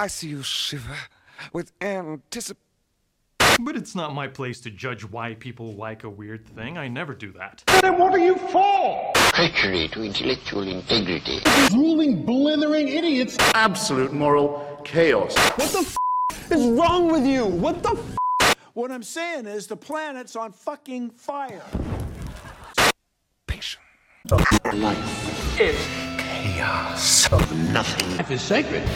I 0.00 0.06
see 0.06 0.28
you 0.28 0.42
shiver 0.42 0.96
with 1.52 1.72
anticipation. 1.80 2.62
But 3.60 3.74
it's 3.74 3.96
not 3.96 4.14
my 4.14 4.28
place 4.28 4.60
to 4.60 4.70
judge 4.70 5.02
why 5.04 5.34
people 5.34 5.74
like 5.74 6.04
a 6.04 6.08
weird 6.08 6.46
thing. 6.46 6.78
I 6.78 6.86
never 6.86 7.12
do 7.14 7.32
that. 7.32 7.64
Then 7.82 7.98
what 7.98 8.12
are 8.12 8.18
you 8.18 8.36
for? 8.36 9.12
treachery 9.34 9.88
to 9.88 10.02
intellectual 10.04 10.62
integrity. 10.68 11.40
Ruling 11.72 12.24
blithering 12.24 12.86
idiots. 12.88 13.36
absolute 13.54 14.12
moral 14.12 14.80
chaos. 14.84 15.36
What 15.56 15.72
the 15.72 15.78
f- 15.80 16.52
is 16.52 16.66
wrong 16.78 17.10
with 17.10 17.26
you? 17.26 17.44
What 17.46 17.82
the 17.82 17.96
f- 18.40 18.56
What 18.74 18.92
I'm 18.92 19.02
saying 19.02 19.46
is 19.46 19.66
the 19.66 19.76
planet's 19.76 20.36
on 20.36 20.52
fucking 20.52 21.10
fire. 21.10 21.62
Patience. 23.48 23.82
Life 24.74 25.60
is 25.60 25.76
chaos 26.18 27.32
of 27.32 27.72
nothing. 27.72 28.16
Life 28.16 28.30
is 28.30 28.40
sacred. 28.42 28.88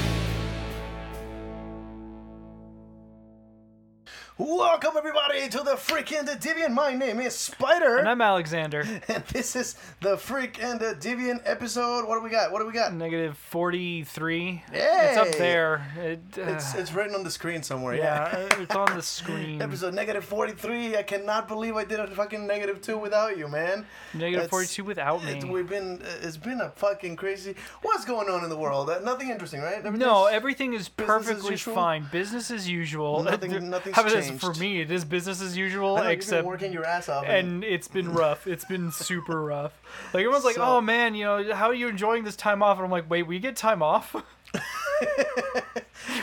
Welcome 4.44 4.94
everybody 4.98 5.48
to 5.50 5.58
the 5.62 5.76
Freak 5.76 6.10
and 6.10 6.26
the 6.26 6.32
Deviant. 6.32 6.72
My 6.72 6.92
name 6.94 7.20
is 7.20 7.32
Spider, 7.32 7.98
And 7.98 8.08
I'm 8.08 8.20
Alexander. 8.20 8.80
and 9.08 9.22
this 9.26 9.54
is 9.54 9.76
the 10.00 10.16
Freak 10.16 10.60
and 10.60 10.80
the 10.80 10.96
Deviant 10.98 11.42
episode. 11.44 12.08
What 12.08 12.16
do 12.16 12.24
we 12.24 12.30
got? 12.30 12.50
What 12.50 12.58
do 12.58 12.66
we 12.66 12.72
got? 12.72 12.92
Negative 12.92 13.38
43. 13.38 14.64
It's 14.66 14.76
Hey! 14.76 15.14
up 15.16 15.30
there. 15.38 15.86
It, 15.96 16.20
uh, 16.36 16.42
It's 16.54 16.74
it's 16.74 16.92
written 16.92 17.14
on 17.14 17.22
the 17.22 17.30
screen 17.30 17.62
somewhere. 17.62 17.94
yeah, 17.94 18.36
Yeah. 18.36 18.62
it's 18.62 18.74
on 18.74 18.96
the 18.96 19.02
screen. 19.20 19.62
Episode 19.62 19.94
negative 19.94 20.24
43. 20.24 20.96
I 20.96 21.04
cannot 21.04 21.46
believe 21.46 21.76
I 21.76 21.84
did 21.84 22.00
a 22.00 22.08
fucking 22.08 22.44
negative 22.44 22.82
two 22.82 22.98
without 22.98 23.38
you, 23.38 23.46
man. 23.46 23.86
Negative 24.12 24.38
It's- 24.46 24.50
42 24.50 24.82
without 24.82 25.22
It, 25.22 25.44
me. 25.44 25.50
we've 25.50 25.68
been. 25.68 26.02
It's 26.20 26.36
been 26.36 26.60
a 26.60 26.70
fucking 26.70 27.14
crazy. 27.14 27.54
What's 27.82 28.04
going 28.04 28.28
on 28.28 28.42
in 28.42 28.50
the 28.50 28.58
world? 28.58 28.90
Uh, 28.90 28.98
nothing 29.04 29.30
interesting, 29.30 29.60
right? 29.62 29.84
No, 29.94 30.24
everything 30.26 30.72
is 30.74 30.82
as 30.82 30.88
perfectly 30.88 31.52
usual? 31.52 31.76
fine. 31.76 32.08
Business 32.10 32.50
as 32.50 32.68
usual. 32.68 33.22
Nothing- 33.22 33.52
nothing's 33.70 33.94
How 33.94 34.02
about 34.02 34.14
this? 34.14 34.31
Changed. 34.40 34.44
For 34.56 34.60
me, 34.60 34.80
it 34.80 34.90
is 34.90 35.04
business 35.04 35.40
as 35.42 35.56
usual, 35.56 35.96
know, 35.96 36.02
except 36.04 36.40
been 36.42 36.46
working 36.46 36.72
your 36.72 36.84
ass 36.86 37.08
off. 37.08 37.24
and 37.26 37.62
it's 37.64 37.88
been 37.88 38.12
rough. 38.12 38.46
It's 38.46 38.64
been 38.64 38.90
super 38.92 39.42
rough. 39.44 39.72
Like 40.12 40.22
everyone's 40.22 40.44
like, 40.44 40.58
"Oh 40.58 40.80
man, 40.80 41.14
you 41.14 41.24
know, 41.24 41.54
how 41.54 41.66
are 41.66 41.74
you 41.74 41.88
enjoying 41.88 42.24
this 42.24 42.36
time 42.36 42.62
off?" 42.62 42.78
And 42.78 42.84
I'm 42.84 42.90
like, 42.90 43.08
"Wait, 43.10 43.24
we 43.24 43.38
get 43.38 43.56
time 43.56 43.82
off?" 43.82 44.14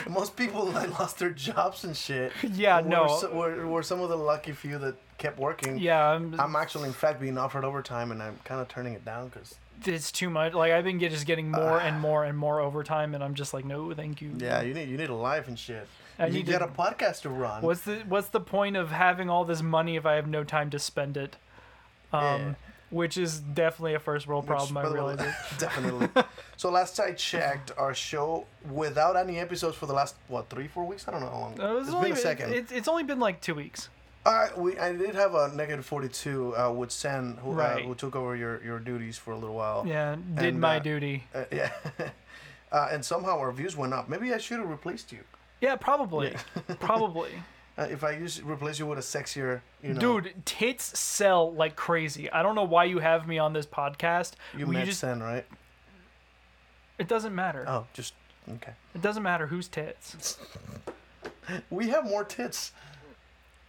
most 0.08 0.36
people 0.36 0.66
that 0.72 0.90
lost 0.98 1.18
their 1.18 1.30
jobs 1.30 1.84
and 1.84 1.96
shit. 1.96 2.32
Yeah, 2.42 2.80
were, 2.80 2.88
no. 2.88 3.18
so- 3.20 3.32
were, 3.34 3.66
were 3.66 3.82
some 3.82 4.00
of 4.00 4.08
the 4.08 4.16
lucky 4.16 4.52
few 4.52 4.78
that 4.78 4.94
kept 5.18 5.38
working. 5.38 5.78
yeah, 5.78 6.08
I'm, 6.10 6.38
I'm 6.40 6.56
actually, 6.56 6.88
in 6.88 6.94
fact, 6.94 7.20
being 7.20 7.38
offered 7.38 7.64
overtime, 7.64 8.10
and 8.10 8.22
I'm 8.22 8.38
kind 8.44 8.60
of 8.60 8.68
turning 8.68 8.94
it 8.94 9.04
down 9.04 9.28
because, 9.28 9.56
it's 9.86 10.12
too 10.12 10.28
much. 10.28 10.52
Like 10.52 10.72
I've 10.72 10.84
been 10.84 10.98
get, 10.98 11.10
just 11.12 11.26
getting 11.26 11.50
more 11.50 11.80
and 11.80 12.00
more 12.00 12.24
and 12.24 12.36
more 12.36 12.60
overtime, 12.60 13.14
and 13.14 13.22
I'm 13.24 13.34
just 13.34 13.54
like, 13.54 13.64
"No, 13.64 13.92
thank 13.94 14.20
you." 14.20 14.32
yeah, 14.38 14.60
you 14.62 14.74
need 14.74 14.88
you 14.88 14.96
need 14.96 15.08
a 15.10 15.14
life 15.14 15.48
and 15.48 15.58
shit. 15.58 15.86
I 16.20 16.26
you 16.26 16.32
need 16.34 16.46
get 16.46 16.58
to- 16.58 16.66
a 16.66 16.68
podcast 16.68 17.22
to 17.22 17.30
run. 17.30 17.62
What's 17.62 17.80
the 17.82 17.96
What's 18.08 18.28
the 18.28 18.40
point 18.40 18.76
of 18.76 18.90
having 18.90 19.30
all 19.30 19.44
this 19.44 19.62
money 19.62 19.96
if 19.96 20.04
I 20.06 20.14
have 20.14 20.28
no 20.28 20.44
time 20.44 20.70
to 20.70 20.78
spend 20.78 21.16
it? 21.16 21.36
Um, 22.12 22.22
Yeah. 22.22 22.54
which 22.90 23.16
is 23.16 23.38
definitely 23.38 23.94
a 23.94 24.00
first 24.00 24.26
world 24.26 24.44
Which, 24.44 24.48
problem. 24.56 24.76
I 24.76 24.82
by 24.82 24.88
the 24.88 25.04
way, 25.04 25.16
definitely. 25.58 26.08
so 26.56 26.70
last 26.70 26.98
I 27.00 27.12
checked, 27.12 27.70
our 27.78 27.94
show 27.94 28.46
without 28.70 29.16
any 29.16 29.38
episodes 29.38 29.76
for 29.76 29.86
the 29.86 29.92
last 29.92 30.16
what 30.28 30.48
three, 30.50 30.66
four 30.68 30.84
weeks? 30.84 31.06
I 31.08 31.12
don't 31.12 31.20
know 31.20 31.30
how 31.30 31.38
long. 31.38 31.60
Uh, 31.60 31.76
it's 31.80 31.90
only, 31.90 32.08
been 32.10 32.18
a 32.18 32.20
second. 32.20 32.52
It, 32.52 32.72
it's 32.72 32.88
only 32.88 33.04
been 33.04 33.20
like 33.20 33.40
two 33.40 33.54
weeks. 33.54 33.88
Right, 34.26 34.56
we 34.58 34.76
I 34.78 34.92
did 34.92 35.14
have 35.14 35.34
a 35.34 35.48
negative 35.54 35.86
forty-two 35.86 36.54
uh, 36.56 36.70
with 36.72 36.90
Sen, 36.90 37.38
who 37.42 37.58
uh, 37.58 37.78
who 37.78 37.94
took 37.94 38.14
over 38.14 38.36
your, 38.36 38.62
your 38.62 38.78
duties 38.78 39.16
for 39.16 39.30
a 39.32 39.38
little 39.38 39.56
while. 39.56 39.86
Yeah, 39.86 40.16
did 40.34 40.44
And, 40.44 40.60
my 40.60 40.76
uh, 40.76 40.80
duty. 40.80 41.24
Uh, 41.34 41.44
yeah. 41.50 41.70
uh, 42.72 42.88
and 42.90 43.02
somehow 43.02 43.38
our 43.38 43.50
views 43.52 43.76
went 43.76 43.94
up. 43.94 44.08
Maybe 44.10 44.34
I 44.34 44.38
should 44.38 44.58
have 44.58 44.68
replaced 44.68 45.10
you. 45.10 45.20
Yeah, 45.60 45.76
probably, 45.76 46.34
probably. 46.80 47.30
Uh, 47.78 47.86
if 47.90 48.04
I 48.04 48.12
use 48.12 48.42
replace 48.42 48.78
you 48.78 48.86
with 48.86 48.98
a 48.98 49.02
sexier, 49.02 49.60
you 49.82 49.94
know, 49.94 50.20
Dude, 50.20 50.34
tits 50.44 50.98
sell 50.98 51.52
like 51.52 51.76
crazy. 51.76 52.30
I 52.30 52.42
don't 52.42 52.54
know 52.54 52.64
why 52.64 52.84
you 52.84 52.98
have 52.98 53.26
me 53.26 53.38
on 53.38 53.52
this 53.52 53.66
podcast. 53.66 54.32
you 54.56 54.66
met 54.66 54.86
just, 54.86 55.00
Sen, 55.00 55.22
right? 55.22 55.46
It 56.98 57.08
doesn't 57.08 57.34
matter. 57.34 57.64
Oh, 57.66 57.86
just 57.94 58.14
okay. 58.56 58.72
It 58.94 59.00
doesn't 59.00 59.22
matter 59.22 59.46
whose 59.46 59.68
tits. 59.68 60.38
We 61.68 61.88
have 61.88 62.04
more 62.04 62.22
tits. 62.22 62.70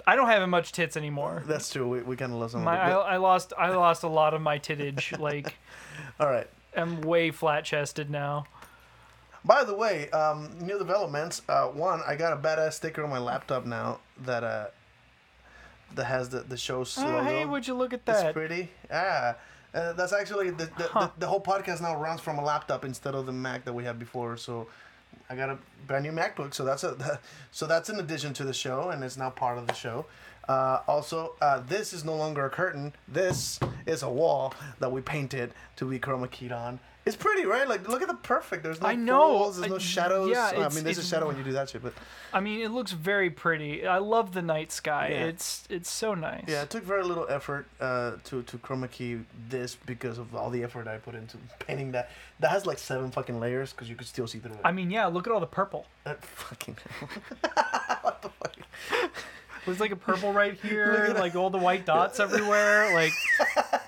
I 0.06 0.16
don't 0.16 0.28
have 0.28 0.48
much 0.50 0.72
tits 0.72 0.96
anymore. 0.98 1.44
That's 1.48 1.72
true. 1.72 1.88
We, 1.88 2.02
we 2.02 2.16
kind 2.16 2.32
of 2.32 2.40
lost 2.40 2.54
some. 2.54 2.64
My, 2.64 2.80
I. 2.80 2.92
I 2.92 3.18
lost 3.18 3.54
I 3.58 3.70
lost 3.70 4.04
a 4.04 4.08
lot 4.08 4.34
of 4.34 4.42
my 4.42 4.60
tittage. 4.60 5.18
Like 5.20 5.56
All 6.20 6.28
right. 6.28 6.48
I'm 6.76 7.02
way 7.02 7.32
flat 7.32 7.66
chested 7.66 8.10
now. 8.10 8.46
By 9.44 9.64
the 9.64 9.74
way, 9.76 10.10
um, 10.12 10.56
new 10.60 10.78
developments. 10.78 11.42
Uh, 11.50 11.68
one, 11.68 12.02
I 12.06 12.16
got 12.16 12.34
a 12.34 12.38
badass 12.38 12.74
sticker 12.74 13.04
on 13.04 13.10
my 13.10 13.18
laptop 13.18 13.66
now 13.66 14.00
that 14.26 14.44
uh, 14.44 14.68
that 15.96 16.06
has 16.06 16.30
the 16.30 16.42
the 16.42 16.58
show's 16.58 16.98
Oh, 16.98 17.04
logo. 17.06 17.24
hey, 17.24 17.46
would 17.46 17.68
you 17.68 17.74
look 17.74 17.94
at 17.94 18.02
It's 18.08 18.22
that? 18.22 18.34
pretty. 18.34 18.70
Ah, 18.94 19.36
uh, 19.74 19.94
that's 19.94 20.14
actually 20.14 20.52
the 20.52 20.66
the, 20.66 20.72
the 20.78 21.12
the 21.20 21.28
whole 21.28 21.42
podcast 21.42 21.82
now 21.82 21.96
runs 21.96 22.22
from 22.22 22.38
a 22.38 22.44
laptop 22.44 22.86
instead 22.86 23.16
of 23.16 23.26
the 23.26 23.32
Mac 23.32 23.66
that 23.66 23.74
we 23.74 23.84
had 23.84 23.98
before. 23.98 24.38
So 24.38 24.68
I 25.30 25.36
got 25.36 25.50
a 25.50 25.58
brand 25.88 26.04
new 26.04 26.12
MacBook. 26.12 26.54
So 26.54 26.64
that's 26.64 26.84
a 26.84 27.20
so 27.52 27.66
that's 27.66 27.90
in 27.90 28.00
addition 28.00 28.34
to 28.36 28.44
the 28.44 28.54
show, 28.54 28.90
and 28.92 29.04
it's 29.04 29.18
now 29.18 29.32
part 29.32 29.58
of 29.58 29.66
the 29.68 29.74
show. 29.74 30.06
Uh, 30.48 30.82
also, 30.88 31.34
uh, 31.42 31.62
this 31.68 31.94
is 31.94 32.04
no 32.04 32.16
longer 32.16 32.46
a 32.46 32.50
curtain. 32.50 32.94
This 33.08 33.60
is 33.86 34.04
a 34.04 34.10
wall 34.10 34.54
that 34.80 34.92
we 34.92 35.02
painted 35.02 35.54
to 35.78 35.86
be 35.86 35.98
chroma 36.00 36.30
keyed 36.30 36.52
on. 36.52 36.80
It's 37.04 37.16
pretty, 37.16 37.46
right? 37.48 37.68
Like, 37.68 37.90
look 37.90 38.04
at 38.04 38.08
the 38.08 38.14
perfect. 38.14 38.62
There's 38.62 38.80
no 38.80 38.88
I 38.88 38.94
know. 38.96 39.40
folds, 39.40 39.58
there's 39.58 39.72
no 39.72 39.80
shadows. 39.80 40.30
yeah, 40.30 40.52
I 40.56 40.70
mean, 40.70 40.84
there's 40.84 41.00
a 41.00 41.04
shadow 41.04 41.28
when 41.28 41.38
you 41.38 41.44
do 41.44 41.54
that 41.54 41.70
shit, 41.70 41.82
but 41.82 41.94
I 42.32 42.40
mean, 42.40 42.62
it 42.62 42.70
looks 42.70 42.92
very 42.92 43.32
pretty. 43.32 43.88
I 43.88 43.98
love 43.98 44.34
the 44.34 44.44
night 44.44 44.72
sky. 44.72 45.10
Yeah. 45.12 45.26
It's 45.26 45.66
it's 45.70 45.90
so 45.90 46.14
nice. 46.14 46.44
yeah, 46.48 46.62
it 46.62 46.70
took 46.70 46.84
very 46.84 47.04
little 47.04 47.26
effort 47.28 47.66
uh, 47.80 48.14
to 48.26 48.44
to 48.44 48.58
chroma 48.60 48.90
key 48.92 49.20
this 49.50 49.76
because 49.76 50.20
of 50.20 50.36
all 50.36 50.52
the 50.52 50.64
effort 50.64 50.88
I 50.88 50.98
put 50.98 51.16
into 51.16 51.38
painting 51.58 51.92
that. 51.94 52.12
That 52.40 52.52
has 52.52 52.68
like 52.68 52.78
seven 52.78 53.10
fucking 53.10 53.40
layers 53.40 53.72
because 53.72 53.90
you 53.90 53.96
could 53.96 54.08
still 54.08 54.28
see 54.28 54.38
through 54.38 54.54
it. 54.54 54.60
I 54.64 54.72
mean, 54.72 54.92
yeah. 54.92 55.08
Look 55.08 55.26
at 55.26 55.34
all 55.34 55.40
the 55.40 55.48
purple. 55.48 55.88
Uh, 56.06 56.14
fucking. 56.22 56.78
What 58.02 58.22
the 58.22 58.30
fuck? 58.30 58.56
There's 59.66 59.80
like 59.80 59.92
a 59.92 59.96
purple 59.96 60.34
right 60.34 60.58
here, 60.60 60.88
Look 60.92 61.00
at 61.02 61.10
and 61.12 61.20
like 61.20 61.36
all 61.36 61.50
the 61.50 61.58
white 61.58 61.86
dots 61.86 62.20
everywhere. 62.20 62.94
Like 62.94 63.14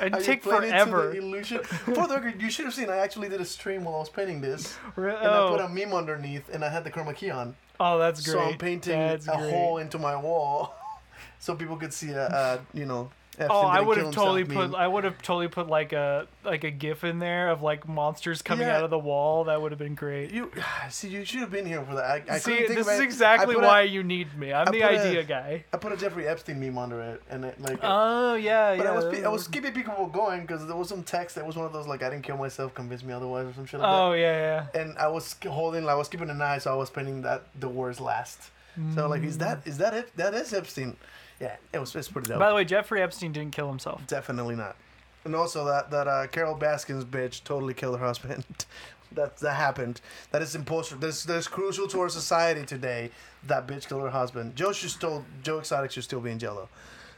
Are 0.00 0.10
take 0.20 0.42
forever. 0.42 1.14
Illusion. 1.14 1.62
For 1.62 2.06
the 2.06 2.14
record, 2.14 2.40
you 2.40 2.50
should 2.50 2.64
have 2.64 2.74
seen. 2.74 2.88
I 2.88 2.98
actually 2.98 3.28
did 3.28 3.40
a 3.40 3.44
stream 3.44 3.84
while 3.84 3.96
I 3.96 3.98
was 3.98 4.08
painting 4.08 4.40
this, 4.40 4.76
Re- 4.96 5.14
and 5.14 5.28
I 5.28 5.48
put 5.48 5.60
oh. 5.60 5.66
a 5.66 5.68
meme 5.68 5.92
underneath, 5.92 6.48
and 6.48 6.64
I 6.64 6.68
had 6.68 6.84
the 6.84 6.90
chroma 6.90 7.14
key 7.14 7.30
on. 7.30 7.54
Oh, 7.78 7.98
that's 7.98 8.24
great. 8.24 8.32
So 8.32 8.40
I'm 8.40 8.58
painting 8.58 8.98
That's 8.98 9.26
a 9.26 9.36
great. 9.36 9.50
hole 9.50 9.78
into 9.78 9.98
my 9.98 10.16
wall, 10.16 10.74
so 11.38 11.54
people 11.54 11.76
could 11.76 11.92
see 11.92 12.10
a, 12.10 12.26
a 12.26 12.60
you 12.76 12.86
know. 12.86 13.10
Oh, 13.48 13.60
I 13.60 13.80
would 13.80 13.96
have 13.98 14.12
totally 14.12 14.44
put. 14.44 14.70
meme. 14.70 14.74
I 14.74 14.86
would 14.86 15.04
have 15.04 15.22
totally 15.22 15.48
put 15.48 15.68
like 15.68 15.92
a 15.92 16.26
like 16.44 16.64
a 16.64 16.70
gif 16.70 17.04
in 17.04 17.18
there 17.18 17.50
of 17.50 17.62
like 17.62 17.88
monsters 17.88 18.42
coming 18.42 18.66
Yeah. 18.66 18.76
out 18.76 18.84
of 18.84 18.90
the 18.90 18.98
wall. 18.98 19.44
That 19.44 19.62
would 19.62 19.72
have 19.72 19.78
been 19.78 19.94
great. 19.94 20.32
You 20.32 20.50
see, 20.90 21.08
you 21.08 21.24
should 21.24 21.40
have 21.40 21.50
been 21.50 21.66
here 21.66 21.82
for 21.84 21.94
that. 21.94 22.04
I, 22.04 22.34
I 22.34 22.38
See, 22.38 22.56
think 22.56 22.68
this 22.68 22.88
is 22.88 23.00
exactly 23.00 23.54
put 23.54 23.64
a- 23.64 23.66
why 23.66 23.82
you 23.82 24.02
need 24.02 24.36
me. 24.36 24.52
I'm 24.52 24.66
the 24.66 24.72
put 24.72 24.82
a- 24.82 25.00
idea 25.00 25.24
guy. 25.24 25.64
I 25.72 25.76
put 25.76 25.92
a 25.92 25.96
Jeffrey 25.96 26.26
Epstein 26.26 26.60
meme 26.60 26.76
under 26.76 27.00
it, 27.00 27.22
and 27.30 27.44
it 27.44 27.60
like. 27.60 27.78
Oh 27.82 28.34
yeah, 28.34 28.76
but 28.76 28.84
yeah. 28.84 28.90
I 28.90 28.94
was 28.94 29.22
I 29.24 29.28
was 29.28 29.48
keeping 29.48 29.72
people 29.72 30.06
going 30.08 30.42
because 30.42 30.66
there 30.66 30.76
was 30.76 30.88
some 30.88 31.02
text 31.02 31.36
that 31.36 31.46
was 31.46 31.56
one 31.56 31.66
of 31.66 31.72
those 31.72 31.86
like 31.86 32.02
I 32.02 32.10
didn't 32.10 32.24
kill 32.24 32.36
myself, 32.36 32.74
convince 32.74 33.02
me 33.04 33.12
otherwise 33.12 33.46
or 33.46 33.54
some 33.54 33.66
shit 33.66 33.80
like 33.80 33.88
Oh 33.88 34.12
that. 34.12 34.18
yeah, 34.18 34.66
yeah. 34.74 34.80
And 34.80 34.98
I 34.98 35.08
was 35.08 35.36
holding, 35.46 35.88
I 35.88 35.94
was 35.94 36.08
keeping 36.08 36.30
an 36.30 36.42
eye, 36.42 36.58
so 36.58 36.72
I 36.72 36.76
was 36.76 36.90
painting 36.90 37.22
that 37.22 37.44
the 37.58 37.68
words 37.68 38.00
last. 38.00 38.50
So 38.94 39.08
like, 39.08 39.22
is 39.24 39.36
mm. 39.36 39.40
that 39.40 39.66
is 39.66 39.78
that 39.78 39.92
it? 39.94 40.16
That 40.16 40.32
is 40.32 40.54
Epstein. 40.54 40.96
Yeah, 41.40 41.56
it 41.72 41.78
was 41.78 41.94
it's 41.96 42.08
pretty 42.08 42.28
dope. 42.28 42.38
By 42.38 42.50
the 42.50 42.54
way, 42.54 42.64
Jeffrey 42.64 43.02
Epstein 43.02 43.32
didn't 43.32 43.52
kill 43.52 43.68
himself. 43.68 44.06
Definitely 44.06 44.56
not. 44.56 44.76
And 45.24 45.34
also 45.34 45.64
that 45.64 45.90
that 45.90 46.06
uh, 46.06 46.26
Carole 46.26 46.54
Baskins 46.54 47.04
bitch 47.04 47.42
totally 47.44 47.74
killed 47.74 47.98
her 47.98 48.06
husband. 48.06 48.44
that 49.12 49.38
that 49.38 49.54
happened. 49.54 50.00
That 50.30 50.42
is 50.42 50.54
important. 50.54 51.00
That's 51.00 51.24
that's 51.24 51.48
crucial 51.48 51.88
to 51.88 52.00
our 52.00 52.08
society 52.08 52.64
today. 52.64 53.10
That 53.46 53.66
bitch 53.66 53.88
killed 53.88 54.02
her 54.02 54.10
husband. 54.10 54.56
Joe 54.56 54.72
should 54.72 54.90
still 54.90 55.24
Joe 55.42 55.58
Exotic 55.58 55.90
should 55.90 56.04
still 56.04 56.20
be 56.20 56.30
in 56.30 56.38
Jello. 56.38 56.68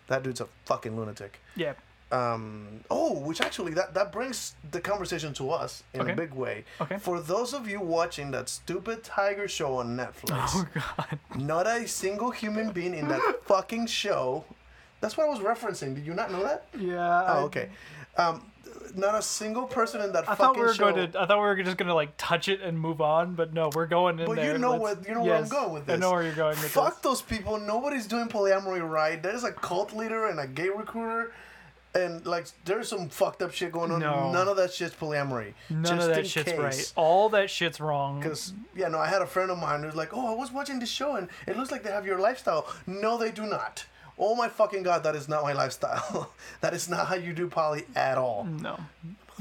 That 0.07 0.23
dude's 0.23 0.41
a 0.41 0.49
fucking 0.65 0.97
lunatic. 0.97 1.41
Yeah. 1.57 1.75
Um, 2.13 2.81
oh, 2.91 3.19
which 3.21 3.41
actually 3.41 3.73
that 3.75 3.95
that 3.95 4.13
brings 4.13 4.55
the 4.71 4.81
conversation 4.81 5.33
to 5.35 5.51
us 5.51 5.83
in 5.95 6.03
Okay. 6.03 6.13
a 6.13 6.15
big 6.17 6.35
way. 6.35 6.65
Okay. 6.81 6.99
For 6.99 7.21
those 7.21 7.55
of 7.55 7.67
you 7.67 7.81
watching 7.81 8.31
that 8.33 8.49
stupid 8.51 9.03
tiger 9.03 9.49
show 9.49 9.77
on 9.79 9.97
Netflix, 9.97 10.51
Oh 10.55 10.67
god. 10.75 11.19
not 11.37 11.67
a 11.67 11.89
single 11.89 12.31
human 12.31 12.71
being 12.71 12.95
in 12.95 13.09
that 13.09 13.23
fucking 13.47 13.87
show. 13.87 14.45
That's 15.01 15.17
what 15.17 15.27
I 15.27 15.31
was 15.31 15.41
referencing. 15.41 15.95
Did 15.95 16.07
you 16.07 16.15
not 16.15 16.31
know 16.31 16.43
that? 16.45 16.67
Yeah. 16.79 17.25
Oh, 17.29 17.45
okay. 17.47 17.71
Um, 18.17 18.43
not 18.95 19.15
a 19.15 19.23
single 19.23 19.65
person 19.65 20.03
in 20.03 20.13
that 20.13 20.25
I 20.29 20.35
fucking 20.35 20.45
thought 20.45 20.57
we 20.57 20.63
were 20.63 20.75
show. 20.75 20.93
going 20.93 21.11
to. 21.13 21.21
I 21.21 21.25
thought 21.27 21.39
we 21.39 21.45
were 21.45 21.63
just 21.63 21.79
gonna 21.79 21.95
like 21.95 22.13
touch 22.19 22.49
it 22.49 22.61
and 22.61 22.79
move 22.79 23.01
on, 23.01 23.35
but 23.35 23.55
no, 23.55 23.71
we're 23.75 23.87
going 23.87 24.19
in 24.21 24.27
But 24.27 24.37
there. 24.37 24.53
you 24.53 24.59
know 24.59 24.73
Let's- 24.77 24.99
what? 24.99 25.09
You 25.09 25.15
know 25.15 25.23
where 25.23 25.37
I'm 25.37 25.49
going 25.49 25.73
with 25.73 25.87
this. 25.87 25.95
I 25.97 25.99
know 25.99 26.11
where 26.13 26.23
you're 26.23 26.35
going 26.35 26.51
with 26.61 26.71
Fuck 26.71 26.97
this. 26.97 27.03
those 27.03 27.23
people. 27.23 27.59
Nobody's 27.59 28.07
doing 28.07 28.29
polyamory 28.29 28.87
right. 28.87 29.21
There's 29.23 29.45
a 29.45 29.53
cult 29.53 29.95
leader 29.95 30.27
and 30.27 30.39
a 30.39 30.47
gay 30.47 30.69
recruiter. 30.69 31.33
And 31.95 32.25
like 32.27 32.47
there's 32.65 32.89
some 32.89 33.09
fucked 33.09 33.43
up 33.43 33.53
shit 33.53 33.73
going 33.73 33.91
on. 33.91 34.01
No. 34.01 34.33
None 34.33 34.49
of 34.49 34.57
that 34.57 34.73
shit's 34.73 34.95
polyamory. 34.95 35.55
None 35.71 35.85
Just 35.85 36.09
of 36.09 36.15
that 36.15 36.27
shit's 36.27 36.53
case. 36.53 36.59
right. 36.59 36.93
All 36.97 37.29
that 37.31 37.51
shit's 37.51 37.81
wrong. 37.81 38.19
Because 38.21 38.55
yeah, 38.75 38.89
no, 38.89 38.99
I 38.99 39.07
had 39.09 39.23
a 39.23 39.27
friend 39.27 39.51
of 39.51 39.59
mine 39.59 39.83
who's 39.83 39.95
like, 39.95 40.11
"Oh, 40.13 40.33
I 40.33 40.35
was 40.35 40.51
watching 40.53 40.79
this 40.79 40.91
show 40.91 41.17
and 41.17 41.29
it 41.47 41.57
looks 41.57 41.71
like 41.71 41.83
they 41.83 41.91
have 41.91 42.07
your 42.07 42.19
lifestyle." 42.19 42.67
No, 42.87 43.19
they 43.19 43.31
do 43.31 43.47
not. 43.47 43.85
Oh 44.19 44.35
my 44.35 44.49
fucking 44.49 44.83
god, 44.83 45.03
that 45.05 45.17
is 45.17 45.29
not 45.29 45.43
my 45.43 45.53
lifestyle. 45.53 46.33
that 46.61 46.75
is 46.75 46.89
not 46.89 47.09
how 47.09 47.15
you 47.15 47.33
do 47.33 47.49
poly 47.49 47.85
at 47.97 48.19
all. 48.19 48.45
No. 48.45 48.79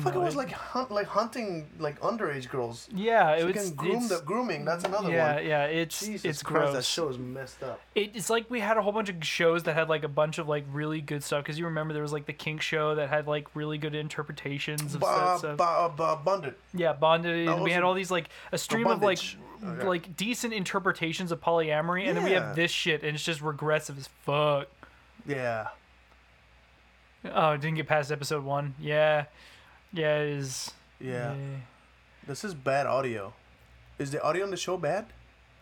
Fuck, 0.02 0.16
it 0.16 0.20
was 0.20 0.36
like 0.36 0.52
hunt, 0.52 0.92
like 0.92 1.08
hunting 1.08 1.68
like 1.80 2.00
underage 2.02 2.50
girls. 2.50 2.88
Yeah, 2.94 3.36
it 3.36 3.44
was. 3.44 3.72
groom 3.72 4.08
the, 4.08 4.22
grooming. 4.26 4.66
That's 4.66 4.84
another 4.84 5.12
yeah, 5.12 5.36
one. 5.36 5.46
yeah. 5.46 5.68
yeah, 5.68 5.82
It's 5.82 6.00
Jesus 6.00 6.26
it's 6.26 6.44
Christ, 6.44 6.72
gross. 6.72 6.76
that 6.76 6.84
show 6.86 7.08
is 7.10 7.18
messed 7.18 7.64
up. 7.64 7.80
It, 7.96 8.12
it's 8.16 8.30
like 8.30 8.50
we 8.50 8.60
had 8.60 8.78
a 8.78 8.82
whole 8.82 8.92
bunch 8.92 9.10
of 9.10 9.24
shows 9.26 9.64
that 9.64 9.74
had 9.74 9.90
like 9.90 10.04
a 10.04 10.08
bunch 10.10 10.38
of 10.38 10.48
like 10.48 10.66
really 10.72 11.02
good 11.02 11.24
stuff. 11.24 11.44
Because 11.44 11.58
you 11.60 11.66
remember 11.66 11.94
there 11.94 12.04
was 12.04 12.14
like 12.14 12.26
the 12.26 12.34
Kink 12.34 12.62
show 12.62 12.96
that 12.96 13.10
had 13.10 13.28
like 13.28 13.48
really 13.56 13.78
good 13.78 13.96
interpretations 13.96 14.96
of 14.96 15.02
Ba, 15.02 15.36
stuff. 15.38 15.58
ba, 15.58 15.92
ba, 15.96 16.20
bonded. 16.24 16.56
Yeah, 16.74 16.94
bonded. 16.94 17.48
And 17.48 17.64
we 17.64 17.72
had 17.72 17.84
all 17.84 17.94
these 17.94 18.12
like 18.12 18.30
a 18.52 18.58
stream 18.58 18.88
of 18.88 19.02
like. 19.02 19.20
Oh, 19.64 19.68
okay. 19.68 19.86
like 19.88 20.18
decent 20.18 20.56
interpretations 20.56 21.32
of 21.32 21.40
polyamory, 21.40 22.08
and 22.08 22.18
then 22.18 22.24
we 22.24 22.32
have 22.32 22.56
this 22.56 22.72
shit, 22.72 23.04
and 23.04 23.14
it's 23.14 23.24
just 23.24 23.42
regressive 23.42 23.96
as 23.96 24.08
fuck. 24.08 24.68
Yeah. 25.28 25.68
Oh, 27.26 27.56
didn't 27.58 27.76
get 27.76 27.88
past 27.88 28.12
episode 28.12 28.44
one. 28.44 28.74
Yeah, 28.80 29.26
yeah, 29.94 30.18
it 30.20 30.30
is. 30.30 30.72
Yeah. 31.00 31.34
This 32.28 32.44
is 32.44 32.54
bad 32.54 32.86
audio. 32.88 33.34
Is 34.00 34.12
the 34.12 34.22
audio 34.24 34.44
on 34.46 34.52
the 34.52 34.58
show 34.58 34.78
bad? 34.78 35.06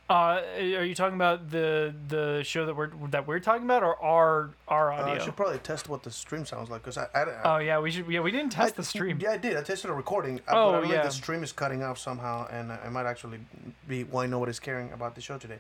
Uh, 0.09 0.41
are 0.57 0.83
you 0.83 0.95
talking 0.95 1.15
about 1.15 1.51
the 1.51 1.93
the 2.07 2.41
show 2.43 2.65
that 2.65 2.75
we're 2.75 2.89
that 3.11 3.27
we're 3.27 3.39
talking 3.39 3.63
about, 3.65 3.83
or 3.83 4.01
our 4.03 4.49
our 4.67 4.91
Uh, 4.91 5.01
audio? 5.01 5.13
I 5.15 5.19
should 5.25 5.35
probably 5.35 5.59
test 5.59 5.87
what 5.87 6.01
the 6.03 6.09
stream 6.09 6.45
sounds 6.45 6.69
like 6.69 6.81
because 6.81 6.97
I, 6.97 7.05
I, 7.13 7.25
oh 7.45 7.57
yeah, 7.59 7.79
we 7.79 7.91
should. 7.91 8.07
Yeah, 8.07 8.21
we 8.21 8.31
didn't 8.31 8.51
test 8.51 8.73
I- 8.73 8.77
the 8.77 8.83
stream. 8.83 9.19
Yeah, 9.21 9.31
I 9.31 9.37
did. 9.37 9.55
I 9.55 9.61
tested 9.61 9.91
a 9.91 9.93
recording. 9.93 10.39
uh, 10.47 10.51
Oh, 10.53 10.71
but 10.71 10.77
I 10.77 10.81
believe 10.81 10.95
yeah. 10.95 11.03
the 11.03 11.11
stream 11.11 11.43
is 11.43 11.51
cutting 11.51 11.83
off 11.83 11.99
somehow, 11.99 12.47
and 12.49 12.71
I 12.71 12.89
might 12.89 13.05
actually 13.05 13.39
be 13.87 14.03
why 14.03 14.25
nobody's 14.25 14.59
caring 14.59 14.91
about 14.93 15.13
the 15.13 15.21
show 15.21 15.37
today. 15.37 15.59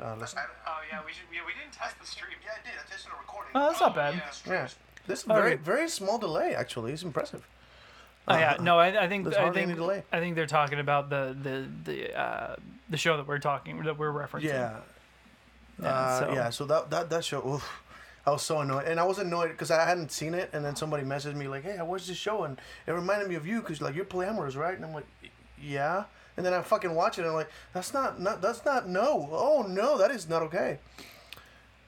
Uh, 0.00 0.16
listen. 0.18 0.38
Oh 0.66 0.80
yeah, 0.90 1.00
we 1.04 1.12
should. 1.12 1.24
Yeah, 1.32 1.42
we 1.46 1.52
didn't 1.52 1.74
test 1.74 2.00
the 2.00 2.06
stream. 2.06 2.38
Yeah, 2.42 2.52
I 2.58 2.64
did. 2.64 2.72
I 2.82 2.90
tested 2.90 3.12
a 3.14 3.18
recording. 3.20 3.50
Oh, 3.54 3.68
that's 3.68 3.80
not 3.80 3.94
bad. 3.94 4.14
Yeah. 4.46 4.68
This 5.06 5.18
is 5.20 5.24
very 5.26 5.52
Okay. 5.52 5.62
very 5.62 5.88
small 5.90 6.16
delay. 6.18 6.54
Actually, 6.54 6.92
it's 6.94 7.02
impressive. 7.02 7.46
Oh 8.26 8.36
yeah, 8.38 8.56
no, 8.60 8.78
I, 8.78 9.04
I 9.04 9.08
think 9.08 9.24
There's 9.24 9.36
I 9.36 9.42
hardly 9.42 9.64
think 9.66 9.76
delay. 9.76 10.02
I 10.12 10.18
think 10.20 10.34
they're 10.34 10.46
talking 10.46 10.78
about 10.80 11.10
the 11.10 11.36
the 11.42 11.66
the 11.84 12.18
uh, 12.18 12.56
the 12.88 12.96
show 12.96 13.16
that 13.18 13.26
we're 13.26 13.38
talking 13.38 13.82
that 13.82 13.98
we're 13.98 14.12
referencing. 14.12 14.44
Yeah. 14.44 14.76
Yeah, 15.82 15.88
uh, 15.88 16.20
so- 16.20 16.32
yeah. 16.32 16.50
So 16.50 16.64
that 16.66 16.90
that 16.90 17.10
that 17.10 17.24
show. 17.24 17.46
Oof, 17.46 17.82
I 18.26 18.30
was 18.30 18.42
so 18.42 18.60
annoyed, 18.60 18.86
and 18.86 18.98
I 18.98 19.04
was 19.04 19.18
annoyed 19.18 19.50
because 19.50 19.70
I 19.70 19.84
hadn't 19.84 20.10
seen 20.12 20.32
it, 20.34 20.50
and 20.52 20.64
then 20.64 20.76
somebody 20.76 21.02
messaged 21.04 21.34
me 21.34 21.48
like, 21.48 21.64
"Hey, 21.64 21.76
I 21.78 21.82
watched 21.82 22.06
this 22.06 22.16
show, 22.16 22.44
and 22.44 22.58
it 22.86 22.92
reminded 22.92 23.28
me 23.28 23.34
of 23.34 23.46
you 23.46 23.60
because 23.60 23.82
like 23.82 23.94
you're 23.94 24.04
polyamorous, 24.06 24.56
right?" 24.56 24.74
And 24.76 24.84
I'm 24.84 24.94
like, 24.94 25.06
"Yeah." 25.60 26.04
And 26.36 26.44
then 26.46 26.52
I 26.54 26.62
fucking 26.62 26.94
watch 26.94 27.18
it, 27.18 27.22
and 27.22 27.30
I'm 27.30 27.34
like, 27.36 27.50
"That's 27.74 27.92
not 27.92 28.20
not 28.20 28.40
that's 28.40 28.64
not 28.64 28.88
no. 28.88 29.28
Oh 29.32 29.66
no, 29.68 29.98
that 29.98 30.10
is 30.10 30.28
not 30.28 30.42
okay." 30.42 30.78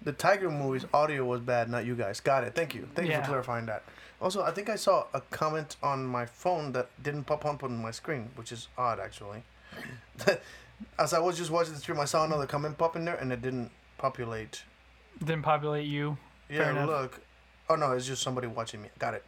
The 0.03 0.12
Tiger 0.12 0.50
movie's 0.50 0.85
audio 0.94 1.25
was 1.25 1.41
bad, 1.41 1.69
not 1.71 1.85
you 1.85 1.97
guys. 1.97 2.21
Got 2.21 2.44
it. 2.44 2.55
Thank 2.55 2.75
you. 2.75 2.88
Thank 2.94 3.06
you 3.09 3.15
Yeah. 3.15 3.23
for 3.23 3.29
clarifying 3.29 3.67
that. 3.67 3.83
Also, 4.21 4.43
I 4.43 4.51
think 4.51 4.69
I 4.69 4.77
saw 4.77 5.07
a 5.13 5.21
comment 5.21 5.77
on 5.83 6.07
my 6.07 6.25
phone 6.27 6.73
that 6.73 6.89
didn't 7.03 7.25
pop 7.25 7.45
up 7.45 7.63
on 7.63 7.83
my 7.83 7.91
screen, 7.91 8.31
which 8.35 8.51
is 8.53 8.69
odd 8.79 8.99
actually. 8.99 9.43
As 10.99 11.13
I 11.13 11.19
was 11.19 11.37
just 11.37 11.51
watching 11.51 11.75
the 11.75 11.81
stream, 11.81 12.01
I 12.01 12.05
saw 12.05 12.25
another 12.25 12.47
comment 12.47 12.77
pop 12.77 12.97
in 12.97 13.05
there, 13.05 13.15
and 13.15 13.33
it 13.33 13.41
didn't 13.41 13.71
populate. 13.99 14.63
Didn't 15.19 15.43
populate 15.43 15.87
you. 15.87 16.19
Yeah, 16.51 16.85
look. 16.85 17.21
Oh 17.69 17.77
no, 17.77 17.93
it's 17.93 18.07
just 18.07 18.23
somebody 18.23 18.47
watching 18.47 18.83
me. 18.83 18.89
Got 18.99 19.15
it. 19.15 19.25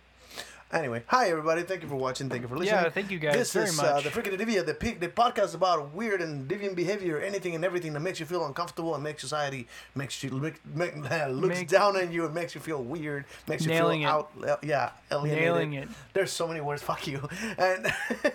Anyway, 0.70 1.02
hi 1.06 1.30
everybody. 1.30 1.62
Thank 1.62 1.82
you 1.82 1.88
for 1.88 1.96
watching. 1.96 2.28
Thank 2.28 2.42
you 2.42 2.48
for 2.48 2.54
listening. 2.58 2.82
Yeah, 2.82 2.90
thank 2.90 3.10
you 3.10 3.18
guys 3.18 3.32
This 3.36 3.54
very 3.54 3.68
is 3.68 3.80
Uh, 3.80 4.02
the 4.02 4.10
Freak 4.10 4.26
and 4.26 4.38
Deviant, 4.38 4.66
the 4.66 4.74
pe- 4.74 4.96
the 4.98 5.08
podcast 5.08 5.54
about 5.54 5.94
weird 5.94 6.20
and 6.20 6.46
deviant 6.46 6.74
behavior, 6.76 7.18
anything 7.18 7.54
and 7.54 7.64
everything 7.64 7.94
that 7.94 8.00
makes 8.00 8.20
you 8.20 8.26
feel 8.26 8.44
uncomfortable 8.44 8.94
and 8.94 9.02
makes 9.02 9.22
society 9.22 9.66
makes 9.94 10.22
you 10.22 10.30
make, 10.30 10.60
make, 10.66 10.94
looks 11.30 11.60
Make- 11.60 11.68
down 11.68 11.96
on 11.96 12.12
you 12.12 12.26
and 12.26 12.34
makes 12.34 12.54
you 12.54 12.60
feel 12.60 12.82
weird, 12.82 13.24
makes 13.48 13.64
you 13.64 13.70
feel 13.72 13.88
it. 13.88 14.04
out. 14.04 14.30
uh, 14.46 14.56
yeah, 14.62 14.90
alienated. 15.10 15.42
Nailing 15.42 15.72
it. 15.72 15.88
There's 16.12 16.32
so 16.32 16.46
many 16.46 16.60
words. 16.60 16.82
Fuck 16.88 17.06
you. 17.06 17.26
And 17.56 17.90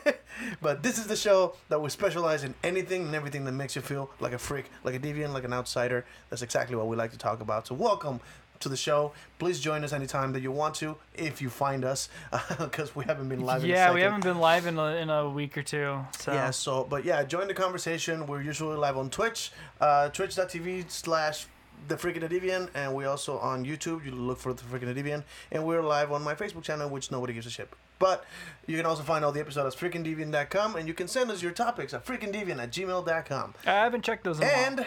but 0.62 0.82
this 0.82 0.98
is 0.98 1.06
the 1.06 1.16
show 1.16 1.54
that 1.70 1.80
we 1.80 1.92
specialize 1.92 2.44
in 2.44 2.56
anything 2.64 3.04
and 3.04 3.14
everything 3.14 3.46
that 3.46 3.52
makes 3.52 3.76
you 3.76 3.84
feel 3.84 4.10
like 4.20 4.34
a 4.34 4.40
freak, 4.40 4.72
like 4.84 4.96
a 4.96 5.00
deviant, 5.00 5.34
like 5.34 5.44
an 5.44 5.54
outsider. 5.54 6.04
That's 6.32 6.42
exactly 6.42 6.76
what 6.76 6.88
we 6.88 6.96
like 6.96 7.12
to 7.12 7.18
talk 7.20 7.42
about. 7.42 7.68
So 7.68 7.76
welcome 7.76 8.22
to 8.64 8.70
the 8.70 8.78
show. 8.78 9.14
Please 9.40 9.60
join 9.60 9.84
us 9.84 9.94
anytime 9.94 10.34
that 10.34 10.42
you 10.42 10.52
want 10.52 10.76
to, 10.76 10.98
if 11.16 11.42
you 11.42 11.50
find 11.50 11.86
us, 11.86 12.10
because 12.60 12.96
we 12.96 13.06
haven't 13.06 13.30
been 13.30 13.42
live. 13.42 13.64
in 13.64 13.70
Yeah, 13.70 13.94
we 13.94 14.02
haven't 14.02 14.24
been 14.24 14.40
live 14.40 14.66
in 14.66 14.78
a, 14.78 14.96
in 14.96 15.10
a 15.10 15.30
week 15.30 15.58
or 15.58 15.64
two. 15.64 16.00
So 16.20 16.34
Yeah, 16.34 16.50
so 16.52 16.84
but 16.84 17.06
yeah, 17.06 17.24
join 17.24 17.48
the 17.48 17.54
conversation. 17.54 18.28
We're 18.28 18.42
usually 18.42 18.78
live 18.78 18.98
on 18.98 19.10
Twitch, 19.10 19.52
uh, 19.80 20.10
twitch.tv 20.10 20.90
slash 20.90 21.48
the 21.88 21.96
freaking 21.96 22.28
Deviant, 22.30 22.70
and 22.74 22.96
we 22.96 23.06
also 23.06 23.38
on 23.40 23.66
YouTube. 23.66 24.06
You 24.06 24.12
look 24.12 24.40
for 24.40 24.54
the 24.54 24.64
freaking 24.64 24.94
Deviant, 24.96 25.24
and 25.52 25.66
we're 25.66 25.82
live 25.82 26.12
on 26.12 26.24
my 26.24 26.36
Facebook 26.36 26.64
channel, 26.64 26.90
which 26.90 27.12
nobody 27.12 27.34
gives 27.34 27.46
a 27.46 27.50
shit. 27.50 27.70
But 28.00 28.26
you 28.68 28.76
can 28.78 28.86
also 28.86 29.04
find 29.04 29.24
all 29.24 29.32
the 29.32 29.40
episodes 29.40 29.76
at 29.76 29.82
freakingdeviant.com, 29.82 30.76
and 30.76 30.88
you 30.88 30.94
can 30.94 31.08
send 31.08 31.32
us 31.32 31.42
your 31.42 31.52
topics 31.52 31.94
at 31.94 32.06
freakingdeviant 32.06 32.62
at 32.62 32.72
gmail.com. 32.72 33.54
I 33.66 33.72
haven't 33.72 34.04
checked 34.04 34.24
those 34.24 34.40
in 34.40 34.44
a 34.44 34.48
while. 34.48 34.56
And 34.56 34.86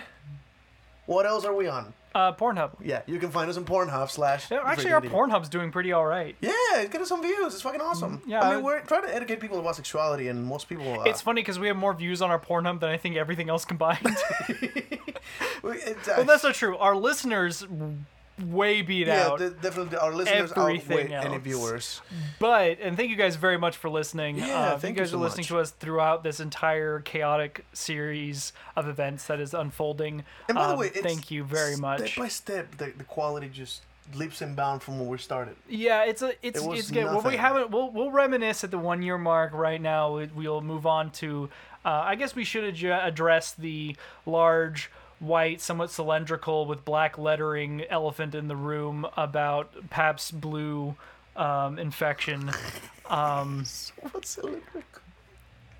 what 1.06 1.26
else 1.26 1.44
are 1.44 1.54
we 1.54 1.66
on? 1.68 1.92
uh, 2.14 2.32
Pornhub. 2.32 2.70
Yeah, 2.82 3.02
you 3.06 3.18
can 3.18 3.30
find 3.30 3.50
us 3.50 3.58
on 3.58 3.66
Pornhub 3.66 4.08
slash. 4.10 4.50
Yeah, 4.50 4.60
Actually, 4.64 4.92
our. 4.92 5.02
Pornhub's 5.02 5.50
doing 5.50 5.70
pretty 5.70 5.92
all 5.92 6.06
right. 6.06 6.34
Yeah, 6.40 6.50
it's 6.76 6.90
getting 6.90 7.06
some 7.06 7.20
views. 7.20 7.52
It's 7.52 7.60
fucking 7.62 7.80
awesome. 7.82 8.22
yeah, 8.26 8.40
I 8.40 8.52
I- 8.52 8.54
mean, 8.56 8.64
we're 8.64 8.80
trying 8.80 9.02
to 9.02 9.14
educate 9.14 9.38
people 9.38 9.58
about 9.60 9.76
sexuality, 9.76 10.28
and 10.28 10.42
most 10.44 10.66
people. 10.66 11.00
Uh, 11.00 11.04
It's 11.04 11.20
funny 11.20 11.42
because 11.42 11.58
we 11.58 11.66
have 11.68 11.76
more 11.76 11.92
views 11.92 12.22
on 12.22 12.30
our 12.30 12.38
Pornhub 12.40 12.80
than 12.80 12.88
I 12.88 12.96
think 12.96 13.16
everything 13.16 13.50
else 13.50 13.64
combined. 13.66 14.00
well, 15.62 15.76
that's 16.24 16.42
not 16.44 16.54
true. 16.54 16.76
Our 16.78 16.96
listeners 16.96 17.66
way 18.44 18.82
beat 18.82 19.06
Yeah, 19.06 19.28
out. 19.28 19.38
de- 19.38 19.50
definitely 19.50 19.96
our 19.98 20.12
listeners 20.12 20.52
everything 20.56 21.12
outweigh 21.14 21.26
any 21.30 21.38
viewers. 21.38 22.02
But 22.38 22.78
and 22.80 22.96
thank 22.96 23.10
you 23.10 23.16
guys 23.16 23.36
very 23.36 23.56
much 23.58 23.76
for 23.76 23.88
listening. 23.88 24.38
Yeah, 24.38 24.44
uh, 24.58 24.78
thank 24.78 24.96
you 24.96 25.00
you 25.00 25.04
guys 25.04 25.10
so 25.10 25.16
are 25.18 25.20
listening 25.20 25.44
much. 25.44 25.48
to 25.48 25.58
us 25.60 25.70
throughout 25.70 26.22
this 26.22 26.38
entire 26.40 27.00
chaotic 27.00 27.64
series 27.72 28.52
of 28.76 28.88
events 28.88 29.26
that 29.26 29.40
is 29.40 29.54
unfolding. 29.54 30.24
And 30.48 30.56
by 30.56 30.66
the 30.66 30.72
Um, 30.74 30.78
way, 30.78 30.86
it's 30.88 31.00
thank 31.00 31.30
you 31.30 31.44
very 31.44 31.76
much. 31.76 32.00
Step 32.12 32.16
by 32.16 32.28
step, 32.28 32.76
the, 32.76 32.92
the 32.96 33.04
quality 33.04 33.48
just 33.48 33.82
leaps 34.14 34.40
and 34.40 34.54
bounds 34.54 34.84
from 34.84 35.00
where 35.00 35.08
we 35.08 35.18
started. 35.18 35.56
Yeah, 35.68 36.04
it's 36.04 36.22
a 36.22 36.34
it's 36.46 36.62
It 36.62 36.70
it's 36.78 36.90
good. 36.90 37.04
Well, 37.06 37.22
we 37.22 37.36
haven't. 37.36 37.70
We'll 37.70 37.90
we'll 37.90 38.10
reminisce 38.10 38.62
at 38.64 38.70
the 38.70 38.78
one 38.78 39.02
year 39.02 39.18
mark 39.18 39.52
right 39.54 39.80
now. 39.80 40.16
We- 40.16 40.26
We'll 40.34 40.60
move 40.60 40.86
on 40.86 41.10
to. 41.12 41.48
Uh, 41.84 42.02
I 42.04 42.16
guess 42.16 42.34
we 42.34 42.44
should 42.44 42.64
address 42.84 43.52
the 43.52 43.96
large 44.26 44.90
white, 45.18 45.60
somewhat 45.60 45.90
cylindrical 45.90 46.66
with 46.66 46.84
black 46.84 47.18
lettering 47.18 47.84
elephant 47.90 48.34
in 48.34 48.48
the 48.48 48.56
room 48.56 49.06
about 49.16 49.90
Pabst 49.90 50.40
Blue 50.40 50.94
um, 51.36 51.78
infection. 51.78 52.50
What's 54.12 54.30
cylindrical? 54.30 54.82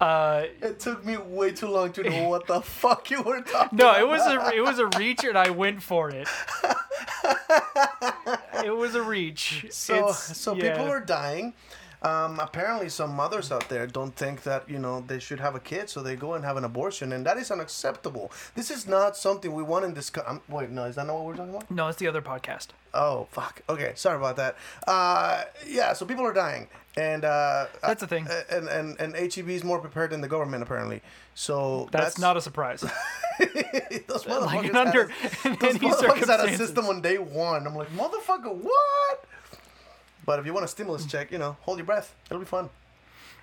Uh, 0.01 0.45
It 0.61 0.79
took 0.79 1.05
me 1.05 1.17
way 1.17 1.53
too 1.53 1.69
long 1.69 1.93
to 1.95 2.03
know 2.03 2.29
what 2.29 2.47
the 2.47 2.61
fuck 2.63 3.11
you 3.11 3.23
were 3.23 3.41
talking 3.41 3.79
no, 3.79 3.89
about. 3.91 4.01
it 4.01 4.09
was 4.09 4.23
a 4.27 4.55
it 4.57 4.61
was 4.61 4.79
a 4.79 4.87
reach, 4.99 5.25
and 5.25 5.39
I 5.39 5.51
went 5.51 5.83
for 5.83 6.11
it. 6.11 6.29
it 8.65 8.75
was 8.77 8.95
a 8.95 9.03
reach. 9.03 9.67
So, 9.71 9.95
It's- 9.95 10.37
so 10.39 10.55
yeah. 10.55 10.73
people 10.77 10.91
are 10.91 11.01
dying. 11.01 11.55
Um, 12.03 12.39
apparently, 12.41 12.89
some 12.89 13.11
mothers 13.15 13.51
out 13.51 13.69
there 13.69 13.87
don't 13.87 14.15
think 14.15 14.43
that 14.45 14.69
you 14.69 14.79
know 14.79 15.01
they 15.07 15.19
should 15.19 15.41
have 15.41 15.55
a 15.55 15.61
kid, 15.61 15.89
so 15.91 16.03
they 16.03 16.15
go 16.17 16.35
and 16.35 16.45
have 16.45 16.57
an 16.57 16.65
abortion, 16.65 17.13
and 17.13 17.25
that 17.27 17.37
is 17.39 17.51
unacceptable. 17.51 18.31
This 18.55 18.71
is 18.71 18.87
not 18.87 19.17
something 19.17 19.53
we 19.53 19.63
want 19.63 19.85
in 19.85 19.95
this. 19.95 20.11
Co- 20.11 20.23
um, 20.27 20.41
wait, 20.49 20.71
no, 20.71 20.85
is 20.85 20.97
that 20.97 21.07
not 21.07 21.15
what 21.17 21.25
we're 21.25 21.37
talking 21.37 21.55
about? 21.55 21.71
No, 21.71 21.89
it's 21.89 21.99
the 21.99 22.07
other 22.09 22.23
podcast. 22.23 22.69
Oh 22.95 23.27
fuck. 23.31 23.63
Okay, 23.69 23.93
sorry 23.95 24.17
about 24.19 24.37
that. 24.37 24.57
Uh, 24.87 25.45
yeah, 25.67 25.93
so 25.95 26.07
people 26.07 26.25
are 26.25 26.33
dying, 26.33 26.69
and 26.97 27.25
uh, 27.25 27.67
That's 27.83 28.01
the 28.01 28.07
thing. 28.07 28.27
uh, 28.29 28.43
And 28.51 28.69
and 28.69 29.01
and 29.01 29.17
HEB 29.35 29.49
is 29.51 29.65
more 29.65 29.81
prepared 29.81 30.11
than 30.11 30.21
the 30.21 30.29
government 30.29 30.63
apparently. 30.63 31.03
So 31.35 31.89
That's, 31.93 32.19
not 32.19 32.37
a 32.37 32.41
surprise. 32.41 32.81
those 34.07 34.27
like 34.27 34.39
motherfuckers 34.39 34.71
an 34.71 34.77
under 34.77 35.09
had 35.09 35.53
a, 35.53 35.57
those 35.61 35.75
motherfuckers 35.79 36.27
had 36.29 36.41
a 36.49 36.57
system 36.57 36.87
on 36.87 37.01
day 37.03 37.19
one. 37.19 37.67
I'm 37.67 37.75
like, 37.75 37.91
motherfucker, 37.95 38.55
what? 38.55 39.25
But 40.27 40.39
if 40.41 40.47
you 40.47 40.53
want 40.53 40.65
a 40.65 40.69
stimulus 40.69 41.07
check, 41.07 41.31
you 41.33 41.39
know, 41.39 41.57
hold 41.63 41.79
your 41.79 41.87
breath. 41.87 42.15
It'll 42.27 42.41
be 42.41 42.45
fun. 42.45 42.69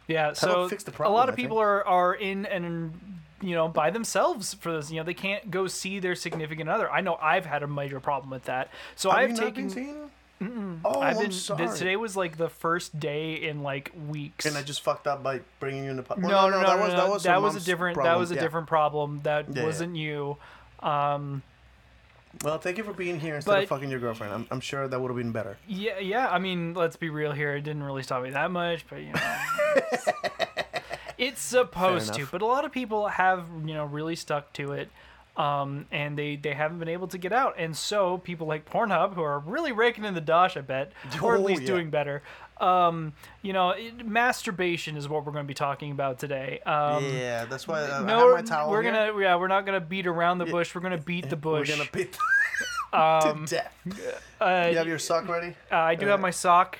Yeah, 0.08 0.34
so 0.34 0.68
fix 0.68 0.84
the 0.84 0.92
a 1.04 1.10
lot 1.10 1.30
of 1.30 1.34
I 1.34 1.36
think. 1.38 1.46
people 1.48 1.58
are 1.60 1.84
are 1.88 2.13
in 2.13 2.46
and 2.46 2.94
you 3.42 3.56
know 3.56 3.70
by 3.70 3.90
themselves 3.90 4.54
for 4.54 4.74
this. 4.74 4.92
You 4.92 4.98
know, 4.98 5.04
they 5.04 5.13
can't 5.13 5.50
go 5.50 5.68
see 5.68 6.00
their 6.00 6.13
significant 6.16 6.70
other. 6.70 6.92
I 6.92 7.00
know 7.02 7.16
I've 7.22 7.46
had 7.46 7.63
a 7.63 7.68
major 7.68 8.00
problem 8.02 8.30
with 8.30 8.44
that. 8.44 8.70
So 8.98 9.10
Have 9.10 9.20
I've 9.20 9.30
you 9.32 9.36
taken. 9.38 9.68
not 9.68 9.75
been 9.75 9.86
seen? 9.86 9.96
Oh, 10.84 11.00
I've 11.00 11.16
I'm 11.16 11.24
been. 11.24 11.32
sorry. 11.32 11.68
th- 11.68 11.78
today 11.78 11.96
was 11.96 12.18
like 12.18 12.36
the 12.36 12.50
first 12.50 13.00
day 13.00 13.36
in 13.36 13.63
like 13.63 13.92
weeks. 14.10 14.46
and 14.46 14.58
I 14.58 14.62
just 14.62 14.82
fucked 14.82 15.08
up 15.08 15.24
by 15.24 15.40
bringing 15.62 15.86
you 15.86 15.92
in 15.92 15.96
the. 15.96 16.04
Po- 16.04 16.16
no, 16.16 16.28
well, 16.28 16.50
no, 16.50 16.60
no, 16.62 16.68
that 16.68 16.75
no, 16.80 16.84
was 16.84 16.92
no, 16.92 16.98
that 16.98 17.10
was, 17.10 17.24
that 17.24 17.42
was 17.42 17.54
a 17.54 17.56
mom's 17.56 17.66
different. 17.66 18.04
That 18.04 18.20
was 18.20 18.32
a 18.32 18.36
yeah. 18.36 18.42
different 18.42 18.68
problem. 18.68 19.22
That 19.24 19.48
Yeah, 19.48 19.62
yeah. 19.62 19.66
wasn't 19.66 19.96
you. 19.96 20.36
Um, 20.82 21.44
Well, 22.42 22.58
thank 22.58 22.78
you 22.78 22.84
for 22.84 22.94
being 22.94 23.20
here 23.20 23.36
instead 23.36 23.52
But- 23.52 23.63
of 23.63 23.70
fucking 23.70 23.90
your 23.90 24.00
girlfriend. 24.00 24.34
I'm, 24.34 24.48
I'm 24.50 24.60
sure 24.60 24.88
that 24.88 25.00
would 25.00 25.10
have 25.10 25.18
been 25.18 25.32
better. 25.32 25.58
Yeah, 25.68 26.00
yeah. 26.00 26.30
I 26.30 26.40
mean, 26.40 26.74
let's 26.74 26.96
be 26.96 27.10
real 27.10 27.32
here. 27.32 27.56
It 27.56 27.62
didn't 27.62 27.84
really 27.84 28.04
stop 28.04 28.24
me 28.24 28.32
that 28.32 28.52
much, 28.52 28.86
but 28.90 29.02
you 29.02 29.13
know, 29.13 29.22
it's, 29.92 30.08
it's 31.18 31.42
supposed 31.42 32.13
to. 32.16 32.25
But 32.25 32.42
a 32.42 32.46
lot 32.46 32.66
of 32.66 32.72
people 32.72 33.08
have, 33.08 33.46
you 33.66 33.74
know, 33.74 33.86
really 33.86 34.16
stuck 34.16 34.52
to 34.54 34.72
it, 34.74 34.90
um, 35.36 35.86
and 35.92 36.18
they 36.18 36.36
they 36.36 36.54
haven't 36.54 36.80
been 36.80 36.88
able 36.90 37.08
to 37.08 37.18
get 37.18 37.32
out. 37.34 37.56
And 37.58 37.75
so 37.75 38.18
people 38.20 38.46
like 38.48 38.70
Pornhub, 38.70 39.16
who 39.16 39.22
are 39.24 39.40
really 39.40 39.72
raking 39.72 40.06
in 40.06 40.13
the 40.13 40.22
dosh, 40.22 40.56
I 40.58 40.62
bet, 40.62 40.92
or 41.22 41.36
at 41.36 41.42
Oh, 41.42 41.44
least 41.44 41.62
yeah. 41.62 41.68
doing 41.68 41.90
better. 41.90 42.22
Um, 42.62 43.13
you 43.42 43.52
know, 43.52 43.72
it, 43.72 44.06
masturbation 44.06 44.96
is 44.96 45.10
what 45.10 45.25
we're 45.25 45.32
going 45.34 45.44
to 45.44 45.48
be 45.48 45.54
talking 45.56 45.92
about 45.92 46.20
today. 46.20 46.60
Um, 46.66 47.04
yeah, 47.10 47.46
that's 47.46 47.68
why 47.68 47.82
uh, 47.82 48.02
I 48.04 48.06
No, 48.06 48.20
have 48.20 48.32
my 48.32 48.42
towel 48.44 48.70
we're 48.70 48.84
here. 48.84 48.92
gonna 48.92 49.20
yeah, 49.20 49.36
we're 49.36 49.48
not 49.48 49.66
gonna 49.66 49.82
beat 49.82 50.08
around 50.08 50.38
the 50.38 50.46
bush. 50.46 50.74
We're 50.74 50.82
gonna 50.82 50.98
beat 50.98 51.30
the 51.30 51.36
bush. 51.36 51.70
We're 51.70 51.78
gonna 51.78 51.90
beat 51.92 52.18
Um, 52.94 53.46
to 53.48 53.56
death. 53.56 54.24
uh, 54.40 54.68
You 54.72 54.78
have 54.78 54.88
your 54.88 55.00
sock 55.00 55.28
ready? 55.28 55.56
uh, 55.72 55.75
I 55.78 55.96
do 55.96 56.06
have 56.08 56.20
my 56.20 56.30
sock. 56.30 56.78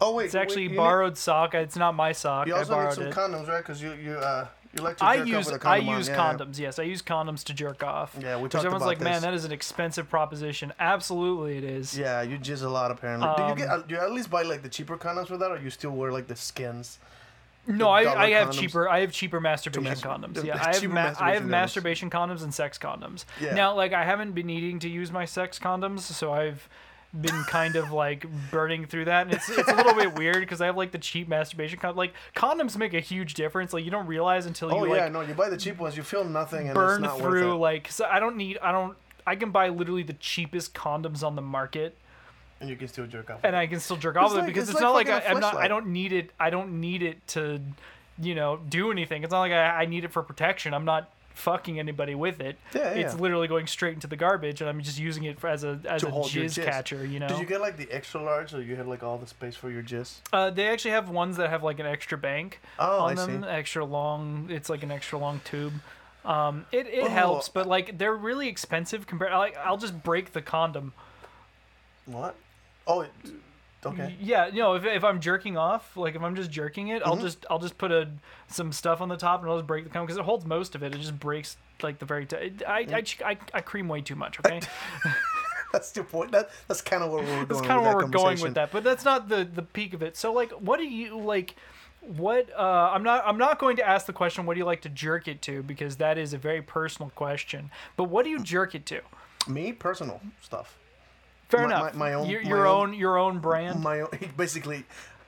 Oh 0.00 0.14
wait, 0.14 0.26
It's 0.26 0.34
actually 0.36 0.68
wait, 0.68 0.76
borrowed 0.76 1.18
sock. 1.18 1.54
It's 1.54 1.74
not 1.76 1.94
my 1.96 2.12
sock. 2.12 2.46
Need, 2.46 2.52
you 2.52 2.56
I 2.56 2.58
also 2.60 2.80
need 2.84 2.92
some 2.92 3.04
it. 3.06 3.14
condoms, 3.14 3.48
right? 3.48 3.58
Because 3.58 3.82
you 3.82 3.92
you 3.94 4.12
uh 4.12 4.46
you 4.76 4.82
like 4.82 4.96
to 4.98 5.04
I 5.04 5.14
use 5.14 5.48
I 5.48 5.58
condom 5.58 5.88
on. 5.88 5.96
use 5.98 6.08
Yeah, 6.08 6.14
yeah. 6.16 6.32
condoms. 6.36 6.58
Yes, 6.58 6.78
I 6.78 6.82
use 6.84 7.02
condoms 7.02 7.42
to 7.44 7.54
jerk 7.54 7.82
off. 7.82 8.16
Yeah, 8.20 8.36
we 8.36 8.48
talked 8.48 8.56
everyone's 8.64 8.82
about 8.82 8.86
like, 8.88 9.00
man, 9.00 9.22
that 9.22 9.34
is 9.34 9.44
an 9.44 9.52
expensive 9.52 10.08
proposition. 10.08 10.72
Absolutely, 10.78 11.58
it 11.58 11.64
is. 11.64 11.96
Yeah, 11.98 12.22
you 12.22 12.38
jizz 12.38 12.62
a 12.64 12.68
lot 12.68 12.90
apparently. 12.90 13.28
do 13.36 13.42
you 13.44 13.54
get? 13.56 13.68
Um, 13.70 13.80
Uh, 13.80 13.82
do 13.86 13.94
you 13.94 14.00
at 14.00 14.12
least 14.12 14.30
buy 14.30 14.42
like 14.42 14.62
the 14.62 14.68
cheaper 14.68 14.96
condoms 14.96 15.28
for 15.28 15.36
that, 15.36 15.50
or 15.50 15.58
you 15.58 15.70
still 15.70 15.90
wear 15.90 16.12
like 16.12 16.26
the 16.28 16.36
skins? 16.36 16.98
No, 17.68 17.88
I, 17.88 18.00
I 18.26 18.30
have 18.30 18.50
condoms? 18.50 18.60
cheaper. 18.60 18.88
I 18.88 19.00
have 19.00 19.10
cheaper 19.10 19.40
masturbation 19.40 19.92
mastur- 19.94 20.20
condoms. 20.22 20.44
Yeah, 20.44 20.54
I 20.64 20.72
have 20.74 20.84
ma- 20.84 21.14
I 21.18 21.34
have 21.34 21.44
masturbation 21.44 21.44
condoms. 21.44 21.50
masturbation 21.50 22.10
condoms 22.10 22.42
and 22.44 22.54
sex 22.54 22.78
condoms. 22.78 23.24
Yeah. 23.40 23.54
Now, 23.54 23.74
like, 23.74 23.92
I 23.92 24.04
haven't 24.04 24.32
been 24.32 24.46
needing 24.46 24.78
to 24.80 24.88
use 24.88 25.10
my 25.10 25.24
sex 25.24 25.58
condoms, 25.58 26.00
so 26.00 26.32
I've 26.32 26.68
been 27.20 27.42
kind 27.44 27.76
of 27.76 27.92
like 27.92 28.26
burning 28.50 28.86
through 28.86 29.06
that, 29.06 29.26
and 29.26 29.34
it's 29.34 29.48
it's 29.48 29.68
a 29.68 29.74
little 29.74 29.94
bit 29.94 30.14
weird 30.16 30.40
because 30.40 30.60
I 30.60 30.66
have 30.66 30.76
like 30.76 30.92
the 30.92 30.98
cheap 30.98 31.28
masturbation 31.28 31.78
con- 31.78 31.96
like 31.96 32.12
condoms 32.34 32.76
make 32.76 32.94
a 32.94 33.00
huge 33.00 33.34
difference. 33.34 33.72
Like 33.72 33.84
you 33.84 33.90
don't 33.90 34.06
realize 34.06 34.46
until 34.46 34.70
you 34.70 34.76
Oh 34.76 34.84
you 34.84 34.94
yeah, 34.94 35.02
like 35.04 35.12
no, 35.12 35.20
you 35.22 35.34
buy 35.34 35.48
the 35.48 35.56
cheap 35.56 35.78
ones, 35.78 35.96
you 35.96 36.02
feel 36.02 36.24
nothing, 36.24 36.66
and 36.68 36.74
burn 36.74 37.04
it's 37.04 37.12
not 37.12 37.18
through 37.18 37.48
worth 37.50 37.54
it. 37.56 37.60
like 37.60 37.90
so 37.90 38.04
I 38.04 38.20
don't 38.20 38.36
need 38.36 38.58
I 38.62 38.72
don't 38.72 38.96
I 39.26 39.36
can 39.36 39.50
buy 39.50 39.68
literally 39.68 40.02
the 40.02 40.14
cheapest 40.14 40.74
condoms 40.74 41.22
on 41.22 41.34
the 41.36 41.42
market 41.42 41.96
and 42.60 42.70
you 42.70 42.76
can 42.76 42.88
still 42.88 43.06
jerk 43.06 43.28
off. 43.30 43.40
and 43.44 43.54
I 43.54 43.66
can 43.66 43.80
still 43.80 43.96
jerk 43.96 44.16
off 44.16 44.30
with 44.30 44.40
like- 44.40 44.44
it 44.44 44.46
because 44.46 44.68
it's 44.68 44.78
it's, 44.78 44.80
like 44.80 44.82
not 44.82 44.94
like 44.94 45.06
fucking 45.08 45.28
I, 45.28 45.30
I'm 45.32 45.40
not 45.40 45.56
I 45.56 45.68
don't 45.68 45.88
need 45.88 46.12
it 46.12 46.30
I 46.38 46.50
don't 46.50 46.80
need 46.80 47.02
it 47.02 47.26
to 47.28 47.60
you 48.20 48.34
know 48.34 48.58
do 48.68 48.90
anything. 48.90 49.24
It's 49.24 49.32
not 49.32 49.40
like 49.40 49.52
I, 49.52 49.82
I 49.82 49.86
need 49.86 50.04
it 50.04 50.12
for 50.12 50.22
protection. 50.22 50.72
I'm 50.74 50.84
not 50.84 51.10
fucking 51.36 51.78
anybody 51.78 52.14
with 52.14 52.40
it. 52.40 52.56
Yeah, 52.74 52.88
It's 52.90 53.14
literally 53.14 53.46
going 53.46 53.66
straight 53.66 53.92
into 53.94 54.06
the 54.06 54.16
garbage 54.16 54.60
and 54.62 54.70
I'm 54.70 54.80
just 54.82 54.98
using 54.98 55.24
it 55.24 55.38
for, 55.38 55.48
as 55.48 55.64
a 55.64 55.78
as 55.88 56.00
to 56.00 56.08
a 56.08 56.10
hold 56.10 56.26
jizz 56.28 56.58
jizz. 56.58 56.64
catcher, 56.64 57.04
you 57.04 57.20
know. 57.20 57.28
Did 57.28 57.38
you 57.38 57.46
get 57.46 57.60
like 57.60 57.76
the 57.76 57.88
extra 57.92 58.22
large, 58.22 58.50
so 58.50 58.58
you 58.58 58.74
had 58.74 58.86
like 58.86 59.02
all 59.02 59.18
the 59.18 59.26
space 59.26 59.54
for 59.54 59.70
your 59.70 59.82
jizz? 59.82 60.16
Uh, 60.32 60.50
they 60.50 60.66
actually 60.68 60.92
have 60.92 61.10
ones 61.10 61.36
that 61.36 61.50
have 61.50 61.62
like 61.62 61.78
an 61.78 61.86
extra 61.86 62.16
bank 62.18 62.60
Oh, 62.78 63.00
on 63.04 63.12
I 63.12 63.14
them, 63.26 63.42
see. 63.42 63.48
extra 63.48 63.84
long. 63.84 64.48
It's 64.50 64.68
like 64.70 64.82
an 64.82 64.90
extra 64.90 65.18
long 65.18 65.40
tube. 65.44 65.74
Um, 66.24 66.66
it 66.72 66.86
it 66.86 67.04
Oh. 67.04 67.08
helps, 67.08 67.48
but 67.48 67.66
like 67.68 67.98
they're 67.98 68.16
really 68.16 68.48
expensive 68.48 69.06
compared. 69.06 69.32
Like 69.32 69.56
I'll 69.58 69.76
just 69.76 70.02
break 70.02 70.32
the 70.32 70.42
condom. 70.42 70.92
What? 72.06 72.34
Oh, 72.86 73.00
it, 73.02 73.10
okay. 73.84 74.14
Yeah, 74.20 74.46
you 74.46 74.60
know, 74.60 74.74
if, 74.74 74.84
if 74.84 75.04
I'm 75.04 75.20
jerking 75.20 75.56
off, 75.56 75.96
like 75.96 76.14
if 76.14 76.22
I'm 76.22 76.34
just 76.34 76.50
jerking 76.50 76.88
it, 76.88 77.02
Mm-hmm. 77.02 77.08
I'll 77.10 77.16
just 77.18 77.46
I'll 77.50 77.58
just 77.58 77.76
put 77.78 77.92
a 77.92 78.08
some 78.48 78.72
stuff 78.72 79.00
on 79.00 79.08
the 79.08 79.16
top 79.16 79.40
and 79.42 79.50
I'll 79.50 79.56
just 79.58 79.66
break 79.66 79.84
the 79.84 79.90
condom 79.90 80.06
because 80.06 80.18
it 80.18 80.24
holds 80.24 80.44
most 80.46 80.74
of 80.74 80.82
it. 80.82 80.94
It 80.94 80.98
just 80.98 81.18
breaks 81.18 81.56
like 81.82 81.98
the 81.98 82.06
very. 82.06 82.26
T- 82.26 82.36
I, 82.66 82.74
I, 82.78 82.84
Mm. 82.84 83.22
I, 83.24 83.36
I 83.54 83.60
cream 83.60 83.88
way 83.88 84.00
too 84.00 84.14
much. 84.16 84.38
Okay, 84.46 84.60
That's 85.72 85.90
the 85.90 86.04
point. 86.04 86.32
That 86.32 86.50
that's 86.68 86.80
kind 86.80 87.02
of 87.02 87.10
where 87.10 87.22
we're 87.22 87.26
going. 87.44 87.46
that's 87.48 87.60
kind 87.60 87.72
of 87.78 87.82
where 87.84 87.96
we're 87.96 88.06
going 88.08 88.40
with 88.40 88.54
that. 88.54 88.70
But 88.72 88.82
that's 88.84 89.04
not 89.04 89.28
the 89.28 89.44
the 89.44 89.62
peak 89.62 89.92
of 89.94 90.02
it. 90.02 90.16
So 90.16 90.32
like, 90.32 90.50
what 90.52 90.78
do 90.78 90.86
you 90.88 91.18
like? 91.18 91.54
What 92.00 92.48
uh, 92.56 92.90
I'm 92.94 93.02
not 93.02 93.24
I'm 93.26 93.36
not 93.36 93.58
going 93.58 93.76
to 93.76 93.86
ask 93.86 94.06
the 94.06 94.12
question. 94.12 94.46
What 94.46 94.54
do 94.54 94.58
you 94.60 94.64
like 94.64 94.82
to 94.82 94.88
jerk 94.88 95.26
it 95.28 95.42
to? 95.42 95.62
Because 95.64 95.96
that 95.96 96.18
is 96.18 96.32
a 96.32 96.38
very 96.38 96.62
personal 96.62 97.10
question. 97.10 97.70
But 97.96 98.04
what 98.04 98.24
do 98.24 98.30
you 98.30 98.38
jerk 98.38 98.74
it 98.76 98.86
to? 98.86 99.00
Me, 99.48 99.72
personal 99.72 100.20
stuff. 100.40 100.78
Fair 101.48 101.60
My- 101.60 101.66
enough. 101.66 101.94
my- 101.94 102.10
my 102.10 102.14
own- 102.14 102.28
your, 102.28 102.42
my 102.42 102.50
own- 102.50 102.66
own 102.66 102.94
your 102.94 103.18
own 103.18 103.38
brand. 103.38 103.82
My 103.82 104.00
own, 104.00 104.08
basically, 104.36 104.84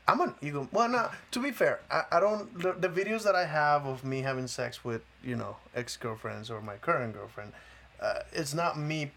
I'm 0.06 0.20
an 0.20 0.34
ego. 0.40 0.68
Well, 0.72 0.88
no. 0.88 1.10
To 1.32 1.40
be 1.40 1.50
fair, 1.50 1.80
I, 1.90 2.02
I 2.12 2.20
don't. 2.20 2.58
The, 2.58 2.72
the 2.72 2.88
videos 2.88 3.22
that 3.24 3.34
I 3.36 3.44
have 3.46 3.86
of 3.86 4.04
me 4.04 4.22
having 4.22 4.46
sex 4.46 4.84
with 4.84 5.02
you 5.22 5.36
know 5.36 5.56
ex 5.74 5.96
girlfriends 5.96 6.50
or 6.50 6.60
my 6.60 6.76
current 6.76 7.14
girlfriend, 7.14 7.52
uh, 8.00 8.20
it's 8.32 8.54
not 8.54 8.78
me. 8.78 9.10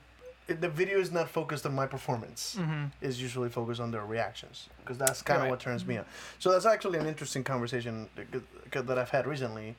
It, 0.48 0.60
the 0.60 0.68
video 0.70 1.00
is 1.00 1.12
not 1.12 1.30
focused 1.30 1.66
on 1.66 1.74
my 1.74 1.86
performance. 1.88 2.58
It's 3.02 3.20
usually 3.20 3.48
focused 3.50 3.80
on 3.80 3.92
their 3.92 4.06
reactions 4.06 4.68
because 4.80 4.98
that's 4.98 5.22
kind 5.22 5.38
of 5.38 5.44
Right. 5.44 5.52
what 5.52 5.60
turns 5.62 5.86
me 5.86 5.98
on. 5.98 6.06
So 6.40 6.52
that's 6.52 6.66
actually 6.66 6.98
an 7.00 7.06
interesting 7.08 7.44
conversation 7.44 8.10
that- 8.16 8.32
that 8.72 8.88
that 8.88 8.98
I've 9.00 9.12
had 9.12 9.26
recently. 9.28 9.76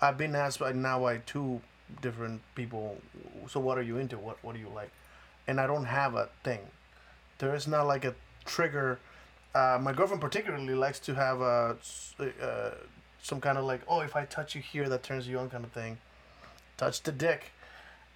I've 0.00 0.16
been 0.16 0.34
asked 0.34 0.60
by 0.60 0.72
now 0.72 1.00
by 1.00 1.18
two 1.18 1.60
different 2.00 2.40
people. 2.54 3.00
So 3.48 3.60
what 3.60 3.76
are 3.76 3.82
you 3.82 3.98
into? 3.98 4.16
What 4.18 4.38
What 4.42 4.54
do 4.54 4.60
you 4.60 4.68
like? 4.74 4.90
And 5.46 5.60
I 5.60 5.66
don't 5.66 5.84
have 5.84 6.14
a 6.14 6.28
thing. 6.42 6.60
There 7.38 7.54
is 7.54 7.66
not 7.66 7.86
like 7.86 8.04
a 8.04 8.14
trigger. 8.44 8.98
Uh, 9.54 9.78
my 9.80 9.92
girlfriend 9.92 10.20
particularly 10.20 10.74
likes 10.74 10.98
to 11.00 11.14
have 11.14 11.40
a, 11.40 11.76
uh, 12.42 12.70
some 13.22 13.40
kind 13.40 13.58
of 13.58 13.64
like, 13.64 13.82
oh, 13.88 14.00
if 14.00 14.16
I 14.16 14.24
touch 14.24 14.54
you 14.54 14.62
here, 14.62 14.88
that 14.88 15.02
turns 15.02 15.28
you 15.28 15.38
on 15.38 15.50
kind 15.50 15.64
of 15.64 15.72
thing. 15.72 15.98
Touch 16.76 17.02
the 17.02 17.12
dick. 17.12 17.52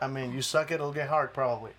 I 0.01 0.07
mean, 0.07 0.33
you 0.33 0.43
suck 0.43 0.71
it, 0.71 0.75
it'll 0.75 0.93
get 0.93 1.09
hard 1.09 1.33
probably. 1.35 1.73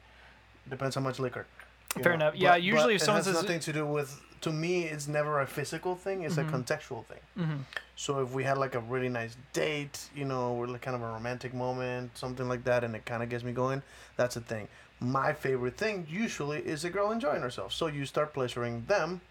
Depends 0.70 0.96
how 0.96 1.02
much 1.02 1.20
liquor. 1.20 1.46
Fair 1.90 2.04
know. 2.12 2.28
enough. 2.28 2.36
Yeah, 2.36 2.56
usually 2.56 2.94
but 2.94 2.96
if 2.96 3.02
someone 3.02 3.22
it 3.22 3.26
has 3.26 3.36
says- 3.36 3.44
nothing 3.44 3.60
to 3.62 3.74
do 3.74 3.86
with. 3.86 4.22
To 4.42 4.54
me, 4.54 4.84
it's 4.86 5.10
never 5.10 5.42
a 5.42 5.46
physical 5.46 5.96
thing. 5.96 6.24
It's 6.24 6.38
a 6.38 6.46
contextual 6.46 7.04
thing. 7.06 7.18
Mm-hmm. 7.38 7.58
So 7.98 8.22
if 8.22 8.32
we 8.32 8.46
had 8.46 8.58
like 8.58 8.74
a 8.74 8.80
really 8.80 9.10
nice 9.10 9.36
date, 9.52 10.08
you 10.16 10.24
know, 10.24 10.54
we're 10.54 10.68
like 10.68 10.80
kind 10.80 10.96
of 10.96 11.02
a 11.02 11.08
romantic 11.08 11.54
moment, 11.54 12.18
something 12.18 12.48
like 12.48 12.64
that, 12.64 12.86
and 12.86 12.96
it 12.96 13.06
kind 13.06 13.22
of 13.22 13.28
gets 13.28 13.44
me 13.44 13.52
going, 13.52 13.84
that's 14.16 14.38
a 14.38 14.40
thing. 14.40 14.70
My 15.00 15.34
favorite 15.34 15.78
thing 15.78 16.08
usually 16.10 16.60
is 16.60 16.84
a 16.84 16.90
girl 16.90 17.12
enjoying 17.12 17.42
herself. 17.42 17.72
So 17.74 17.88
you 17.88 18.06
start 18.06 18.34
pleasuring 18.34 18.86
them. 18.88 19.22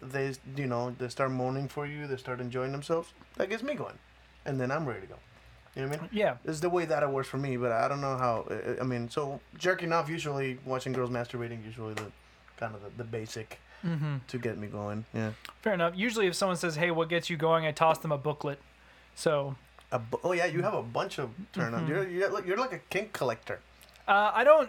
They, 0.00 0.34
you 0.56 0.66
know, 0.66 0.94
they 0.98 1.08
start 1.08 1.30
moaning 1.30 1.68
for 1.68 1.86
you. 1.86 2.06
They 2.06 2.16
start 2.16 2.40
enjoying 2.40 2.72
themselves. 2.72 3.12
That 3.36 3.48
gets 3.48 3.62
me 3.62 3.74
going, 3.74 3.98
and 4.44 4.60
then 4.60 4.70
I'm 4.70 4.86
ready 4.86 5.00
to 5.02 5.06
go. 5.06 5.14
You 5.74 5.82
know 5.82 5.88
what 5.88 5.98
I 5.98 6.00
mean? 6.02 6.10
yeah. 6.12 6.36
It's 6.44 6.60
the 6.60 6.68
way 6.68 6.84
that 6.84 7.02
it 7.02 7.08
works 7.08 7.28
for 7.28 7.38
me, 7.38 7.56
but 7.56 7.72
I 7.72 7.88
don't 7.88 8.00
know 8.00 8.16
how. 8.16 8.46
I- 8.50 8.80
I 8.80 8.84
mean, 8.84 9.08
so 9.08 9.40
jerking 9.58 9.92
off 9.92 10.08
usually, 10.08 10.58
watching 10.64 10.92
girls 10.92 11.10
masturbating 11.10 11.64
usually 11.64 11.94
the 11.94 12.12
kind 12.58 12.74
of 12.74 12.82
the, 12.82 12.90
the 12.98 13.04
basic 13.04 13.58
Mm-hmm. 13.84 14.16
to 14.28 14.38
get 14.38 14.56
me 14.56 14.66
going. 14.66 15.04
Yeah. 15.12 15.32
Fair 15.60 15.74
enough. 15.74 15.92
Usually, 15.94 16.26
if 16.26 16.34
someone 16.34 16.56
says, 16.56 16.76
"Hey, 16.76 16.90
what 16.90 17.10
gets 17.10 17.28
you 17.28 17.36
going?" 17.36 17.66
I 17.66 17.70
toss 17.72 17.98
them 17.98 18.12
a 18.12 18.16
booklet. 18.18 18.58
So 19.14 19.56
A 19.92 19.98
bu- 19.98 20.18
oh 20.24 20.32
yeah, 20.32 20.46
you 20.46 20.62
have 20.62 20.72
a 20.74 20.82
bunch 20.82 21.18
of 21.18 21.30
turn 21.52 21.72
Mm-hmm. 21.74 21.88
You're, 21.88 22.08
you're 22.08 22.30
like 22.30 22.46
you're 22.46 22.56
like 22.56 22.72
a 22.72 22.78
kink 22.90 23.12
collector. 23.12 23.60
Uh, 24.06 24.30
I 24.34 24.44
don't. 24.44 24.68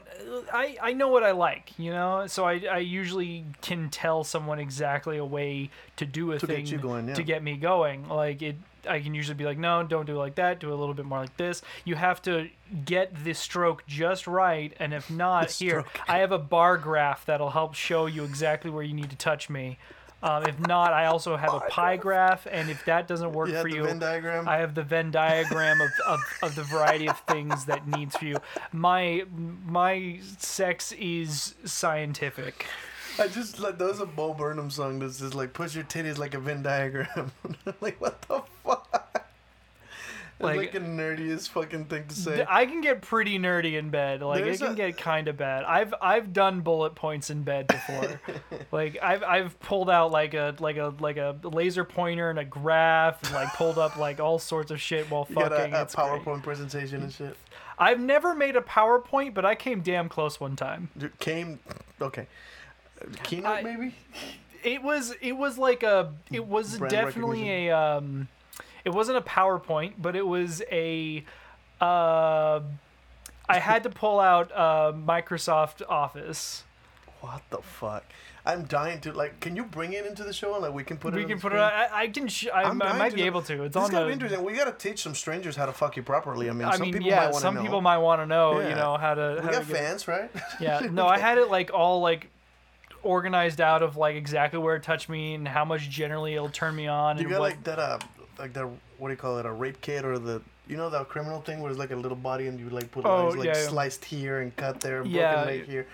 I 0.54 0.77
I 0.82 0.94
know 0.94 1.10
what 1.10 1.24
I 1.24 1.32
like, 1.32 1.77
you 1.77 1.92
know. 1.92 2.25
So 2.27 2.46
I 2.46 2.62
I 2.72 2.77
usually 2.77 3.46
can 3.62 3.89
tell 3.89 4.24
someone 4.24 4.60
exactly 4.60 5.18
a 5.18 5.25
way 5.25 5.70
to 5.98 6.06
do 6.06 6.32
a 6.32 6.39
To 6.39 6.48
get 6.48 6.56
thing 6.56 6.68
you 6.68 6.77
going, 6.77 7.08
yeah. 7.10 7.15
to 7.15 7.24
get 7.24 7.44
me 7.44 7.58
going. 7.58 8.08
Like 8.08 8.42
it. 8.42 8.56
I 8.88 9.00
can 9.00 9.15
usually 9.15 9.34
be 9.36 9.46
like, 9.46 9.58
no, 9.58 9.82
don't 9.82 10.06
do 10.06 10.13
it 10.15 10.20
like 10.20 10.36
that. 10.36 10.60
Do 10.60 10.72
a 10.72 10.75
little 10.75 10.94
bit 10.94 11.06
more 11.06 11.20
like 11.20 11.36
this. 11.38 11.63
You 11.86 11.96
have 11.96 12.22
to 12.22 12.50
get 12.86 13.24
the 13.24 13.34
stroke 13.34 13.84
just 13.88 14.27
right, 14.27 14.72
and 14.80 14.94
if 14.94 15.10
not, 15.24 15.50
here. 15.51 15.86
I 16.08 16.20
have 16.20 16.32
a 16.32 16.38
bar 16.38 16.77
graph 16.77 17.25
that'll 17.25 17.50
help 17.50 17.74
show 17.74 18.06
you 18.06 18.24
exactly 18.24 18.70
where 18.70 18.84
you 18.84 18.94
need 18.94 19.10
to 19.10 19.15
touch 19.18 19.50
me. 19.50 19.80
Um, 20.24 20.44
if 20.44 20.60
not, 20.60 20.92
I 20.94 21.06
also 21.06 21.36
have 21.36 21.54
a 21.54 21.60
pie 21.60 21.98
graph, 21.98 22.48
and 22.50 22.70
if 22.70 22.84
that 22.86 23.08
doesn't 23.08 23.34
work 23.34 23.50
You 23.50 23.62
for 23.62 23.68
you? 23.68 23.88
I 23.88 24.58
have 24.58 24.74
the 24.74 24.82
Venn 24.82 25.12
diagram 25.12 25.82
of, 25.82 25.90
of, 26.08 26.20
of 26.42 26.56
the 26.56 26.64
variety 26.64 27.08
of 27.08 27.20
things 27.22 27.66
that 27.66 27.88
needs 27.88 28.16
for 28.18 28.26
you. 28.26 28.38
My 28.72 29.26
my 29.66 30.20
sex 30.38 30.94
is 30.94 31.56
scientific. 31.66 32.66
I 33.18 33.28
just 33.28 33.60
like 33.60 33.78
those 33.78 34.00
a 34.00 34.06
Bo 34.06 34.34
Burnham 34.34 34.70
song 34.70 35.00
that's 35.00 35.20
just 35.20 35.36
like 35.36 35.54
push 35.54 35.76
your 35.76 35.86
titties 35.86 36.18
like 36.18 36.34
a 36.34 36.40
Venn 36.40 36.64
diagram. 36.64 37.32
like 37.82 38.02
what 38.02 38.22
the 38.24 38.42
fuck? 38.64 39.15
Like- 40.38 40.58
like, 40.58 40.72
the 40.74 40.80
nerdiest 40.80 41.48
fucking 41.50 41.86
thing 41.86 42.08
to 42.08 42.15
say. 42.15 42.46
I 42.50 42.65
can 42.65 42.82
get 42.82 43.01
pretty 43.01 43.39
nerdy 43.39 43.77
in 43.80 43.89
bed. 43.89 44.22
Like 44.22 44.44
There's 44.44 44.62
it 44.62 44.65
can 44.65 44.74
a- 44.74 44.75
get 44.75 44.98
kind 44.98 45.30
of 45.30 45.38
bad. 45.38 45.63
I've 45.63 45.94
I've 46.01 46.34
done 46.34 46.60
bullet 46.60 46.94
points 46.94 47.30
in 47.30 47.44
bed 47.44 47.68
before. 47.68 48.20
like 48.74 48.98
I've 49.01 49.24
I've 49.24 49.60
pulled 49.62 49.89
out 49.89 50.12
like 50.12 50.34
a 50.34 50.54
like 50.60 50.75
a 50.75 50.94
like 51.00 51.15
a 51.15 51.38
laser 51.44 51.86
pointer 51.86 52.30
and 52.30 52.38
a 52.39 52.44
graph 52.44 53.24
and 53.24 53.34
like 53.34 53.54
pulled 53.54 53.77
up 53.77 53.96
like 53.96 54.20
all 54.20 54.38
sorts 54.38 54.72
of 54.72 54.82
shit 54.82 55.10
while 55.10 55.25
You 55.30 55.36
got 55.36 55.51
fucking. 55.54 55.74
a, 55.74 55.77
a 55.77 55.82
it's 55.84 55.96
great. 55.96 56.06
PowerPoint 56.08 56.44
presentation 56.44 57.01
and 57.04 57.13
shit. 57.13 57.38
I've 57.80 58.00
never 58.01 58.36
made 58.36 58.56
a 58.58 58.62
PowerPoint, 58.62 59.34
but 59.34 59.46
I 59.46 59.56
came 59.56 59.82
damn 59.82 60.10
close 60.10 60.39
one 60.39 60.56
time. 60.58 60.89
Dude, 60.98 61.18
Came 61.20 61.60
okay. 62.01 62.27
Keynote 63.24 63.46
I- 63.51 63.62
maybe? 63.62 63.96
it 64.63 64.82
was 64.84 65.13
it 65.22 65.34
was 65.34 65.58
like 65.58 65.84
a 65.84 66.13
it 66.32 66.46
was 66.46 66.77
Brand 66.77 66.92
definitely 66.92 67.50
a 67.68 67.72
um 67.77 68.27
it 68.86 68.92
wasn't 68.94 69.18
a 69.18 69.22
powerpoint 69.22 69.94
but 69.98 70.15
it 70.15 70.25
was 70.25 70.62
a 70.72 71.24
uh 71.82 72.62
I 73.48 73.60
had 73.60 73.84
to 73.84 73.89
pull 73.89 74.20
out 74.20 74.51
uh, 74.51 74.92
Microsoft 74.96 75.82
Office. 75.88 76.63
What 77.22 77.44
the 77.50 77.60
fuck? 77.60 78.04
I'm 78.46 78.65
dying 78.65 79.01
to 79.01 79.12
like. 79.13 79.39
Can 79.39 79.56
you 79.56 79.63
bring 79.63 79.94
it 79.94 80.06
into 80.06 80.24
the 80.24 80.34
show 80.34 80.54
and 80.54 80.62
like 80.62 80.74
we 80.74 80.84
can 80.84 80.98
put 80.98 81.13
it? 81.13 81.18
We 81.18 81.25
can 81.25 81.39
put 81.39 81.54
it. 81.54 81.58
I, 81.58 81.88
I 81.92 82.08
can. 82.08 82.27
Sh- 82.27 82.48
I, 82.54 82.63
I 82.63 82.72
might 82.74 83.15
be 83.15 83.22
know- 83.22 83.27
able 83.27 83.42
to. 83.44 83.63
It's 83.63 83.74
this 83.74 83.84
on 83.84 83.92
the. 83.92 84.12
interesting. 84.12 84.44
We 84.44 84.54
gotta 84.54 84.72
teach 84.72 85.01
some 85.01 85.15
strangers 85.15 85.56
how 85.56 85.65
to 85.65 85.74
fuck 85.74 85.96
you 85.96 86.04
properly. 86.04 86.50
I 86.50 86.54
mean, 86.54 86.68
I 86.68 86.74
some 86.74 86.82
mean, 86.82 86.94
people 86.94 87.08
yeah, 87.08 87.15
might 87.15 87.24
want 87.25 87.36
to 87.36 87.42
some 87.42 87.56
know. 87.56 87.62
people 87.63 87.82
might 87.82 87.98
want 87.98 88.22
to 88.22 88.27
know. 88.27 88.60
You 88.60 88.75
know 88.75 88.98
how 88.98 89.15
to. 89.15 89.39
We 89.39 89.46
how 89.46 89.51
got 89.51 89.60
to 89.60 89.65
fans, 89.65 90.08
right? 90.08 90.30
Yeah. 90.60 90.82
No, 90.92 91.08
I 91.08 91.18
had 91.18 91.39
it 91.39 91.50
like 91.50 91.72
all 91.74 92.01
like 92.01 92.30
organized 93.01 93.62
out 93.62 93.82
of 93.84 93.98
like 93.98 94.15
exactly 94.15 94.60
where 94.60 94.75
it 94.75 94.84
touched 94.84 95.10
me 95.10 95.34
and 95.36 95.48
how 95.48 95.65
much 95.65 95.89
generally 95.89 96.34
it'll 96.36 96.50
turn 96.50 96.75
me 96.75 96.88
on. 96.88 97.18
You 97.18 97.22
and 97.24 97.32
got 97.32 97.39
what, 97.39 97.50
like 97.51 97.63
that, 97.63 97.80
uh, 97.80 98.00
like 98.39 98.54
that. 98.54 98.68
What 98.98 99.08
do 99.10 99.13
you 99.13 99.18
call 99.18 99.38
it? 99.39 99.46
A 99.46 99.51
rape 99.51 99.82
kit 99.82 100.06
or 100.06 100.18
the. 100.20 100.42
You 100.68 100.77
know 100.77 100.89
that 100.89 101.10
criminal 101.10 101.42
thing 101.42 101.60
where 101.60 101.70
it's 101.70 101.80
like 101.80 101.92
a 101.92 101.96
little 101.96 102.18
body 102.18 102.48
and 102.48 102.60
you 102.60 102.70
like 102.70 102.89
put 102.92 103.06
Oh, 103.06 103.25
lines 103.25 103.36
like 103.38 103.46
yeah, 103.48 103.54
sliced 103.54 104.04
here 104.04 104.39
and 104.42 104.56
cut 104.56 104.80
there, 104.80 105.01
and 105.01 105.12
Yeah. 105.12 105.44
broken 105.44 105.60
leg 105.60 105.65
here. 105.70 105.88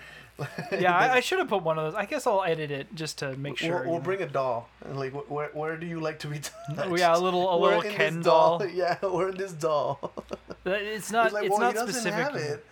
yeah, 0.80 0.96
I, 0.96 1.12
I 1.16 1.20
should 1.20 1.40
have 1.40 1.48
put 1.48 1.62
one 1.62 1.78
of 1.78 1.84
those. 1.92 1.94
I 1.94 2.06
guess 2.06 2.26
I'll 2.26 2.42
edit 2.42 2.70
it 2.70 2.86
just 2.94 3.18
to 3.18 3.36
make 3.36 3.58
sure. 3.58 3.82
We'll, 3.82 3.90
we'll 3.92 4.00
bring 4.00 4.22
a 4.22 4.26
doll. 4.26 4.70
And 4.86 4.98
like, 4.98 5.12
wh- 5.12 5.30
where 5.30 5.50
where 5.52 5.76
do 5.76 5.86
you 5.86 6.00
like 6.00 6.18
to 6.20 6.26
be 6.28 6.38
touched? 6.38 6.98
Yeah, 6.98 7.14
a 7.14 7.18
little- 7.18 7.50
a 7.50 7.58
We're 7.58 7.76
little 7.76 7.92
Ken 7.92 8.22
doll. 8.22 8.64
Yeah, 8.72 8.96
we're 9.02 9.28
in 9.28 9.36
this 9.36 9.52
doll. 9.52 10.12
It's 10.64 11.10
not. 11.12 11.32
Like, 11.32 11.44
it's 11.46 11.50
well, 11.58 11.72
not 11.72 11.76
specific. 11.76 12.14
have 12.14 12.36
it. 12.36 12.64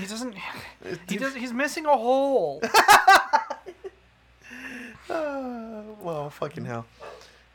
He 0.00 0.06
doesn't. 0.06 0.34
He 1.08 1.16
does. 1.16 1.34
He's 1.34 1.52
missing 1.52 1.86
a 1.86 1.96
hole. 1.96 2.60
well, 5.08 6.30
fucking 6.30 6.64
hell. 6.64 6.86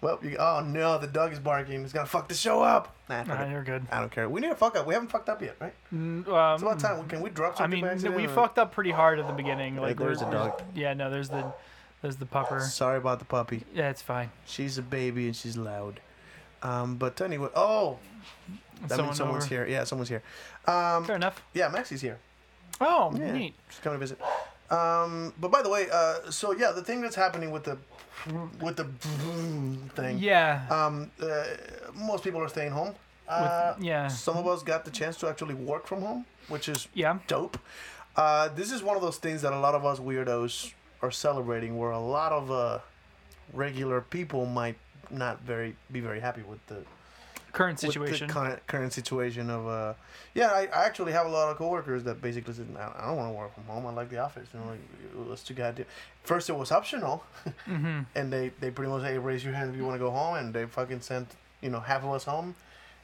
Well, 0.01 0.17
you, 0.23 0.37
oh 0.37 0.61
no, 0.65 0.97
the 0.97 1.07
dog 1.07 1.33
is 1.33 1.39
barking. 1.39 1.81
He's 1.81 1.91
gonna 1.91 2.05
fuck 2.05 2.29
the 2.29 2.33
show 2.35 2.61
up. 2.61 2.95
Nah, 3.09 3.23
Nah, 3.23 3.49
you're 3.49 3.63
good. 3.63 3.85
I 3.91 3.99
don't 3.99 4.11
care. 4.11 4.29
We 4.29 4.39
need 4.39 4.47
to 4.49 4.55
fuck 4.55 4.77
up. 4.77 4.87
We 4.87 4.93
haven't 4.93 5.09
fucked 5.09 5.27
up 5.27 5.41
yet, 5.41 5.57
right? 5.59 5.73
Um, 5.91 6.19
It's 6.19 6.61
about 6.61 6.79
time. 6.79 7.05
Can 7.09 7.21
we 7.21 7.29
drop 7.29 7.57
something? 7.57 7.83
I 7.83 7.89
something 7.89 8.03
mean, 8.11 8.11
by 8.11 8.17
we 8.17 8.25
or- 8.27 8.33
fucked 8.35 8.57
up 8.59 8.71
pretty 8.71 8.91
hard 8.91 9.19
at 9.19 9.27
the 9.27 9.33
beginning. 9.33 9.75
Like 9.75 9.97
there's 9.97 10.19
we're- 10.19 10.29
a 10.29 10.33
dog. 10.33 10.61
Yeah, 10.73 10.93
no, 10.93 11.09
there's 11.09 11.29
the, 11.29 11.51
there's 12.01 12.15
the 12.15 12.25
pupper. 12.25 12.61
Sorry 12.61 12.97
about 12.97 13.19
the 13.19 13.25
puppy. 13.25 13.65
Yeah, 13.73 13.89
it's 13.89 14.01
fine. 14.01 14.31
She's 14.45 14.77
a 14.77 14.81
baby 14.81 15.25
and 15.25 15.35
she's 15.35 15.57
loud. 15.57 15.99
Um, 16.63 16.95
but 16.95 17.19
anyway, 17.19 17.49
oh, 17.55 17.97
that 18.81 18.89
Someone 18.91 19.05
means 19.07 19.17
someone's 19.17 19.43
over. 19.45 19.55
here. 19.55 19.67
Yeah, 19.67 19.83
someone's 19.83 20.09
here. 20.09 20.23
Um, 20.65 21.03
Fair 21.03 21.15
enough. 21.17 21.41
yeah, 21.53 21.67
Maxie's 21.67 22.01
here. 22.01 22.19
Oh, 22.79 23.13
Yeah, 23.17 23.33
neat. 23.33 23.55
she's 23.69 23.79
coming 23.79 23.95
to 23.97 23.99
visit. 23.99 24.21
Um, 24.71 25.33
but 25.39 25.51
by 25.51 25.61
the 25.61 25.69
way, 25.69 25.87
uh, 25.91 26.29
so 26.31 26.51
yeah, 26.53 26.71
the 26.71 26.83
thing 26.83 27.01
that's 27.01 27.15
happening 27.15 27.51
with 27.51 27.63
the 27.63 27.77
with 28.61 28.75
the 28.75 28.85
thing. 29.95 30.19
Yeah. 30.19 30.65
Um, 30.69 31.11
uh, 31.21 31.43
most 31.95 32.23
people 32.23 32.41
are 32.41 32.49
staying 32.49 32.71
home. 32.71 32.93
Uh, 33.27 33.75
yeah. 33.79 34.07
Some 34.07 34.37
of 34.37 34.47
us 34.47 34.63
got 34.63 34.85
the 34.85 34.91
chance 34.91 35.17
to 35.17 35.27
actually 35.29 35.53
work 35.53 35.87
from 35.87 36.01
home, 36.01 36.25
which 36.47 36.67
is 36.67 36.87
Yeah. 36.93 37.19
dope. 37.27 37.57
Uh, 38.15 38.49
this 38.49 38.71
is 38.71 38.83
one 38.83 38.95
of 38.95 39.01
those 39.01 39.17
things 39.17 39.41
that 39.43 39.53
a 39.53 39.59
lot 39.59 39.75
of 39.75 39.85
us 39.85 39.99
weirdos 39.99 40.73
are 41.01 41.11
celebrating, 41.11 41.77
where 41.77 41.91
a 41.91 41.99
lot 41.99 42.31
of 42.31 42.51
uh, 42.51 42.79
regular 43.53 44.01
people 44.01 44.45
might 44.45 44.77
not 45.09 45.41
very 45.41 45.75
be 45.91 45.99
very 45.99 46.19
happy 46.19 46.41
with 46.41 46.59
the 46.67 46.83
Current 47.59 47.77
situation. 47.77 48.27
the 48.27 48.33
current, 48.33 48.67
current 48.67 48.93
situation 48.93 49.49
of 49.49 49.67
uh 49.67 49.93
yeah 50.33 50.49
I, 50.59 50.61
I 50.73 50.85
actually 50.85 51.11
have 51.11 51.25
a 51.25 51.29
lot 51.29 51.51
of 51.51 51.57
coworkers 51.57 52.05
that 52.05 52.21
basically 52.21 52.53
said 52.53 52.67
I, 52.77 53.05
don't 53.07 53.17
want 53.17 53.29
to 53.33 53.37
work 53.37 53.53
from 53.53 53.65
home. 53.65 53.85
I 53.85 53.91
like 53.91 54.09
the 54.09 54.19
office. 54.19 54.47
You 54.53 54.61
know 54.61 54.67
like 54.67 55.27
let's 55.29 55.43
too 55.43 55.55
goddamn 55.55 55.85
first 56.23 56.49
it 56.49 56.55
was 56.55 56.71
optional. 56.71 57.23
Mm-hmm. 57.67 57.99
and 58.15 58.31
they 58.31 58.51
they 58.61 58.71
pretty 58.71 58.89
much 58.89 59.01
say 59.01 59.17
raise 59.17 59.43
your 59.43 59.53
hand 59.53 59.69
if 59.71 59.75
you 59.75 59.83
want 59.83 59.95
to 59.95 59.99
go 59.99 60.09
home. 60.09 60.35
And 60.35 60.53
they 60.53 60.65
fucking 60.67 61.01
sent 61.01 61.27
you 61.59 61.69
know 61.69 61.81
half 61.81 62.01
of 62.05 62.11
us 62.11 62.23
home. 62.23 62.55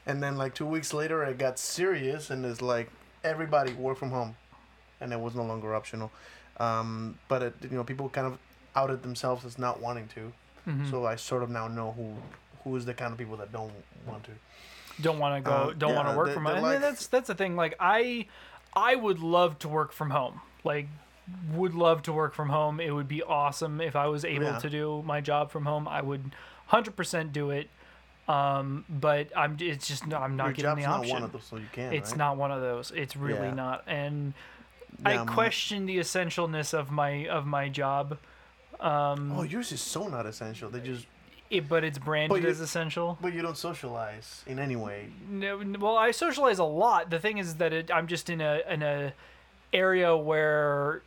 And 0.06 0.22
then 0.22 0.38
like 0.38 0.54
two 0.54 0.66
weeks 0.66 0.94
later 0.94 1.22
it 1.24 1.36
got 1.36 1.58
serious 1.58 2.30
and 2.30 2.46
it's 2.46 2.62
like 2.62 2.88
everybody 3.22 3.74
work 3.74 3.98
from 3.98 4.10
home. 4.10 4.36
And 5.02 5.12
it 5.12 5.20
was 5.20 5.34
no 5.34 5.44
longer 5.44 5.74
optional. 5.74 6.10
Um 6.58 7.18
but 7.28 7.42
it, 7.42 7.54
you 7.70 7.76
know 7.76 7.84
people 7.84 8.08
kind 8.08 8.26
of 8.26 8.38
outed 8.74 9.02
themselves 9.02 9.44
as 9.44 9.58
not 9.58 9.82
wanting 9.82 10.08
to. 10.16 10.32
Mm-hmm. 10.66 10.90
so 10.90 11.06
I 11.06 11.14
sort 11.16 11.42
of 11.44 11.50
now 11.50 11.68
know 11.68 11.92
who 11.92 12.16
who 12.66 12.74
is 12.76 12.84
the 12.84 12.92
kind 12.94 13.12
of 13.12 13.18
people 13.18 13.36
that 13.36 13.52
don't 13.52 13.72
want 14.06 14.24
to 14.24 14.32
don't 15.00 15.18
want 15.18 15.36
to 15.44 15.48
go. 15.48 15.56
Uh, 15.56 15.72
don't 15.74 15.94
want 15.94 16.08
to 16.08 16.16
work 16.16 16.28
they- 16.28 16.34
from 16.34 16.46
home. 16.46 16.64
And 16.64 16.82
that's 16.82 17.06
that's 17.06 17.28
the 17.28 17.34
thing. 17.34 17.54
Like 17.54 17.74
I, 17.78 18.26
I 18.74 18.94
would 18.96 19.20
love 19.20 19.58
to 19.60 19.68
work 19.68 19.92
from 19.92 20.10
home. 20.10 20.40
Like, 20.64 20.88
would 21.54 21.74
love 21.74 22.02
to 22.02 22.12
work 22.12 22.34
from 22.34 22.48
home. 22.48 22.80
It 22.80 22.90
would 22.90 23.06
be 23.06 23.22
awesome 23.22 23.80
if 23.80 23.94
I 23.94 24.06
was 24.08 24.24
able 24.24 24.44
Yeah. 24.46 24.58
to 24.58 24.70
do 24.70 25.02
my 25.06 25.20
job 25.20 25.50
from 25.52 25.64
home. 25.66 25.86
I 25.86 26.00
would, 26.02 26.32
hundred 26.66 26.96
percent 26.96 27.32
do 27.32 27.50
it. 27.50 27.68
Um, 28.26 28.84
but 28.88 29.28
I'm. 29.36 29.56
It's 29.60 29.86
just 29.86 30.06
no- 30.08 30.16
I'm 30.18 30.34
not 30.36 30.46
Your 30.46 30.52
getting 30.72 30.82
the 30.82 30.88
not 30.90 31.00
option. 31.00 31.12
one 31.14 31.22
of 31.22 31.32
those, 31.32 31.44
so 31.44 31.56
you 31.58 31.66
can. 31.72 31.92
it's 31.92 32.10
right? 32.10 32.18
not 32.18 32.36
one 32.38 32.50
of 32.50 32.60
those. 32.60 32.90
It's 32.96 33.14
really 33.16 33.48
Yeah. 33.48 33.54
not. 33.54 33.84
And 33.86 34.34
Yeah, 35.04 35.22
I 35.22 35.26
question 35.26 35.86
the 35.86 35.98
essentialness 35.98 36.72
of 36.74 36.90
my 36.90 37.28
of 37.28 37.46
my 37.46 37.68
job. 37.68 38.18
Oh, 38.80 39.42
yours 39.42 39.72
is 39.72 39.80
so 39.80 40.08
not 40.08 40.26
essential. 40.26 40.68
They 40.70 40.80
just, 40.80 41.06
It, 41.48 41.68
but 41.68 41.84
it's 41.84 41.98
branded 41.98 42.42
you- 42.42 42.48
as 42.48 42.60
essential. 42.60 43.18
but 43.20 43.32
you 43.32 43.42
don't 43.42 43.56
socialize 43.56 44.42
in 44.46 44.58
any 44.58 44.74
way. 44.76 45.08
No, 45.28 45.62
well, 45.78 45.96
I 45.96 46.10
socialize 46.10 46.58
a 46.58 46.64
lot. 46.64 47.10
The 47.10 47.18
thing 47.20 47.38
is 47.38 47.56
that 47.56 47.72
it, 47.72 47.90
I'm 47.90 48.06
just 48.08 48.28
in 48.30 48.40
a 48.40 48.62
in 48.68 48.82
a 48.82 49.12
area 49.72 50.16
where 50.16 51.02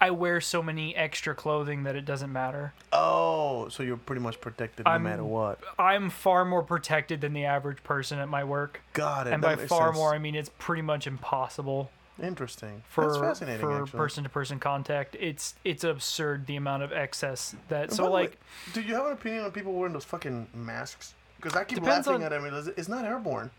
I 0.00 0.10
wear 0.12 0.40
so 0.40 0.62
many 0.62 0.94
extra 0.94 1.34
clothing 1.34 1.82
that 1.82 1.96
it 1.96 2.04
doesn't 2.04 2.32
matter. 2.32 2.72
Oh, 2.92 3.68
so 3.68 3.82
you're 3.82 3.96
pretty 3.96 4.22
much 4.22 4.40
protected 4.40 4.86
no 4.86 4.92
I'm- 4.92 5.02
matter 5.02 5.24
what. 5.24 5.58
I'm 5.78 6.08
far 6.10 6.44
more 6.44 6.62
protected 6.62 7.20
than 7.20 7.32
the 7.32 7.44
average 7.44 7.82
person 7.82 8.18
at 8.20 8.28
my 8.28 8.44
work, 8.44 8.80
Got 8.92 9.26
it. 9.26 9.32
and 9.32 9.42
by 9.42 9.56
far 9.56 9.88
sense. 9.88 9.96
more, 9.96 10.14
I 10.14 10.18
mean 10.18 10.34
it's 10.36 10.50
pretty 10.58 10.82
much 10.82 11.06
impossible 11.08 11.90
Interesting. 12.22 12.82
for 12.88 13.04
That's 13.06 13.18
fascinating. 13.18 13.60
for 13.60 13.86
person 13.86 14.24
to 14.24 14.30
person 14.30 14.58
contact. 14.58 15.16
It's 15.20 15.54
it's 15.64 15.84
absurd 15.84 16.46
the 16.46 16.56
amount 16.56 16.82
of 16.82 16.92
excess 16.92 17.54
that. 17.68 17.84
And 17.84 17.92
So 17.92 18.04
the 18.04 18.10
way, 18.10 18.22
like, 18.22 18.38
do 18.72 18.80
you 18.82 18.94
have 18.94 19.06
an 19.06 19.12
opinion 19.12 19.44
on 19.44 19.52
people 19.52 19.72
wearing 19.72 19.92
those 19.92 20.04
fucking 20.04 20.48
masks? 20.54 21.14
Because 21.36 21.54
I 21.56 21.64
keep 21.64 21.80
laughing 21.82 22.14
on- 22.14 22.22
at 22.24 22.30
them. 22.30 22.44
It's, 22.52 22.66
it's 22.68 22.88
not 22.88 23.04
airborne. 23.04 23.50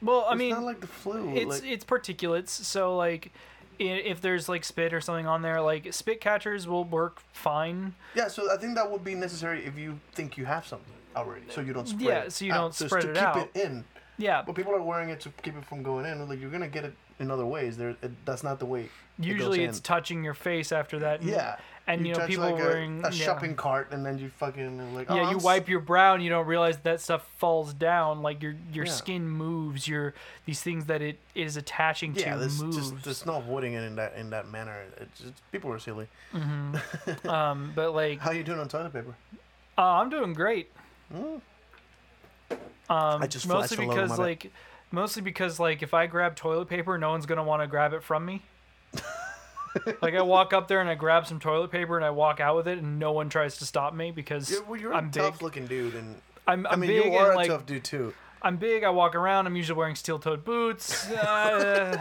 well, 0.00 0.24
I 0.26 0.32
it's 0.32 0.38
mean, 0.38 0.50
not 0.50 0.62
like 0.64 0.80
the 0.80 0.86
flu. 0.86 1.34
it's 1.36 1.46
like, 1.60 1.64
it's 1.64 1.84
particulates 1.84 2.48
so 2.48 2.96
like 2.96 3.30
if 3.78 4.20
there's 4.20 4.48
like 4.48 4.64
spit 4.64 4.92
or 4.94 5.00
something 5.00 5.26
on 5.26 5.42
there 5.42 5.60
like 5.60 5.92
spit 5.92 6.20
catchers 6.20 6.68
will 6.68 6.84
work 6.84 7.20
fine 7.32 7.94
yeah, 8.14 8.28
so 8.28 8.50
I 8.52 8.56
think 8.56 8.74
that 8.76 8.90
would 8.90 9.02
be 9.04 9.14
necessary 9.14 9.64
if 9.64 9.76
you 9.78 9.98
think 10.12 10.36
you 10.36 10.44
have 10.44 10.66
something 10.66 10.92
already, 11.16 11.44
so 11.50 11.60
you 11.60 11.72
don't 11.72 11.88
spread. 11.88 12.02
Yeah, 12.02 12.28
so 12.28 12.44
you 12.44 12.52
don't 12.52 12.70
Just 12.74 12.86
spread 12.86 13.02
to 13.02 13.10
it 13.10 13.14
keep 13.14 13.22
out. 13.22 13.36
it 13.54 13.60
in. 13.60 13.84
yeah 14.18 14.42
But 14.46 14.54
people 14.54 14.72
are 14.74 14.82
wearing 14.82 15.10
it 15.10 15.20
to 15.20 15.30
keep 15.42 15.56
it 15.56 15.64
from 15.64 15.82
going 15.82 16.06
in. 16.06 16.26
Like 16.28 16.40
you're 16.40 16.50
gonna 16.50 16.68
get 16.68 16.84
it 16.84 16.94
in 17.18 17.30
other 17.30 17.46
ways. 17.46 17.76
There, 17.76 17.90
it, 18.02 18.24
that's 18.24 18.42
not 18.42 18.58
the 18.58 18.66
way. 18.66 18.82
it 18.82 18.90
usually 19.24 19.58
goes 19.58 19.68
it's 19.68 19.78
in. 19.78 19.82
touching 19.82 20.24
your 20.24 20.34
face 20.34 20.72
after 20.72 20.98
that 21.00 21.20
and, 21.20 21.28
Yeah. 21.30 21.56
and 21.86 22.06
you, 22.06 22.12
know 22.12 22.20
touch 22.20 22.28
people 22.30 22.44
like 22.44 22.54
a, 22.54 22.64
wearing 22.64 23.00
a 23.04 23.10
yeah. 23.10 23.24
shopping 23.24 23.54
cart 23.54 23.88
and 23.92 24.04
then 24.04 24.18
you 24.18 24.30
fucking 24.38 24.94
like. 24.94 25.10
oh, 25.10 25.14
yeah, 25.16 25.22
I'm 25.22 25.30
you 25.32 25.36
s- 25.36 25.42
wipe 25.44 25.68
your 25.68 25.80
brow 25.80 26.14
and 26.14 26.22
you 26.24 26.30
don't 26.30 26.46
realize 26.46 26.78
that 26.78 27.00
stuff 27.00 27.28
falls 27.38 27.74
down. 27.74 28.22
Like 28.22 28.42
your 28.42 28.54
your 28.72 28.86
Yeah. 28.86 28.92
skin 28.92 29.28
moves. 29.28 29.86
Your 29.86 30.14
these 30.46 30.60
things 30.62 30.86
that 30.86 31.02
it 31.02 31.18
is 31.34 31.56
attaching 31.56 32.14
Yeah, 32.16 32.34
to 32.34 32.40
there's 32.40 32.62
moves. 32.62 32.76
just 32.76 33.04
there's 33.04 33.26
no 33.26 33.36
avoiding 33.36 33.74
it 33.74 33.82
in 33.84 33.96
that 33.96 34.14
in 34.16 34.30
that 34.30 34.48
manner. 34.48 34.84
Just, 35.16 35.34
people 35.52 35.70
are 35.72 35.78
silly. 35.78 36.08
um, 37.24 37.72
but 37.74 37.94
like 37.94 38.18
How 38.20 38.30
you 38.32 38.42
doing 38.44 38.58
on 38.60 38.68
toilet 38.68 38.92
paper? 38.92 39.14
uh, 39.78 39.82
I'm 39.82 40.10
doing 40.10 40.32
great. 40.34 40.70
Um, 42.90 43.22
I 43.22 43.26
just 43.26 43.46
mostly 43.46 43.76
flashed 43.76 43.78
a 43.78 43.82
logo, 43.88 44.02
because 44.02 44.18
like. 44.18 44.52
Mostly 44.92 45.22
because 45.22 45.58
like 45.58 45.82
if 45.82 45.94
I 45.94 46.06
grab 46.06 46.36
toilet 46.36 46.68
paper, 46.68 46.96
no 46.98 47.10
one's 47.10 47.26
gonna 47.26 47.44
want 47.44 47.62
to 47.62 47.66
grab 47.66 47.92
it 47.92 48.02
from 48.02 48.24
me. 48.24 48.42
like 50.02 50.14
I 50.14 50.22
walk 50.22 50.52
up 50.52 50.68
there 50.68 50.80
and 50.80 50.88
I 50.90 50.94
grab 50.94 51.26
some 51.26 51.40
toilet 51.40 51.70
paper 51.70 51.96
and 51.96 52.04
I 52.04 52.10
walk 52.10 52.40
out 52.40 52.56
with 52.56 52.68
it 52.68 52.78
and 52.78 52.98
no 52.98 53.12
one 53.12 53.28
tries 53.30 53.56
to 53.58 53.66
stop 53.66 53.94
me 53.94 54.10
because 54.10 54.50
Yeah, 54.50 54.58
well, 54.68 54.78
you're 54.78 54.92
I'm 54.94 55.06
a 55.06 55.08
big. 55.08 55.22
tough 55.22 55.42
looking 55.42 55.66
dude, 55.66 55.94
and 55.94 56.16
I'm, 56.46 56.66
I'm 56.66 56.72
I 56.74 56.76
mean 56.76 56.88
big 56.90 57.04
you 57.06 57.14
are 57.14 57.26
and 57.26 57.34
a 57.34 57.36
like 57.36 57.48
tough 57.48 57.66
dude 57.66 57.84
too. 57.84 58.12
I'm 58.42 58.56
big. 58.56 58.82
I 58.84 58.90
walk 58.90 59.14
around. 59.14 59.46
I'm 59.46 59.54
usually 59.56 59.78
wearing 59.78 59.94
steel-toed 59.94 60.44
boots. 60.44 61.08
Uh, 61.22 61.96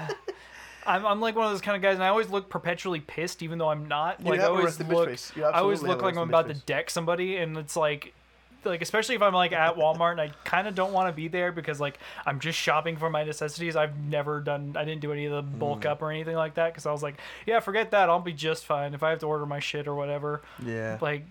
I'm, 0.84 1.06
I'm 1.06 1.22
like 1.22 1.36
one 1.36 1.46
of 1.46 1.52
those 1.52 1.62
kind 1.62 1.76
of 1.76 1.84
guys, 1.84 1.94
and 1.94 2.04
I 2.04 2.08
always 2.08 2.30
look 2.30 2.50
perpetually 2.50 3.00
pissed, 3.00 3.44
even 3.44 3.60
though 3.60 3.70
I'm 3.70 3.88
not. 3.88 4.20
You 4.20 4.32
like 4.32 4.40
I 4.40 4.46
a 4.46 4.50
always 4.50 4.80
look, 4.80 5.10
face. 5.10 5.32
I 5.38 5.60
always 5.60 5.84
look 5.84 6.02
like 6.02 6.16
I'm 6.18 6.28
about 6.28 6.48
bitch 6.48 6.56
to 6.60 6.66
deck 6.66 6.90
somebody, 6.90 7.38
and 7.38 7.56
it's 7.56 7.76
like, 7.76 8.16
like 8.64 8.82
especially 8.82 9.16
if 9.16 9.22
I'm 9.22 9.34
like 9.34 9.52
at 9.54 9.76
Walmart 9.76 10.12
and 10.14 10.22
I 10.22 10.32
kind 10.44 10.68
of 10.68 10.76
don't 10.76 10.94
want 10.94 11.08
to 11.10 11.14
be 11.14 11.28
there 11.28 11.52
because 11.52 11.80
like 11.80 11.98
I'm 12.26 12.40
just 12.40 12.58
shopping 12.58 12.98
for 12.98 13.10
my 13.10 13.24
necessities. 13.24 13.76
I've 13.76 13.98
never 13.98 14.40
done. 14.40 14.76
I 14.78 14.86
didn't 14.86 15.02
do 15.02 15.12
any 15.12 15.26
of 15.26 15.32
the 15.34 15.42
bulk 15.42 15.82
Mm. 15.82 15.90
up 15.92 16.02
or 16.02 16.12
anything 16.12 16.36
like 16.36 16.56
that 16.56 16.72
because 16.74 16.86
I 16.86 16.92
was 16.92 17.02
like, 17.04 17.16
yeah, 17.46 17.60
forget 17.60 17.92
that. 17.92 18.10
I'll 18.10 18.20
be 18.20 18.34
just 18.34 18.66
fine 18.66 18.94
if 18.94 19.02
I 19.04 19.10
have 19.12 19.20
to 19.20 19.26
order 19.26 19.46
my 19.46 19.60
shit 19.60 19.88
or 19.88 19.96
whatever. 19.96 20.42
Yeah. 20.66 20.98
Like, 21.02 21.26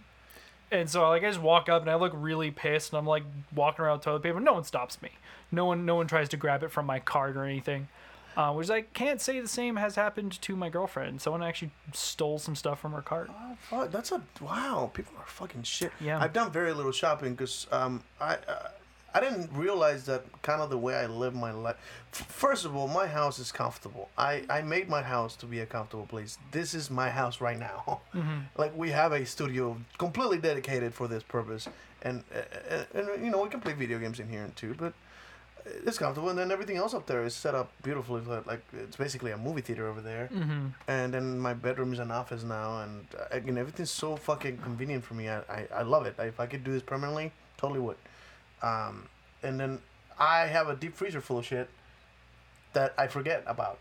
and 0.72 0.88
so 0.88 1.08
like 1.08 1.22
I 1.24 1.28
just 1.28 1.40
walk 1.40 1.68
up 1.68 1.82
and 1.82 1.90
I 1.90 1.94
look 1.96 2.12
really 2.14 2.50
pissed 2.50 2.92
and 2.92 2.98
I'm 2.98 3.06
like 3.06 3.24
walking 3.54 3.84
around 3.84 3.98
with 3.98 4.04
toilet 4.04 4.22
paper. 4.22 4.40
No 4.40 4.52
one 4.54 4.64
stops 4.64 5.00
me. 5.02 5.10
No 5.52 5.64
one 5.66 5.84
no 5.86 5.94
one 5.96 6.06
tries 6.06 6.28
to 6.30 6.36
grab 6.36 6.62
it 6.62 6.70
from 6.70 6.86
my 6.86 6.98
cart 7.00 7.36
or 7.36 7.44
anything. 7.44 7.88
Uh, 8.36 8.52
which 8.52 8.70
I 8.70 8.82
can't 8.82 9.20
say 9.20 9.40
the 9.40 9.48
same 9.48 9.76
has 9.76 9.96
happened 9.96 10.40
to 10.42 10.56
my 10.56 10.68
girlfriend. 10.68 11.20
Someone 11.20 11.42
actually 11.42 11.72
stole 11.92 12.38
some 12.38 12.54
stuff 12.54 12.80
from 12.80 12.92
her 12.92 13.02
cart. 13.02 13.30
Oh, 13.30 13.56
fuck, 13.68 13.90
that's 13.90 14.12
a 14.12 14.22
wow. 14.40 14.90
People 14.94 15.14
are 15.18 15.26
fucking 15.26 15.64
shit. 15.64 15.92
Yeah. 16.00 16.20
I've 16.20 16.32
done 16.32 16.50
very 16.50 16.72
little 16.72 16.92
shopping 16.92 17.34
because 17.34 17.66
um 17.72 18.02
I 18.20 18.34
uh, 18.46 18.68
I 19.14 19.20
didn't 19.20 19.50
realize 19.52 20.06
that 20.06 20.24
kind 20.42 20.62
of 20.62 20.70
the 20.70 20.78
way 20.78 20.94
I 20.94 21.06
live 21.06 21.34
my 21.34 21.50
life. 21.50 21.76
First 22.12 22.64
of 22.64 22.76
all, 22.76 22.86
my 22.86 23.06
house 23.06 23.38
is 23.38 23.50
comfortable. 23.50 24.08
I, 24.16 24.44
I 24.48 24.62
made 24.62 24.88
my 24.88 25.02
house 25.02 25.34
to 25.36 25.46
be 25.46 25.60
a 25.60 25.66
comfortable 25.66 26.06
place. 26.06 26.38
This 26.52 26.74
is 26.74 26.90
my 26.90 27.10
house 27.10 27.40
right 27.40 27.58
now. 27.58 28.00
like 28.56 28.76
we 28.76 28.90
have 28.90 29.12
a 29.12 29.24
studio 29.26 29.76
completely 29.98 30.38
dedicated 30.38 30.94
for 30.94 31.08
this 31.08 31.22
purpose, 31.22 31.68
and, 32.02 32.22
uh, 32.34 32.74
uh, 32.74 32.84
and 32.94 33.24
you 33.24 33.30
know 33.30 33.42
we 33.42 33.48
can 33.48 33.60
play 33.60 33.72
video 33.72 33.98
games 33.98 34.20
in 34.20 34.28
here 34.28 34.50
too, 34.54 34.74
but 34.78 34.92
it's 35.86 35.98
comfortable. 35.98 36.28
And 36.28 36.38
then 36.38 36.50
everything 36.50 36.76
else 36.76 36.94
up 36.94 37.06
there 37.06 37.24
is 37.24 37.34
set 37.34 37.54
up 37.54 37.72
beautifully. 37.82 38.22
Like 38.22 38.62
it's 38.72 38.96
basically 38.96 39.30
a 39.32 39.36
movie 39.36 39.60
theater 39.60 39.88
over 39.88 40.00
there. 40.00 40.28
Mm-hmm. 40.32 40.66
And 40.88 41.14
then 41.14 41.38
my 41.38 41.54
bedroom 41.54 41.92
is 41.92 41.98
an 41.98 42.10
office 42.10 42.42
now, 42.42 42.82
and 42.82 43.06
uh, 43.18 43.24
again 43.30 43.58
everything's 43.58 43.90
so 43.90 44.16
fucking 44.16 44.58
convenient 44.58 45.04
for 45.04 45.14
me. 45.14 45.28
I, 45.28 45.38
I, 45.40 45.66
I 45.76 45.82
love 45.82 46.06
it. 46.06 46.14
If 46.18 46.40
I 46.40 46.46
could 46.46 46.64
do 46.64 46.72
this 46.72 46.82
permanently, 46.82 47.32
totally 47.56 47.80
would. 47.80 47.96
Um, 48.62 49.08
and 49.42 49.58
then 49.58 49.80
I 50.18 50.46
have 50.46 50.68
a 50.68 50.76
deep 50.76 50.94
freezer 50.94 51.20
full 51.20 51.38
of 51.38 51.46
shit 51.46 51.68
that 52.72 52.94
I 52.98 53.06
forget 53.06 53.42
about. 53.46 53.78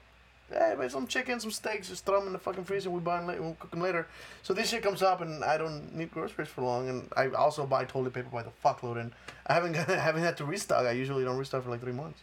Hey, 0.51 0.73
but 0.77 0.91
some 0.91 1.05
chicken, 1.07 1.39
some 1.39 1.51
steaks, 1.51 1.89
just 1.89 2.05
throw 2.05 2.19
them 2.19 2.27
in 2.27 2.33
the 2.33 2.39
fucking 2.39 2.63
freezer. 2.63 2.89
We 2.89 2.99
buy 2.99 3.17
them 3.17 3.27
later. 3.27 3.41
We'll 3.41 3.53
cook 3.59 3.71
them 3.71 3.81
later. 3.81 4.07
So 4.41 4.53
this 4.53 4.69
shit 4.69 4.81
comes 4.81 5.03
up, 5.03 5.21
and 5.21 5.43
I 5.43 5.57
don't 5.57 5.95
need 5.95 6.11
groceries 6.11 6.47
for 6.47 6.61
long. 6.61 6.89
And 6.89 7.07
I 7.15 7.27
also 7.29 7.65
buy 7.65 7.85
toilet 7.85 8.13
paper 8.13 8.29
by 8.29 8.43
the 8.43 8.51
fuckload, 8.63 8.99
and 8.99 9.11
I 9.45 9.53
haven't 9.53 9.73
got, 9.73 9.87
haven't 9.87 10.23
had 10.23 10.37
to 10.37 10.45
restock. 10.45 10.85
I 10.85 10.91
usually 10.91 11.23
don't 11.23 11.37
restock 11.37 11.63
for 11.63 11.69
like 11.69 11.81
three 11.81 11.93
months. 11.93 12.19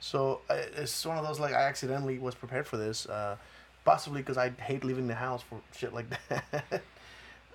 So 0.00 0.40
I, 0.50 0.54
it's 0.76 1.06
one 1.06 1.16
of 1.16 1.24
those 1.24 1.38
like 1.40 1.54
I 1.54 1.62
accidentally 1.62 2.18
was 2.18 2.34
prepared 2.34 2.66
for 2.66 2.76
this, 2.76 3.06
uh, 3.06 3.36
possibly 3.84 4.20
because 4.20 4.36
I 4.36 4.50
hate 4.50 4.84
leaving 4.84 5.06
the 5.06 5.14
house 5.14 5.42
for 5.42 5.60
shit 5.76 5.94
like 5.94 6.06
that. 6.28 6.82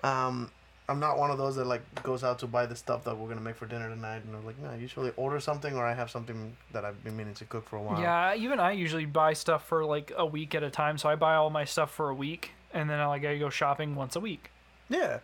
um, 0.02 0.50
I'm 0.90 0.98
not 0.98 1.18
one 1.18 1.30
of 1.30 1.38
those 1.38 1.54
that 1.54 1.66
like 1.66 2.02
goes 2.02 2.24
out 2.24 2.40
to 2.40 2.48
buy 2.48 2.66
the 2.66 2.74
stuff 2.74 3.04
that 3.04 3.16
we're 3.16 3.28
gonna 3.28 3.40
make 3.40 3.54
for 3.54 3.66
dinner 3.66 3.88
tonight, 3.88 4.24
and 4.24 4.34
I'm 4.34 4.44
like, 4.44 4.58
no, 4.58 4.70
I 4.70 4.74
usually 4.74 5.12
order 5.16 5.38
something 5.38 5.76
or 5.76 5.86
I 5.86 5.94
have 5.94 6.10
something 6.10 6.56
that 6.72 6.84
I've 6.84 7.02
been 7.04 7.16
meaning 7.16 7.34
to 7.34 7.44
cook 7.44 7.68
for 7.68 7.76
a 7.76 7.82
while. 7.82 8.00
Yeah, 8.00 8.34
even 8.34 8.58
I 8.58 8.72
usually 8.72 9.04
buy 9.04 9.34
stuff 9.34 9.68
for 9.68 9.84
like 9.84 10.12
a 10.16 10.26
week 10.26 10.56
at 10.56 10.64
a 10.64 10.70
time. 10.70 10.98
So 10.98 11.08
I 11.08 11.14
buy 11.14 11.36
all 11.36 11.48
my 11.48 11.64
stuff 11.64 11.92
for 11.92 12.08
a 12.08 12.14
week, 12.14 12.50
and 12.74 12.90
then 12.90 12.98
I 12.98 13.06
like 13.06 13.24
I 13.24 13.38
go 13.38 13.50
shopping 13.50 13.94
once 13.94 14.16
a 14.16 14.20
week. 14.20 14.50
Yeah. 14.88 15.20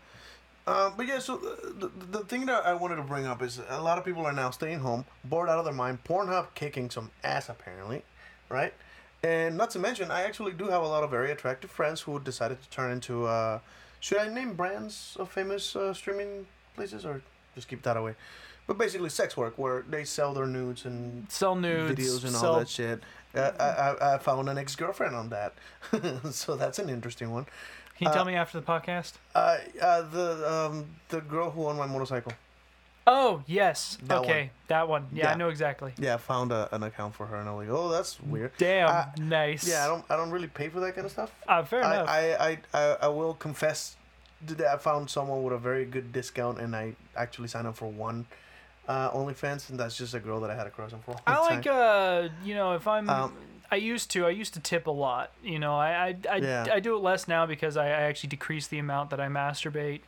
Um, 0.69 0.95
but 0.97 1.09
yeah, 1.09 1.19
so 1.19 1.35
uh, 1.35 1.71
the, 1.79 1.89
the, 1.89 2.19
the 2.19 2.25
thing 2.25 2.47
that 2.47 2.65
I 2.65 2.75
wanted 2.75 2.97
to 2.97 3.03
bring 3.03 3.27
up 3.27 3.43
is 3.43 3.61
a 3.69 3.83
lot 3.83 3.99
of 3.99 4.05
people 4.05 4.25
are 4.25 4.33
now 4.33 4.51
staying 4.51 4.79
home, 4.81 5.05
bored 5.25 5.49
out 5.49 5.59
of 5.59 5.65
their 5.65 5.75
mind. 5.75 6.05
Pornhub 6.05 6.55
kicking 6.55 6.91
some 6.91 7.11
ass 7.25 7.49
apparently, 7.49 8.03
right? 8.49 8.73
And 9.25 9.57
not 9.57 9.71
to 9.71 9.81
mention, 9.81 10.13
I 10.13 10.23
actually 10.23 10.53
do 10.53 10.69
have 10.69 10.83
a 10.83 10.87
lot 10.87 11.03
of 11.03 11.11
very 11.11 11.33
attractive 11.33 11.73
friends 11.73 12.03
who 12.03 12.21
decided 12.21 12.63
to 12.63 12.71
turn 12.71 12.93
into. 12.93 13.27
Uh, 13.27 13.59
should 14.01 14.19
I 14.19 14.29
name 14.29 14.55
brands 14.55 15.17
of 15.19 15.31
famous 15.31 15.75
uh, 15.77 15.93
streaming 15.95 16.47
places 16.75 17.05
or 17.05 17.23
just 17.55 17.69
keep 17.69 17.83
that 17.83 17.97
away? 17.97 18.15
But 18.67 18.79
basically, 18.79 19.11
sex 19.11 19.37
work 19.37 19.57
where 19.59 19.85
they 19.89 20.05
sell 20.05 20.35
their 20.35 20.47
nudes 20.47 20.85
and 20.85 21.31
Sell 21.31 21.55
nudes, 21.55 21.93
videos 21.95 22.25
and 22.25 22.33
sell- 22.33 22.53
all 22.55 22.59
that 22.59 22.69
shit. 22.69 23.01
Uh, 23.35 23.53
I, 23.61 23.65
I, 24.05 24.15
I 24.15 24.19
found 24.19 24.49
an 24.49 24.59
ex 24.59 24.75
girlfriend 24.75 25.15
on 25.15 25.29
that, 25.29 25.55
so 26.33 26.57
that's 26.57 26.79
an 26.79 26.89
interesting 26.89 27.31
one. 27.31 27.45
Can 27.97 28.09
you 28.09 28.13
tell 28.13 28.25
me 28.25 28.35
after 28.35 28.59
the 28.61 28.67
podcast? 28.67 29.13
Uh, 29.35 29.59
uh, 29.81 30.03
the 30.03 30.53
um, 30.71 30.87
the 31.09 31.21
girl 31.21 31.51
who 31.51 31.67
owned 31.67 31.79
my 31.79 31.87
motorcycle. 31.87 32.33
Oh 33.09 33.43
yes, 33.47 33.99
That 34.05 34.19
okay, 34.19 34.41
one. 34.41 34.51
that 34.69 34.89
one. 34.89 35.07
Yeah, 35.13 35.31
I 35.31 35.35
know 35.37 35.49
exactly. 35.49 35.93
Yeah, 35.97 36.15
I 36.15 36.17
found 36.17 36.51
a, 36.51 36.69
an 36.75 36.83
account 36.83 37.15
for 37.15 37.27
her, 37.27 37.37
and 37.37 37.49
I'm 37.49 37.55
like, 37.57 37.69
oh, 37.71 37.89
that's 37.89 38.21
weird. 38.21 38.51
Damn, 38.59 39.11
nice. 39.19 39.69
Yeah, 39.69 39.85
I 39.85 39.87
don't 39.89 40.05
I 40.11 40.17
don't 40.17 40.31
really 40.31 40.49
pay 40.49 40.69
for 40.69 40.81
that 40.81 40.95
kind 40.95 41.05
of 41.05 41.13
stuff. 41.13 41.33
Uh, 41.47 41.63
fair 41.63 41.81
enough. 41.81 42.09
I, 42.09 42.33
I, 42.33 42.49
I, 42.49 42.59
I, 42.75 42.97
I 43.03 43.09
will 43.09 43.35
confess 43.35 43.95
that 44.47 44.61
I 44.61 44.77
found 44.77 45.09
someone 45.09 45.45
with 45.45 45.53
a 45.53 45.59
very 45.59 45.85
good 45.85 46.13
discount, 46.13 46.59
and 46.61 46.75
I 46.75 46.95
actually 47.17 47.47
signed 47.49 47.67
up 47.69 47.77
for 47.77 47.87
one 47.87 48.27
uh, 48.89 49.11
OnlyFans, 49.13 49.71
and 49.71 49.79
that's 49.79 49.97
just 49.97 50.15
a 50.15 50.21
girl 50.21 50.41
that 50.41 50.51
I 50.51 50.57
had 50.57 50.67
a 50.67 50.71
crush 50.71 50.93
on 50.93 51.01
for. 51.01 51.13
a 51.13 51.15
long 51.15 51.23
I 51.27 51.39
like 51.55 51.63
time. 51.63 51.75
uh, 51.75 52.29
you 52.45 52.55
know, 52.57 52.73
if 52.75 52.89
I'm. 52.89 53.09
Um, 53.09 53.35
I 53.71 53.77
used 53.77 54.11
to. 54.13 54.27
I 54.27 54.31
used 54.31 54.55
to 54.55 54.61
tip 54.61 54.89
a 54.89 54.91
lot. 54.93 55.31
You 55.45 55.59
know, 55.61 55.77
I 55.77 56.09
I, 56.09 56.17
I, 56.31 56.37
Yeah. 56.39 56.67
I 56.73 56.81
do 56.81 56.97
it 56.97 57.01
less 57.03 57.29
now 57.29 57.47
because 57.47 57.77
I, 57.77 57.87
I 57.87 58.03
actually 58.03 58.31
decrease 58.31 58.67
the 58.67 58.79
amount 58.79 59.11
that 59.11 59.21
I 59.21 59.29
masturbate. 59.29 60.01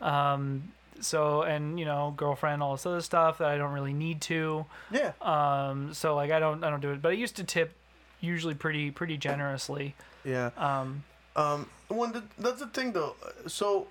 Um, 0.00 0.72
so 1.00 1.42
and 1.42 1.78
you 1.78 1.84
know, 1.84 2.12
girlfriend, 2.16 2.62
all 2.62 2.72
this 2.76 2.86
other 2.86 3.00
stuff 3.00 3.38
that 3.38 3.48
I 3.48 3.56
don't 3.58 3.72
really 3.72 3.92
need 3.92 4.20
to. 4.22 4.66
yeah. 4.90 5.12
Um, 5.20 5.92
so 5.94 6.14
like 6.14 6.30
I 6.30 6.38
don't 6.38 6.62
I 6.64 6.70
don't 6.70 6.80
do 6.80 6.90
it, 6.92 7.02
but 7.02 7.10
I 7.10 7.14
used 7.14 7.36
to 7.36 7.44
tip 7.44 7.72
usually 8.20 8.54
pretty 8.54 8.90
pretty 8.90 9.16
generously. 9.16 9.94
Yeah. 10.24 10.50
Um, 10.56 11.04
Um, 11.36 11.68
when 11.88 12.12
the, 12.12 12.22
that's 12.38 12.60
the 12.60 12.66
thing 12.68 12.92
though. 12.92 13.14
So, 13.46 13.86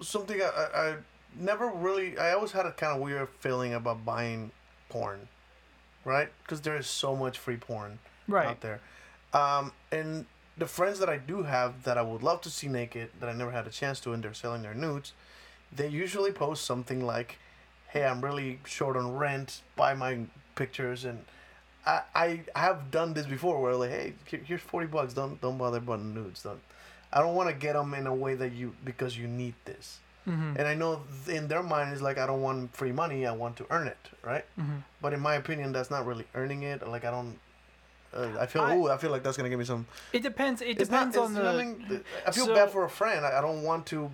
something 0.00 0.40
I, 0.40 0.44
I, 0.44 0.80
I 0.90 0.94
never 1.38 1.68
really. 1.68 2.18
I 2.18 2.32
always 2.32 2.52
had 2.52 2.66
a 2.66 2.72
kind 2.72 2.94
of 2.94 3.00
weird 3.00 3.28
feeling 3.40 3.72
about 3.74 4.04
buying 4.04 4.50
porn, 4.90 5.28
right? 6.04 6.28
Because 6.42 6.60
there 6.60 6.76
is 6.76 6.86
so 6.86 7.16
much 7.16 7.38
free 7.38 7.56
porn 7.56 7.98
Right. 8.28 8.46
out 8.48 8.60
there. 8.60 8.80
Um, 9.32 9.72
and 9.90 10.26
the 10.56 10.66
friends 10.66 10.98
that 11.00 11.08
I 11.08 11.16
do 11.16 11.42
have 11.42 11.82
that 11.82 11.98
I 11.98 12.02
would 12.02 12.22
love 12.22 12.40
to 12.42 12.50
see 12.50 12.68
naked 12.68 13.10
that 13.18 13.28
I 13.28 13.32
never 13.32 13.50
had 13.50 13.66
a 13.66 13.70
chance 13.70 13.98
to, 14.00 14.12
and 14.12 14.22
they're 14.22 14.34
selling 14.34 14.62
their 14.62 14.74
nudes. 14.74 15.12
They 15.76 15.88
usually 15.88 16.32
post 16.32 16.64
something 16.64 17.04
like, 17.04 17.38
"Hey, 17.88 18.04
I'm 18.04 18.20
really 18.24 18.60
short 18.64 18.96
on 18.96 19.16
rent. 19.16 19.62
Buy 19.76 19.94
my 19.94 20.20
pictures." 20.54 21.04
And 21.04 21.24
I, 21.86 22.02
I 22.14 22.40
have 22.54 22.90
done 22.90 23.14
this 23.14 23.26
before, 23.26 23.60
where 23.60 23.74
like, 23.74 23.90
"Hey, 23.90 24.12
here's 24.44 24.60
forty 24.60 24.86
bucks. 24.86 25.14
Don't 25.14 25.40
don't 25.40 25.58
bother 25.58 25.80
buying 25.80 26.14
nudes. 26.14 26.42
Don't." 26.42 26.60
I 27.12 27.20
don't 27.20 27.36
want 27.36 27.48
to 27.48 27.54
get 27.54 27.74
them 27.74 27.94
in 27.94 28.06
a 28.08 28.14
way 28.14 28.34
that 28.34 28.52
you 28.52 28.74
because 28.84 29.16
you 29.16 29.28
need 29.28 29.54
this. 29.64 29.98
Mm-hmm. 30.28 30.56
And 30.58 30.66
I 30.66 30.74
know 30.74 31.02
in 31.28 31.48
their 31.48 31.62
mind 31.62 31.92
is 31.92 32.00
like 32.02 32.18
I 32.18 32.26
don't 32.26 32.40
want 32.42 32.74
free 32.74 32.92
money. 32.92 33.26
I 33.26 33.32
want 33.32 33.56
to 33.58 33.66
earn 33.70 33.86
it, 33.86 33.98
right? 34.22 34.44
Mm-hmm. 34.58 34.78
But 35.02 35.12
in 35.12 35.20
my 35.20 35.34
opinion, 35.34 35.72
that's 35.72 35.90
not 35.90 36.06
really 36.06 36.24
earning 36.34 36.62
it. 36.62 36.86
Like 36.88 37.04
I 37.04 37.10
don't. 37.10 37.38
Uh, 38.12 38.28
I 38.40 38.46
feel. 38.46 38.62
I- 38.62 38.76
ooh, 38.76 38.88
I 38.88 38.96
feel 38.96 39.10
like 39.10 39.22
that's 39.22 39.36
gonna 39.36 39.48
give 39.50 39.58
me 39.58 39.64
some. 39.64 39.86
it 40.12 40.22
depends. 40.22 40.62
It 40.62 40.78
not- 40.78 40.86
depends 40.86 41.16
it's 41.16 41.24
on 41.24 41.34
the. 41.34 41.42
nothing- 41.42 42.04
I 42.26 42.30
feel 42.30 42.46
so- 42.46 42.54
bad 42.54 42.70
for 42.70 42.84
a 42.84 42.90
friend. 42.90 43.24
I, 43.26 43.38
I 43.38 43.40
don't 43.40 43.62
want 43.62 43.86
to 43.86 44.10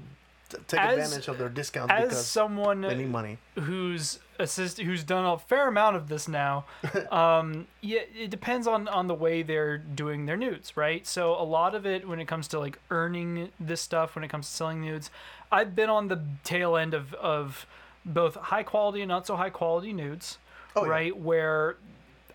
take 0.66 0.80
As- 0.80 0.98
advantage 0.98 1.28
of 1.28 1.38
their 1.38 1.48
discount 1.48 1.90
As 1.90 2.08
because 2.10 2.26
someone 2.26 2.80
they 2.82 2.94
need 2.94 3.10
money. 3.10 3.38
who's 3.58 4.18
assist 4.38 4.78
who's 4.80 5.04
done 5.04 5.24
a 5.26 5.38
fair 5.38 5.68
amount 5.68 5.96
of 5.96 6.08
this 6.08 6.26
now 6.26 6.64
um 7.10 7.66
yeah 7.82 8.00
it 8.18 8.30
depends 8.30 8.66
on 8.66 8.88
on 8.88 9.06
the 9.06 9.14
way 9.14 9.42
they're 9.42 9.76
doing 9.78 10.24
their 10.26 10.36
nudes 10.36 10.76
right 10.76 11.06
so 11.06 11.32
a 11.34 11.44
lot 11.44 11.74
of 11.74 11.84
it 11.86 12.08
when 12.08 12.18
it 12.20 12.26
comes 12.26 12.48
to 12.48 12.58
like 12.58 12.78
earning 12.90 13.50
this 13.60 13.80
stuff 13.82 14.14
when 14.14 14.24
it 14.24 14.28
comes 14.28 14.48
to 14.48 14.54
selling 14.56 14.80
nudes 14.80 15.10
i've 15.52 15.74
been 15.76 15.90
on 15.90 16.08
the 16.08 16.22
tail 16.42 16.76
end 16.76 16.94
of 16.94 17.12
of 17.14 17.66
both 18.06 18.34
high 18.36 18.62
quality 18.62 19.02
and 19.02 19.08
not 19.10 19.26
so 19.26 19.36
high 19.36 19.50
quality 19.50 19.92
nudes 19.92 20.38
Oh, 20.76 20.84
yeah. 20.84 20.90
right 20.90 21.16
where 21.18 21.76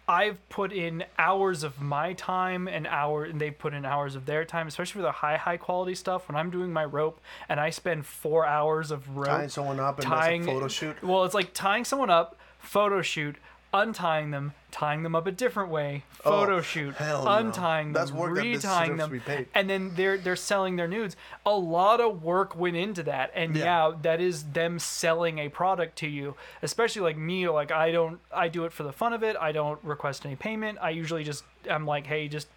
I've 0.07 0.47
put 0.49 0.71
in 0.71 1.03
hours 1.17 1.63
of 1.63 1.81
my 1.81 2.13
time 2.13 2.67
and 2.67 2.85
hour, 2.85 3.23
and 3.23 3.41
they've 3.41 3.57
put 3.57 3.73
in 3.73 3.85
hours 3.85 4.15
of 4.15 4.25
their 4.25 4.45
time, 4.45 4.67
especially 4.67 4.99
for 4.99 5.03
the 5.03 5.11
high, 5.11 5.37
high 5.37 5.57
quality 5.57 5.95
stuff. 5.95 6.27
When 6.27 6.35
I'm 6.35 6.51
doing 6.51 6.71
my 6.71 6.85
rope, 6.85 7.19
and 7.49 7.59
I 7.59 7.71
spend 7.71 8.05
four 8.05 8.45
hours 8.45 8.91
of 8.91 9.17
rope 9.17 9.27
Tying 9.27 9.49
someone 9.49 9.79
up 9.79 9.99
and 9.99 10.07
tying 10.07 10.43
photo 10.45 10.67
shoot. 10.67 11.01
Well, 11.03 11.23
it's 11.23 11.33
like 11.33 11.53
tying 11.53 11.85
someone 11.85 12.09
up, 12.09 12.37
photo 12.59 13.01
shoot, 13.01 13.35
untying 13.75 14.31
them, 14.31 14.53
tying 14.71 15.03
them 15.03 15.15
up 15.15 15.27
a 15.27 15.31
different 15.31 15.69
way, 15.69 16.03
photo 16.23 16.57
Oh, 16.57 16.61
shoot, 16.61 16.95
hell 16.95 17.25
no. 17.25 17.31
untying 17.31 17.93
them, 17.93 18.07
retying 18.07 18.97
them, 18.97 19.45
and 19.53 19.69
then 19.69 19.91
they're 19.95 20.17
they're 20.17 20.35
selling 20.35 20.75
their 20.77 20.87
nudes. 20.87 21.15
A 21.45 21.51
lot 21.55 21.99
of 22.01 22.23
work 22.23 22.55
went 22.55 22.75
into 22.77 23.03
that, 23.03 23.31
and 23.35 23.55
yeah. 23.55 23.63
Yeah. 23.89 23.95
that 24.01 24.21
is 24.21 24.43
them 24.53 24.79
selling 24.79 25.37
a 25.39 25.49
product 25.49 25.97
to 25.99 26.07
you. 26.07 26.35
Especially 26.63 27.01
like 27.03 27.17
me, 27.17 27.47
like 27.49 27.71
I 27.71 27.91
don't, 27.91 28.19
I 28.33 28.47
do 28.47 28.65
it 28.65 28.71
for 28.73 28.83
the 28.83 28.93
fun 28.93 29.13
of 29.13 29.21
it. 29.21 29.35
I 29.39 29.51
don't 29.51 29.79
request 29.83 30.25
any 30.25 30.35
payment. 30.35 30.77
I 30.81 30.89
usually 30.91 31.23
just, 31.23 31.43
I'm 31.69 31.85
like, 31.85 32.07
hey, 32.07 32.27
just 32.27 32.47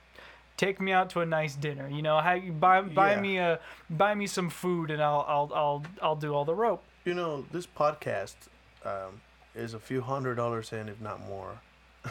take 0.57 0.81
me 0.81 0.93
out 0.93 1.11
to 1.11 1.21
a 1.21 1.27
nice 1.27 1.55
dinner. 1.57 1.89
You 1.89 2.03
know, 2.03 2.21
hey, 2.21 2.51
buy 2.51 2.81
buy 2.81 3.13
Yeah. 3.15 3.21
me 3.21 3.39
a 3.39 3.61
buy 3.91 4.15
me 4.15 4.27
some 4.27 4.51
food, 4.51 4.91
and 4.91 5.03
I'll 5.03 5.25
I'll 5.29 5.53
I'll 5.55 5.83
I'll 6.01 6.17
do 6.17 6.33
all 6.35 6.45
the 6.45 6.55
rope. 6.55 6.83
You 7.05 7.15
know, 7.15 7.45
this 7.53 7.67
podcast 7.67 8.35
um, 8.85 9.21
is 9.55 9.75
a 9.75 9.79
few 9.79 10.01
hundred 10.01 10.37
dollars 10.37 10.73
in, 10.73 10.89
if 10.89 11.01
not 11.01 11.21
more, 11.27 11.61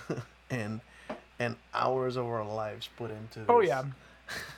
and 0.50 0.82
and 1.39 1.56
hours 1.73 2.15
of 2.15 2.26
our 2.26 2.45
lives 2.45 2.89
put 2.97 3.12
into. 3.12 3.39
This. 3.39 3.45
Oh 3.50 3.62
yeah. 3.62 3.84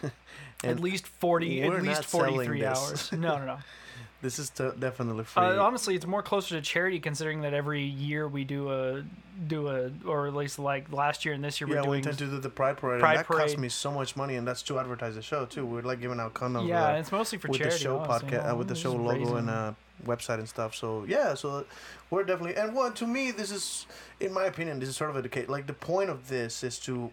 at 0.64 0.80
least 0.80 1.08
40 1.08 1.68
we're 1.68 1.78
at 1.78 1.84
least 1.84 2.02
not 2.02 2.06
selling 2.06 2.32
43 2.32 2.60
this. 2.62 2.68
hours. 2.80 3.12
No, 3.12 3.38
no, 3.38 3.46
no. 3.46 3.58
This 4.22 4.38
is 4.38 4.50
t- 4.50 4.70
definitely 4.78 5.24
free. 5.24 5.44
Uh, 5.44 5.64
honestly, 5.64 5.96
it's 5.96 6.06
more 6.06 6.22
closer 6.22 6.56
to 6.56 6.62
charity 6.62 7.00
considering 7.00 7.40
that 7.44 7.54
every 7.54 7.84
year 7.84 8.28
we 8.28 8.44
do 8.44 8.70
a 8.70 9.06
do 9.48 9.70
a 9.70 9.92
or 10.06 10.28
at 10.28 10.36
least 10.36 10.60
like 10.60 10.92
last 10.92 11.24
year 11.24 11.34
and 11.34 11.42
this 11.42 11.62
year 11.62 11.70
yeah, 11.70 11.76
we're 11.84 11.90
we 11.92 12.02
doing 12.02 12.16
to 12.16 12.26
do 12.26 12.38
the 12.38 12.50
Pride 12.50 12.76
Parade, 12.76 13.00
Pride 13.00 13.12
and 13.12 13.20
that 13.20 13.28
cost 13.28 13.58
me 13.58 13.70
so 13.70 13.92
much 13.92 14.18
money, 14.18 14.36
and 14.36 14.46
that's 14.46 14.62
to 14.64 14.78
advertise 14.78 15.16
the 15.16 15.22
show 15.22 15.46
too. 15.46 15.66
We're 15.66 15.84
like 15.84 16.02
giving 16.02 16.20
out 16.20 16.34
condoms. 16.34 16.68
Yeah, 16.68 16.84
uh, 16.84 16.90
and 16.90 16.98
it's 16.98 17.14
mostly 17.14 17.38
for 17.38 17.48
charity. 17.48 17.64
with 17.76 17.82
charity. 17.82 18.04
the 18.20 18.28
show 18.28 18.38
podcast, 18.38 18.52
uh, 18.52 18.56
with 18.58 18.68
the 18.68 18.76
show 18.76 18.92
logo 18.92 19.20
raising- 19.20 19.38
and 19.38 19.50
uh, 19.50 19.74
website 20.06 20.40
and 20.40 20.50
stuff. 20.50 20.76
So 20.76 21.06
yeah, 21.08 21.34
so 21.34 21.66
we're 22.10 22.24
definitely 22.24 22.56
and 22.56 22.74
one 22.76 22.94
to 22.94 23.08
me, 23.08 23.32
this 23.32 23.52
is, 23.52 23.86
in 24.20 24.34
my 24.34 24.46
opinion, 24.46 24.80
this 24.80 24.90
is 24.90 24.96
sort 24.98 25.10
of 25.10 25.18
educate. 25.18 25.50
Like 25.50 25.68
the 25.68 25.74
point 25.74 26.10
of 26.10 26.28
this 26.28 26.64
is 26.64 26.80
to, 26.80 27.12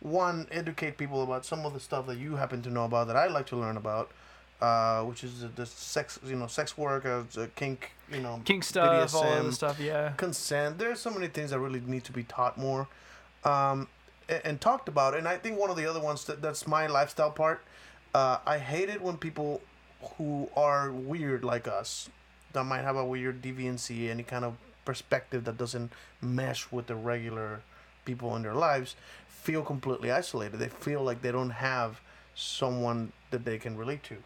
one, 0.00 0.46
educate 0.50 0.98
people 0.98 1.22
about 1.22 1.44
some 1.44 1.64
of 1.66 1.72
the 1.72 1.80
stuff 1.80 2.06
that 2.06 2.18
you 2.18 2.36
happen 2.36 2.62
to 2.62 2.70
know 2.70 2.84
about 2.84 3.06
that 3.08 3.16
I 3.16 3.26
like 3.28 3.46
to 3.46 3.56
learn 3.56 3.76
about. 3.76 4.10
uh, 4.60 5.02
which 5.02 5.22
is 5.24 5.40
the, 5.40 5.48
the 5.48 5.66
sex, 5.66 6.18
you 6.24 6.34
know, 6.36 6.46
sex 6.46 6.78
work, 6.78 7.04
uh, 7.04 7.22
the 7.32 7.48
kink, 7.56 7.92
you 8.10 8.20
know, 8.20 8.40
Kink 8.44 8.64
stuff, 8.64 9.14
all 9.14 9.24
of 9.24 9.44
the 9.44 9.52
stuff. 9.52 9.78
Yeah. 9.78 10.10
consent. 10.16 10.78
There's 10.78 11.00
so 11.00 11.10
many 11.10 11.28
things 11.28 11.50
that 11.50 11.58
really 11.58 11.80
need 11.80 12.04
to 12.04 12.12
be 12.12 12.22
taught 12.22 12.56
more, 12.56 12.88
um, 13.44 13.88
and, 14.28 14.40
and 14.44 14.60
talked 14.60 14.88
about. 14.88 15.14
And 15.16 15.28
I 15.28 15.36
think 15.36 15.58
one 15.58 15.70
of 15.70 15.76
the 15.76 15.86
other 15.86 16.00
ones 16.00 16.24
that 16.24 16.40
that's 16.40 16.66
my 16.66 16.86
lifestyle 16.86 17.30
part. 17.30 17.62
Uh, 18.14 18.38
I 18.46 18.58
hate 18.58 18.88
it 18.88 19.02
when 19.02 19.18
people 19.18 19.60
who 20.16 20.48
are 20.56 20.90
weird 20.90 21.44
like 21.44 21.68
us, 21.68 22.08
that 22.56 22.64
might 22.64 22.82
have 22.82 22.96
a 22.96 23.04
weird 23.04 23.42
deviancy, 23.42 24.08
any 24.10 24.22
kind 24.22 24.44
of 24.44 24.54
perspective 24.84 25.44
that 25.44 25.58
doesn't 25.58 25.92
mesh 26.22 26.72
with 26.72 26.86
the 26.86 26.94
regular 26.94 27.60
people 28.04 28.34
in 28.34 28.42
their 28.42 28.54
lives, 28.54 28.96
feel 29.28 29.62
completely 29.62 30.10
isolated. 30.10 30.58
They 30.58 30.68
feel 30.68 31.02
like 31.02 31.20
they 31.20 31.32
don't 31.32 31.50
have 31.50 32.00
someone 32.34 33.12
that 33.30 33.44
they 33.44 33.58
can 33.58 33.76
relate 33.76 34.02
to. 34.04 34.16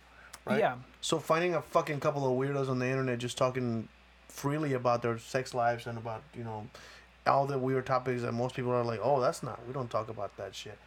Right? 0.45 0.61
Yeah. 0.61 0.77
So 1.01 1.19
finding 1.19 1.55
a 1.55 1.63
fucking 1.63 2.01
couple 2.01 2.25
of 2.25 2.33
weirdos 2.39 2.69
on 2.69 2.79
the 2.79 2.87
internet 2.87 3.19
just 3.19 3.37
talking 3.37 3.89
freely 4.29 4.75
about 4.75 5.03
their 5.03 5.19
sex 5.19 5.53
lives 5.53 5.87
and 5.87 5.99
about 5.99 6.23
you 6.35 6.45
know 6.45 6.69
all 7.27 7.47
the 7.47 7.59
weird 7.59 7.85
topics 7.85 8.23
that 8.23 8.33
most 8.33 8.55
people 8.55 8.71
are 8.71 8.85
like, 8.85 9.01
oh, 9.03 9.21
that's 9.21 9.43
not. 9.43 9.61
We 9.67 9.73
don't 9.73 9.91
talk 9.91 10.09
about 10.09 10.37
that 10.37 10.55
shit. 10.55 10.79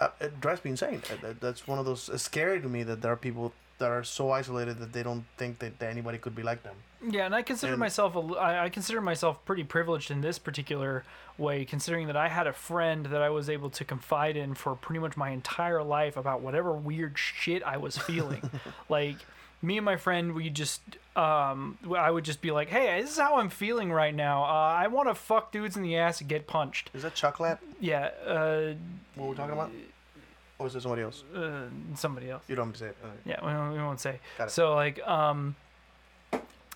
Uh, 0.00 0.08
it 0.20 0.40
drives 0.40 0.64
me 0.64 0.70
insane. 0.70 1.02
That's 1.40 1.66
one 1.66 1.78
of 1.78 1.84
those. 1.84 2.10
Scary 2.20 2.60
to 2.60 2.68
me 2.68 2.82
that 2.84 3.02
there 3.02 3.12
are 3.12 3.16
people 3.16 3.52
that 3.82 3.90
are 3.90 4.04
so 4.04 4.30
isolated 4.30 4.78
that 4.78 4.92
they 4.92 5.02
don't 5.02 5.24
think 5.36 5.58
that, 5.58 5.78
that 5.80 5.90
anybody 5.90 6.16
could 6.18 6.34
be 6.34 6.42
like 6.42 6.62
them. 6.62 6.74
Yeah, 7.06 7.26
and 7.26 7.34
I 7.34 7.42
consider 7.42 7.72
And- 7.74 7.80
myself 7.80 8.14
a 8.16 8.20
I 8.36 8.64
I 8.64 8.68
consider 8.68 9.00
myself 9.00 9.44
pretty 9.44 9.64
privileged 9.64 10.10
in 10.10 10.20
this 10.20 10.38
particular 10.38 11.04
way, 11.36 11.64
considering 11.64 12.06
that 12.06 12.16
I 12.16 12.28
had 12.28 12.46
a 12.46 12.52
friend 12.52 13.06
that 13.06 13.20
I 13.22 13.28
was 13.30 13.50
able 13.50 13.70
to 13.70 13.84
confide 13.84 14.36
in 14.36 14.54
for 14.54 14.74
pretty 14.76 15.00
much 15.00 15.16
my 15.16 15.30
entire 15.30 15.82
life 15.82 16.16
about 16.16 16.40
whatever 16.42 16.72
weird 16.72 17.18
shit 17.18 17.62
I 17.64 17.76
was 17.76 17.98
feeling. 17.98 18.48
like 18.88 19.16
me 19.62 19.78
and 19.78 19.84
my 19.84 19.96
friend, 19.96 20.34
we 20.34 20.48
just 20.50 20.80
um, 21.16 21.76
I 21.96 22.10
would 22.10 22.24
just 22.24 22.40
be 22.40 22.50
like, 22.52 22.68
"Hey, 22.68 23.00
this 23.02 23.10
is 23.12 23.18
how 23.18 23.36
I'm 23.36 23.50
feeling 23.50 23.90
right 23.92 24.14
now. 24.14 24.44
Uh, 24.44 24.46
I 24.84 24.86
want 24.86 25.08
to 25.08 25.14
fuck 25.16 25.50
dudes 25.52 25.76
in 25.76 25.82
the 25.82 25.96
ass 25.96 26.20
and 26.20 26.28
get 26.30 26.46
punched." 26.46 26.90
Is 26.94 27.02
that 27.02 27.14
chocolate? 27.14 27.58
Yeah, 27.80 28.10
uh, 28.26 28.74
What 29.16 29.28
we're 29.30 29.34
talking 29.34 29.54
about? 29.54 29.70
Or 30.62 30.66
is 30.68 30.76
it 30.76 30.82
somebody 30.82 31.02
else? 31.02 31.24
uh, 31.34 31.64
somebody 31.94 32.30
else. 32.30 32.42
You 32.48 32.54
don't 32.54 32.66
have 32.66 32.74
to 32.74 32.78
say 32.78 32.86
it. 32.86 32.96
Alright. 33.02 33.18
Yeah, 33.24 33.40
we 33.44 33.52
won't, 33.52 33.72
we 33.72 33.78
won't 33.78 34.00
say. 34.00 34.20
Got 34.38 34.48
it. 34.48 34.50
So 34.50 34.74
like, 34.74 35.06
um, 35.06 35.56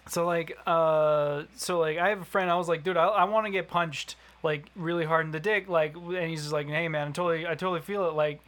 so 0.09 0.27
like, 0.27 0.57
uh, 0.67 1.45
so 1.57 1.79
like, 1.79 1.99
I 1.99 2.09
have 2.11 2.21
a 2.21 2.25
friend. 2.25 2.51
I 2.51 2.57
was 2.57 2.69
like, 2.69 2.85
dude, 2.85 2.97
I, 2.97 3.07
I 3.07 3.25
want 3.25 3.47
to 3.47 3.53
get 3.53 3.69
punched 3.69 4.17
like 4.43 4.67
really 4.75 5.05
hard 5.05 5.27
in 5.27 5.33
the 5.33 5.41
dick. 5.41 5.69
Like, 5.69 5.95
and 5.97 6.29
he's 6.29 6.43
just 6.43 6.53
like, 6.53 6.69
hey 6.69 6.89
man, 6.89 7.09
I 7.09 7.11
totally, 7.13 7.47
I 7.47 7.55
totally 7.55 7.81
feel 7.81 8.09
it. 8.09 8.15
Like, 8.15 8.41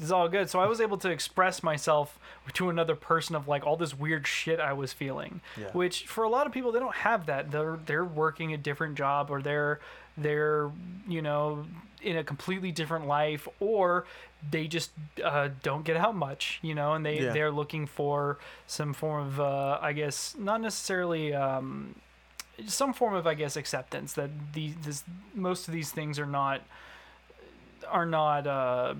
it's 0.00 0.10
all 0.10 0.28
good. 0.28 0.48
So 0.48 0.60
I 0.60 0.66
was 0.66 0.80
able 0.80 0.96
to 0.98 1.10
express 1.10 1.62
myself 1.62 2.18
to 2.54 2.70
another 2.70 2.94
person 2.94 3.36
of 3.36 3.48
like 3.48 3.66
all 3.66 3.76
this 3.76 3.98
weird 3.98 4.26
shit 4.26 4.60
I 4.60 4.72
was 4.72 4.92
feeling. 4.92 5.40
Yeah. 5.60 5.66
Which 5.72 6.06
for 6.06 6.24
a 6.24 6.28
lot 6.28 6.46
of 6.46 6.52
people 6.52 6.72
they 6.72 6.78
don't 6.78 6.94
have 6.94 7.26
that. 7.26 7.50
They're 7.50 7.78
they're 7.84 8.04
working 8.04 8.54
a 8.54 8.56
different 8.56 8.96
job 8.96 9.30
or 9.30 9.42
they're 9.42 9.80
they're 10.16 10.70
you 11.08 11.22
know 11.22 11.66
in 12.02 12.16
a 12.16 12.24
completely 12.24 12.70
different 12.70 13.06
life 13.06 13.48
or 13.60 14.04
they 14.50 14.66
just 14.66 14.90
uh, 15.24 15.48
don't 15.62 15.84
get 15.84 15.96
out 15.96 16.14
much, 16.14 16.58
you 16.60 16.74
know, 16.74 16.92
and 16.92 17.04
they 17.04 17.20
Yeah. 17.20 17.32
they're 17.32 17.50
looking 17.50 17.86
for 17.86 18.38
some 18.66 18.92
form 18.92 19.26
of 19.26 19.40
uh, 19.40 19.78
I 19.80 19.92
guess 19.94 20.34
not 20.38 20.60
necessarily 20.60 21.32
um, 21.34 21.94
some 22.66 22.92
form 22.92 23.14
of 23.14 23.26
I 23.26 23.34
guess 23.34 23.56
acceptance 23.56 24.12
that 24.14 24.30
these 24.52 24.74
this 24.82 25.02
most 25.34 25.66
of 25.66 25.72
these 25.74 25.90
things 25.90 26.18
are 26.18 26.26
not 26.26 26.60
are 27.88 28.06
not 28.06 28.46
uh, 28.46 28.94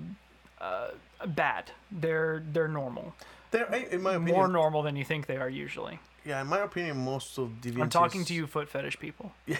uh, 0.59 0.87
bad. 1.27 1.71
They're 1.91 2.43
they're 2.51 2.67
normal. 2.67 3.13
There, 3.51 3.65
in 3.73 4.01
my 4.01 4.13
opinion, 4.15 4.35
More 4.35 4.47
normal 4.47 4.81
than 4.81 4.95
you 4.95 5.05
think 5.05 5.27
they 5.27 5.37
are 5.37 5.49
usually. 5.49 5.99
Yeah, 6.25 6.41
in 6.41 6.47
my 6.47 6.59
opinion, 6.59 6.97
most 6.97 7.37
of 7.37 7.61
deviances. 7.61 7.81
I'm 7.81 7.89
talking 7.89 8.25
to 8.25 8.33
you 8.33 8.47
foot 8.47 8.67
fetish 8.69 8.99
people. 8.99 9.31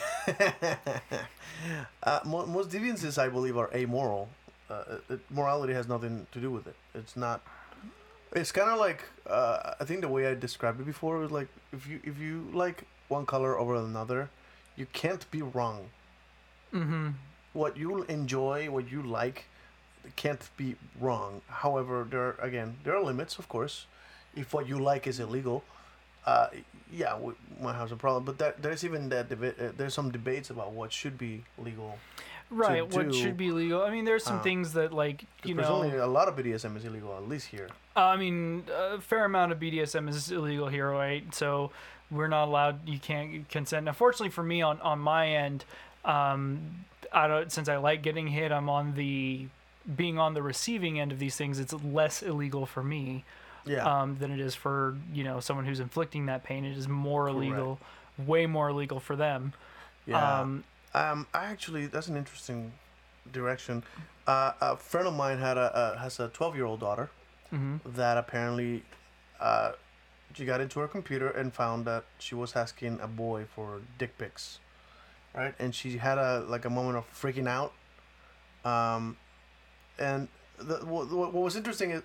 Uh, 2.03 2.19
mo- 2.25 2.45
most 2.45 2.69
deviances, 2.69 3.17
I 3.17 3.29
believe, 3.29 3.57
are 3.57 3.69
amoral. 3.73 4.29
Uh, 4.69 4.97
it, 5.09 5.19
morality 5.31 5.73
has 5.73 5.87
nothing 5.87 6.27
to 6.31 6.39
do 6.39 6.51
with 6.51 6.67
it. 6.67 6.75
It's 6.93 7.15
not. 7.15 7.41
It's 8.33 8.51
kind 8.51 8.69
of 8.69 8.77
like 8.77 9.03
uh, 9.27 9.73
I 9.79 9.85
think 9.85 10.01
the 10.01 10.07
way 10.07 10.27
I 10.27 10.35
described 10.35 10.79
it 10.79 10.85
before 10.85 11.17
was 11.17 11.31
like 11.31 11.47
if 11.71 11.87
you 11.87 11.99
if 12.03 12.19
you 12.19 12.47
like 12.53 12.83
one 13.07 13.25
color 13.25 13.57
over 13.57 13.75
another, 13.75 14.29
you 14.75 14.85
can't 14.91 15.29
be 15.31 15.41
wrong. 15.41 15.89
Mm-hmm. 16.73 17.09
What 17.53 17.77
you 17.77 18.03
enjoy, 18.03 18.69
what 18.69 18.91
you 18.91 19.01
like, 19.01 19.45
can't 20.15 20.49
be 20.57 20.75
wrong. 20.99 21.41
However, 21.47 22.05
there 22.09 22.21
are, 22.21 22.35
again 22.41 22.77
there 22.83 22.95
are 22.95 23.03
limits, 23.03 23.39
of 23.39 23.47
course. 23.47 23.85
If 24.35 24.53
what 24.53 24.67
you 24.67 24.77
like 24.77 25.07
is 25.07 25.19
illegal, 25.19 25.63
uh, 26.25 26.47
yeah, 26.91 27.17
we 27.17 27.33
might 27.61 27.75
have 27.75 27.89
some 27.89 27.97
problem. 27.97 28.23
But 28.23 28.37
that, 28.39 28.61
there's 28.61 28.83
even 28.83 29.09
that 29.09 29.29
deba- 29.29 29.69
uh, 29.69 29.71
there's 29.75 29.93
some 29.93 30.11
debates 30.11 30.49
about 30.49 30.71
what 30.71 30.91
should 30.91 31.17
be 31.17 31.43
legal. 31.57 31.97
Right. 32.49 32.87
What 32.93 33.09
do- 33.09 33.13
should 33.17 33.37
be 33.37 33.51
legal? 33.51 33.83
I 33.83 33.89
mean, 33.89 34.05
there's 34.05 34.23
some 34.23 34.39
uh, 34.39 34.43
things 34.43 34.73
that 34.73 34.93
like 34.93 35.25
you 35.43 35.55
there's 35.55 35.67
know. 35.67 35.75
only 35.75 35.97
a 35.97 36.07
lot 36.07 36.27
of 36.27 36.35
BDSM 36.35 36.77
is 36.77 36.85
illegal, 36.85 37.15
at 37.17 37.27
least 37.27 37.47
here. 37.47 37.69
Uh, 37.95 38.01
I 38.01 38.17
mean, 38.17 38.63
a 38.73 39.01
fair 39.01 39.25
amount 39.25 39.51
of 39.51 39.59
BDSM 39.59 40.07
is 40.09 40.31
illegal 40.31 40.67
here, 40.67 40.89
right? 40.89 41.33
So 41.33 41.71
we're 42.11 42.27
not 42.27 42.47
allowed. 42.47 42.87
You 42.87 42.99
can't 42.99 43.49
consent. 43.49 43.85
Now, 43.85 43.93
fortunately 43.93 44.29
for 44.29 44.43
me, 44.43 44.61
on 44.61 44.79
on 44.81 44.99
my 44.99 45.27
end, 45.27 45.65
um, 46.03 46.85
I 47.11 47.27
don't. 47.27 47.51
Since 47.51 47.67
I 47.67 47.77
like 47.77 48.03
getting 48.03 48.27
hit, 48.27 48.51
I'm 48.51 48.69
on 48.69 48.93
the 48.93 49.47
being 49.95 50.19
on 50.19 50.33
the 50.33 50.43
receiving 50.43 50.99
end 50.99 51.11
of 51.11 51.19
these 51.19 51.35
things. 51.35 51.59
It's 51.59 51.73
less 51.73 52.21
illegal 52.21 52.65
for 52.65 52.83
me 52.83 53.23
Yeah. 53.65 54.01
um, 54.01 54.17
than 54.19 54.31
it 54.31 54.39
is 54.39 54.53
for 54.55 54.95
you 55.13 55.23
know 55.23 55.39
someone 55.39 55.65
who's 55.65 55.79
inflicting 55.79 56.27
that 56.27 56.43
pain. 56.43 56.65
It 56.65 56.77
is 56.77 56.87
more 56.87 57.27
illegal, 57.27 57.79
way 58.17 58.45
more 58.45 58.69
illegal 58.69 58.99
for 58.99 59.15
them. 59.15 59.53
yeah. 60.05 60.39
Um, 60.41 60.63
Um, 60.93 61.27
I 61.33 61.45
actually 61.45 61.87
that's 61.87 62.07
an 62.07 62.15
interesting 62.15 62.71
direction. 63.31 63.83
Uh, 64.27 64.53
a 64.61 64.77
friend 64.77 65.07
of 65.07 65.13
mine 65.13 65.39
had 65.39 65.57
a, 65.57 65.93
a 65.95 65.99
has 65.99 66.19
a 66.19 66.27
twelve 66.29 66.55
year 66.55 66.65
old 66.65 66.79
daughter 66.79 67.09
mhm. 67.51 67.79
that 67.85 68.17
apparently, 68.17 68.83
uh, 69.39 69.73
she 70.33 70.45
got 70.45 70.61
into 70.61 70.79
her 70.79 70.87
computer 70.87 71.29
and 71.29 71.53
found 71.53 71.85
that 71.85 72.03
she 72.19 72.35
was 72.35 72.55
asking 72.55 72.99
a 73.01 73.07
boy 73.07 73.45
for 73.55 73.81
dick 73.97 74.17
pics, 74.17 74.59
right? 75.33 75.53
And 75.59 75.73
she 75.75 75.97
had 75.97 76.17
a 76.17 76.45
like 76.47 76.65
a 76.65 76.69
moment 76.69 76.97
of 76.97 77.05
freaking 77.13 77.47
out. 77.47 77.73
Um, 78.63 79.17
and 79.99 80.27
the, 80.57 80.77
what 80.85 81.09
what 81.11 81.33
was 81.33 81.55
interesting 81.55 81.91
is 81.91 82.03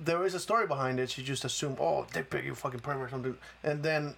there 0.00 0.24
is 0.24 0.34
a 0.34 0.40
story 0.40 0.66
behind 0.66 1.00
it. 1.00 1.10
She 1.10 1.22
just 1.22 1.44
assumed, 1.44 1.78
oh, 1.80 2.06
dick 2.12 2.30
pic, 2.30 2.44
you 2.44 2.54
fucking 2.54 2.80
pervert, 2.80 3.08
or 3.08 3.10
something. 3.10 3.36
And 3.62 3.82
then 3.82 4.14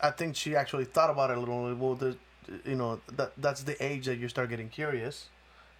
I 0.00 0.10
think 0.10 0.36
she 0.36 0.56
actually 0.56 0.84
thought 0.84 1.10
about 1.10 1.30
it 1.30 1.36
a 1.36 1.40
little. 1.40 1.74
Well, 1.74 1.94
the, 1.94 2.16
you 2.64 2.74
know, 2.74 3.00
that 3.16 3.32
that's 3.36 3.62
the 3.62 3.82
age 3.84 4.06
that 4.06 4.16
you 4.16 4.28
start 4.28 4.50
getting 4.50 4.68
curious, 4.68 5.28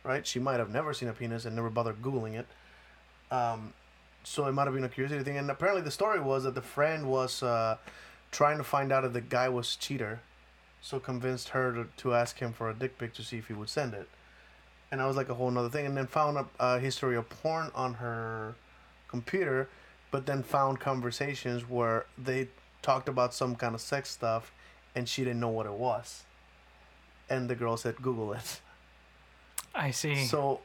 right? 0.05 0.27
She 0.27 0.39
might 0.39 0.59
have 0.59 0.71
never 0.71 0.93
seen 0.95 1.09
a 1.09 1.13
penis 1.13 1.45
and 1.45 1.55
never 1.55 1.71
bothered 1.71 2.03
googling 2.03 2.35
it. 2.35 2.47
Um, 3.31 3.73
so 4.25 4.47
it 4.47 4.53
might 4.53 4.65
have 4.65 4.75
been 4.75 4.85
a 4.85 4.89
curiosity 4.89 5.23
thing. 5.23 5.37
And 5.37 5.51
apparently, 5.51 5.83
the 5.83 5.91
story 5.91 6.21
was 6.21 6.45
that 6.45 6.55
the 6.55 6.63
friend 6.63 7.09
was 7.09 7.43
uh, 7.43 7.77
trying 8.33 8.59
to 8.59 8.65
find 8.65 8.93
out 8.93 9.05
if 9.05 9.13
the 9.13 9.21
guy 9.21 9.49
was 9.49 9.77
cheater, 9.77 10.21
so 10.81 10.99
convinced 10.99 11.51
her 11.51 11.73
to, 11.73 11.87
to 11.99 12.15
ask 12.15 12.39
him 12.39 12.53
for 12.53 12.69
a 12.71 12.75
dick 12.75 12.99
pic 12.99 13.15
to 13.15 13.23
see 13.23 13.39
if 13.39 13.49
he 13.49 13.55
would 13.55 13.69
send 13.69 13.95
it. 13.95 14.09
And 14.91 15.01
that 15.01 15.07
was 15.07 15.17
like 15.17 15.29
a 15.29 15.35
whole 15.35 15.51
nother 15.51 15.69
thing. 15.69 15.87
And 15.87 15.97
then 15.97 16.07
found 16.07 16.39
a, 16.39 16.47
a 16.61 16.79
history 16.79 17.17
of 17.17 17.29
porn 17.29 17.71
on 17.75 17.95
her 17.95 18.55
computer, 19.17 19.69
but 20.13 20.27
then 20.27 20.43
found 20.43 20.81
conversations 20.81 21.61
where 21.77 21.99
they 22.29 22.49
talked 22.83 23.09
about 23.09 23.31
some 23.35 23.53
kind 23.63 23.75
of 23.75 23.81
sex 23.81 24.11
stuff, 24.11 24.45
and 24.95 25.09
she 25.09 25.21
didn't 25.25 25.41
know 25.41 25.55
what 25.59 25.67
it 25.67 25.79
was. 25.89 26.25
And 27.29 27.49
the 27.51 27.55
girl 27.63 27.77
said, 27.77 27.95
"Google 28.09 28.33
it." 28.39 28.61
I 29.75 29.91
see. 29.93 30.25
So, 30.27 30.61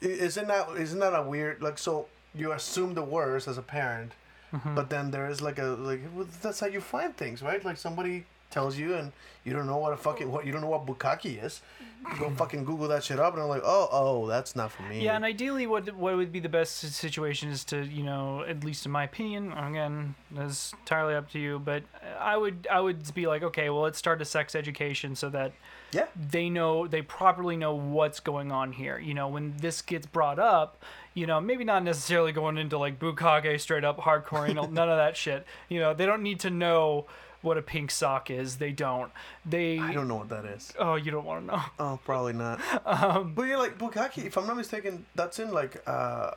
isn't 0.00 0.48
that 0.48 0.64
isn't 0.86 1.00
that 1.00 1.14
a 1.14 1.22
weird 1.22 1.62
like? 1.62 1.78
So 1.78 2.06
you 2.34 2.52
assume 2.52 2.94
the 2.94 3.04
worst 3.16 3.46
as 3.48 3.58
a 3.58 3.62
parent, 3.62 4.12
Mm-hmm. 4.52 4.74
but 4.74 4.90
then 4.90 5.10
there 5.10 5.30
is 5.30 5.40
like 5.40 5.58
a 5.58 5.68
like 5.90 6.02
that's 6.42 6.60
how 6.60 6.66
you 6.76 6.80
find 6.80 7.16
things, 7.16 7.40
right? 7.42 7.64
Like 7.64 7.78
somebody 7.78 8.24
tells 8.52 8.78
you 8.78 8.94
and 8.94 9.12
you 9.44 9.52
don't 9.52 9.66
know 9.66 9.78
what 9.78 9.92
a 9.92 9.96
fucking 9.96 10.30
what 10.30 10.46
you 10.46 10.52
don't 10.52 10.60
know 10.60 10.68
what 10.68 10.86
bukkake 10.86 11.42
is. 11.42 11.60
Mm-hmm. 12.04 12.14
You 12.14 12.28
go 12.28 12.34
fucking 12.36 12.64
Google 12.64 12.88
that 12.88 13.02
shit 13.02 13.18
up 13.18 13.34
and 13.34 13.42
I'm 13.42 13.48
like, 13.48 13.62
oh 13.64 13.88
oh, 13.90 14.26
that's 14.26 14.54
not 14.54 14.70
for 14.70 14.82
me. 14.84 15.04
Yeah, 15.04 15.16
and 15.16 15.24
ideally, 15.24 15.66
what 15.66 15.92
what 15.96 16.16
would 16.16 16.30
be 16.30 16.38
the 16.38 16.48
best 16.48 16.76
situation 16.76 17.48
is 17.48 17.64
to 17.64 17.84
you 17.84 18.04
know, 18.04 18.44
at 18.46 18.62
least 18.62 18.86
in 18.86 18.92
my 18.92 19.04
opinion, 19.04 19.52
again, 19.52 20.14
that's 20.30 20.72
entirely 20.74 21.14
up 21.14 21.30
to 21.32 21.40
you. 21.40 21.58
But 21.58 21.82
I 22.20 22.36
would 22.36 22.68
I 22.70 22.80
would 22.80 23.12
be 23.14 23.26
like, 23.26 23.42
okay, 23.42 23.68
well, 23.70 23.82
let's 23.82 23.98
start 23.98 24.22
a 24.22 24.24
sex 24.24 24.54
education 24.54 25.16
so 25.16 25.28
that 25.30 25.52
yeah. 25.92 26.06
they 26.30 26.48
know 26.48 26.86
they 26.86 27.02
properly 27.02 27.56
know 27.56 27.74
what's 27.74 28.20
going 28.20 28.52
on 28.52 28.72
here. 28.72 28.98
You 28.98 29.14
know, 29.14 29.28
when 29.28 29.56
this 29.56 29.82
gets 29.82 30.06
brought 30.06 30.38
up, 30.38 30.82
you 31.14 31.26
know, 31.26 31.40
maybe 31.40 31.64
not 31.64 31.82
necessarily 31.82 32.30
going 32.30 32.58
into 32.58 32.78
like 32.78 33.00
bukkake 33.00 33.60
straight 33.60 33.84
up 33.84 33.98
hardcore, 33.98 34.54
none 34.54 34.88
of 34.88 34.96
that 34.98 35.16
shit. 35.16 35.46
You 35.68 35.80
know, 35.80 35.94
they 35.94 36.06
don't 36.06 36.22
need 36.22 36.40
to 36.40 36.50
know 36.50 37.06
what 37.42 37.58
a 37.58 37.62
pink 37.62 37.90
sock 37.90 38.30
is. 38.30 38.56
They 38.56 38.72
don't. 38.72 39.10
They. 39.44 39.78
I 39.78 39.92
don't 39.92 40.08
know 40.08 40.16
what 40.16 40.28
that 40.30 40.44
is. 40.44 40.72
Oh, 40.78 40.94
you 40.94 41.10
don't 41.10 41.24
want 41.26 41.46
to 41.48 41.54
know. 41.56 41.62
Oh, 41.78 42.00
probably 42.04 42.32
not. 42.32 42.60
Um, 42.86 43.34
but 43.34 43.42
you're 43.44 43.58
like 43.58 43.78
bukkake. 43.78 44.24
If 44.24 44.36
I'm 44.38 44.46
not 44.46 44.56
mistaken, 44.56 45.04
that's 45.14 45.38
in 45.38 45.50
like 45.52 45.82
uh, 45.86 46.32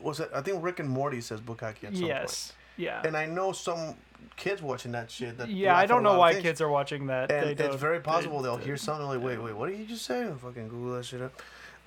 was 0.00 0.20
it? 0.20 0.30
I 0.34 0.40
think 0.40 0.62
Rick 0.62 0.80
and 0.80 0.88
Morty 0.88 1.20
says 1.20 1.40
bukkake 1.40 1.84
at 1.84 1.96
some 1.96 2.06
yes. 2.06 2.52
Yeah. 2.76 3.02
And 3.04 3.16
I 3.16 3.26
know 3.26 3.52
some 3.52 3.94
kids 4.36 4.62
watching 4.62 4.92
that 4.92 5.10
shit. 5.10 5.36
That 5.38 5.48
yeah, 5.48 5.76
I 5.76 5.86
don't 5.86 6.02
know 6.02 6.18
why 6.18 6.32
things. 6.32 6.42
kids 6.44 6.60
are 6.60 6.68
watching 6.68 7.06
that. 7.08 7.30
And 7.32 7.56
They 7.56 7.64
it's 7.64 7.76
very 7.76 8.00
possible 8.00 8.40
they'll 8.42 8.56
hear 8.56 8.76
something 8.76 9.06
like, 9.06 9.22
"Wait, 9.22 9.38
wait, 9.42 9.54
what 9.56 9.68
did 9.70 9.78
you 9.78 9.86
just 9.86 10.04
say?" 10.04 10.22
And 10.22 10.40
fucking 10.40 10.68
Google 10.68 10.94
that 10.94 11.04
shit 11.04 11.20
up. 11.22 11.32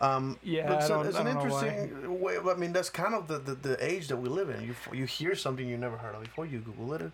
Um, 0.02 0.38
Yeah, 0.42 0.68
but 0.68 0.74
I 0.74 0.76
it's, 0.78 0.86
a- 0.86 0.90
don't- 0.90 1.06
it's 1.08 1.16
I 1.18 1.20
an 1.22 1.26
don't 1.28 1.48
know 1.48 1.54
why. 1.54 1.68
interesting 1.68 2.22
way. 2.22 2.38
I 2.38 2.56
mean, 2.56 2.74
that's 2.74 2.90
kind 2.90 3.14
of 3.14 3.28
the, 3.28 3.38
the, 3.38 3.54
the 3.56 3.86
age 3.86 4.08
that 4.08 4.18
we 4.18 4.30
live 4.30 4.50
in. 4.50 4.64
You 4.64 4.76
you 4.94 5.06
hear 5.06 5.36
something 5.36 5.68
you 5.68 5.78
never 5.78 5.96
heard 5.98 6.16
of 6.16 6.24
before, 6.24 6.46
you 6.46 6.60
Google 6.60 6.94
it, 6.96 7.12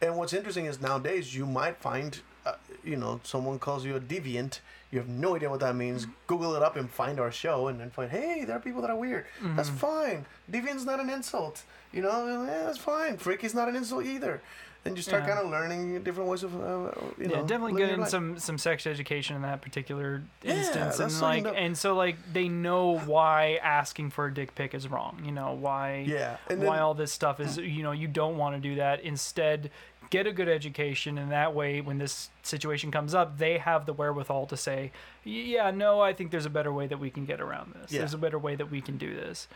and 0.00 0.16
what's 0.16 0.32
interesting 0.32 0.66
is 0.66 0.80
nowadays 0.80 1.34
you 1.34 1.46
might 1.46 1.76
find, 1.78 2.20
uh, 2.46 2.54
you 2.84 2.96
know, 2.96 3.20
someone 3.22 3.58
calls 3.58 3.84
you 3.84 3.96
a 3.96 4.00
deviant. 4.00 4.60
You 4.90 4.98
have 4.98 5.08
no 5.08 5.36
idea 5.36 5.48
what 5.50 5.60
that 5.60 5.76
means. 5.76 6.06
Google 6.26 6.54
it 6.56 6.62
up 6.62 6.74
and 6.76 6.90
find 6.90 7.20
our 7.20 7.30
show, 7.30 7.68
and 7.68 7.78
then 7.78 7.90
find, 7.90 8.10
hey, 8.10 8.44
there 8.44 8.56
are 8.56 8.60
people 8.60 8.80
that 8.82 8.90
are 8.90 8.96
weird. 8.96 9.26
That's 9.40 9.68
Mm-hmm. 9.68 9.76
fine. 9.78 10.26
Deviant's 10.50 10.84
not 10.84 10.98
an 11.00 11.08
insult. 11.10 11.62
You 11.92 12.02
know, 12.02 12.26
yeah, 12.44 12.64
that's 12.64 12.78
fine. 12.78 13.16
Freaky's 13.16 13.54
not 13.54 13.68
an 13.68 13.76
insult 13.76 14.04
either. 14.04 14.40
And 14.82 14.96
you 14.96 15.02
start 15.02 15.24
Yeah. 15.24 15.34
kind 15.34 15.44
of 15.44 15.50
learning 15.50 16.02
different 16.04 16.30
ways 16.30 16.42
of, 16.42 16.54
uh, 16.54 16.90
you 17.18 17.28
know, 17.28 17.34
yeah, 17.40 17.42
definitely 17.42 17.74
getting 17.82 18.06
some 18.06 18.38
some 18.38 18.56
sex 18.56 18.86
education 18.86 19.36
in 19.36 19.42
that 19.42 19.60
particular 19.60 20.22
Yeah, 20.42 20.54
instance, 20.54 20.96
that's 20.96 21.20
and 21.20 21.44
like, 21.44 21.54
and 21.54 21.76
so 21.76 21.94
like 21.94 22.16
they 22.32 22.48
know 22.48 22.98
why 23.00 23.58
asking 23.62 24.08
for 24.08 24.24
a 24.24 24.32
dick 24.32 24.54
pic 24.54 24.72
is 24.74 24.88
wrong. 24.88 25.20
You 25.22 25.32
know 25.32 25.52
why? 25.52 26.04
Yeah, 26.08 26.38
and 26.48 26.62
why 26.62 26.76
then- 26.76 26.82
all 26.82 26.94
this 26.94 27.12
stuff 27.12 27.40
is. 27.40 27.58
You 27.76 27.82
know, 27.82 27.92
you 27.92 28.08
don't 28.08 28.38
want 28.38 28.56
to 28.56 28.60
do 28.60 28.76
that. 28.76 29.00
Instead, 29.02 29.70
get 30.10 30.26
a 30.26 30.32
good 30.32 30.48
education, 30.48 31.16
and 31.18 31.30
that 31.30 31.54
way, 31.54 31.80
when 31.80 31.98
this 31.98 32.30
situation 32.42 32.90
comes 32.90 33.14
up, 33.14 33.38
they 33.38 33.58
have 33.58 33.86
the 33.86 33.92
wherewithal 33.92 34.46
to 34.46 34.56
say, 34.56 34.90
"Yeah, 35.24 35.70
no, 35.70 36.00
I 36.00 36.12
think 36.12 36.30
there's 36.32 36.46
a 36.46 36.50
better 36.50 36.72
way 36.72 36.86
that 36.88 36.98
we 36.98 37.10
can 37.10 37.24
get 37.24 37.40
around 37.40 37.74
this. 37.74 37.92
Yeah. 37.92 38.00
There's 38.00 38.14
a 38.14 38.18
better 38.18 38.38
way 38.38 38.56
that 38.56 38.70
we 38.70 38.80
can 38.80 38.98
do 38.98 39.14
this." 39.14 39.48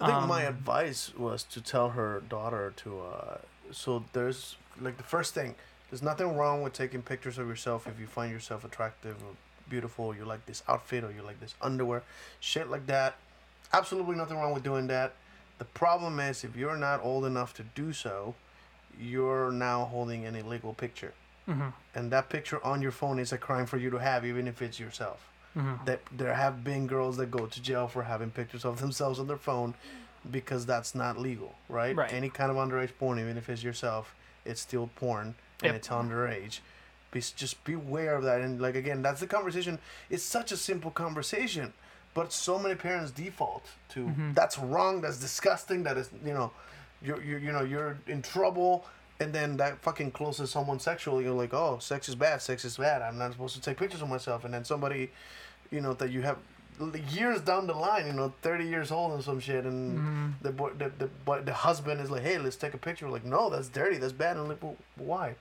I 0.00 0.06
think 0.06 0.28
my 0.28 0.46
Um, 0.46 0.54
advice 0.54 1.14
was 1.14 1.42
to 1.44 1.60
tell 1.60 1.90
her 1.90 2.20
daughter 2.28 2.72
to. 2.76 3.00
Uh, 3.00 3.38
so 3.70 4.04
there's 4.12 4.56
like 4.80 4.96
the 4.96 5.02
first 5.02 5.32
thing. 5.34 5.54
There's 5.90 6.02
nothing 6.02 6.36
wrong 6.36 6.62
with 6.62 6.72
taking 6.72 7.02
pictures 7.02 7.38
of 7.38 7.46
yourself 7.48 7.86
if 7.86 8.00
you 8.00 8.06
find 8.06 8.32
yourself 8.32 8.64
attractive 8.64 9.16
or 9.22 9.36
beautiful. 9.68 10.14
You 10.14 10.24
like 10.24 10.46
this 10.46 10.62
outfit 10.68 11.04
or 11.04 11.12
you 11.12 11.22
like 11.22 11.40
this 11.40 11.54
underwear, 11.60 12.02
shit 12.40 12.68
like 12.70 12.86
that. 12.86 13.16
Absolutely 13.72 14.16
nothing 14.16 14.36
wrong 14.38 14.52
with 14.52 14.62
doing 14.62 14.86
that. 14.88 15.12
The 15.58 15.64
problem 15.66 16.18
is 16.18 16.44
if 16.44 16.56
you're 16.56 16.76
not 16.76 17.02
old 17.02 17.24
enough 17.24 17.54
to 17.54 17.62
do 17.62 17.92
so, 17.92 18.34
you're 19.00 19.50
now 19.50 19.84
holding 19.84 20.24
an 20.26 20.34
illegal 20.34 20.74
picture, 20.74 21.12
mm-hmm. 21.48 21.68
and 21.94 22.10
that 22.12 22.28
picture 22.28 22.64
on 22.64 22.82
your 22.82 22.92
phone 22.92 23.18
is 23.18 23.32
a 23.32 23.38
crime 23.38 23.66
for 23.66 23.78
you 23.78 23.90
to 23.90 23.98
have, 23.98 24.24
even 24.24 24.46
if 24.48 24.62
it's 24.62 24.78
yourself 24.78 25.28
mm-hmm. 25.56 25.84
that 25.84 26.00
there 26.10 26.34
have 26.34 26.64
been 26.64 26.86
girls 26.86 27.16
that 27.16 27.30
go 27.30 27.46
to 27.46 27.62
jail 27.62 27.88
for 27.88 28.02
having 28.02 28.30
pictures 28.30 28.64
of 28.64 28.80
themselves 28.80 29.18
on 29.18 29.26
their 29.26 29.36
phone 29.36 29.74
because 30.30 30.64
that's 30.66 30.94
not 30.94 31.18
legal, 31.18 31.54
right? 31.68 31.96
Right. 31.96 32.12
Any 32.12 32.28
kind 32.28 32.50
of 32.50 32.56
underage 32.56 32.90
porn, 32.98 33.18
even 33.18 33.36
if 33.36 33.48
it's 33.48 33.62
yourself, 33.62 34.14
it's 34.44 34.60
still 34.60 34.90
porn 34.96 35.34
and 35.62 35.72
Yep. 35.72 35.74
it's 35.74 35.88
underage. 35.88 36.60
Be, 37.10 37.20
just 37.20 37.62
beware 37.64 38.14
of 38.14 38.24
that. 38.24 38.40
And 38.40 38.60
like 38.60 38.74
again, 38.74 39.02
that's 39.02 39.20
the 39.20 39.26
conversation. 39.26 39.78
It's 40.08 40.22
such 40.22 40.52
a 40.52 40.56
simple 40.56 40.90
conversation, 40.90 41.72
but 42.14 42.32
so 42.32 42.58
many 42.58 42.74
parents 42.74 43.10
default 43.10 43.66
to 43.90 44.06
mm-hmm. 44.06 44.32
that's 44.32 44.58
wrong, 44.58 45.00
that's 45.00 45.18
disgusting, 45.18 45.82
that 45.82 45.96
is 45.96 46.10
you 46.24 46.32
know, 46.32 46.52
you're, 47.04 47.22
you're 47.22 47.38
you 47.38 47.52
know 47.52 47.62
you're 47.62 47.98
in 48.06 48.22
trouble. 48.22 48.84
And 49.20 49.32
then 49.32 49.56
that 49.58 49.78
fucking 49.82 50.10
closes 50.12 50.50
someone 50.50 50.80
sexually. 50.80 51.22
You're 51.24 51.34
like, 51.34 51.54
oh, 51.54 51.78
sex 51.80 52.08
is 52.08 52.16
bad. 52.16 52.42
Sex 52.42 52.64
is 52.64 52.76
bad. 52.76 53.02
I'm 53.02 53.18
not 53.18 53.30
supposed 53.32 53.54
to 53.54 53.60
take 53.60 53.76
pictures 53.76 54.02
of 54.02 54.08
myself. 54.08 54.44
And 54.44 54.52
then 54.52 54.64
somebody 54.64 55.10
you 55.70 55.80
know 55.80 55.92
that 55.94 56.10
you 56.10 56.22
have 56.22 56.38
years 57.10 57.40
down 57.42 57.66
the 57.66 57.74
line 57.74 58.06
you 58.06 58.12
know 58.12 58.32
30 58.42 58.64
years 58.64 58.90
old 58.90 59.12
and 59.12 59.22
some 59.22 59.38
shit 59.38 59.64
and 59.64 59.98
Mm-hmm. 59.98 60.28
the 60.42 60.50
boy 60.50 60.70
the, 60.76 60.90
the, 60.98 61.06
boy, 61.06 61.40
the 61.42 61.52
husband 61.52 62.00
is 62.00 62.10
like 62.10 62.22
hey 62.22 62.38
let's 62.38 62.56
take 62.56 62.74
a 62.74 62.78
picture 62.78 63.06
we're 63.06 63.12
like 63.12 63.24
no 63.24 63.50
that's 63.50 63.68
dirty 63.68 63.98
that's 63.98 64.12
bad 64.12 64.36
and 64.36 64.48
like 64.48 64.62
well, 64.62 64.76
why 64.96 65.34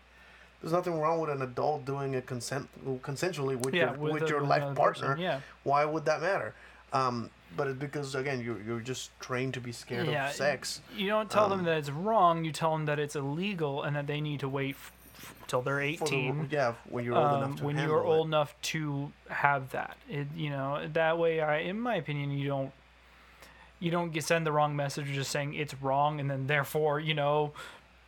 there's 0.62 0.74
nothing 0.74 1.00
wrong 1.00 1.19
with 1.19 1.30
an 1.32 1.41
adult 1.41 1.86
doing 1.86 2.13
it 2.13 2.26
consent 2.28 2.67
consensually 3.02 3.56
with 3.56 3.74
Yeah, 3.74 3.91
your 3.91 3.93
with 3.97 4.13
with, 4.13 4.24
a- 4.24 4.28
your 4.28 4.41
with 4.41 4.50
life 4.50 4.76
partner 4.76 5.08
person, 5.10 5.19
yeah. 5.19 5.39
why 5.63 5.84
would 5.86 6.06
that 6.06 6.21
matter 6.21 6.54
um 6.93 7.30
but 7.56 7.68
it's 7.68 7.80
because 7.80 8.16
again 8.16 8.42
you're, 8.44 8.62
you're 8.62 8.80
just 8.80 9.12
trained 9.20 9.54
to 9.56 9.60
be 9.62 9.72
scared 9.72 10.08
Yeah, 10.08 10.30
of 10.30 10.36
sex 10.36 10.82
You 10.96 11.08
don't 11.08 11.30
tell 11.30 11.50
them 11.50 11.60
Um, 11.60 11.66
that 11.66 11.78
it's 11.78 11.90
wrong. 11.90 12.46
You 12.46 12.52
tell 12.52 12.72
them 12.72 12.86
that 12.86 13.00
it's 13.00 13.16
illegal 13.16 13.84
and 13.84 13.96
that 13.96 14.08
they 14.08 14.22
need 14.22 14.40
to 14.42 14.50
wait 14.50 14.76
f- 14.76 14.92
f- 15.18 15.36
till 15.48 15.62
they're 15.62 15.96
for 15.98 16.08
the- 16.08 16.16
18. 16.16 16.48
yeah 16.52 16.74
when 16.90 17.04
you're 17.06 17.16
old 17.16 17.26
um, 17.26 17.44
enough 17.44 17.56
to 17.58 17.64
when 17.66 17.78
you're 17.78 18.04
old 18.06 18.26
it. 18.26 18.30
enough 18.30 18.56
to 18.62 19.12
have 19.30 19.72
that. 19.72 19.98
It, 20.10 20.28
you 20.36 20.50
know, 20.50 20.88
that 20.94 21.18
way, 21.18 21.42
I, 21.42 21.58
in 21.60 21.80
my 21.80 21.96
opinion, 21.96 22.32
you 22.32 22.48
don't 22.48 22.72
you 23.80 23.90
don't 23.90 24.12
get 24.12 24.24
send 24.24 24.46
the 24.46 24.52
wrong 24.52 24.76
message 24.76 25.08
just 25.08 25.32
saying 25.32 25.56
it's 25.56 25.74
wrong, 25.82 26.20
and 26.20 26.30
then 26.30 26.46
therefore, 26.48 27.00
you 27.00 27.16
know, 27.16 27.52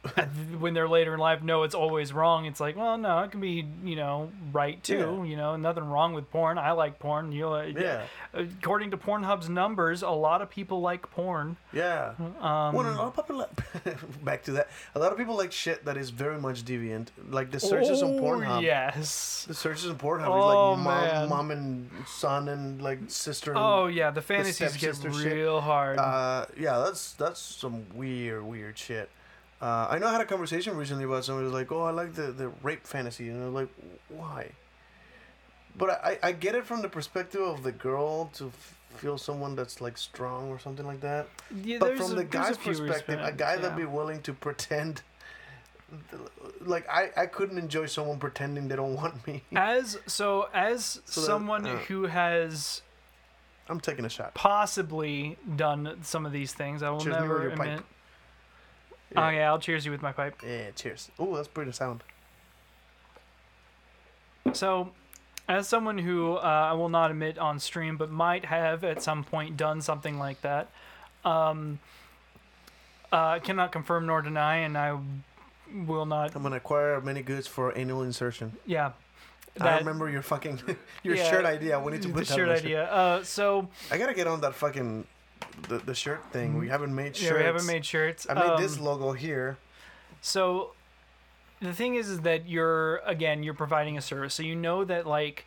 when 0.59 0.73
they're 0.73 0.87
later 0.89 1.13
in 1.13 1.19
life, 1.19 1.41
no, 1.41 1.63
it's 1.63 1.75
always 1.75 2.11
wrong. 2.11 2.45
It's 2.45 2.59
like, 2.59 2.75
well, 2.75 2.97
no, 2.97 3.19
it 3.19 3.31
can 3.31 3.39
be, 3.39 3.65
you 3.85 3.95
know, 3.95 4.31
right 4.51 4.81
too. 4.83 4.97
Yeah. 5.23 5.23
You 5.23 5.37
know, 5.37 5.55
nothing 5.55 5.85
wrong 5.85 6.13
with 6.13 6.29
porn. 6.29 6.57
I 6.57 6.71
like 6.71 6.99
porn. 6.99 7.31
You 7.31 7.41
know, 7.43 7.61
Yeah. 7.61 8.03
According 8.33 8.91
to 8.91 8.97
Pornhub's 8.97 9.47
numbers, 9.47 10.01
a 10.03 10.09
lot 10.09 10.41
of 10.41 10.49
people 10.49 10.81
like 10.81 11.09
porn. 11.11 11.55
Yeah. 11.71 12.13
Um, 12.19 12.73
well, 12.75 12.81
a 12.81 12.91
lot 12.95 13.17
of 13.17 13.27
people 13.27 13.37
like, 13.37 14.23
back 14.25 14.43
to 14.43 14.51
that. 14.53 14.69
A 14.95 14.99
lot 14.99 15.11
of 15.13 15.17
people 15.17 15.37
like 15.37 15.51
shit 15.53 15.85
that 15.85 15.95
is 15.95 16.09
very 16.09 16.39
much 16.39 16.65
deviant. 16.65 17.07
Like 17.29 17.51
the 17.51 17.59
searches 17.59 18.01
on 18.03 18.19
Oh, 18.19 18.21
Pornhub. 18.21 18.61
Yes. 18.61 19.45
The 19.47 19.53
searches 19.53 19.89
on 19.89 19.97
Pornhub 19.97 20.27
Oh, 20.27 20.73
is 20.73 20.79
like 20.85 20.85
man. 20.85 21.29
mom, 21.29 21.47
mom 21.47 21.51
and 21.51 21.89
son 22.07 22.49
and 22.49 22.81
like 22.81 22.99
sister. 23.07 23.51
And, 23.51 23.59
Oh 23.59 23.87
yeah, 23.87 24.11
the 24.11 24.21
fantasies 24.21 24.75
get 24.77 24.95
stepsister 24.95 25.13
shit. 25.13 25.33
real 25.33 25.61
hard. 25.61 25.97
Uh, 25.97 26.45
yeah, 26.59 26.79
that's 26.79 27.13
that's 27.13 27.39
some 27.39 27.85
weird, 27.95 28.43
weird 28.43 28.77
shit. 28.77 29.09
Uh, 29.63 29.87
I 29.89 29.97
know 29.97 30.07
I 30.07 30.11
had 30.11 30.21
a 30.21 30.25
conversation 30.25 30.75
recently 30.75 31.05
about 31.05 31.23
somebody 31.23 31.45
who's 31.45 31.53
like, 31.53 31.71
"Oh, 31.71 31.83
I 31.83 31.91
like 31.91 32.13
the, 32.15 32.31
the 32.33 32.49
rape 32.63 32.85
fantasy," 32.85 33.29
and 33.29 33.41
I'm 33.41 33.53
like, 33.53 33.69
"Why?" 34.09 34.51
But 35.77 35.89
I, 35.91 36.19
I 36.21 36.31
get 36.33 36.53
it 36.53 36.65
from 36.65 36.81
the 36.81 36.89
perspective 36.89 37.41
of 37.41 37.63
the 37.63 37.71
girl 37.71 38.25
to 38.39 38.47
f- 38.47 38.77
feel 38.97 39.17
someone 39.17 39.55
that's 39.55 39.79
like 39.79 39.97
strong 39.97 40.49
or 40.49 40.59
something 40.59 40.85
like 40.85 40.99
that. 41.01 41.27
Yeah, 41.63 41.77
but 41.79 41.95
from 41.97 42.11
a- 42.11 42.15
the 42.15 42.21
a 42.21 42.25
guy's 42.25 42.57
few 42.57 42.73
perspective, 42.75 43.19
a 43.21 43.31
guy 43.31 43.55
that'd 43.55 43.77
be 43.77 43.85
willing 43.85 44.21
to 44.23 44.33
pretend, 44.33 45.01
like 46.59 46.85
I, 46.89 47.11
I 47.15 47.25
couldn't 47.27 47.57
enjoy 47.57 47.85
someone 47.85 48.19
pretending 48.19 48.67
they 48.67 48.75
don't 48.75 48.95
want 48.95 49.25
me. 49.25 49.43
As 49.55 49.97
so 50.07 50.49
as 50.53 50.99
So 51.05 51.21
that- 51.21 51.27
someone 51.27 51.65
uh. 51.65 51.77
who 51.87 52.03
has 52.07 52.81
I'm 53.69 53.79
taking 53.79 54.03
a 54.03 54.09
shot. 54.09 54.33
possibly 54.33 55.37
done 55.55 55.99
some 56.01 56.25
of 56.25 56.33
these 56.33 56.53
things, 56.53 56.83
I 56.83 56.89
will 56.89 56.99
Cheers 56.99 57.15
never 57.15 57.49
pipe. 57.51 57.83
Oh 59.15 59.29
yeah, 59.29 59.47
I'll 59.47 59.59
cheers 59.59 59.85
you 59.85 59.91
with 59.91 60.01
my 60.01 60.11
pipe. 60.11 60.41
Yeah, 60.45 60.71
cheers. 60.75 61.09
Oh, 61.19 61.35
that's 61.35 61.47
pretty 61.47 61.71
sound. 61.71 62.03
So, 64.53 64.91
as 65.47 65.67
someone 65.67 65.97
who 65.97 66.35
uh, 66.35 66.69
I 66.71 66.73
will 66.73 66.89
not 66.89 67.11
admit 67.11 67.37
on 67.37 67.59
stream, 67.59 67.97
but 67.97 68.11
might 68.11 68.45
have 68.45 68.83
at 68.83 69.01
some 69.01 69.23
point 69.23 69.57
done 69.57 69.81
something 69.81 70.19
like 70.19 70.41
that, 70.41 70.69
um, 71.25 71.79
uh, 73.11 73.39
cannot 73.39 73.71
confirm 73.71 74.05
nor 74.05 74.21
deny, 74.21 74.57
and 74.57 74.77
I 74.77 74.97
will 75.87 76.05
not. 76.05 76.35
I'm 76.35 76.43
gonna 76.43 76.57
acquire 76.57 76.99
many 77.01 77.21
goods 77.21 77.47
for 77.47 77.77
anal 77.77 78.03
insertion. 78.03 78.53
Yeah. 78.65 78.91
I 79.61 79.77
remember 79.77 80.09
your 80.09 80.23
fucking 80.23 80.61
your 81.03 81.15
yeah, 81.15 81.29
shirt 81.29 81.45
idea. 81.45 81.79
We 81.79 81.91
need 81.91 82.01
to 82.01 82.09
put 82.09 82.25
that 82.27 82.35
shirt 82.35 82.49
on 82.49 82.55
the 82.55 82.55
shirt. 82.55 82.65
idea. 82.65 82.83
Uh, 82.85 83.23
so 83.23 83.69
I 83.91 83.97
gotta 83.99 84.15
get 84.15 84.25
on 84.25 84.41
that 84.41 84.55
fucking 84.55 85.05
the, 85.67 85.77
the 85.79 85.95
shirt 85.95 86.23
thing. 86.31 86.57
We 86.57 86.67
haven't 86.69 86.93
made 86.93 87.15
shirts. 87.15 87.31
yeah, 87.31 87.37
we 87.37 87.43
haven't 87.43 87.65
made 87.65 87.85
shirts. 87.85 88.27
I 88.29 88.33
made 88.33 88.57
this 88.57 88.77
Um, 88.77 88.83
logo 88.85 89.11
here. 89.13 89.57
So 90.21 90.71
the 91.61 91.73
thing 91.73 91.95
is, 91.95 92.09
is 92.09 92.21
that 92.21 92.47
you're 92.47 92.97
again 93.05 93.43
you're 93.43 93.53
providing 93.53 93.97
a 93.97 94.01
service, 94.01 94.33
so 94.33 94.43
you 94.43 94.55
know 94.55 94.83
that 94.83 95.05
like 95.07 95.45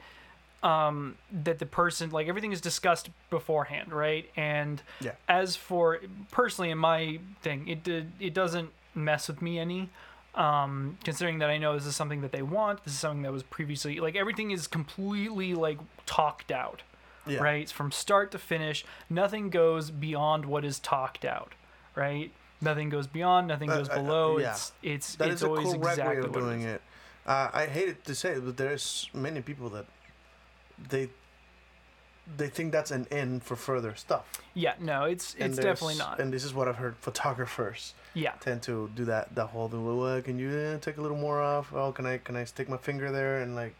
um 0.62 1.16
that 1.30 1.59
the 1.59 1.66
person 1.66 2.11
like 2.11 2.28
everything 2.28 2.52
is 2.52 2.61
discussed 2.61 3.11
beforehand, 3.30 3.92
right? 3.92 4.30
And 4.37 4.82
Yeah. 5.00 5.12
as 5.28 5.56
for 5.56 6.00
personally 6.30 6.70
in 6.70 6.78
my 6.78 7.18
thing, 7.42 7.68
it 7.68 7.82
did 7.85 8.12
it 8.20 8.32
doesn't 8.35 8.70
mess 8.94 9.28
with 9.28 9.40
me 9.42 9.59
any. 9.59 9.90
Um, 10.35 10.98
considering 11.02 11.38
that 11.38 11.48
I 11.48 11.56
know 11.56 11.72
this 11.74 11.87
is 11.87 11.96
something 11.96 12.20
that 12.20 12.30
they 12.30 12.42
want, 12.42 12.85
this 12.85 12.92
is 12.92 12.98
something 13.00 13.22
that 13.22 13.32
was 13.32 13.42
previously 13.42 14.00
like 14.00 14.16
everything 14.16 14.50
is 14.50 14.66
completely 14.66 15.54
like 15.54 15.78
talked 16.04 16.50
out, 16.52 16.82
Yeah. 17.26 17.40
right? 17.42 17.70
From 17.70 17.90
start 17.92 18.30
to 18.32 18.38
finish, 18.38 18.84
nothing 19.10 19.50
goes 19.50 19.90
beyond 19.90 20.44
what 20.46 20.64
is 20.64 20.78
talked 20.78 21.24
out, 21.24 21.54
right? 21.94 22.30
Nothing 22.60 22.88
goes 22.88 23.06
beyond, 23.06 23.48
nothing 23.48 23.70
Uh, 23.70 23.76
goes 23.78 23.88
uh, 23.90 23.94
below. 23.96 24.38
yeah. 24.38 24.52
It's 24.52 24.72
it's 24.82 25.14
That 25.16 25.28
it's 25.28 25.36
is 25.36 25.42
a 25.42 25.48
always 25.48 25.74
correct 25.74 25.98
exactly 25.98 26.20
way 26.20 26.26
of 26.26 26.32
doing 26.32 26.62
it. 26.62 26.74
It. 26.76 26.82
Uh, 27.26 27.51
I 27.53 27.66
hate 27.66 27.88
it 27.88 28.05
to 28.05 28.14
say 28.14 28.32
it, 28.32 28.44
but 28.44 28.57
there's 28.57 29.11
many 29.12 29.40
people 29.42 29.68
that 29.70 29.86
they 30.88 31.11
they 32.36 32.48
think 32.48 32.72
that's 32.72 32.90
an 32.90 33.07
end 33.11 33.44
for 33.44 33.55
further 33.55 33.94
stuff. 33.94 34.40
Yeah, 34.55 34.74
no, 34.80 35.05
it's 35.05 35.34
And 35.34 35.53
it's 35.53 35.59
definitely 35.59 35.94
not. 35.96 36.18
And 36.18 36.32
this 36.32 36.42
is 36.44 36.53
what 36.53 36.66
I've 36.66 36.76
heard. 36.76 36.96
Photographers 36.96 37.94
Yeah, 38.14 38.32
tend 38.40 38.62
to 38.62 38.90
do 38.96 39.05
that. 39.05 39.34
That 39.36 39.46
whole 39.48 39.68
thing. 39.68 39.84
Well, 39.86 40.03
uh, 40.05 40.20
can 40.22 40.36
you 40.38 40.51
uh, 40.51 40.78
take 40.80 40.96
a 40.96 41.01
little 41.03 41.16
more 41.16 41.40
off? 41.40 41.72
Oh, 41.72 41.92
can 41.92 42.05
I 42.07 42.18
can 42.18 42.34
I 42.36 42.44
stick 42.44 42.68
my 42.68 42.78
finger 42.78 43.12
there 43.12 43.42
and 43.42 43.55
like, 43.55 43.74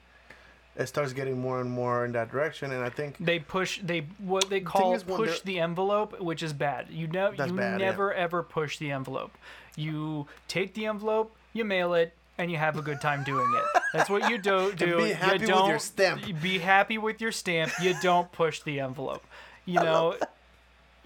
it 0.79 0.87
starts 0.87 1.13
getting 1.13 1.41
more 1.41 1.61
and 1.61 1.71
more 1.71 2.05
in 2.05 2.13
that 2.13 2.31
direction. 2.31 2.73
And 2.73 2.85
I 2.85 2.91
think 2.91 3.17
They 3.19 3.39
push 3.39 3.81
they 3.83 4.01
what 4.19 4.51
they 4.51 4.61
call 4.61 4.91
when 4.91 5.01
push 5.01 5.41
the 5.41 5.61
envelope, 5.61 6.21
which 6.21 6.43
is 6.43 6.53
bad. 6.53 6.87
You 6.91 7.07
know 7.07 7.31
you 7.31 7.37
bad, 7.37 7.51
yeah. 7.51 7.77
never 7.77 8.13
ever 8.13 8.43
push 8.43 8.79
the 8.79 8.91
envelope. 8.91 9.37
You 9.77 10.27
take 10.49 10.75
the 10.75 10.87
envelope, 10.87 11.35
you 11.53 11.65
mail 11.65 11.95
it, 11.95 12.15
and 12.39 12.51
you 12.51 12.57
have 12.57 12.77
a 12.79 12.83
good 12.83 13.01
time 13.01 13.25
doing 13.25 13.53
it. 13.55 13.83
That's 13.93 14.11
what 14.11 14.29
you 14.31 14.39
do. 14.39 14.73
do. 14.77 14.99
be 14.99 15.13
happy 15.13 15.41
you 15.41 15.47
don't 15.47 15.69
your 15.69 15.79
stamp. 15.79 16.23
Be 16.43 16.59
happy 16.59 16.99
with 16.99 17.21
your 17.21 17.33
stamp. 17.33 17.73
You 17.81 17.95
don't 18.03 18.31
push 18.33 18.61
the 18.63 18.81
envelope. 18.81 19.25
You 19.65 19.81
know, 19.81 20.17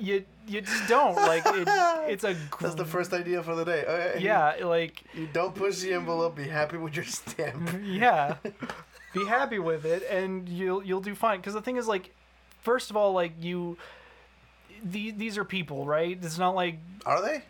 you 0.00 0.24
you 0.46 0.60
just 0.62 0.88
don't 0.88 1.14
like 1.14 1.44
it. 1.46 1.68
It's 2.10 2.24
a 2.24 2.34
that's 2.60 2.74
the 2.74 2.84
first 2.84 3.12
idea 3.12 3.42
for 3.42 3.54
the 3.54 3.64
day. 3.64 3.84
Okay. 3.86 4.20
yeah 4.20 4.56
like 4.64 5.04
You 5.14 5.28
don't 5.32 5.54
push 5.54 5.78
the 5.78 5.92
envelope. 5.92 6.36
Be 6.36 6.48
happy 6.48 6.76
with 6.76 6.96
your 6.96 7.04
stamp. 7.04 7.70
yeah 7.84 8.36
be 9.12 9.24
happy 9.26 9.58
with 9.58 9.84
it 9.84 10.02
and 10.10 10.48
you'll 10.48 10.82
you'll 10.84 11.00
do 11.00 11.14
fine 11.14 11.38
because 11.38 11.54
the 11.54 11.62
thing 11.62 11.76
is 11.76 11.86
like 11.88 12.10
first 12.62 12.90
of 12.90 12.96
all 12.96 13.12
like 13.12 13.32
you 13.40 13.76
the, 14.84 15.10
these 15.10 15.36
are 15.36 15.44
people 15.44 15.84
right 15.84 16.18
it's 16.22 16.38
not 16.38 16.54
like 16.54 16.76
Are 17.04 17.20
they? 17.20 17.42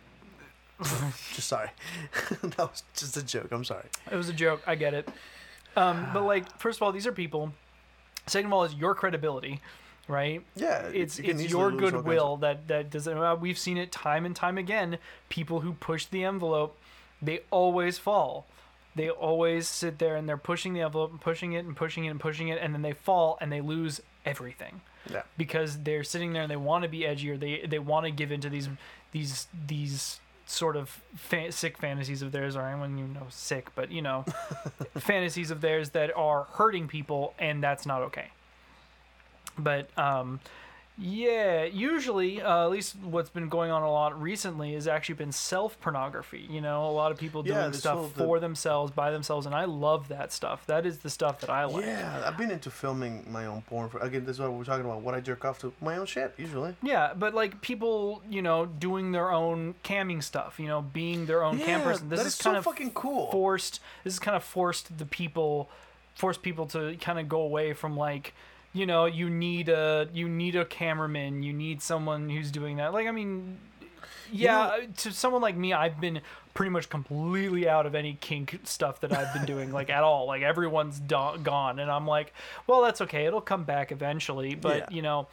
just 1.34 1.48
sorry. 1.48 1.70
that 2.42 2.58
was 2.58 2.82
just 2.96 3.16
a 3.16 3.22
joke. 3.24 3.48
I'm 3.52 3.64
sorry. 3.64 3.84
it 4.11 4.16
was 4.16 4.28
a 4.28 4.32
joke 4.32 4.62
i 4.66 4.74
get 4.74 4.94
it 4.94 5.08
um 5.76 6.08
but 6.12 6.22
like 6.22 6.58
first 6.58 6.78
of 6.78 6.82
all 6.82 6.92
these 6.92 7.06
are 7.06 7.12
people 7.12 7.52
second 8.26 8.46
of 8.46 8.52
all 8.52 8.64
is 8.64 8.74
your 8.74 8.94
credibility 8.94 9.61
right 10.08 10.42
Yeah, 10.56 10.86
it's 10.86 11.18
you 11.18 11.30
it's 11.30 11.42
your 11.50 11.70
lose 11.70 11.74
all 11.74 11.78
kinds 11.80 11.82
of- 11.82 11.92
goodwill 12.04 12.36
that 12.38 12.66
that 12.68 12.90
doesn't 12.90 13.16
uh, 13.16 13.36
we've 13.36 13.58
seen 13.58 13.76
it 13.76 13.92
time 13.92 14.24
and 14.24 14.34
time 14.34 14.56
again 14.58 14.98
people 15.28 15.61
who 15.61 15.74
push 15.74 16.06
the 16.06 16.24
envelope 16.24 16.76
they 17.22 17.40
always 17.50 17.98
fall 17.98 18.46
they 18.97 19.09
always 19.11 19.68
sit 19.68 19.99
there 19.99 20.16
and 20.16 20.28
they're 20.28 20.36
pushing 20.36 20.72
the 20.74 20.80
envelope 20.80 21.11
and 21.11 21.20
pushing 21.20 21.53
it 21.53 21.64
and 21.64 21.76
pushing 21.76 22.05
it 22.05 22.11
and 22.11 22.20
pushing 22.20 22.49
it 22.49 22.59
and 22.61 22.74
then 22.74 22.82
they 22.82 22.93
fall 22.93 23.38
and 23.41 23.51
they 23.53 23.61
lose 23.61 24.01
everything 24.24 24.80
Yeah. 25.11 25.22
because 25.38 25.78
they're 25.78 26.05
sitting 26.05 26.32
there 26.32 26.43
and 26.43 26.51
they 26.51 26.57
want 26.57 26.82
to 26.84 26.88
be 26.88 27.07
edgy 27.07 27.30
or 27.30 27.36
they 27.36 27.64
they 27.66 27.78
want 27.78 28.05
to 28.07 28.11
give 28.11 28.32
into 28.32 28.49
these 28.51 28.68
these 29.12 29.47
these 29.66 30.20
sort 30.47 30.76
of 30.76 30.88
fa- 31.14 31.53
sick 31.53 31.78
fantasies 31.78 32.22
of 32.22 32.32
theirs 32.32 32.57
or 32.57 32.62
anyone 32.66 32.99
you 32.99 33.07
know 33.07 33.26
sick 33.30 33.68
but 33.76 33.93
you 33.93 34.03
know 34.03 34.24
fantasies 34.99 35.51
of 35.53 35.61
theirs 35.61 35.91
that 35.91 36.11
are 36.16 36.45
hurting 36.55 36.88
people 36.88 37.32
and 37.38 37.62
that's 37.62 37.86
not 37.86 38.03
okay 38.03 38.30
but 39.59 39.88
um 39.99 40.41
yeah 40.99 41.64
usually 41.64 42.43
uh, 42.43 42.64
at 42.64 42.70
least 42.70 42.95
what's 43.03 43.30
been 43.30 43.49
going 43.49 43.70
on 43.70 43.82
a 43.82 43.91
lot 43.91 44.20
recently 44.20 44.74
has 44.74 44.86
actually 44.86 45.14
been 45.14 45.32
self 45.32 45.80
pornography 45.80 46.47
you 46.51 46.61
know 46.61 46.84
a 46.84 46.91
lot 46.93 47.11
of 47.11 47.16
people 47.16 47.43
doing 47.43 47.70
this 47.70 47.78
stuff 47.80 48.12
the- 48.14 48.24
for 48.24 48.38
themselves 48.38 48.93
by 48.93 49.11
themselves 49.11 49.47
and 49.47 49.55
i 49.55 49.64
love 49.64 50.09
that 50.09 50.30
stuff 50.30 50.66
that 50.66 50.84
is 50.84 50.99
the 50.99 51.09
stuff 51.09 51.41
that 51.41 51.49
i 51.49 51.64
like 51.64 51.86
Yeah, 51.86 52.22
I've 52.26 52.36
been 52.36 52.51
into 52.51 52.70
filming 52.70 53.24
my 53.30 53.47
own 53.47 53.62
porn. 53.62 53.88
For, 53.88 53.99
again, 54.01 54.24
this 54.26 54.36
is 54.36 54.41
what 54.41 54.53
we're 54.53 54.64
talking 54.64 54.84
about. 54.84 55.01
What 55.01 55.14
I 55.14 55.20
jerk 55.20 55.45
off 55.45 55.59
to 55.61 55.72
my 55.80 55.97
own 55.97 56.07
shit 56.07 56.34
usually. 56.36 56.74
Yeah, 56.82 57.14
but 57.14 57.34
like 57.34 57.61
people, 57.62 58.22
you 58.28 58.43
know, 58.43 58.66
doing 58.66 59.12
their 59.12 59.30
own 59.32 59.74
camming 59.84 60.22
stuff, 60.22 60.59
you 60.61 60.66
know, 60.66 60.82
being 60.82 61.26
their 61.26 61.43
own 61.43 61.59
cam 61.59 61.80
Yeah, 61.80 61.84
person. 61.84 62.09
This 62.09 62.18
that 62.20 62.26
is 62.26 62.34
is 62.34 62.41
kind 62.43 62.55
so 62.55 62.59
of 62.59 62.64
fucking 62.64 62.91
cool. 62.93 63.30
Forced. 63.30 63.80
This 64.05 64.12
is 64.14 64.18
kind 64.18 64.36
of 64.36 64.45
forced 64.45 64.99
the 64.99 65.07
people, 65.07 65.70
forced 66.14 66.43
people 66.43 66.66
to 66.66 66.97
kind 67.01 67.18
of 67.18 67.28
go 67.28 67.41
away 67.41 67.72
from 67.72 67.97
like, 67.97 68.34
you 68.72 68.86
know, 68.86 69.04
you 69.06 69.28
need 69.30 69.68
a 69.68 70.08
you 70.12 70.28
need 70.28 70.56
a 70.56 70.64
cameraman, 70.64 71.42
you 71.42 71.52
need 71.52 71.82
someone 71.82 72.28
who's 72.28 72.50
doing 72.50 72.76
that. 72.76 72.92
Like, 72.92 73.06
I 73.06 73.10
mean, 73.10 73.58
yeah, 74.32 74.78
to 74.98 75.12
someone 75.12 75.42
like 75.42 75.56
me, 75.56 75.72
I've 75.72 76.00
been 76.00 76.20
pretty 76.54 76.70
much 76.70 76.88
completely 76.88 77.68
out 77.68 77.86
of 77.86 77.94
any 77.94 78.14
kink 78.20 78.60
stuff 78.64 79.00
that 79.00 79.12
I've 79.12 79.32
been 79.32 79.44
doing, 79.44 79.72
like 79.72 79.90
at 79.90 80.02
all. 80.02 80.26
Like 80.26 80.42
everyone's 80.42 81.00
do- 81.00 81.38
gone, 81.42 81.78
and 81.78 81.90
I'm 81.90 82.06
like, 82.06 82.32
well, 82.66 82.82
that's 82.82 83.00
okay. 83.02 83.26
It'll 83.26 83.40
come 83.40 83.64
back 83.64 83.90
eventually. 83.92 84.54
But 84.54 84.76
Yeah. 84.78 84.86
you 84.90 85.02
know, 85.02 85.26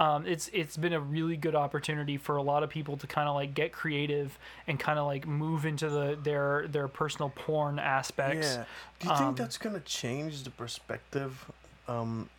um, 0.00 0.26
it's 0.26 0.48
it's 0.54 0.76
been 0.78 0.92
a 0.94 1.00
really 1.00 1.36
good 1.36 1.54
opportunity 1.54 2.16
for 2.16 2.36
a 2.36 2.42
lot 2.42 2.62
of 2.62 2.70
people 2.70 2.96
to 2.98 3.06
kind 3.06 3.28
of 3.28 3.34
like 3.34 3.52
get 3.52 3.72
creative 3.72 4.38
and 4.66 4.78
kind 4.80 4.98
of 4.98 5.06
like 5.06 5.26
move 5.26 5.66
into 5.66 5.90
the 5.90 6.18
their 6.22 6.66
their 6.68 6.88
personal 6.88 7.30
porn 7.34 7.78
aspects. 7.78 8.54
Yeah. 8.56 8.64
Do 9.00 9.06
you 9.08 9.12
Um, 9.12 9.18
think 9.18 9.36
that's 9.36 9.58
gonna 9.58 9.80
change 9.80 10.44
the 10.44 10.50
perspective? 10.50 11.50
Um, 11.86 12.30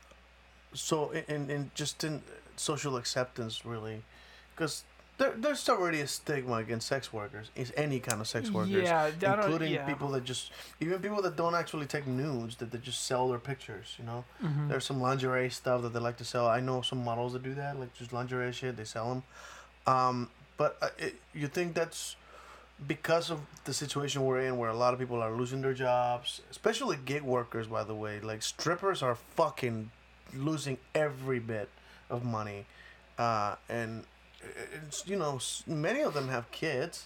so 0.73 1.11
in, 1.11 1.49
in, 1.49 1.71
just 1.75 2.03
in 2.03 2.21
social 2.55 2.97
acceptance, 2.97 3.65
really, 3.65 4.03
because 4.55 4.83
there, 5.17 5.33
there's 5.35 5.67
already 5.67 5.99
a 6.01 6.07
stigma 6.07 6.53
against 6.55 6.87
sex 6.87 7.11
workers. 7.11 7.49
Is 7.55 7.73
any 7.75 7.99
kind 7.99 8.21
of 8.21 8.27
sex 8.27 8.49
workers, 8.51 8.71
Yeah, 8.71 9.09
including 9.21 9.73
yeah. 9.73 9.85
people 9.85 10.09
that 10.11 10.23
just 10.23 10.51
even 10.79 10.99
people 10.99 11.21
that 11.23 11.35
don't 11.35 11.55
actually 11.55 11.87
take 11.87 12.07
nudes, 12.07 12.55
that 12.57 12.71
they 12.71 12.77
just 12.77 13.05
sell 13.05 13.27
their 13.29 13.39
pictures. 13.39 13.95
You 13.99 14.05
know, 14.05 14.23
Mm-hmm. 14.43 14.69
there's 14.69 14.85
some 14.85 15.01
lingerie 15.01 15.49
stuff 15.49 15.81
that 15.81 15.93
they 15.93 15.99
like 15.99 16.17
to 16.17 16.25
sell. 16.25 16.47
I 16.47 16.59
know 16.61 16.81
some 16.81 17.03
models 17.03 17.33
that 17.33 17.43
do 17.43 17.53
that, 17.55 17.79
like 17.79 17.93
just 17.95 18.13
lingerie 18.13 18.51
shit. 18.53 18.77
They 18.77 18.85
sell 18.85 19.09
them. 19.09 19.23
Um, 19.93 20.29
but 20.57 20.77
uh, 20.81 20.89
it, 20.97 21.15
you 21.33 21.47
think 21.47 21.73
that's 21.73 22.15
because 22.87 23.29
of 23.29 23.39
the 23.65 23.73
situation 23.73 24.23
we're 24.25 24.39
in 24.41 24.57
where 24.57 24.69
a 24.69 24.75
lot 24.77 24.93
of 24.93 24.99
people 24.99 25.21
are 25.21 25.33
losing 25.33 25.61
their 25.61 25.73
jobs 25.73 26.39
especially 26.49 26.97
gig 27.03 27.23
workers 27.23 27.67
by 27.67 27.83
the 27.83 27.93
way 27.93 28.21
like 28.21 28.41
strippers 28.41 29.01
are 29.03 29.15
fucking 29.15 29.91
losing 30.35 30.77
every 30.93 31.39
bit 31.39 31.69
of 32.09 32.23
money 32.23 32.65
uh, 33.17 33.55
and 33.67 34.05
it's 34.87 35.05
you 35.07 35.17
know 35.17 35.39
many 35.67 36.01
of 36.01 36.13
them 36.13 36.29
have 36.29 36.49
kids. 36.51 37.05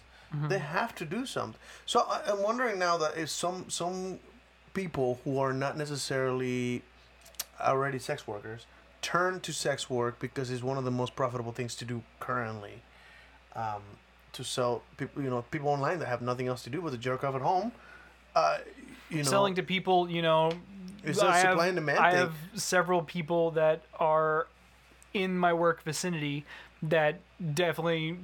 They 0.49 0.57
have 0.57 0.95
to 0.95 1.05
do 1.05 1.27
something. 1.27 1.59
So 1.85 1.99
I, 2.09 2.21
i'm 2.31 2.41
wondering 2.41 2.79
now 2.79 2.97
that 2.97 3.15
if 3.17 3.29
some 3.29 3.69
some 3.69 4.19
people 4.73 5.19
who 5.23 5.37
are 5.37 5.53
not 5.53 5.77
necessarily 5.77 6.81
already 7.61 7.99
sex 7.99 8.27
workers 8.27 8.65
turn 9.01 9.39
to 9.41 9.53
sex 9.53 9.89
work 9.91 10.19
because 10.19 10.49
it's 10.49 10.63
one 10.63 10.77
of 10.77 10.85
the 10.85 10.91
most 10.91 11.15
profitable 11.15 11.51
things 11.51 11.75
to 11.75 11.85
do 11.85 12.01
currently 12.19 12.81
um, 13.55 13.81
to 14.31 14.43
sell 14.43 14.81
people 14.97 15.21
you 15.21 15.29
know 15.29 15.43
people 15.51 15.69
online 15.69 15.99
that 15.99 16.07
have 16.07 16.21
nothing 16.21 16.47
else 16.47 16.63
to 16.63 16.69
do 16.71 16.81
but 16.81 16.91
to 16.91 16.97
jerk 16.97 17.23
off 17.23 17.35
at 17.35 17.41
home 17.41 17.71
uh, 18.35 18.57
you 19.13 19.23
know 19.23 19.29
selling 19.29 19.55
to 19.55 19.63
people, 19.63 20.09
you 20.09 20.21
know. 20.21 20.51
It's 21.05 21.19
I 21.19 21.37
have, 21.37 21.51
supply 21.51 21.67
and 21.67 21.75
demand 21.75 21.99
I 21.99 22.11
thing. 22.11 22.19
have 22.19 22.33
several 22.55 23.01
people 23.01 23.51
that 23.51 23.83
are 23.99 24.47
in 25.13 25.37
my 25.37 25.53
work 25.53 25.83
vicinity 25.83 26.45
that 26.81 27.19
definitely 27.53 28.17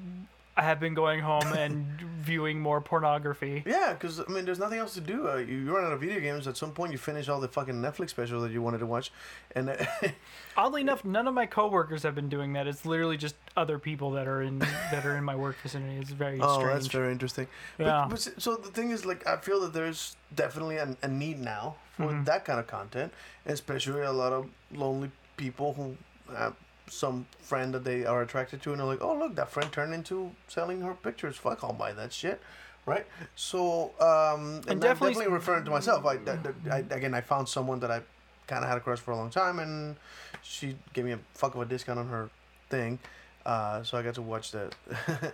have 0.63 0.79
been 0.79 0.93
going 0.93 1.19
home 1.21 1.53
and 1.53 1.85
viewing 2.21 2.59
more 2.59 2.79
pornography. 2.81 3.63
yeah 3.65 3.93
because 3.93 4.19
i 4.19 4.23
mean 4.31 4.45
there's 4.45 4.59
nothing 4.59 4.77
else 4.77 4.93
to 4.93 5.01
do 5.01 5.27
uh, 5.29 5.37
you, 5.37 5.57
you 5.59 5.75
run 5.75 5.85
out 5.85 5.91
of 5.93 5.99
video 6.01 6.19
games 6.19 6.47
at 6.47 6.55
some 6.57 6.71
point 6.71 6.91
you 6.91 6.97
finish 6.97 7.27
all 7.29 7.39
the 7.39 7.47
fucking 7.47 7.75
netflix 7.75 8.09
specials 8.11 8.43
that 8.43 8.51
you 8.51 8.61
wanted 8.61 8.77
to 8.79 8.85
watch 8.85 9.11
and 9.55 9.69
uh, 9.69 9.75
Oddly 10.57 10.81
enough, 10.81 11.05
none 11.05 11.25
of 11.25 11.33
my 11.33 11.45
coworkers 11.45 12.03
have 12.03 12.15
been 12.15 12.27
doing 12.27 12.51
that. 12.53 12.67
It's 12.67 12.85
literally 12.85 13.15
just 13.15 13.35
other 13.55 13.79
people 13.79 14.11
that 14.11 14.27
are 14.27 14.41
in 14.41 14.59
that 14.91 15.05
are 15.05 15.15
in 15.15 15.23
my 15.23 15.35
work 15.35 15.55
vicinity. 15.63 15.95
It's 16.01 16.09
very 16.11 16.37
oh 16.41 16.55
strange. 16.59 16.73
that's 16.73 16.87
very 16.87 17.11
interesting 17.13 17.47
Yeah. 17.77 18.05
but, 18.09 18.29
but 18.33 18.41
so 18.43 18.55
the 18.57 18.69
thing 18.69 18.91
is 18.91 19.05
like 19.05 19.25
i 19.25 19.37
feel 19.37 19.61
that 19.61 19.71
there's 19.73 20.17
definitely 20.35 20.75
a, 20.75 20.97
a 21.01 21.07
need 21.07 21.39
now 21.39 21.75
for 21.95 22.03
Mm-hmm. 22.07 22.23
that 22.25 22.43
kind 22.45 22.59
of 22.59 22.67
content 22.67 23.13
especially 23.45 24.01
a 24.01 24.11
lot 24.11 24.33
of 24.33 24.49
lonely 24.73 25.11
people 25.37 25.73
who 25.73 25.95
have 26.35 26.55
some 26.89 27.25
friend 27.39 27.73
that 27.73 27.83
they 27.83 28.05
are 28.05 28.21
attracted 28.21 28.61
to 28.63 28.71
and 28.71 28.79
they're 28.79 28.87
like 28.87 29.01
oh 29.01 29.15
look 29.15 29.35
that 29.35 29.49
friend 29.49 29.71
turned 29.71 29.93
into 29.93 30.31
selling 30.47 30.81
her 30.81 30.93
pictures. 30.93 31.37
Fuck 31.37 31.63
i'll 31.63 31.73
buy 31.73 31.93
that 31.93 32.11
shit. 32.11 32.41
Right? 32.85 33.05
So 33.35 33.91
um 33.99 34.61
and, 34.61 34.71
I'm 34.71 34.79
definitely- 34.79 35.13
definitely 35.13 35.27
referring 35.33 35.65
to 35.65 35.71
myself. 35.71 36.05
I, 36.05 36.13
I, 36.15 36.37
I 36.71 36.77
again 36.79 37.13
i 37.13 37.21
found 37.21 37.47
someone 37.47 37.79
that 37.81 37.91
i 37.91 38.01
kind 38.47 38.63
of 38.63 38.69
had 38.69 38.77
a 38.77 38.81
crush 38.81 38.99
for 38.99 39.11
a 39.11 39.15
long 39.15 39.29
time 39.29 39.59
and 39.59 39.95
she 40.41 40.75
gave 40.93 41.05
me 41.05 41.11
a 41.11 41.19
fuck 41.35 41.53
of 41.55 41.61
a 41.61 41.65
discount 41.65 41.99
on 41.99 42.07
her 42.07 42.29
thing. 42.69 42.97
Uh, 43.45 43.83
so 43.83 43.97
i 43.97 44.01
got 44.01 44.15
to 44.15 44.21
watch 44.21 44.51
that. 44.51 44.73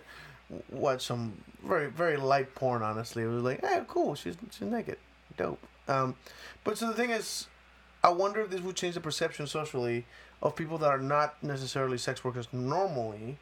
Watch 0.70 1.02
some 1.02 1.42
very 1.64 1.88
very 1.90 2.16
light 2.16 2.54
porn 2.54 2.80
honestly. 2.82 3.24
It 3.24 3.26
was 3.26 3.42
like 3.42 3.60
hey 3.64 3.82
cool. 3.88 4.14
She's 4.14 4.36
she's 4.50 4.68
naked. 4.68 4.98
Dope. 5.36 5.58
Um 5.88 6.14
but 6.62 6.78
so 6.78 6.86
the 6.86 6.94
thing 6.94 7.10
is 7.10 7.48
i 8.04 8.08
wonder 8.08 8.40
if 8.42 8.50
this 8.50 8.60
would 8.60 8.76
change 8.76 8.94
the 8.94 9.00
perception 9.00 9.46
socially 9.46 10.04
of 10.42 10.54
people 10.54 10.78
that 10.78 10.88
are 10.88 10.98
not 10.98 11.42
necessarily 11.42 11.98
sex 11.98 12.24
workers 12.24 12.46
normally 12.52 13.38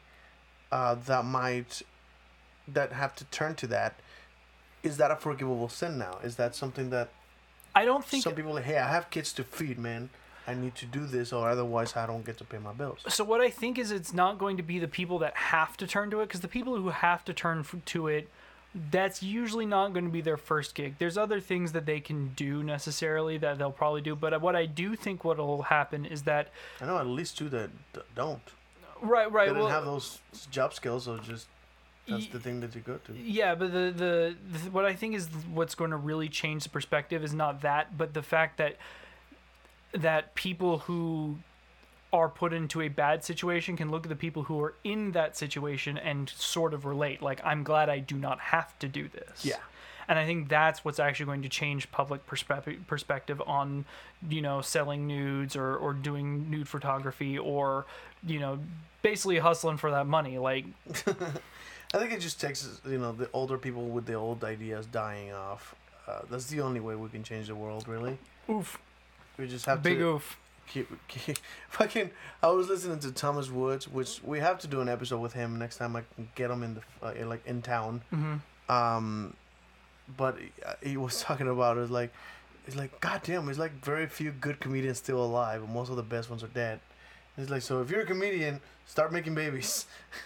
uh, 0.71 0.95
that 0.95 1.23
might 1.25 1.81
that 2.67 2.91
have 2.93 3.15
to 3.15 3.23
turn 3.25 3.53
to 3.55 3.67
that 3.67 3.95
is 4.83 4.97
that 4.97 5.11
a 5.11 5.15
forgivable 5.15 5.69
sin 5.69 5.97
now 5.97 6.17
is 6.23 6.35
that 6.37 6.55
something 6.55 6.89
that 6.89 7.09
I 7.75 7.85
don't 7.85 8.05
think 8.05 8.23
some 8.23 8.33
people 8.33 8.53
like 8.53 8.63
hey 8.65 8.77
i 8.77 8.87
have 8.89 9.09
kids 9.09 9.33
to 9.33 9.43
feed 9.43 9.77
man 9.77 10.09
i 10.47 10.53
need 10.53 10.75
to 10.75 10.85
do 10.85 11.05
this 11.05 11.33
or 11.33 11.49
otherwise 11.49 11.95
i 11.95 12.05
don't 12.07 12.25
get 12.25 12.37
to 12.37 12.43
pay 12.43 12.57
my 12.57 12.71
bills 12.73 12.99
so. 13.07 13.23
What 13.23 13.41
I 13.41 13.49
think 13.49 13.77
is 13.77 13.91
it's 13.91 14.13
not 14.13 14.37
going 14.39 14.57
to 14.57 14.63
be 14.63 14.79
the 14.79 14.87
people 14.87 15.19
that 15.19 15.35
have 15.35 15.75
to 15.77 15.85
turn 15.87 16.09
to 16.11 16.21
it 16.21 16.27
because 16.27 16.41
the 16.41 16.47
people 16.47 16.75
who 16.77 16.89
have 16.89 17.25
to 17.25 17.33
turn 17.33 17.59
f- 17.59 17.75
to 17.85 18.07
it. 18.07 18.29
That's 18.91 19.23
usually 19.23 19.65
not 19.65 19.93
going 19.93 20.05
to 20.05 20.11
be 20.11 20.21
their 20.21 20.37
first 20.37 20.75
gig. 20.75 20.95
There's 20.99 21.17
other 21.17 21.39
things 21.39 21.71
that 21.71 21.85
they 21.85 22.01
can 22.01 22.33
do 22.35 22.61
necessarily 22.61 23.37
that 23.37 23.57
they'll 23.57 23.71
probably 23.71 24.01
do, 24.01 24.15
but 24.15 24.41
what 24.41 24.55
I 24.55 24.65
do 24.65 24.95
think 24.95 25.23
what 25.23 25.37
will 25.37 25.63
happen 25.63 26.05
is 26.05 26.23
that 26.23 26.49
i 26.81 26.85
know 26.85 26.97
at 26.97 27.07
least 27.07 27.37
two 27.37 27.49
that 27.49 27.69
d- 27.93 28.01
don't 28.15 28.41
right, 29.01 29.31
right. 29.31 29.45
they 29.45 29.53
didn't 29.53 29.63
well, 29.63 29.71
have 29.71 29.85
those 29.85 30.19
job 30.51 30.73
skills 30.73 31.05
so 31.05 31.17
just 31.17 31.47
that's 32.07 32.27
the 32.27 32.39
thing 32.39 32.59
that 32.59 32.75
you 32.75 32.81
go 32.81 32.97
to 33.05 33.13
Yeah, 33.13 33.55
but 33.55 33.73
the, 33.73 33.91
the 33.95 34.35
the 34.51 34.71
what 34.71 34.85
I 34.85 34.93
think 34.93 35.15
is 35.15 35.27
what's 35.51 35.73
going 35.73 35.91
to 35.91 35.97
really 35.97 36.29
change 36.29 36.63
the 36.63 36.69
perspective 36.69 37.23
is 37.23 37.33
not 37.33 37.61
that, 37.61 37.97
but 37.97 38.13
the 38.13 38.21
fact 38.21 38.57
that 38.57 38.77
that 39.93 40.35
people 40.35 40.79
who 40.79 41.37
are 42.15 42.29
put 42.29 42.53
into 42.53 42.81
a 42.81 42.87
bad 42.87 43.23
situation 43.23 43.75
can 43.75 43.91
look 43.91 44.05
at 44.05 44.09
the 44.09 44.15
people 44.15 44.43
who 44.43 44.61
are 44.61 44.73
in 44.85 45.11
that 45.11 45.35
situation 45.35 45.97
and 45.97 46.29
sort 46.29 46.73
of 46.73 46.85
relate. 46.85 47.21
Like, 47.21 47.41
I'm 47.43 47.63
glad 47.63 47.89
I 47.89 47.99
do 47.99 48.15
not 48.15 48.39
have 48.39 48.77
to 48.79 48.87
do 48.87 49.09
this. 49.09 49.43
Yeah. 49.43 49.57
And 50.07 50.17
I 50.17 50.25
think 50.25 50.47
that's 50.47 50.85
what's 50.85 50.99
actually 50.99 51.25
going 51.25 51.41
to 51.41 51.49
change 51.49 51.91
public 51.91 52.25
perspe- 52.25 52.87
perspective 52.87 53.41
on, 53.45 53.85
you 54.29 54.41
know, 54.41 54.61
selling 54.61 55.07
nudes 55.07 55.55
or, 55.55 55.75
or 55.75 55.93
doing 55.93 56.49
nude 56.49 56.69
photography 56.69 57.37
or, 57.37 57.85
you 58.25 58.39
know, 58.39 58.59
basically 59.01 59.39
hustling 59.39 59.77
for 59.77 59.91
that 59.91 60.07
money. 60.07 60.37
Like, 60.37 60.65
I 61.93 61.97
think 61.99 62.13
it 62.13 62.19
just 62.19 62.39
takes 62.39 62.79
you 62.87 62.97
know 62.97 63.11
the 63.11 63.29
older 63.33 63.57
people 63.57 63.87
with 63.89 64.05
the 64.05 64.13
old 64.13 64.43
ideas 64.43 64.85
dying 64.85 65.33
off. 65.33 65.75
Uh, 66.07 66.21
that's 66.29 66.45
the 66.47 66.61
only 66.61 66.79
way 66.79 66.95
we 66.95 67.09
can 67.09 67.23
change 67.23 67.47
the 67.47 67.55
world, 67.55 67.87
really. 67.87 68.17
oof, 68.49 68.77
We 69.37 69.47
just 69.47 69.65
have 69.65 69.81
big 69.81 69.97
to 69.97 70.15
oof. 70.15 70.37
Keep, 70.67 70.89
keep 71.07 71.37
fucking. 71.69 72.11
I 72.41 72.47
was 72.49 72.69
listening 72.69 72.99
to 72.99 73.11
Thomas 73.11 73.49
Woods, 73.49 73.87
which 73.87 74.21
we 74.23 74.39
have 74.39 74.59
to 74.59 74.67
do 74.67 74.81
an 74.81 74.89
episode 74.89 75.19
with 75.19 75.33
him 75.33 75.57
next 75.57 75.77
time 75.77 75.95
I 75.95 76.03
can 76.15 76.29
get 76.35 76.51
him 76.51 76.63
in 76.63 76.75
the 76.75 76.81
uh, 77.23 77.27
like 77.27 77.45
in 77.45 77.61
town. 77.61 78.01
Mm-hmm. 78.13 78.71
Um, 78.71 79.33
but 80.17 80.37
he, 80.39 80.51
uh, 80.65 80.73
he 80.81 80.97
was 80.97 81.21
talking 81.21 81.47
about 81.47 81.77
it 81.77 81.89
like, 81.89 82.13
it's 82.67 82.75
like 82.75 82.99
goddamn, 82.99 83.47
it's 83.49 83.59
like 83.59 83.83
very 83.83 84.07
few 84.07 84.31
good 84.31 84.59
comedians 84.59 84.97
still 84.97 85.23
alive, 85.23 85.61
and 85.61 85.73
most 85.73 85.89
of 85.89 85.95
the 85.95 86.03
best 86.03 86.29
ones 86.29 86.43
are 86.43 86.47
dead. 86.47 86.79
It's 87.37 87.49
like 87.49 87.61
so 87.61 87.81
if 87.81 87.91
you're 87.91 88.01
a 88.01 88.05
comedian, 88.05 88.61
start 88.85 89.11
making 89.11 89.35
babies. 89.35 89.85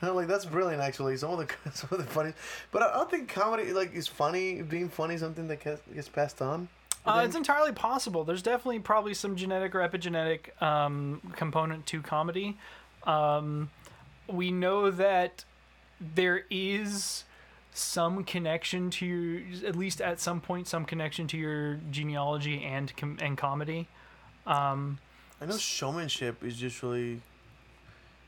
And 0.00 0.08
I'm 0.08 0.16
like, 0.16 0.28
that's 0.28 0.46
brilliant, 0.46 0.82
actually. 0.82 1.16
Some 1.16 1.30
of 1.32 1.38
the 1.38 1.70
some 1.72 1.88
of 1.92 1.98
the 1.98 2.10
funny, 2.10 2.32
but 2.72 2.82
I 2.82 2.92
don't 2.94 3.10
think 3.10 3.28
comedy 3.28 3.72
like 3.72 3.94
is 3.94 4.08
funny. 4.08 4.62
Being 4.62 4.88
funny 4.88 5.14
is 5.14 5.20
something 5.20 5.48
that 5.48 5.62
gets, 5.62 5.82
gets 5.92 6.08
passed 6.08 6.40
on. 6.40 6.68
Uh, 7.06 7.22
it's 7.24 7.34
entirely 7.34 7.72
possible. 7.72 8.24
There's 8.24 8.42
definitely 8.42 8.80
probably 8.80 9.14
some 9.14 9.34
genetic 9.36 9.74
or 9.74 9.80
epigenetic 9.80 10.60
um, 10.62 11.20
component 11.34 11.86
to 11.86 12.02
comedy. 12.02 12.58
Um, 13.04 13.70
we 14.28 14.50
know 14.52 14.90
that 14.90 15.44
there 16.00 16.44
is 16.50 17.24
some 17.72 18.24
connection 18.24 18.90
to 18.90 19.06
your, 19.06 19.68
at 19.68 19.76
least 19.76 20.00
at 20.00 20.20
some 20.20 20.40
point, 20.40 20.68
some 20.68 20.84
connection 20.84 21.26
to 21.28 21.36
your 21.38 21.80
genealogy 21.90 22.62
and 22.62 22.94
com- 22.96 23.18
and 23.20 23.38
comedy. 23.38 23.88
Um, 24.46 24.98
I 25.40 25.46
know 25.46 25.56
showmanship 25.56 26.44
is 26.44 26.60
usually 26.60 27.22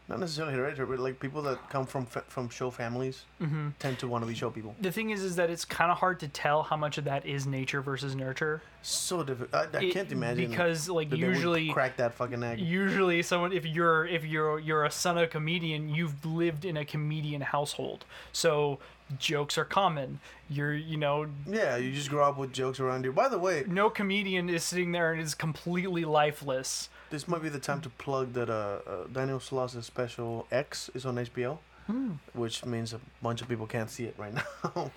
not 0.09 0.19
necessarily 0.21 0.55
hereditary, 0.55 0.87
but 0.87 0.99
like 0.99 1.19
people 1.21 1.43
that 1.43 1.71
come 1.71 1.87
from 1.87 2.07
fa- 2.07 2.25
from 2.29 2.49
show 2.49 2.71
families 2.71 3.25
Mm-hmm. 3.41 3.69
tend 3.79 3.99
to 4.01 4.07
want 4.09 4.23
to 4.23 4.29
be 4.29 4.35
show 4.35 4.51
people. 4.51 4.75
the 4.81 4.93
thing 4.93 5.11
is, 5.11 5.23
is 5.23 5.37
that 5.37 5.51
it's 5.51 5.65
kind 5.65 5.91
of 5.91 5.99
hard 5.99 6.21
to 6.21 6.29
tell 6.29 6.63
how 6.65 6.77
much 6.77 6.97
of 6.99 7.05
that 7.05 7.25
is 7.27 7.47
nature 7.47 7.81
versus 7.81 8.15
nurture. 8.15 8.63
So 8.83 9.23
difficult. 9.23 9.55
I, 9.75 9.79
I 9.79 9.83
It- 9.83 9.93
can't 9.95 10.11
imagine 10.13 10.51
because 10.51 10.89
like 10.89 11.13
usually 11.13 11.71
crack 11.73 11.97
that 11.97 12.15
fucking 12.15 12.43
egg. 12.43 12.59
usually 12.61 13.23
someone 13.23 13.53
if 13.53 13.65
you're 13.67 14.07
if 14.07 14.25
you're 14.25 14.59
you're 14.59 14.85
a 14.85 14.91
son 14.91 15.17
of 15.19 15.25
a 15.25 15.27
comedian 15.29 15.89
you've 15.89 16.25
lived 16.27 16.65
in 16.65 16.77
a 16.77 16.85
comedian 16.85 17.41
household 17.41 18.05
so 18.33 18.79
jokes 19.19 19.59
are 19.59 19.65
common 19.65 20.19
you're 20.49 20.73
you 20.75 20.97
know 20.97 21.27
yeah, 21.47 21.77
you 21.77 21.93
just 21.93 22.09
grow 22.11 22.25
up 22.29 22.39
with 22.39 22.53
jokes 22.53 22.81
around 22.81 23.05
you. 23.05 23.13
By 23.13 23.29
the 23.29 23.39
way, 23.39 23.65
no 23.67 23.91
comedian 23.91 24.49
is 24.49 24.63
sitting 24.65 24.93
there 24.93 25.13
and 25.13 25.21
is 25.21 25.35
completely 25.35 26.05
lifeless 26.05 26.89
this 27.13 27.29
might 27.29 27.43
be 27.43 27.49
the 27.59 27.61
time 27.71 27.81
to 27.83 27.91
plug 28.05 28.33
that 28.39 28.51
uh, 28.51 28.79
uh 28.93 29.07
Daniel 29.19 29.39
Sloss's 29.39 29.87
special 29.87 30.47
X 30.51 30.91
is 30.95 31.05
on 31.07 31.15
HBO. 31.17 31.59
Hmm. 31.87 32.13
Which 32.43 32.65
means 32.65 32.93
a 32.95 33.01
bunch 33.27 33.43
of 33.43 33.49
people 33.49 33.67
can't 33.67 33.91
see 33.91 34.05
it 34.11 34.15
right 34.17 34.33
now, 34.41 34.91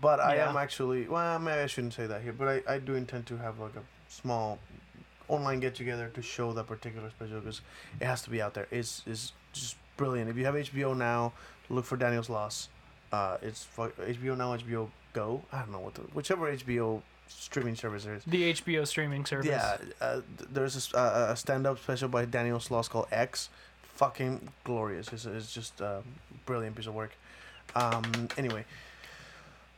but 0.00 0.20
I 0.20 0.36
Yeah. 0.36 0.48
am 0.50 0.56
actually 0.56 1.00
well. 1.08 1.38
Maybe 1.40 1.60
I 1.66 1.66
shouldn't 1.66 1.94
say 1.94 2.06
that 2.06 2.20
here, 2.22 2.32
but 2.32 2.46
I, 2.54 2.74
I 2.74 2.78
do 2.78 2.94
intend 2.94 3.26
to 3.26 3.36
have 3.38 3.58
like 3.58 3.74
a 3.74 3.82
small 4.08 4.58
online 5.26 5.58
get 5.60 5.74
together 5.74 6.06
to 6.14 6.22
show 6.22 6.52
that 6.52 6.66
particular 6.74 7.10
special 7.10 7.40
because 7.40 7.60
it 8.00 8.06
has 8.06 8.22
to 8.22 8.30
be 8.30 8.40
out 8.40 8.54
there. 8.54 8.68
It's 8.70 9.02
is 9.06 9.32
just 9.52 9.74
brilliant. 9.96 10.30
If 10.30 10.36
you 10.36 10.44
have 10.44 10.54
HBO 10.54 10.96
now, 10.96 11.32
look 11.70 11.84
for 11.84 11.96
Daniel 11.96 12.22
Sloss. 12.22 12.68
Uh, 13.12 13.36
it's 13.42 13.64
fu- 13.64 13.94
HBO 14.14 14.36
now, 14.36 14.56
HBO 14.56 14.88
Go. 15.14 15.42
I 15.52 15.58
don't 15.62 15.72
know 15.72 15.80
what 15.80 15.94
the 15.94 16.02
whichever 16.18 16.44
HBO 16.54 17.02
streaming 17.28 17.76
service 17.76 18.04
there 18.04 18.14
is. 18.14 18.24
the 18.24 18.52
hbo 18.52 18.86
streaming 18.86 19.24
service 19.24 19.48
Yeah, 19.48 19.76
uh, 20.00 20.20
there's 20.50 20.92
uh, 20.94 21.28
a 21.30 21.36
stand-up 21.36 21.78
special 21.78 22.08
by 22.08 22.24
Daniel 22.24 22.58
Sloss 22.58 22.88
called 22.88 23.06
X. 23.10 23.48
Fucking 23.94 24.48
glorious. 24.64 25.12
It's, 25.12 25.24
it's 25.26 25.52
just 25.52 25.80
a 25.80 26.02
brilliant 26.46 26.76
piece 26.76 26.86
of 26.86 26.94
work. 26.94 27.12
Um, 27.74 28.28
anyway. 28.36 28.64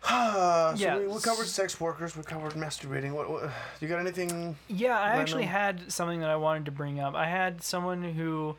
so 0.09 0.75
Yeah, 0.77 0.99
we, 0.99 1.07
we 1.09 1.21
covered 1.21 1.47
sex 1.47 1.81
workers. 1.81 2.17
We 2.17 2.23
covered 2.23 2.53
masturbating. 2.53 3.13
What, 3.13 3.31
what 3.31 3.51
you 3.81 3.89
got 3.89 4.01
anything? 4.01 4.57
Yeah, 4.69 4.99
I 4.99 5.17
actually 5.17 5.45
had 5.45 5.91
something 5.91 6.21
that 6.21 6.31
I 6.31 6.37
wanted 6.37 6.67
to 6.67 6.71
bring 6.71 7.01
up. 7.01 7.15
I 7.15 7.27
had 7.27 7.63
someone 7.63 8.03
who 8.03 8.57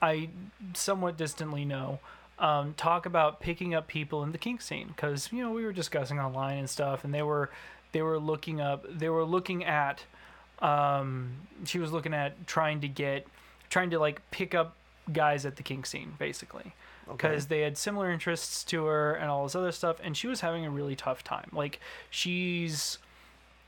I 0.00 0.28
somewhat 0.74 1.16
distantly 1.16 1.64
know 1.64 1.98
um, 2.38 2.74
talk 2.74 3.06
about 3.06 3.40
picking 3.40 3.74
up 3.74 3.86
people 3.86 4.22
in 4.24 4.32
the 4.32 4.38
kink 4.38 4.62
scene 4.62 4.88
because 4.88 5.28
you 5.32 5.42
know 5.42 5.52
we 5.52 5.64
were 5.64 5.72
discussing 5.72 6.18
online 6.18 6.58
and 6.58 6.70
stuff, 6.70 7.04
and 7.04 7.12
they 7.12 7.22
were 7.22 7.50
they 7.92 8.02
were 8.02 8.18
looking 8.18 8.60
up 8.60 8.84
they 8.90 9.08
were 9.08 9.24
looking 9.24 9.64
at 9.64 10.04
um, 10.60 11.32
she 11.64 11.78
was 11.78 11.92
looking 11.92 12.12
at 12.14 12.46
trying 12.46 12.80
to 12.82 12.88
get 12.88 13.26
trying 13.68 13.90
to 13.90 13.98
like 13.98 14.20
pick 14.30 14.54
up 14.54 14.76
guys 15.12 15.46
at 15.46 15.56
the 15.56 15.62
kink 15.62 15.86
scene 15.86 16.14
basically. 16.18 16.74
Because 17.10 17.46
they 17.46 17.62
had 17.62 17.76
similar 17.76 18.08
interests 18.08 18.62
to 18.64 18.84
her 18.84 19.14
and 19.14 19.28
all 19.28 19.42
this 19.42 19.56
other 19.56 19.72
stuff 19.72 19.96
and 20.02 20.16
she 20.16 20.28
was 20.28 20.42
having 20.42 20.64
a 20.64 20.70
really 20.70 20.94
tough 20.94 21.24
time. 21.24 21.48
Like 21.52 21.80
she's 22.08 22.98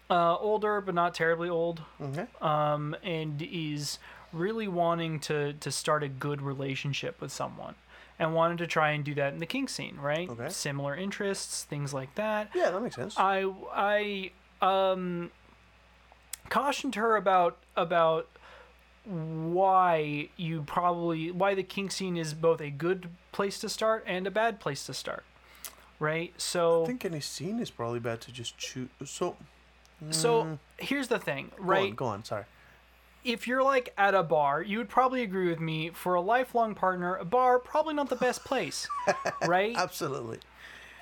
uh, 0.08 0.36
older 0.36 0.80
but 0.80 0.94
not 0.94 1.14
terribly 1.14 1.48
old. 1.48 1.82
Okay. 2.00 2.26
um, 2.40 2.94
and 3.02 3.42
is 3.42 3.98
really 4.32 4.68
wanting 4.68 5.18
to 5.20 5.54
to 5.54 5.70
start 5.72 6.02
a 6.02 6.08
good 6.08 6.40
relationship 6.40 7.20
with 7.20 7.32
someone 7.32 7.74
and 8.22 8.34
wanted 8.34 8.58
to 8.58 8.66
try 8.66 8.92
and 8.92 9.04
do 9.04 9.14
that 9.14 9.32
in 9.32 9.38
the 9.40 9.46
kink 9.46 9.68
scene 9.68 9.96
right 10.00 10.28
Okay. 10.30 10.48
similar 10.48 10.94
interests 10.96 11.64
things 11.64 11.92
like 11.92 12.14
that 12.14 12.48
Yeah, 12.54 12.70
that 12.70 12.80
makes 12.80 12.94
sense. 12.96 13.14
I 13.18 13.52
I 13.74 14.30
um 14.64 15.30
cautioned 16.48 16.94
her 16.94 17.16
about 17.16 17.56
about 17.76 18.28
why 19.04 20.28
you 20.36 20.62
probably 20.62 21.30
why 21.32 21.54
the 21.54 21.62
kink 21.62 21.90
scene 21.90 22.16
is 22.16 22.34
both 22.34 22.60
a 22.60 22.70
good 22.70 23.08
place 23.32 23.58
to 23.60 23.68
start 23.68 24.04
and 24.06 24.26
a 24.26 24.30
bad 24.30 24.60
place 24.60 24.86
to 24.86 24.94
start. 24.94 25.24
Right? 25.98 26.32
So 26.40 26.82
I 26.82 26.86
think 26.86 27.04
any 27.04 27.20
scene 27.20 27.58
is 27.60 27.70
probably 27.70 28.00
bad 28.00 28.20
to 28.22 28.32
just 28.32 28.58
choose. 28.58 28.88
So, 29.04 29.36
so 30.10 30.58
here's 30.78 31.08
the 31.08 31.18
thing, 31.18 31.50
go 31.56 31.62
right? 31.64 31.90
on, 31.90 31.94
go 31.94 32.06
on. 32.06 32.24
Sorry. 32.24 32.44
If 33.24 33.46
you're 33.46 33.62
like 33.62 33.92
at 33.96 34.14
a 34.14 34.22
bar, 34.22 34.62
you 34.62 34.78
would 34.78 34.88
probably 34.88 35.22
agree 35.22 35.48
with 35.48 35.60
me 35.60 35.90
for 35.90 36.14
a 36.14 36.20
lifelong 36.20 36.74
partner, 36.74 37.16
a 37.16 37.24
bar 37.24 37.58
probably 37.58 37.94
not 37.94 38.08
the 38.08 38.16
best 38.16 38.44
place, 38.44 38.86
right? 39.46 39.76
Absolutely. 39.76 40.38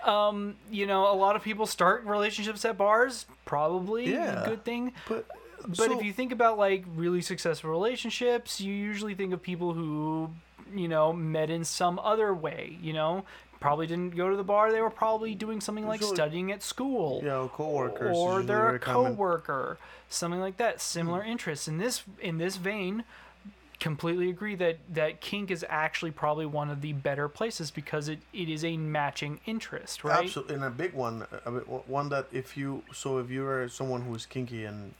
Um, 0.04 0.56
you 0.70 0.86
know, 0.86 1.12
a 1.12 1.14
lot 1.14 1.36
of 1.36 1.42
people 1.42 1.66
start 1.66 2.04
relationships 2.04 2.64
at 2.64 2.78
bars, 2.78 3.26
probably 3.44 4.10
Yeah. 4.12 4.42
a 4.42 4.48
good 4.48 4.64
thing. 4.64 4.92
But 5.08 5.26
But 5.66 5.76
so, 5.76 5.98
if 5.98 6.02
you 6.04 6.12
think 6.12 6.32
about 6.32 6.56
like 6.58 6.84
really 6.94 7.20
successful 7.20 7.70
relationships, 7.70 8.60
you 8.60 8.72
usually 8.72 9.14
think 9.14 9.34
of 9.34 9.42
people 9.42 9.74
who, 9.74 10.30
you 10.74 10.88
know, 10.88 11.12
met 11.12 11.50
in 11.50 11.64
some 11.64 11.98
other 11.98 12.32
way, 12.34 12.78
you 12.80 12.94
know, 12.94 13.24
probably 13.60 13.86
didn't 13.86 14.16
go 14.16 14.30
to 14.30 14.36
the 14.36 14.42
bar, 14.44 14.72
they 14.72 14.80
were 14.80 14.90
probably 14.90 15.34
doing 15.34 15.60
something 15.60 15.86
like 15.86 16.00
Usually- 16.00 16.16
studying 16.16 16.50
at 16.52 16.62
school. 16.62 17.20
you 17.22 17.28
know, 17.28 17.48
coworkers, 17.54 18.16
or 18.16 18.42
they're 18.42 18.58
a 18.58 18.66
very 18.68 18.78
common. 18.80 19.12
coworker, 19.12 19.78
something 20.08 20.40
like 20.40 20.56
that. 20.56 20.80
Similar 20.80 21.22
interests. 21.22 21.68
In 21.68 21.78
this 21.78 22.02
in 22.20 22.38
this 22.38 22.56
vein, 22.56 23.04
completely 23.78 24.28
agree 24.28 24.54
that 24.56 24.76
that 24.92 25.20
kink 25.20 25.50
is 25.50 25.64
actually 25.68 26.10
probably 26.10 26.44
one 26.46 26.68
of 26.70 26.82
the 26.82 26.92
better 26.92 27.28
places 27.28 27.70
because 27.70 28.08
it, 28.10 28.18
it 28.32 28.48
is 28.48 28.62
a 28.64 28.76
matching 28.76 29.40
interest, 29.46 30.04
right? 30.04 30.24
Absolutely, 30.24 30.54
and 30.56 30.64
a 30.64 30.70
big 30.70 30.92
one, 30.92 31.26
a 31.46 31.50
bit, 31.50 31.66
one 31.88 32.08
that 32.10 32.26
if 32.32 32.56
you 32.56 32.82
so 32.92 33.18
if 33.18 33.30
you 33.30 33.46
are 33.46 33.68
someone 33.68 34.02
who 34.02 34.14
is 34.14 34.26
kinky 34.26 34.64
and 34.64 34.94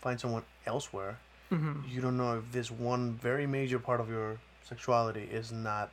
find 0.00 0.20
someone 0.20 0.42
elsewhere, 0.66 1.18
Mm-hmm. 1.52 1.82
you 1.88 2.00
don't 2.00 2.16
know 2.16 2.38
if 2.38 2.50
this 2.50 2.72
one 2.72 3.12
very 3.22 3.46
major 3.46 3.78
part 3.78 4.00
of 4.00 4.08
your 4.10 4.38
sexuality 4.68 5.28
is 5.30 5.52
not 5.52 5.90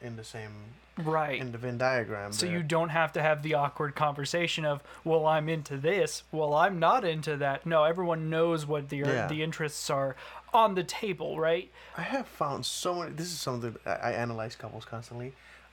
in 0.00 0.14
the 0.14 0.22
same 0.22 0.52
Right. 0.96 1.40
in 1.40 1.50
the 1.52 1.58
Venn 1.58 1.78
diagram. 1.78 2.32
So 2.32 2.46
there. 2.46 2.54
you 2.56 2.62
don't 2.62 2.90
have 2.90 3.12
to 3.14 3.22
have 3.22 3.42
the 3.42 3.54
awkward 3.54 3.94
conversation 3.96 4.64
of, 4.64 4.82
well, 5.02 5.26
I'm 5.26 5.48
into 5.48 5.76
this, 5.76 6.22
well, 6.30 6.54
I'm 6.54 6.78
not 6.78 7.04
into 7.04 7.36
that. 7.38 7.66
No, 7.66 7.84
everyone 7.84 8.30
knows 8.30 8.64
what 8.66 8.88
the 8.90 8.98
Yeah. 8.98 9.26
the 9.26 9.42
interests 9.42 9.90
are 9.90 10.14
on 10.52 10.74
the 10.76 10.84
table, 10.84 11.38
right? 11.38 11.70
I 11.96 12.02
have 12.02 12.28
found 12.28 12.64
so 12.64 12.94
many. 12.94 13.10
This 13.12 13.26
is 13.32 13.40
something 13.40 13.74
I, 13.84 13.90
I 13.90 14.12
analyze 14.12 14.54
couples 14.54 14.84
constantly. 14.84 15.32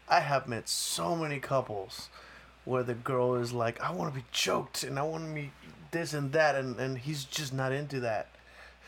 I 0.09 0.21
have 0.21 0.47
met 0.47 0.67
so 0.67 1.15
many 1.15 1.39
couples 1.39 2.09
where 2.65 2.83
the 2.83 2.93
girl 2.95 3.35
is 3.35 3.53
like, 3.53 3.79
I 3.81 3.91
want 3.91 4.13
to 4.13 4.19
be 4.19 4.25
choked 4.31 4.83
and 4.83 4.97
I 4.99 5.03
want 5.03 5.25
to 5.27 5.33
be 5.33 5.51
this 5.91 6.13
and 6.13 6.31
that, 6.31 6.55
and, 6.55 6.79
and 6.79 6.97
he's 6.97 7.25
just 7.25 7.53
not 7.53 7.71
into 7.71 7.99
that. 8.01 8.27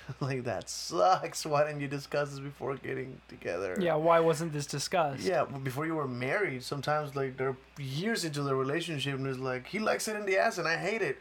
like, 0.20 0.44
that 0.44 0.70
sucks. 0.70 1.46
Why 1.46 1.64
didn't 1.66 1.82
you 1.82 1.88
discuss 1.88 2.32
this 2.32 2.40
before 2.40 2.76
getting 2.76 3.20
together? 3.28 3.78
Yeah, 3.80 3.96
why 3.96 4.20
wasn't 4.20 4.54
this 4.54 4.66
discussed? 4.66 5.24
Yeah, 5.24 5.46
before 5.46 5.86
you 5.86 5.96
were 5.96 6.08
married, 6.08 6.64
sometimes 6.64 7.16
like 7.16 7.38
they're 7.38 7.58
years 7.78 8.26
into 8.26 8.42
the 8.42 8.56
relationship 8.56 9.16
and 9.16 9.28
it's 9.28 9.40
like, 9.40 9.68
he 9.68 9.80
likes 9.80 10.08
it 10.08 10.16
in 10.16 10.26
the 10.26 10.38
ass 10.38 10.58
and 10.58 10.68
I 10.68 10.78
hate 10.78 11.02
it. 11.02 11.18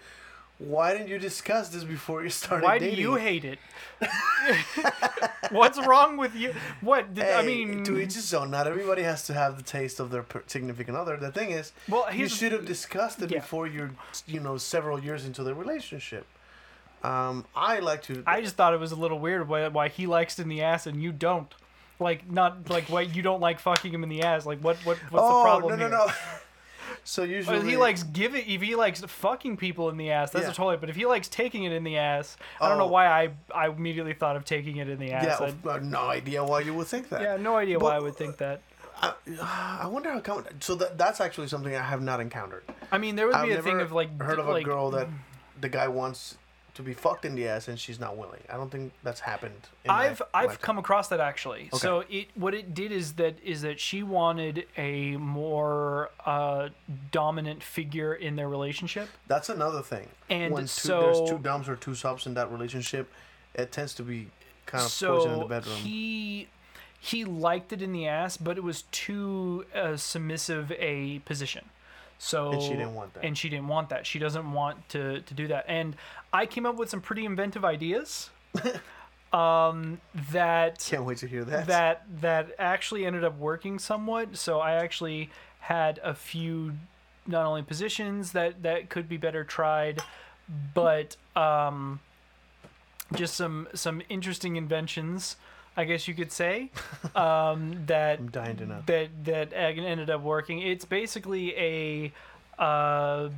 Why 0.58 0.92
didn't 0.92 1.08
you 1.08 1.18
discuss 1.18 1.70
this 1.70 1.82
before 1.82 2.22
you 2.22 2.30
started 2.30 2.64
Why 2.64 2.78
dating? 2.78 2.96
do 2.96 3.02
you 3.02 3.14
hate 3.16 3.44
it? 3.44 3.58
What's 5.50 5.84
wrong 5.84 6.16
with 6.16 6.36
you? 6.36 6.54
What 6.80 7.14
did, 7.14 7.34
I 7.34 7.42
mean? 7.42 7.82
to 7.84 7.98
each 7.98 8.14
his 8.14 8.32
own. 8.32 8.50
Not 8.50 8.68
everybody 8.68 9.02
has 9.02 9.26
to 9.26 9.34
have 9.34 9.56
the 9.56 9.62
taste 9.64 9.98
of 9.98 10.10
their 10.10 10.24
significant 10.46 10.96
other. 10.96 11.16
The 11.16 11.32
thing 11.32 11.50
is, 11.50 11.72
Well, 11.88 12.06
you 12.14 12.28
should 12.28 12.52
have 12.52 12.64
discussed 12.64 13.20
it 13.22 13.30
yeah. 13.30 13.38
before 13.38 13.66
you're, 13.66 13.90
you 14.26 14.38
know, 14.38 14.56
several 14.56 15.00
years 15.00 15.24
into 15.24 15.42
the 15.42 15.54
relationship. 15.54 16.26
Um, 17.02 17.44
I 17.56 17.80
like 17.80 18.02
to. 18.04 18.22
I 18.26 18.40
just 18.40 18.54
thought 18.56 18.74
it 18.74 18.80
was 18.80 18.92
a 18.92 18.96
little 18.96 19.18
weird 19.18 19.48
why, 19.48 19.66
why 19.68 19.88
he 19.88 20.06
likes 20.06 20.38
it 20.38 20.42
in 20.42 20.48
the 20.48 20.62
ass 20.62 20.86
and 20.86 21.02
you 21.02 21.12
don't. 21.12 21.52
Like 22.00 22.28
not 22.30 22.68
like 22.70 22.84
why 22.84 23.02
you 23.02 23.22
don't 23.22 23.40
like 23.40 23.60
fucking 23.60 23.92
him 23.94 24.02
in 24.02 24.08
the 24.08 24.22
ass. 24.22 24.44
Like 24.46 24.58
what 24.60 24.76
what 24.78 24.96
what's 25.10 25.24
oh 25.26 25.38
the 25.38 25.44
problem 25.44 25.78
no 25.78 25.88
no 25.88 25.98
here? 25.98 26.06
no. 26.08 26.12
so 27.04 27.22
Well, 27.22 27.30
usually 27.30 27.56
if 27.58 27.64
he 27.64 27.76
likes 27.76 28.02
giving. 28.02 28.44
if 28.48 28.60
he 28.60 28.74
likes 28.74 29.00
fucking 29.00 29.56
people 29.56 29.88
in 29.88 29.96
the 29.96 30.10
ass, 30.10 30.30
that's 30.30 30.46
Yeah. 30.46 30.50
a 30.50 30.54
totally. 30.54 30.76
But 30.78 30.90
if 30.90 30.96
he 30.96 31.06
likes 31.06 31.28
taking 31.28 31.62
it 31.64 31.72
in 31.72 31.84
the 31.84 31.98
ass, 31.98 32.36
I 32.60 32.68
don't 32.68 32.78
know 32.78 32.84
Oh. 32.84 32.88
why 32.88 33.06
I 33.06 33.30
I 33.54 33.68
immediately 33.68 34.14
thought 34.14 34.34
of 34.36 34.44
taking 34.44 34.78
it 34.78 34.88
in 34.88 34.98
the 34.98 35.12
ass. 35.12 35.24
Yeah, 35.40 35.52
I, 35.70 35.74
I've 35.74 35.84
no 35.84 36.00
idea 36.08 36.42
why 36.44 36.60
you 36.60 36.74
would 36.74 36.86
think 36.88 37.08
that. 37.10 37.20
yeah, 37.22 37.36
no 37.36 37.56
idea 37.56 37.78
why 37.78 37.94
I 37.94 38.00
would 38.00 38.16
think 38.16 38.36
that. 38.38 38.62
I 39.00 39.86
wonder 39.86 40.10
how 40.12 40.20
come. 40.20 40.44
So 40.60 40.74
that 40.76 40.98
that's 40.98 41.20
actually 41.20 41.48
something 41.48 41.74
I 41.74 41.82
have 41.82 42.02
not 42.02 42.20
encountered. 42.20 42.64
I 42.90 42.98
mean, 42.98 43.16
there 43.16 43.26
would 43.26 43.36
I've 43.36 43.46
be 43.48 43.52
a 43.54 43.62
thing 43.62 43.80
of 43.80 43.92
like 43.92 44.20
heard 44.20 44.38
of 44.38 44.48
a 44.48 44.62
girl 44.62 44.90
that 44.92 45.08
the 45.60 45.68
guy 45.68 45.88
wants 45.88 46.36
to 46.74 46.82
be 46.82 46.94
fucked 46.94 47.24
in 47.26 47.34
the 47.34 47.46
ass 47.46 47.68
and 47.68 47.78
she's 47.78 48.00
not 48.00 48.16
willing. 48.16 48.40
I 48.50 48.56
don't 48.56 48.70
think 48.70 48.92
that's 49.02 49.20
happened. 49.20 49.68
I've 49.88 50.22
I've 50.32 50.46
lifetime. 50.46 50.62
come 50.62 50.78
across 50.78 51.08
that 51.08 51.20
actually. 51.20 51.68
So 51.74 52.04
it 52.08 52.28
what 52.34 52.54
it 52.54 52.72
did 52.74 52.92
is 52.92 53.14
that 53.14 53.36
is 53.44 53.60
that 53.62 53.78
she 53.78 54.02
wanted 54.02 54.66
a 54.76 55.16
more 55.18 56.10
uh, 56.24 56.70
dominant 57.10 57.62
figure 57.62 58.14
in 58.14 58.36
their 58.36 58.48
relationship. 58.48 59.08
That's 59.26 59.48
another 59.50 59.82
thing. 59.82 60.08
And 60.30 60.52
when 60.54 60.62
two, 60.64 60.68
so- 60.68 61.00
there's 61.00 61.30
two 61.30 61.38
doms 61.38 61.68
or 61.68 61.76
two 61.76 61.94
subs 61.94 62.26
in 62.26 62.34
that 62.34 62.50
relationship, 62.50 63.10
it 63.54 63.70
tends 63.70 63.94
to 63.96 64.02
be 64.02 64.28
kind 64.64 64.82
of 64.84 64.90
poison 64.90 65.32
in 65.32 65.38
the 65.38 65.44
So 65.44 65.48
bedroom. 65.48 65.76
he 65.76 66.48
he 66.98 67.24
liked 67.24 67.72
it 67.72 67.82
in 67.82 67.92
the 67.92 68.06
ass, 68.06 68.36
but 68.36 68.56
it 68.56 68.62
was 68.62 68.82
too 68.92 69.66
uh, 69.74 69.96
submissive 69.96 70.72
a 70.78 71.18
position. 71.26 71.66
So 72.24 72.52
And 72.52 72.62
she 72.62 72.68
didn't 72.68 72.94
want 72.94 73.14
that. 73.14 73.24
And 73.24 73.36
she 73.36 73.48
didn't 73.48 73.66
want 73.66 73.88
that. 73.88 74.06
She 74.06 74.20
doesn't 74.20 74.52
want 74.52 74.88
to 74.90 75.22
to 75.22 75.34
do 75.34 75.48
that. 75.48 75.64
And 75.66 75.96
I 76.32 76.46
came 76.46 76.64
up 76.64 76.76
with 76.76 76.88
some 76.88 77.00
pretty 77.00 77.24
inventive 77.24 77.64
ideas. 77.64 78.30
um, 79.32 80.00
that 80.30 80.86
Can't 80.88 81.04
wait 81.04 81.18
to 81.18 81.26
hear 81.26 81.44
that. 81.44 81.66
that 81.66 82.06
that 82.20 82.52
actually 82.60 83.06
ended 83.06 83.24
up 83.24 83.36
working 83.38 83.80
somewhat. 83.80 84.36
So 84.36 84.60
I 84.60 84.74
actually 84.74 85.30
had 85.58 85.98
a 86.04 86.14
few 86.14 86.74
not 87.26 87.44
only 87.44 87.62
positions 87.62 88.30
that 88.32 88.62
that 88.62 88.88
could 88.88 89.08
be 89.08 89.16
better 89.16 89.42
tried, 89.42 90.00
but 90.74 91.16
um, 91.34 91.98
just 93.16 93.34
some 93.34 93.66
some 93.74 94.00
interesting 94.08 94.54
inventions, 94.54 95.34
I 95.76 95.84
guess 95.84 96.06
you 96.06 96.14
could 96.14 96.30
say, 96.32 96.70
um, 97.16 97.82
that 97.86 98.18
I'm 98.18 98.30
dying 98.30 98.56
to 98.56 98.66
know. 98.66 98.82
that 98.86 99.08
that 99.24 99.52
ended 99.54 100.10
up 100.10 100.20
working. 100.22 100.60
It's 100.60 100.84
basically 100.84 101.54
a 101.56 102.12
uh, 102.62 103.30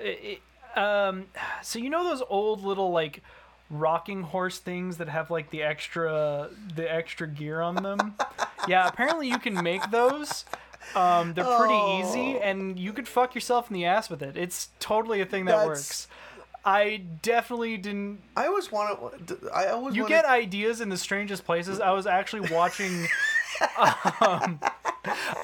it, 0.00 0.40
um, 0.74 1.26
so 1.62 1.78
you 1.78 1.90
know 1.90 2.04
those 2.04 2.22
old 2.28 2.62
little 2.64 2.90
like 2.90 3.22
rocking 3.68 4.22
horse 4.22 4.58
things 4.58 4.98
that 4.98 5.08
have 5.08 5.30
like 5.30 5.50
the 5.50 5.62
extra 5.62 6.48
the 6.74 6.90
extra 6.90 7.26
gear 7.28 7.60
on 7.60 7.74
them. 7.76 8.14
yeah, 8.68 8.86
apparently 8.88 9.28
you 9.28 9.38
can 9.38 9.62
make 9.62 9.90
those. 9.90 10.44
Um, 10.94 11.34
they're 11.34 11.44
pretty 11.44 11.74
Oh. 11.74 12.00
easy, 12.00 12.38
and 12.38 12.78
you 12.78 12.92
could 12.92 13.08
fuck 13.08 13.34
yourself 13.34 13.68
in 13.70 13.74
the 13.74 13.84
ass 13.84 14.08
with 14.08 14.22
it. 14.22 14.36
It's 14.36 14.68
totally 14.78 15.20
a 15.20 15.26
thing 15.26 15.44
that 15.46 15.52
That's- 15.56 15.66
works. 15.66 16.08
I 16.66 17.02
definitely 17.22 17.76
didn't. 17.76 18.22
I 18.36 18.48
always 18.48 18.72
want 18.72 19.28
to. 19.28 19.38
I 19.54 19.68
always 19.68 19.94
You 19.94 20.08
get 20.08 20.24
ideas 20.24 20.80
in 20.80 20.88
the 20.88 20.96
strangest 20.96 21.44
places. 21.44 21.80
I 21.80 21.92
was 21.92 22.08
actually 22.08 22.52
watching. 22.52 23.06
um, 24.20 24.58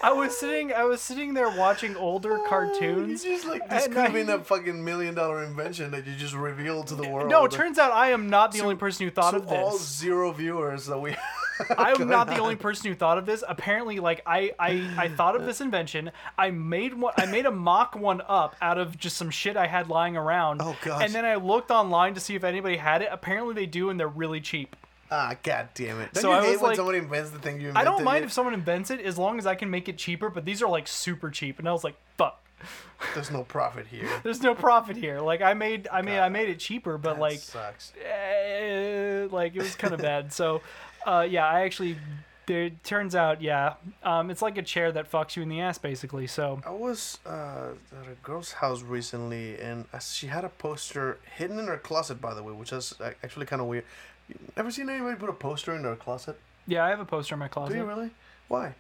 I 0.03 0.13
was 0.13 0.37
sitting. 0.37 0.73
I 0.73 0.83
was 0.83 1.01
sitting 1.01 1.35
there 1.35 1.49
watching 1.49 1.97
older 1.97 2.41
cartoons. 2.49 3.25
You 3.25 3.31
just 3.31 3.47
like 3.47 3.71
this 3.71 3.87
could 3.87 3.97
have 3.99 4.13
been 4.13 4.29
a 4.31 4.41
fucking 4.41 4.85
million 4.85 5.15
dollar 5.15 5.45
invention 5.45 5.93
that 5.93 6.09
you 6.09 6.17
just 6.17 6.35
revealed 6.35 6.89
to 6.89 6.97
the 6.97 7.09
world. 7.09 7.31
No, 7.31 7.45
it 7.45 7.53
turns 7.53 7.79
out 7.79 7.93
I 7.93 8.11
am 8.11 8.29
not 8.29 8.51
the 8.51 8.61
only 8.61 8.75
person 8.75 9.07
who 9.07 9.13
thought 9.13 9.31
to 9.31 9.37
of 9.37 9.47
all 9.47 9.71
this. 9.73 9.87
zero 9.87 10.33
viewers 10.33 10.87
that 10.87 10.99
we. 10.99 11.15
I 11.79 11.93
am 11.93 12.09
not 12.09 12.27
the 12.29 12.39
only 12.39 12.57
person 12.57 12.89
who 12.91 12.95
thought 12.97 13.19
of 13.19 13.27
this. 13.27 13.43
Apparently, 13.47 13.99
like 14.01 14.23
I, 14.27 14.53
I, 14.59 14.89
I 14.97 15.09
thought 15.09 15.37
of 15.37 15.45
this 15.45 15.61
invention. 15.67 16.11
I 16.39 16.51
made 16.51 16.95
one. 16.95 17.13
I 17.17 17.27
made 17.27 17.47
a 17.47 17.51
mock 17.51 17.95
one 17.97 18.23
up 18.27 18.57
out 18.63 18.79
of 18.79 18.99
just 18.99 19.17
some 19.17 19.31
shit 19.31 19.57
I 19.57 19.67
had 19.67 19.89
lying 19.89 20.17
around. 20.17 20.61
Oh, 20.63 20.77
gosh. 20.83 21.03
And 21.05 21.15
then 21.15 21.25
I 21.25 21.37
looked 21.37 21.71
online 21.71 22.15
to 22.15 22.21
see 22.21 22.35
if 22.35 22.45
anybody 22.45 22.77
had 22.77 23.03
it. 23.03 23.09
Apparently, 23.13 23.55
they 23.55 23.67
do, 23.67 23.91
and 23.91 23.99
they're 24.01 24.09
really 24.09 24.41
cheap. 24.41 24.77
ah, 25.11 25.35
god 25.43 25.69
damn 25.75 26.01
it! 26.01 26.13
Don't 26.15 26.23
So 26.23 26.31
you 26.31 26.37
I 26.39 26.41
hate 26.43 26.53
was 26.53 26.61
when 26.61 26.69
like- 26.71 26.77
somebody 26.77 26.99
invents 26.99 27.31
the 27.31 27.39
thing 27.39 27.61
you 27.61 27.73
I 27.75 27.85
don't 27.85 28.03
mind 28.05 28.23
yet? 28.23 28.27
if 28.27 28.33
someone 28.33 28.55
invents 28.55 28.91
it 28.91 29.01
as 29.01 29.19
long 29.19 29.39
as 29.39 29.47
I 29.47 29.55
can 29.55 29.71
make 29.71 29.89
it 29.89 29.99
cheaper. 29.99 30.31
But 30.31 30.45
these 30.45 30.63
are 30.63 30.69
like 30.69 30.89
super 30.89 31.31
cheap, 31.31 31.59
and 31.59 31.69
I 31.69 31.73
was 31.73 31.85
like, 31.85 31.97
fuck. 32.17 32.39
There's 33.15 33.33
no 33.33 33.43
profit 33.43 33.89
here. 33.89 34.09
There's 34.23 34.41
no 34.41 34.55
profit 34.55 34.97
here. 34.97 35.19
Like 35.21 35.43
I 35.43 35.53
made, 35.55 35.89
I 35.93 36.01
mean, 36.03 36.19
I 36.21 36.29
made 36.29 36.49
it 36.49 36.61
cheaper, 36.61 36.97
but 36.97 37.19
like, 37.19 37.41
sucks. 37.41 37.93
eh, 38.03 39.27
like 39.31 39.57
it 39.57 39.63
was 39.63 39.75
kind 39.75 39.93
of 39.93 40.01
bad. 40.01 40.33
So, 40.33 40.61
uh, 41.07 41.27
yeah, 41.29 41.47
I 41.47 41.61
actually. 41.63 41.97
There 42.47 42.65
it 42.65 42.83
turns 42.83 43.15
out, 43.15 43.41
yeah, 43.41 43.75
um, 44.03 44.29
it's 44.29 44.43
like 44.43 44.59
a 44.59 44.63
chair 44.63 44.91
that 44.91 45.09
fucks 45.09 45.37
you 45.37 45.45
in 45.45 45.49
the 45.49 45.61
ass, 45.61 45.79
basically. 45.79 46.27
So, 46.27 46.61
I 46.67 46.73
was 46.73 47.21
uh, 47.25 47.69
at 48.01 48.09
a 48.09 48.17
girl's 48.25 48.51
house 48.51 48.83
recently, 48.83 49.61
and 49.61 49.85
she 50.01 50.27
had 50.27 50.45
a 50.45 50.49
poster 50.49 51.19
hidden 51.37 51.61
in 51.61 51.67
her 51.69 51.79
closet, 51.79 52.21
by 52.21 52.35
the 52.35 52.43
way, 52.43 52.53
which 52.53 52.73
is 52.73 52.95
actually 53.23 53.47
kind 53.47 53.63
of 53.63 53.69
weird. 53.69 53.85
You 54.29 54.35
ever 54.57 54.73
seen 54.73 54.91
anybody 54.91 55.15
put 55.17 55.29
a 55.31 55.33
poster 55.35 55.73
in 55.77 55.83
their 55.83 55.95
closet? 55.95 56.37
yeah, 56.67 56.85
I 56.85 56.89
have 56.89 56.99
a 56.99 57.05
poster 57.05 57.37
in 57.37 57.39
my 57.39 57.47
closet. 57.47 57.75
Do 57.75 57.79
you 57.79 57.85
really? 57.85 58.11
Why? 58.49 58.75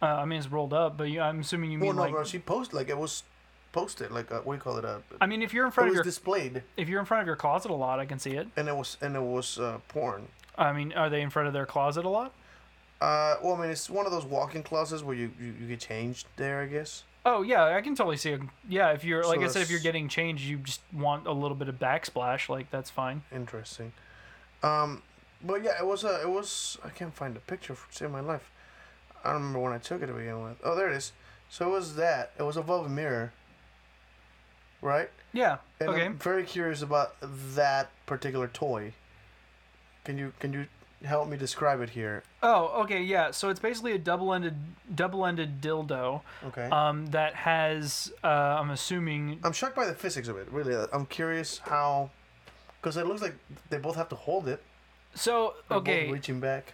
Uh, 0.00 0.06
I 0.06 0.24
mean, 0.24 0.38
it's 0.38 0.46
rolled 0.48 0.72
up, 0.72 0.96
but 0.96 1.10
you, 1.10 1.20
I'm 1.20 1.40
assuming 1.40 1.72
you 1.72 1.80
Well, 1.80 1.88
mean 1.88 1.96
no, 1.96 2.02
like. 2.02 2.12
bro. 2.12 2.22
She 2.22 2.38
posted 2.38 2.74
like 2.74 2.88
it 2.88 2.96
was 2.96 3.24
posted, 3.72 4.12
like 4.12 4.30
uh, 4.30 4.40
what 4.42 4.54
do 4.54 4.56
you 4.58 4.62
call 4.62 4.76
it? 4.78 4.84
Uh, 4.84 4.98
I 5.20 5.26
mean, 5.26 5.42
if 5.42 5.52
you're 5.52 5.66
in 5.66 5.72
front 5.72 5.88
of 5.88 5.90
was 5.90 5.96
your 5.96 6.04
displayed, 6.04 6.62
if 6.76 6.88
you're 6.88 7.00
in 7.00 7.06
front 7.06 7.22
of 7.22 7.26
your 7.26 7.34
closet 7.36 7.72
a 7.72 7.74
lot, 7.74 7.98
I 7.98 8.06
can 8.06 8.20
see 8.20 8.32
it. 8.36 8.46
and 8.56 8.68
it 8.68 8.76
was 8.76 8.96
and 9.00 9.16
it 9.16 9.22
was 9.22 9.58
uh, 9.58 9.78
porn. 9.88 10.28
I 10.58 10.72
mean, 10.72 10.92
are 10.92 11.08
they 11.08 11.22
in 11.22 11.30
front 11.30 11.46
of 11.48 11.54
their 11.54 11.66
closet 11.66 12.04
a 12.04 12.08
lot? 12.08 12.32
Uh, 13.00 13.36
well, 13.42 13.54
I 13.54 13.60
mean, 13.62 13.70
it's 13.70 13.88
one 13.88 14.06
of 14.06 14.12
those 14.12 14.24
walk-in 14.24 14.64
closets 14.64 15.02
where 15.04 15.14
you, 15.14 15.30
you, 15.40 15.54
you 15.60 15.68
get 15.68 15.80
changed 15.80 16.26
there, 16.36 16.60
I 16.60 16.66
guess. 16.66 17.04
Oh 17.24 17.42
yeah, 17.42 17.64
I 17.76 17.80
can 17.80 17.94
totally 17.94 18.16
see 18.16 18.30
it. 18.30 18.40
Yeah, 18.68 18.90
if 18.90 19.04
you're 19.04 19.24
like 19.24 19.40
So 19.40 19.44
I 19.44 19.48
said, 19.48 19.62
if 19.62 19.70
you're 19.70 19.78
that's- 19.78 19.82
getting 19.82 20.08
changed, 20.08 20.44
you 20.44 20.58
just 20.58 20.80
want 20.92 21.26
a 21.26 21.32
little 21.32 21.56
bit 21.56 21.68
of 21.68 21.78
backsplash. 21.78 22.48
Like 22.48 22.70
that's 22.70 22.90
fine. 22.90 23.22
Interesting. 23.32 23.92
Um, 24.62 25.02
but 25.44 25.62
yeah, 25.62 25.78
it 25.78 25.86
was 25.86 26.04
a, 26.04 26.20
it 26.22 26.28
was. 26.30 26.78
I 26.84 26.88
can't 26.88 27.14
find 27.14 27.36
a 27.36 27.40
picture 27.40 27.74
for 27.74 27.86
save 27.92 28.10
my 28.10 28.20
life. 28.20 28.50
I 29.24 29.28
don't 29.32 29.40
remember 29.42 29.60
when 29.60 29.72
I 29.72 29.78
took 29.78 30.02
it 30.02 30.06
to 30.06 30.12
begin 30.12 30.42
with. 30.42 30.56
Oh, 30.64 30.74
there 30.74 30.90
it 30.90 30.96
is. 30.96 31.12
So 31.50 31.68
it 31.68 31.72
was 31.72 31.96
that. 31.96 32.32
It 32.38 32.42
was 32.44 32.56
above 32.56 32.86
a 32.86 32.88
mirror. 32.88 33.32
Right. 34.80 35.10
Yeah. 35.32 35.58
And 35.80 35.90
okay. 35.90 36.04
I'm 36.06 36.18
very 36.18 36.44
curious 36.44 36.82
about 36.82 37.16
that 37.20 37.90
particular 38.06 38.48
toy. 38.48 38.92
Can 40.08 40.16
you 40.16 40.32
can 40.40 40.54
you 40.54 40.64
help 41.04 41.28
me 41.28 41.36
describe 41.36 41.82
it 41.82 41.90
here? 41.90 42.22
Oh, 42.42 42.80
okay, 42.84 43.02
yeah. 43.02 43.30
So 43.30 43.50
it's 43.50 43.60
basically 43.60 43.92
a 43.92 43.98
double-ended, 43.98 44.54
double-ended 44.94 45.60
dildo. 45.60 46.22
Okay. 46.46 46.64
Um, 46.64 47.08
that 47.08 47.34
has, 47.34 48.10
uh, 48.24 48.26
I'm 48.26 48.70
assuming. 48.70 49.38
I'm 49.44 49.52
shocked 49.52 49.76
by 49.76 49.84
the 49.84 49.92
physics 49.92 50.28
of 50.28 50.38
it. 50.38 50.50
Really, 50.50 50.74
I'm 50.94 51.04
curious 51.04 51.58
how, 51.58 52.08
because 52.80 52.96
it 52.96 53.06
looks 53.06 53.20
like 53.20 53.34
they 53.68 53.76
both 53.76 53.96
have 53.96 54.08
to 54.08 54.16
hold 54.16 54.48
it. 54.48 54.62
So 55.14 55.56
They're 55.68 55.78
both 55.78 55.88
okay. 55.88 56.10
reaching 56.10 56.40
back. 56.40 56.72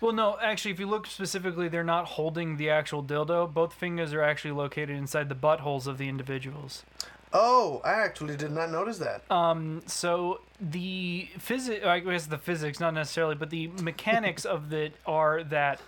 Well, 0.00 0.12
no, 0.12 0.38
actually, 0.40 0.70
if 0.70 0.78
you 0.78 0.86
look 0.86 1.08
specifically, 1.08 1.66
they're 1.66 1.82
not 1.82 2.04
holding 2.04 2.58
the 2.58 2.70
actual 2.70 3.02
dildo. 3.02 3.52
Both 3.52 3.74
fingers 3.74 4.12
are 4.12 4.22
actually 4.22 4.52
located 4.52 4.90
inside 4.90 5.28
the 5.28 5.34
buttholes 5.34 5.88
of 5.88 5.98
the 5.98 6.08
individuals. 6.08 6.84
Oh, 7.32 7.80
I 7.84 7.92
actually 7.92 8.36
did 8.36 8.50
not 8.52 8.70
notice 8.70 8.98
that. 8.98 9.22
Um, 9.30 9.82
so 9.86 10.40
the 10.60 11.28
physics, 11.38 11.84
I 11.84 12.00
guess 12.00 12.26
the 12.26 12.38
physics, 12.38 12.80
not 12.80 12.94
necessarily, 12.94 13.34
but 13.34 13.50
the 13.50 13.68
mechanics 13.82 14.44
of 14.44 14.72
it 14.72 14.94
are 15.06 15.44
that. 15.44 15.80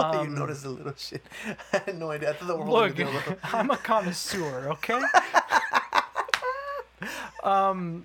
Oh, 0.00 0.22
you 0.22 0.28
noticed 0.30 0.64
a 0.64 0.70
little 0.70 0.94
shit. 0.96 1.22
I 1.72 1.78
had 1.84 1.98
no 1.98 2.10
idea. 2.12 2.30
I 2.30 2.32
thought 2.34 2.56
were 2.58 2.64
holding 2.64 3.06
Look, 3.06 3.24
the. 3.24 3.38
I'm 3.56 3.70
a 3.70 3.76
connoisseur, 3.76 4.68
okay? 4.70 5.00
um, 7.42 8.04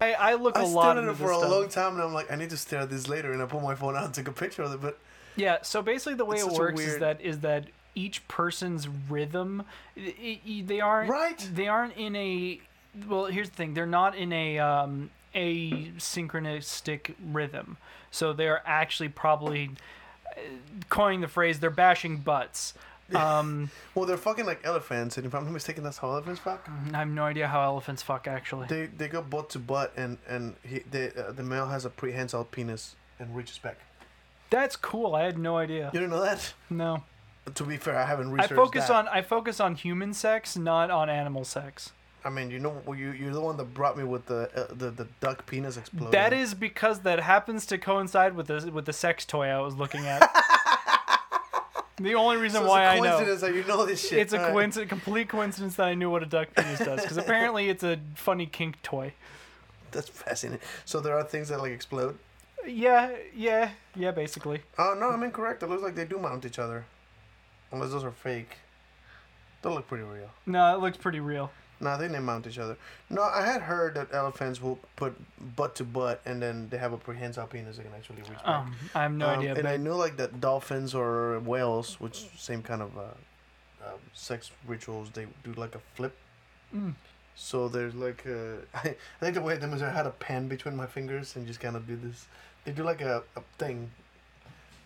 I, 0.00 0.14
I 0.14 0.34
look 0.34 0.56
a 0.56 0.60
I 0.60 0.64
lot 0.64 0.92
stared 0.92 1.08
at 1.08 1.10
it 1.10 1.16
for 1.16 1.30
a 1.32 1.36
stuff. 1.36 1.50
long 1.50 1.68
time, 1.68 1.94
and 1.94 2.02
I'm 2.02 2.14
like, 2.14 2.30
I 2.32 2.36
need 2.36 2.50
to 2.50 2.56
stare 2.56 2.80
at 2.80 2.90
this 2.90 3.08
later. 3.08 3.32
And 3.32 3.42
I 3.42 3.46
pull 3.46 3.60
my 3.60 3.74
phone 3.74 3.96
out 3.96 4.04
and 4.04 4.14
take 4.14 4.28
a 4.28 4.32
picture 4.32 4.62
of 4.62 4.72
it. 4.72 4.80
But 4.80 4.98
Yeah, 5.36 5.58
so 5.62 5.82
basically 5.82 6.14
the 6.14 6.24
way 6.24 6.36
It's 6.36 6.46
it 6.46 6.52
a 6.52 6.58
works 6.58 6.80
is 6.80 6.98
that 7.00 7.20
is 7.20 7.40
that 7.40 7.66
each 7.94 8.26
person's 8.28 8.88
rhythm, 8.88 9.64
i 9.96 10.40
i 10.46 10.62
they 10.66 10.80
aren't 10.80 11.10
Right. 11.10 11.48
They 11.54 11.68
aren't 11.68 11.96
in 11.96 12.14
a. 12.16 12.60
Well, 13.08 13.26
here's 13.26 13.50
the 13.50 13.56
thing: 13.56 13.74
they're 13.74 13.86
not 13.86 14.16
in 14.16 14.32
a 14.32 14.58
um, 14.58 15.10
a 15.34 15.70
synchronistic 15.98 17.14
rhythm. 17.32 17.76
So 18.10 18.32
they're 18.32 18.62
actually 18.66 19.08
probably 19.10 19.70
uh, 20.26 20.40
coining 20.88 21.20
the 21.20 21.28
phrase 21.28 21.60
they're 21.60 21.70
bashing 21.70 22.18
butts. 22.18 22.74
Um, 23.12 23.72
Well, 23.96 24.06
they're 24.06 24.16
fucking 24.16 24.46
like 24.46 24.60
elephants, 24.62 25.16
and 25.16 25.26
if 25.26 25.34
I'm 25.34 25.42
not 25.42 25.52
mistaken, 25.52 25.82
that's 25.82 25.98
how 25.98 26.10
elephants 26.12 26.40
fuck. 26.40 26.70
I 26.94 26.98
have 26.98 27.08
no 27.08 27.24
idea 27.24 27.48
how 27.48 27.60
elephants 27.64 28.04
fuck 28.04 28.28
actually. 28.28 28.68
They 28.68 28.86
they 28.86 29.08
go 29.08 29.20
butt 29.20 29.50
to 29.50 29.58
butt, 29.58 29.92
and 29.96 30.16
and 30.28 30.54
he 30.64 30.84
they, 30.88 31.10
uh, 31.18 31.32
the 31.32 31.42
male 31.42 31.66
has 31.66 31.84
a 31.84 31.90
prehensile 31.90 32.44
penis 32.44 32.94
and 33.18 33.34
reaches 33.34 33.58
back. 33.58 33.78
That's 34.50 34.76
cool. 34.76 35.16
I 35.16 35.24
had 35.24 35.38
no 35.38 35.56
idea. 35.58 35.90
You 35.92 35.98
didn't 35.98 36.10
know 36.10 36.22
that? 36.22 36.54
No. 36.70 37.02
To 37.54 37.64
be 37.64 37.76
fair, 37.76 37.96
I 37.96 38.04
haven't 38.06 38.30
researched. 38.30 38.52
I 38.52 38.56
focus 38.56 38.88
that. 38.88 38.94
on 38.94 39.08
I 39.08 39.22
focus 39.22 39.60
on 39.60 39.74
human 39.74 40.14
sex, 40.14 40.56
not 40.56 40.90
on 40.90 41.08
animal 41.10 41.44
sex. 41.44 41.92
I 42.24 42.28
mean, 42.28 42.50
you 42.50 42.58
know, 42.58 42.82
you 42.88 43.12
you're 43.12 43.32
the 43.32 43.40
one 43.40 43.56
that 43.56 43.72
brought 43.72 43.96
me 43.96 44.04
with 44.04 44.26
the 44.26 44.50
uh, 44.54 44.66
the 44.74 44.90
the 44.90 45.06
duck 45.20 45.46
penis 45.46 45.76
exploding. 45.76 46.10
That 46.10 46.32
is 46.32 46.54
because 46.54 47.00
that 47.00 47.20
happens 47.20 47.64
to 47.66 47.78
coincide 47.78 48.34
with 48.36 48.46
the 48.48 48.70
with 48.70 48.84
the 48.86 48.92
sex 48.92 49.24
toy 49.24 49.46
I 49.46 49.60
was 49.60 49.74
looking 49.74 50.06
at. 50.06 50.20
the 51.98 52.14
only 52.14 52.36
reason 52.36 52.62
So 52.62 52.68
why 52.68 52.86
I 52.86 52.98
know 53.00 53.04
It's 53.04 53.08
a 53.08 53.24
coincidence 53.24 53.40
that 53.42 53.54
you 53.54 53.64
know 53.64 53.86
this 53.86 54.08
shit. 54.08 54.18
it's 54.18 54.32
a 54.32 54.36
Alright. 54.38 54.52
coincidence, 54.52 54.88
complete 54.88 55.28
coincidence 55.28 55.76
that 55.76 55.86
I 55.86 55.94
knew 55.94 56.10
what 56.10 56.22
a 56.22 56.26
duck 56.26 56.48
penis 56.54 56.78
does 56.78 57.02
because 57.02 57.16
apparently 57.16 57.68
it's 57.68 57.82
a 57.82 57.98
funny 58.14 58.46
kink 58.46 58.80
toy. 58.82 59.12
That's 59.90 60.08
fascinating. 60.08 60.60
So 60.84 61.00
there 61.00 61.16
are 61.18 61.24
things 61.24 61.48
that 61.48 61.58
like 61.58 61.72
explode. 61.72 62.16
Yeah, 62.66 63.10
yeah, 63.34 63.70
yeah. 63.96 64.10
Basically, 64.10 64.60
Oh 64.78 64.94
no, 64.98 65.08
I'm 65.10 65.22
incorrect. 65.22 65.62
It 65.62 65.68
looks 65.68 65.82
like 65.82 65.94
they 65.94 66.04
do 66.04 66.18
mount 66.18 66.44
each 66.44 66.58
other, 66.58 66.84
unless 67.72 67.90
those 67.90 68.04
are 68.04 68.10
fake. 68.10 68.56
They 69.62 69.70
look 69.70 69.86
pretty 69.88 70.04
real. 70.04 70.30
no, 70.46 70.74
it 70.74 70.80
looks 70.80 70.96
pretty 70.96 71.20
real. 71.20 71.50
No, 71.82 71.90
I 71.90 71.96
think 71.98 72.12
they 72.12 72.18
mount 72.18 72.46
each 72.46 72.58
other. 72.58 72.76
No, 73.08 73.22
I 73.22 73.42
had 73.42 73.62
heard 73.62 73.94
that 73.94 74.08
elephants 74.12 74.60
will 74.60 74.78
put 74.96 75.14
butt 75.56 75.74
to 75.76 75.84
butt, 75.84 76.20
and 76.26 76.42
then 76.42 76.68
they 76.68 76.76
have 76.76 76.92
a 76.92 76.98
prehensile 76.98 77.46
penis 77.46 77.78
that 77.78 77.84
can 77.84 77.94
actually 77.94 78.16
reach 78.16 78.28
back. 78.28 78.46
Um, 78.46 78.74
I 78.94 79.02
have 79.02 79.12
no 79.12 79.28
Um, 79.30 79.38
idea. 79.38 79.54
And 79.54 79.66
I 79.66 79.78
knew 79.78 79.94
like 79.94 80.18
that 80.18 80.40
dolphins 80.42 80.94
or 80.94 81.40
whales, 81.40 81.98
which 81.98 82.28
same 82.38 82.62
kind 82.62 82.82
of 82.82 82.98
uh, 82.98 83.02
uh, 83.82 83.92
sex 84.12 84.50
rituals, 84.66 85.10
they 85.12 85.26
do 85.42 85.54
like 85.54 85.74
a 85.74 85.80
flip. 85.94 86.14
Mm. 86.74 86.94
So 87.34 87.68
there's 87.68 87.94
like 87.94 88.26
I, 88.74 88.94
think 89.20 89.34
the 89.34 89.40
way 89.40 89.54
I 89.54 89.58
did 89.58 89.70
was 89.70 89.80
I 89.82 89.90
had 89.90 90.06
a 90.06 90.10
pen 90.10 90.48
between 90.48 90.76
my 90.76 90.86
fingers 90.86 91.34
and 91.36 91.46
just 91.46 91.60
kind 91.60 91.76
of 91.76 91.86
do 91.86 91.96
this. 91.96 92.26
They 92.66 92.72
do 92.72 92.82
like 92.82 93.00
a, 93.00 93.22
a 93.36 93.40
thing. 93.56 93.90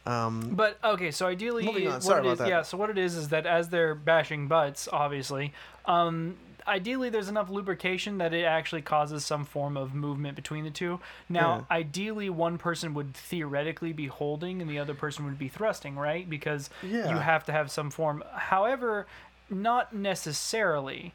Um, 0.07 0.51
But 0.55 0.79
okay, 0.85 1.11
so 1.11 1.27
ideally, 1.27 1.65
Moving 1.65 1.89
on, 1.89 2.01
sorry 2.01 2.21
about 2.21 2.33
is, 2.35 2.39
that. 2.41 2.49
yeah. 2.49 2.63
So 2.63 2.77
what 2.77 2.91
it 2.91 2.99
is 2.99 3.17
is 3.17 3.29
that 3.31 3.47
as 3.47 3.71
they're 3.71 3.95
bashing 3.95 4.49
butts, 4.49 4.87
obviously, 4.93 5.53
um, 5.87 6.37
ideally 6.67 7.11
there's 7.11 7.29
enough 7.29 7.49
lubrication 7.51 8.19
that 8.19 8.33
it 8.35 8.45
actually 8.45 8.83
causes 8.83 9.25
some 9.25 9.45
form 9.45 9.77
of 9.77 9.95
movement 9.95 10.37
between 10.37 10.65
the 10.65 10.71
two. 10.71 11.01
Now, 11.29 11.67
ideally, 11.71 12.29
one 12.31 12.59
person 12.59 12.93
would 12.95 13.15
theoretically 13.15 13.93
be 13.93 14.07
holding 14.07 14.61
and 14.61 14.71
the 14.71 14.79
other 14.79 14.95
person 14.95 15.25
would 15.25 15.39
be 15.39 15.49
thrusting, 15.49 15.97
right? 15.97 16.29
Because 16.29 16.71
you 16.83 17.01
have 17.03 17.45
to 17.45 17.53
have 17.53 17.71
some 17.71 17.91
form. 17.91 18.23
However, 18.33 19.07
not 19.51 19.95
necessarily. 19.95 21.15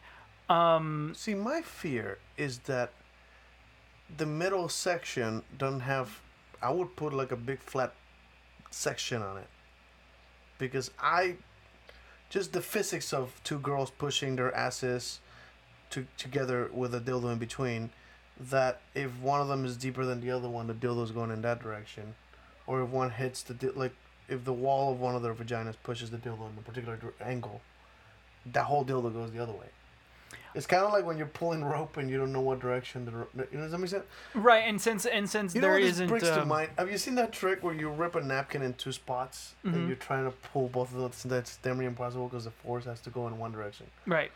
Um, 0.49 1.13
See, 1.15 1.35
my 1.35 1.61
fear 1.61 2.17
is 2.37 2.59
that 2.59 2.91
the 4.17 4.25
middle 4.25 4.67
section 4.69 5.43
doesn't 5.57 5.81
have. 5.81 6.19
I 6.61 6.71
would 6.71 6.95
put 6.95 7.13
like 7.13 7.31
a 7.31 7.35
big 7.35 7.59
flat 7.59 7.93
section 8.71 9.21
on 9.21 9.37
it 9.37 9.47
because 10.57 10.91
I 10.99 11.35
just 12.29 12.53
the 12.53 12.61
physics 12.61 13.11
of 13.11 13.41
two 13.43 13.57
girls 13.57 13.89
pushing 13.89 14.35
their 14.35 14.53
asses 14.55 15.19
to 15.89 16.05
together 16.17 16.69
with 16.71 16.93
a 16.93 16.99
dildo 16.99 17.31
in 17.31 17.39
between. 17.39 17.89
That 18.39 18.79
if 18.95 19.17
one 19.19 19.41
of 19.41 19.49
them 19.49 19.65
is 19.65 19.75
deeper 19.75 20.05
than 20.05 20.21
the 20.21 20.31
other 20.31 20.47
one, 20.47 20.67
the 20.67 20.73
dildo's 20.73 21.11
going 21.11 21.31
in 21.31 21.41
that 21.41 21.61
direction, 21.61 22.15
or 22.67 22.81
if 22.81 22.89
one 22.89 23.09
hits 23.09 23.43
the 23.43 23.73
like 23.75 23.93
if 24.29 24.45
the 24.45 24.53
wall 24.53 24.93
of 24.93 24.99
one 24.99 25.15
of 25.15 25.23
their 25.23 25.33
vaginas 25.33 25.75
pushes 25.83 26.11
the 26.11 26.17
dildo 26.17 26.49
in 26.51 26.57
a 26.57 26.61
particular 26.61 26.97
angle, 27.19 27.61
that 28.45 28.63
whole 28.63 28.85
dildo 28.85 29.11
goes 29.11 29.31
the 29.31 29.39
other 29.39 29.51
way. 29.51 29.67
It's 30.55 30.65
kind 30.65 30.83
of 30.83 30.91
like 30.91 31.05
when 31.05 31.17
you're 31.17 31.27
pulling 31.27 31.63
rope 31.63 31.97
and 31.97 32.09
you 32.09 32.17
don't 32.17 32.33
know 32.33 32.41
what 32.41 32.59
direction 32.59 33.05
the 33.05 33.11
rope. 33.11 33.29
You 33.51 33.59
know, 33.59 33.67
that 33.67 33.77
make 33.77 33.89
sense? 33.89 34.05
Right, 34.33 34.59
and 34.67 34.81
since 34.81 35.05
and 35.05 35.29
since 35.29 35.53
You 35.53 35.61
know 35.61 35.67
there 35.67 35.79
what 35.79 35.95
this 35.95 36.09
brings 36.09 36.23
to 36.23 36.41
um, 36.41 36.47
mind? 36.47 36.71
Have 36.77 36.89
you 36.91 36.97
seen 36.97 37.15
that 37.15 37.31
trick 37.31 37.63
where 37.63 37.73
you 37.73 37.89
rip 37.89 38.15
a 38.15 38.21
napkin 38.21 38.61
in 38.61 38.73
two 38.73 38.91
spots 38.91 39.53
Mm-hmm. 39.63 39.75
and 39.75 39.87
you're 39.87 39.97
trying 39.97 40.25
to 40.25 40.31
pull 40.31 40.67
both 40.69 40.91
of 40.91 40.97
those? 40.99 41.23
That's 41.23 41.57
damn 41.57 41.79
impossible 41.81 42.27
because 42.27 42.45
the 42.45 42.51
force 42.51 42.85
has 42.85 42.99
to 43.01 43.09
go 43.09 43.27
in 43.27 43.37
one 43.37 43.51
direction. 43.51 43.85
Right. 44.05 44.31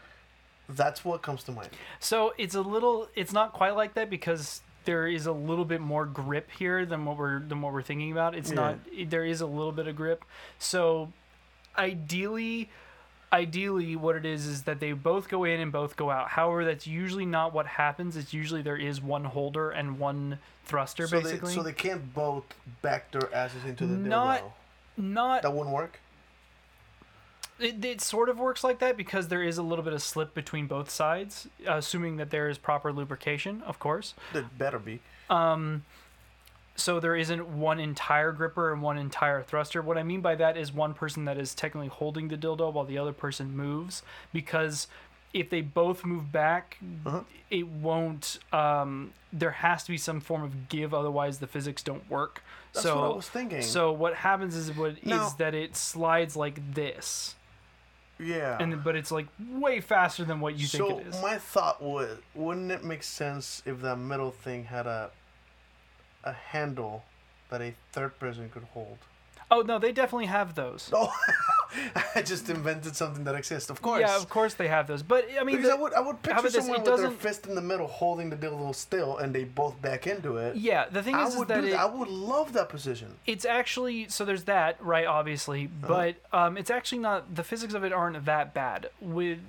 That's 0.70 1.04
what 1.04 1.22
comes 1.22 1.44
to 1.46 1.52
mind. 1.52 1.70
So 2.00 2.34
it's 2.38 2.56
a 2.56 2.62
little. 2.62 3.10
It's 3.16 3.34
not 3.34 3.52
quite 3.54 3.76
like 3.76 3.96
that 3.96 4.10
because 4.10 4.62
there 4.86 5.08
is 5.08 5.26
a 5.26 5.32
little 5.32 5.66
bit 5.66 5.82
more 5.82 6.06
grip 6.06 6.50
here 6.52 6.86
than 6.86 7.06
what 7.06 7.18
we're 7.18 7.40
than 7.40 7.62
what 7.62 7.74
we're 7.74 7.82
thinking 7.82 8.12
about. 8.12 8.36
It's 8.36 8.52
not. 8.52 8.78
There 9.08 9.26
is 9.26 9.42
a 9.42 9.46
little 9.48 9.72
bit 9.74 9.88
of 9.88 9.96
grip. 9.96 10.24
So 10.60 11.12
ideally. 11.78 12.70
Ideally, 13.34 13.96
what 13.96 14.16
it 14.16 14.26
is 14.26 14.46
is 14.46 14.62
that 14.64 14.80
they 14.80 14.92
both 14.94 15.28
go 15.28 15.44
in 15.44 15.60
and 15.60 15.72
both 15.72 15.96
go 15.98 16.12
out. 16.12 16.30
However, 16.30 16.64
that's 16.66 16.86
usually 16.86 17.26
not 17.26 17.52
what 17.52 17.66
happens. 17.66 18.16
It's 18.16 18.32
usually 18.34 18.62
there 18.62 18.78
is 18.78 19.02
one 19.02 19.24
holder 19.26 19.72
and 19.72 19.98
one 19.98 20.38
thruster, 20.66 21.08
So 21.08 21.20
basically. 21.20 21.50
they, 21.50 21.56
so 21.56 21.64
they 21.64 21.74
can't 21.74 22.14
both 22.14 22.44
back 22.84 23.12
their 23.12 23.34
asses 23.34 23.66
into 23.66 23.88
the 23.88 23.96
Not- 23.98 24.42
dildo. 24.42 24.52
not 24.98 25.42
That 25.42 25.52
wouldn't 25.52 25.74
work. 25.76 26.00
it, 27.60 27.84
it 27.84 28.02
sort 28.02 28.30
of 28.30 28.38
works 28.40 28.64
like 28.64 28.78
that 28.80 28.98
because 28.98 29.30
there 29.30 29.42
is 29.44 29.58
a 29.58 29.64
little 29.64 29.84
bit 29.84 29.94
of 29.94 30.02
slip 30.04 30.34
between 30.36 30.68
both 30.68 30.90
sides, 30.92 31.48
assuming 31.66 32.18
that 32.18 32.30
there 32.30 32.50
is 32.50 32.58
proper 32.60 32.94
lubrication, 32.94 33.62
of 33.64 33.80
course. 33.80 34.14
It 34.34 34.46
better 34.60 34.78
be. 34.80 35.00
Um, 35.30 35.86
so 36.76 37.00
there 37.00 37.16
isn't 37.16 37.48
one 37.48 37.80
entire 37.80 38.32
gripper 38.32 38.74
and 38.74 38.82
one 38.82 38.98
entire 38.98 39.44
thruster. 39.44 39.82
What 39.82 39.98
I 39.98 40.04
mean 40.04 40.22
by 40.22 40.36
that 40.36 40.58
is 40.58 40.74
one 40.74 40.94
person 40.94 41.26
that 41.26 41.38
is 41.38 41.54
technically 41.54 41.88
holding 41.90 42.28
the 42.30 42.38
dildo 42.38 42.74
while 42.74 42.86
the 42.86 42.98
other 42.98 43.14
person 43.14 43.56
moves, 43.56 44.02
because 44.32 44.88
if 45.34 45.50
they 45.50 45.62
both 45.62 46.06
move 46.06 46.32
back, 46.32 46.78
it 47.50 47.68
won't. 47.68 48.40
Um, 48.52 49.14
there 49.32 49.52
has 49.52 49.84
to 49.84 49.92
be 49.92 49.98
some 49.98 50.20
form 50.20 50.44
of 50.44 50.70
give, 50.70 50.94
otherwise 50.94 51.40
the 51.40 51.48
physics 51.48 51.82
don't 51.82 52.08
work. 52.10 52.44
That's 52.74 52.84
so, 52.86 52.96
what 53.02 53.12
I 53.12 53.16
was 53.16 53.30
thinking. 53.30 53.62
So 53.64 53.92
what 53.92 54.14
happens 54.16 54.56
is 54.56 54.72
what 54.76 54.92
is 54.92 55.06
Now- 55.06 55.30
that 55.40 55.54
it 55.56 55.76
slides 55.76 56.36
like 56.36 56.74
this, 56.76 57.36
Yeah. 58.20 58.58
and 58.60 58.84
but 58.84 58.96
it's 58.96 59.12
like 59.12 59.28
way 59.50 59.80
faster 59.82 60.24
than 60.24 60.40
what 60.40 60.56
you 60.56 60.68
so 60.68 60.88
think 60.88 61.02
it 61.02 61.08
is. 61.16 61.22
my 61.22 61.38
thought 61.40 61.82
was, 61.82 62.18
wouldn't 62.36 62.72
it 62.72 62.84
make 62.84 63.02
sense 63.04 63.62
if 63.66 63.82
that 63.82 63.98
middle 63.98 64.32
thing 64.32 64.66
had 64.66 64.86
a 64.88 65.10
a 66.24 66.34
handle 66.34 67.04
that 67.50 67.62
a 67.62 67.74
third 67.92 68.20
person 68.20 68.50
could 68.50 68.64
hold? 68.74 68.98
oh 69.52 69.62
no, 69.62 69.78
they 69.78 69.92
definitely 69.92 70.26
have 70.26 70.56
those. 70.56 70.90
Oh, 70.94 71.14
I 72.16 72.24
just 72.24 72.50
invented 72.50 72.96
something 72.96 73.24
that 73.26 73.36
exists. 73.36 73.70
Of 73.70 73.84
course. 73.84 74.00
Yeah, 74.02 74.16
of 74.18 74.28
course 74.28 74.56
they 74.56 74.68
have 74.68 74.88
those. 74.88 75.04
But 75.04 75.28
I 75.40 75.44
mean, 75.44 75.58
Because 75.58 75.70
I 75.70 75.76
would, 75.76 75.94
I 75.94 76.00
would 76.00 76.22
picture 76.24 76.40
about 76.40 76.44
this? 76.52 76.54
someone 76.56 76.82
with 76.84 77.02
their 77.02 77.12
fist 77.12 77.46
in 77.46 77.54
the 77.54 77.62
middle 77.62 77.86
holding 77.86 78.32
the 78.32 78.36
dildo 78.36 78.74
still, 78.74 79.18
and 79.18 79.36
they 79.36 79.44
both 79.44 79.80
back 79.80 80.08
into 80.08 80.38
it. 80.38 80.56
yeah, 80.56 80.86
the 80.90 81.04
thing 81.04 81.14
I 81.14 81.26
is, 81.28 81.36
is 81.36 81.46
that 81.46 81.64
it, 81.64 81.72
that. 81.72 81.80
I 81.80 81.86
would 81.86 82.08
love 82.08 82.54
that 82.54 82.70
position. 82.70 83.16
it's 83.28 83.46
actually 83.46 84.08
so 84.10 84.26
there's 84.26 84.46
that 84.46 84.82
right 84.84 85.06
obviously 85.06 85.68
but 85.68 86.16
um, 86.32 86.58
it's 86.58 86.72
actually 86.72 87.00
not 87.00 87.36
the 87.36 87.44
physics 87.44 87.74
of 87.76 87.84
it 87.84 87.94
aren't 87.94 88.26
that 88.26 88.54
bad 88.56 88.90
with 89.02 89.40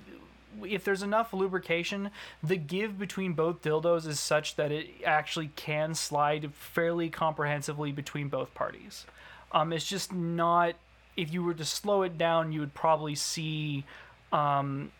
if 0.63 0.83
there's 0.83 1.03
enough 1.03 1.33
lubrication 1.33 2.11
the 2.43 2.55
give 2.55 2.97
between 2.97 3.33
both 3.33 3.61
dildos 3.61 4.07
is 4.07 4.19
such 4.19 4.55
that 4.55 4.71
it 4.71 4.87
actually 5.05 5.51
can 5.55 5.93
slide 5.93 6.53
fairly 6.53 7.09
comprehensively 7.09 7.91
between 7.91 8.27
both 8.29 8.53
parties. 8.53 9.05
Um, 9.51 9.73
it's 9.73 9.87
just 9.87 10.13
not 10.13 10.75
if 11.15 11.33
you 11.33 11.43
were 11.43 11.53
to 11.53 11.65
slow 11.65 12.01
it 12.03 12.17
down 12.17 12.51
you 12.51 12.59
would 12.59 12.73
probably 12.73 13.15
see 13.15 13.85
um, 14.31 14.91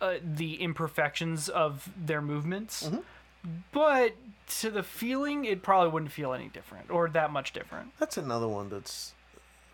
uh, 0.00 0.14
the 0.22 0.54
imperfections 0.62 1.48
of 1.48 1.90
their 1.96 2.22
movements. 2.22 2.90
But 3.72 4.14
to 4.60 4.70
the 4.70 4.82
feeling 4.82 5.44
it 5.44 5.62
probably 5.62 5.90
wouldn't 5.90 6.12
feel 6.12 6.32
any 6.32 6.48
different 6.48 6.90
or 6.90 7.08
that 7.10 7.30
much 7.30 7.52
different. 7.52 7.92
That's 7.98 8.16
another 8.16 8.48
one 8.48 8.68
that's 8.68 9.14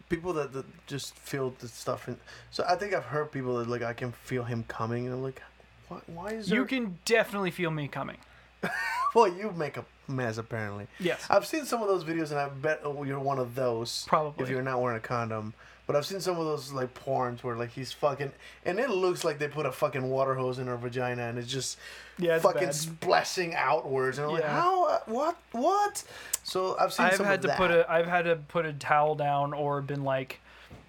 people 0.09 0.33
that, 0.35 0.53
that 0.53 0.65
just 0.87 1.17
feel 1.17 1.55
the 1.59 1.69
stuff 1.69 2.09
in. 2.09 2.17
So 2.51 2.65
I 2.69 2.77
think 2.77 2.95
I've 2.95 3.05
heard 3.05 3.33
people 3.33 3.59
that 3.59 3.69
like 3.69 3.83
I 3.83 3.93
can 3.93 4.13
feel 4.13 4.45
him 4.45 4.65
coming, 4.69 5.07
and 5.07 5.15
I'm 5.15 5.23
like, 5.23 5.43
why, 5.89 6.01
why 6.07 6.31
is 6.33 6.49
there? 6.49 6.59
You 6.59 6.65
can 6.65 6.99
definitely 7.05 7.51
feel 7.51 7.71
me 7.71 7.89
coming. 7.89 8.19
Well, 9.15 9.29
you 9.29 9.51
make 9.53 9.79
a 9.79 9.85
mess 10.09 10.37
apparently. 10.37 10.89
Yes. 11.01 11.25
I've 11.31 11.47
seen 11.47 11.65
some 11.65 11.81
of 11.81 11.89
those 11.89 12.05
videos, 12.05 12.33
and 12.33 12.39
I 12.39 12.51
bet 12.51 12.83
oh, 12.85 13.03
you're 13.03 13.19
one 13.19 13.39
of 13.39 13.55
those. 13.55 14.05
Probably. 14.07 14.45
If 14.45 14.51
you're 14.51 14.61
not 14.61 14.83
wearing 14.83 14.99
a 14.99 15.01
condom. 15.01 15.55
But 15.87 15.95
I've 15.95 16.05
seen 16.05 16.19
some 16.21 16.37
of 16.39 16.45
those 16.47 16.73
like 16.73 16.93
porns 16.95 17.45
where 17.45 17.55
like 17.57 17.71
he's 17.71 17.93
fucking, 17.93 18.33
and 18.65 18.79
it 18.81 18.91
looks 18.91 19.23
like 19.25 19.39
they 19.39 19.47
put 19.47 19.67
a 19.67 19.73
fucking 19.73 20.03
water 20.09 20.35
hose 20.35 20.59
in 20.59 20.67
her 20.67 20.77
vagina, 20.77 21.23
and 21.23 21.39
it's 21.39 21.47
just 21.51 21.79
Yeah, 22.19 22.35
it's 22.35 22.43
fucking 22.43 22.65
bad. 22.67 22.75
splashing 22.75 23.55
outwards, 23.55 24.19
and 24.19 24.27
I'm 24.27 24.33
like, 24.33 24.43
how? 24.45 24.89
Uh, 24.89 24.99
what? 25.07 25.37
What? 25.53 26.03
So 26.43 26.77
I've 26.81 26.93
seen 26.93 27.07
I've 27.07 27.15
some 27.15 27.27
had 27.27 27.37
of 27.37 27.41
to 27.43 27.47
that. 27.49 27.57
put 27.57 27.71
a 27.71 27.91
I've 27.91 28.07
had 28.09 28.25
to 28.25 28.37
put 28.37 28.67
a 28.67 28.73
towel 28.73 29.15
down 29.15 29.53
or 29.55 29.81
been 29.81 30.03
like 30.03 30.41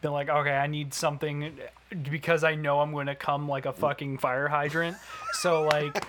been 0.01 0.11
like 0.11 0.29
okay 0.29 0.55
I 0.55 0.65
need 0.67 0.93
something 0.95 1.53
because 2.09 2.43
I 2.43 2.55
know 2.55 2.79
I'm 2.81 2.91
going 2.91 3.07
to 3.07 3.15
come 3.15 3.47
like 3.47 3.65
a 3.67 3.73
fucking 3.73 4.17
fire 4.17 4.47
hydrant. 4.47 4.97
So 5.33 5.61
like 5.63 6.03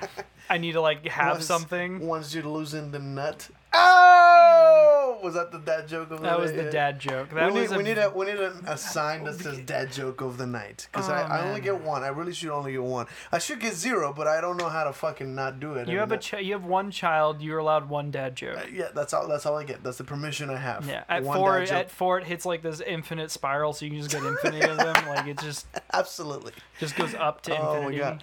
I 0.49 0.57
need 0.57 0.72
to 0.72 0.80
like 0.80 1.07
have 1.09 1.34
Once- 1.36 1.47
something. 1.47 2.07
Once 2.07 2.34
you're 2.34 2.45
losing 2.45 2.91
the 2.91 2.99
nut. 3.01 3.49
Oh! 3.72 5.18
Was 5.22 5.34
that 5.34 5.50
the 5.50 5.58
dad 5.58 5.88
joke 5.88 6.10
of 6.10 6.20
the 6.20 6.26
That 6.28 6.38
was 6.40 6.52
the 6.52 6.70
dad 6.70 6.98
joke. 7.00 7.30
That 7.30 7.52
we 7.52 7.60
was 7.62 7.70
need, 7.70 7.74
a 7.74 7.78
we 7.78 7.84
need 7.84 7.98
a 7.98 8.10
we 8.10 8.26
need 8.26 8.36
a, 8.38 8.52
a 8.66 8.78
sign 8.78 9.24
that 9.24 9.34
says 9.40 9.58
dad 9.58 9.92
joke 9.92 10.20
of 10.20 10.38
the 10.38 10.46
night 10.46 10.88
because 10.90 11.08
I, 11.08 11.22
Oh, 11.22 11.26
I 11.26 11.48
only 11.48 11.60
get 11.60 11.80
one. 11.82 12.02
I 12.04 12.08
really 12.08 12.32
should 12.32 12.50
only 12.50 12.72
get 12.72 12.82
one. 12.82 13.06
I 13.32 13.38
should 13.38 13.58
get 13.60 13.74
zero, 13.74 14.12
but 14.12 14.26
I 14.28 14.40
don't 14.40 14.56
know 14.56 14.68
how 14.68 14.84
to 14.84 14.92
fucking 14.92 15.34
not 15.34 15.58
do 15.60 15.74
it. 15.74 15.88
You 15.88 15.98
have 15.98 16.12
a 16.12 16.18
ch- 16.18 16.34
you 16.40 16.52
have 16.52 16.64
one 16.64 16.90
child. 16.90 17.42
You're 17.42 17.58
allowed 17.58 17.88
one 17.88 18.10
dad 18.10 18.36
joke. 18.36 18.56
that- 18.56 18.72
yeah, 18.72 18.88
that's 18.94 19.12
all. 19.12 19.26
That's 19.26 19.44
all 19.44 19.56
I 19.56 19.64
get. 19.64 19.82
That's 19.82 19.98
the 19.98 20.04
permission 20.04 20.50
I 20.50 20.56
have. 20.56 20.86
Yeah, 20.86 21.02
at 21.08 21.24
One 21.24 21.36
four, 21.36 21.58
dad 21.58 21.66
joke. 21.66 21.76
at 21.76 21.90
four, 21.90 22.18
it 22.18 22.24
hits 22.24 22.46
like 22.46 22.62
this 22.62 22.80
infinite 22.80 23.30
spiral, 23.30 23.72
so 23.72 23.84
you 23.84 23.90
can 23.90 24.00
just 24.00 24.12
get 24.12 24.22
infinite 24.24 24.70
of 24.70 24.76
them. 24.78 25.08
Like 25.08 25.26
it 25.26 25.38
just 25.40 25.66
absolutely. 25.92 26.52
just 26.78 26.94
goes 26.96 27.14
up 27.14 27.42
to 27.42 27.58
Oh 27.58 27.74
infinity. 27.74 27.98
my 28.02 28.16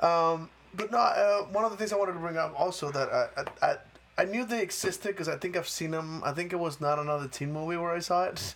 god. 0.00 0.34
Um, 0.34 0.50
but 0.74 0.90
no, 0.90 0.98
uh, 0.98 1.42
one 1.44 1.64
of 1.64 1.70
the 1.70 1.76
things 1.76 1.92
I 1.92 1.96
wanted 1.96 2.14
to 2.14 2.18
bring 2.18 2.36
up 2.36 2.58
also 2.58 2.90
that 2.90 3.08
I 3.12 3.28
I, 3.62 3.70
I, 3.72 3.76
I 4.18 4.24
knew 4.24 4.44
they 4.44 4.62
existed 4.62 5.08
because 5.08 5.28
I 5.28 5.36
think 5.36 5.56
I've 5.56 5.68
seen 5.68 5.92
them. 5.92 6.22
I 6.24 6.32
think 6.32 6.52
it 6.52 6.58
was 6.58 6.80
not 6.80 6.98
another 6.98 7.26
teen 7.28 7.52
movie 7.52 7.76
where 7.76 7.92
I 7.94 8.00
saw 8.00 8.24
it. 8.24 8.54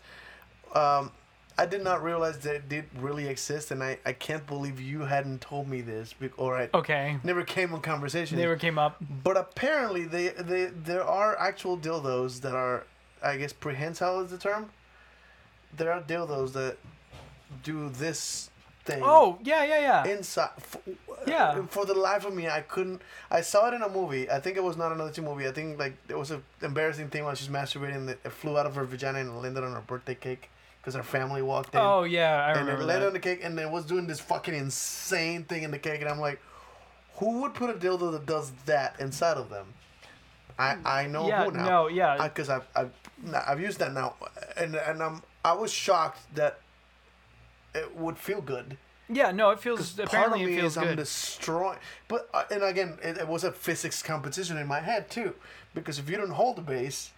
Um, 0.75 1.11
I 1.57 1.67
did 1.67 1.85
not 1.85 2.03
realize 2.03 2.39
they 2.39 2.61
did 2.69 2.87
really 2.99 3.29
exist, 3.29 3.71
and 3.71 3.83
I, 3.83 3.99
I 4.05 4.13
can't 4.13 4.45
believe 4.47 4.81
you 4.81 5.01
hadn't 5.03 5.41
told 5.41 5.69
me 5.69 5.81
this, 5.83 6.13
or 6.37 6.59
I 6.59 6.69
Okay, 6.75 7.19
never 7.23 7.45
came 7.45 7.73
on 7.73 7.81
conversation. 7.81 8.37
they 8.37 8.49
were 8.49 8.57
came 8.57 8.77
up. 8.79 8.97
But 9.23 9.37
apparently, 9.37 10.05
they, 10.05 10.29
they 10.31 10.65
there 10.67 11.05
are 11.05 11.39
actual 11.39 11.79
dildos 11.79 12.41
that 12.41 12.55
are, 12.55 12.85
I 13.23 13.37
guess, 13.37 13.53
prehensile 13.53 14.21
is 14.23 14.31
the 14.33 14.39
term. 14.39 14.71
There 15.77 15.93
are 15.93 16.01
dildos 16.03 16.53
that 16.55 16.77
do 17.63 17.89
this 17.89 18.51
thing. 18.85 19.03
Oh 19.05 19.39
yeah, 19.43 19.65
yeah, 19.65 19.81
yeah. 19.81 20.05
Inside, 20.15 20.51
f- 20.59 20.77
Yeah. 21.27 21.49
Uh, 21.51 21.63
for 21.67 21.87
the 21.87 21.95
life 21.95 22.25
of 22.27 22.35
me, 22.35 22.49
I 22.49 22.61
couldn't. 22.61 23.01
I 23.31 23.41
saw 23.41 23.69
it 23.69 23.75
in 23.75 23.83
a 23.83 23.89
movie. 23.89 24.31
I 24.31 24.41
think 24.41 24.57
it 24.57 24.63
was 24.63 24.77
not 24.77 24.93
another 24.93 25.11
teen 25.11 25.25
movie. 25.25 25.47
I 25.49 25.53
think 25.53 25.79
like 25.79 25.95
it 26.09 26.19
was 26.19 26.31
an 26.31 26.43
embarrassing 26.63 27.09
thing 27.09 27.25
while 27.25 27.35
she's 27.35 27.49
masturbating. 27.49 28.07
That 28.07 28.19
it 28.25 28.33
flew 28.33 28.59
out 28.59 28.67
of 28.67 28.75
her 28.75 28.85
vagina 28.85 29.21
and 29.21 29.41
landed 29.43 29.65
on 29.65 29.73
her 29.73 29.81
birthday 29.81 30.15
cake 30.15 30.51
because 30.81 30.95
her 30.95 31.03
family 31.03 31.41
walked 31.43 31.75
in. 31.75 31.81
oh 31.81 32.05
yeah, 32.05 32.45
I 32.45 32.51
remember. 32.51 32.73
and 32.73 32.83
it 32.83 32.85
landed 32.85 33.07
on 33.09 33.13
the 33.15 33.21
cake, 33.21 33.41
and 33.43 33.59
it 33.59 33.71
was 33.71 33.87
doing 33.87 34.07
this 34.07 34.21
fucking 34.21 34.55
insane 34.55 35.45
thing 35.45 35.63
in 35.63 35.71
the 35.71 35.79
cake, 35.79 36.01
and 36.03 36.11
I'm 36.11 36.21
like, 36.21 36.41
who 37.17 37.41
would 37.41 37.55
put 37.55 37.71
a 37.71 37.75
dildo 37.75 38.13
that 38.13 38.27
does 38.27 38.53
that 38.67 38.97
inside 39.01 39.39
of 39.39 39.49
them? 39.49 39.67
I 40.59 40.77
I 40.85 41.07
know 41.07 41.27
Yeah, 41.27 41.45
who 41.45 41.51
now. 41.53 41.65
no, 41.65 41.89
yeah. 41.89 42.23
Because 42.23 42.49
I've 42.51 42.67
I've 42.77 42.93
I've 43.49 43.61
used 43.61 43.79
that 43.79 43.93
now, 43.95 44.15
and 44.57 44.75
and 44.77 45.03
I'm 45.03 45.23
I 45.45 45.53
was 45.55 45.73
shocked 45.73 46.21
that 46.37 46.61
it 47.75 47.97
would 47.97 48.19
feel 48.19 48.41
good. 48.41 48.77
Yeah, 49.09 49.33
no, 49.33 49.51
it 49.51 49.61
feels 49.61 49.93
Part 49.93 50.33
of 50.33 50.39
me 50.39 50.45
it 50.45 50.61
feels 50.61 50.73
is 50.73 50.79
I'm 50.79 50.97
destroying, 50.97 51.79
but 52.09 52.29
uh, 52.33 52.45
and 52.51 52.63
again, 52.63 52.99
it, 53.03 53.19
it 53.19 53.29
was 53.29 53.45
a 53.45 53.53
physics 53.53 54.03
competition 54.03 54.57
in 54.57 54.67
my 54.67 54.81
head 54.81 55.11
too, 55.11 55.35
because 55.75 55.99
if 55.99 56.09
you 56.09 56.17
don't 56.17 56.31
hold 56.31 56.57
the 56.57 56.63
base, 56.63 57.11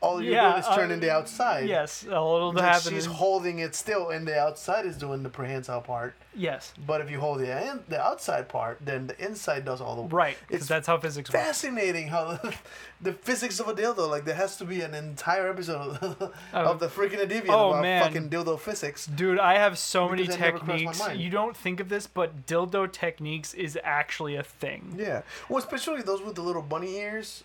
all 0.00 0.22
you're 0.22 0.32
Yeah, 0.32 0.52
doing 0.52 0.62
is 0.62 0.68
turning 0.74 0.98
uh, 0.98 1.00
the 1.00 1.10
outside. 1.10 1.68
Yes, 1.68 2.04
a 2.04 2.08
little 2.08 2.52
Like 2.52 2.64
happen. 2.64 2.92
she's 2.94 3.04
holding 3.06 3.58
it 3.58 3.74
still, 3.74 4.08
and 4.10 4.26
the 4.26 4.38
outside 4.38 4.86
is 4.86 4.96
doing 4.96 5.22
the 5.22 5.28
prehensile 5.28 5.82
part. 5.82 6.14
yes, 6.34 6.72
But 6.86 7.00
if 7.02 7.10
you 7.10 7.20
hold 7.20 7.40
the 7.40 7.50
in, 7.70 7.80
the 7.88 8.00
outside 8.00 8.48
part, 8.48 8.78
then 8.80 9.08
the 9.08 9.22
inside 9.24 9.64
does 9.66 9.80
all 9.82 9.96
the 9.96 10.02
work. 10.02 10.12
Right, 10.12 10.36
because 10.48 10.66
that's 10.68 10.86
how 10.86 10.96
physics 10.98 11.30
works. 11.30 11.44
fascinating 11.44 12.08
how 12.08 12.38
the, 12.42 12.54
the 13.02 13.12
physics 13.12 13.60
of 13.60 13.68
a 13.68 13.74
dildo. 13.74 14.08
Like 14.08 14.24
there 14.24 14.34
has 14.36 14.56
to 14.56 14.64
be 14.64 14.80
an 14.80 14.94
entire 14.94 15.50
episode 15.50 15.98
of, 15.98 16.32
Oh. 16.54 16.58
of 16.64 16.80
the 16.80 16.88
Freak 16.88 17.12
and 17.12 17.30
Deviant 17.30 17.50
Oh, 17.50 17.70
about 17.70 17.82
man. 17.82 18.02
fucking 18.04 18.30
dildo 18.30 18.58
physics. 18.58 19.04
Dude, 19.06 19.38
I 19.38 19.58
have 19.58 19.76
so 19.76 20.08
many 20.08 20.22
Because 20.22 20.36
that 20.38 20.40
never 20.54 20.58
crossed 20.60 20.84
my 20.84 20.92
techniques. 20.92 21.18
You 21.24 21.30
don't 21.30 21.56
think 21.56 21.78
of 21.80 21.88
this, 21.90 22.06
but 22.06 22.46
dildo 22.46 22.90
techniques 22.90 23.52
is 23.52 23.78
actually 23.84 24.36
a 24.36 24.42
thing. 24.42 24.94
Yeah. 24.98 25.22
Well, 25.50 25.58
especially 25.58 26.00
those 26.02 26.22
with 26.22 26.36
the 26.36 26.42
little 26.42 26.62
bunny 26.62 26.96
ears. 26.96 27.44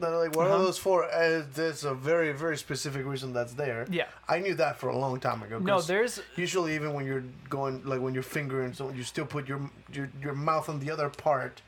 That 0.00 0.10
like, 0.10 0.34
what 0.34 0.46
Uh-huh. 0.46 0.56
are 0.56 0.62
those 0.62 0.78
for? 0.78 1.04
Uh, 1.04 1.42
there's 1.54 1.84
a 1.84 1.94
very, 1.94 2.32
very 2.32 2.56
specific 2.56 3.04
reason 3.06 3.32
that's 3.32 3.52
there. 3.52 3.86
Yeah. 3.90 4.06
I 4.28 4.38
knew 4.40 4.54
that 4.54 4.78
for 4.78 4.88
a 4.88 4.96
long 4.96 5.20
time 5.20 5.42
ago. 5.42 5.58
No, 5.58 5.80
there's 5.82 6.20
usually 6.36 6.74
even 6.74 6.94
when 6.94 7.04
you're 7.06 7.24
going 7.48 7.82
like 7.84 8.00
when 8.00 8.14
you're 8.14 8.22
fingering, 8.38 8.72
so 8.72 8.90
you 8.90 9.02
still 9.04 9.26
put 9.26 9.46
your 9.48 9.60
your 9.92 10.08
your 10.22 10.34
mouth 10.34 10.68
on 10.68 10.80
the 10.80 10.90
other 10.90 11.08
part, 11.10 11.60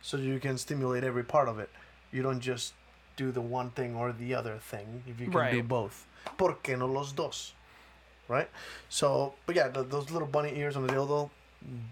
so 0.00 0.16
you 0.16 0.40
can 0.40 0.56
stimulate 0.58 1.04
every 1.04 1.24
part 1.24 1.48
of 1.48 1.58
it. 1.58 1.68
You 2.10 2.22
don't 2.22 2.40
just 2.40 2.72
do 3.16 3.30
the 3.30 3.40
one 3.42 3.70
thing 3.70 3.94
or 3.94 4.12
the 4.12 4.34
other 4.34 4.56
thing. 4.58 5.02
If 5.06 5.20
you 5.20 5.26
can 5.26 5.32
do 5.32 5.38
Right. 5.38 5.68
both, 5.68 6.06
¿por 6.38 6.56
qué 6.62 6.76
no 6.78 6.86
los 6.86 7.12
dos? 7.12 7.52
Right. 8.28 8.48
So, 8.88 9.34
but 9.44 9.54
yeah, 9.56 9.68
the, 9.68 9.82
those 9.82 10.10
little 10.10 10.26
bunny 10.26 10.58
ears 10.58 10.74
on 10.76 10.86
the 10.86 10.92
dildo, 10.94 11.28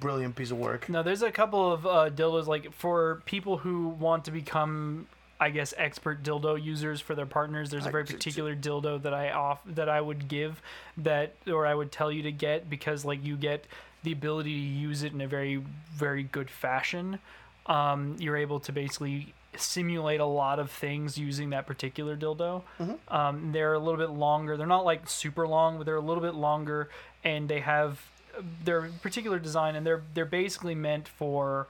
brilliant 0.00 0.34
piece 0.36 0.50
of 0.50 0.58
work. 0.58 0.88
no, 0.88 1.02
there's 1.02 1.22
a 1.22 1.30
couple 1.30 1.70
of 1.70 1.86
uh, 1.86 2.08
dildos 2.08 2.46
like 2.46 2.72
for 2.72 3.20
people 3.26 3.58
who 3.58 3.88
want 3.88 4.24
to 4.24 4.30
become, 4.30 5.06
I 5.42 5.50
guess, 5.50 5.74
expert 5.76 6.22
dildo 6.22 6.62
users 6.62 7.00
for 7.00 7.16
their 7.16 7.26
partners. 7.26 7.68
There's 7.68 7.84
a 7.84 7.90
very 7.90 8.04
particular 8.04 8.54
dildo 8.54 9.02
that 9.02 9.12
I 9.12 9.30
off 9.32 9.60
that 9.66 9.88
I 9.88 10.00
would 10.00 10.28
give 10.28 10.62
that 10.98 11.34
or 11.48 11.66
I 11.66 11.74
would 11.74 11.90
tell 11.90 12.12
you 12.12 12.22
to 12.22 12.30
get 12.30 12.70
because 12.70 13.04
like 13.04 13.24
you 13.24 13.36
get 13.36 13.64
the 14.04 14.12
ability 14.12 14.54
to 14.54 14.60
use 14.88 15.02
it 15.02 15.12
in 15.12 15.20
a 15.20 15.26
very 15.26 15.56
very 15.96 16.22
good 16.22 16.48
fashion. 16.48 17.18
Um, 17.66 18.14
you're 18.20 18.36
able 18.36 18.60
to 18.60 18.70
basically 18.72 19.34
simulate 19.56 20.20
a 20.20 20.26
lot 20.26 20.60
of 20.60 20.70
things 20.70 21.18
using 21.18 21.50
that 21.50 21.66
particular 21.66 22.16
dildo. 22.16 22.62
Um, 23.08 23.50
they're 23.50 23.74
a 23.74 23.80
little 23.80 23.98
bit 23.98 24.10
longer. 24.10 24.56
They're 24.56 24.66
not 24.68 24.84
like 24.84 25.08
super 25.08 25.48
long, 25.48 25.76
but 25.76 25.86
they're 25.86 25.96
a 25.96 26.00
little 26.00 26.22
bit 26.22 26.34
longer, 26.36 26.88
and 27.24 27.48
they 27.48 27.60
have 27.60 28.00
their 28.64 28.90
particular 29.02 29.40
design, 29.40 29.74
and 29.74 29.84
they're 29.84 30.02
they're 30.14 30.24
basically 30.24 30.76
meant 30.76 31.08
for 31.08 31.66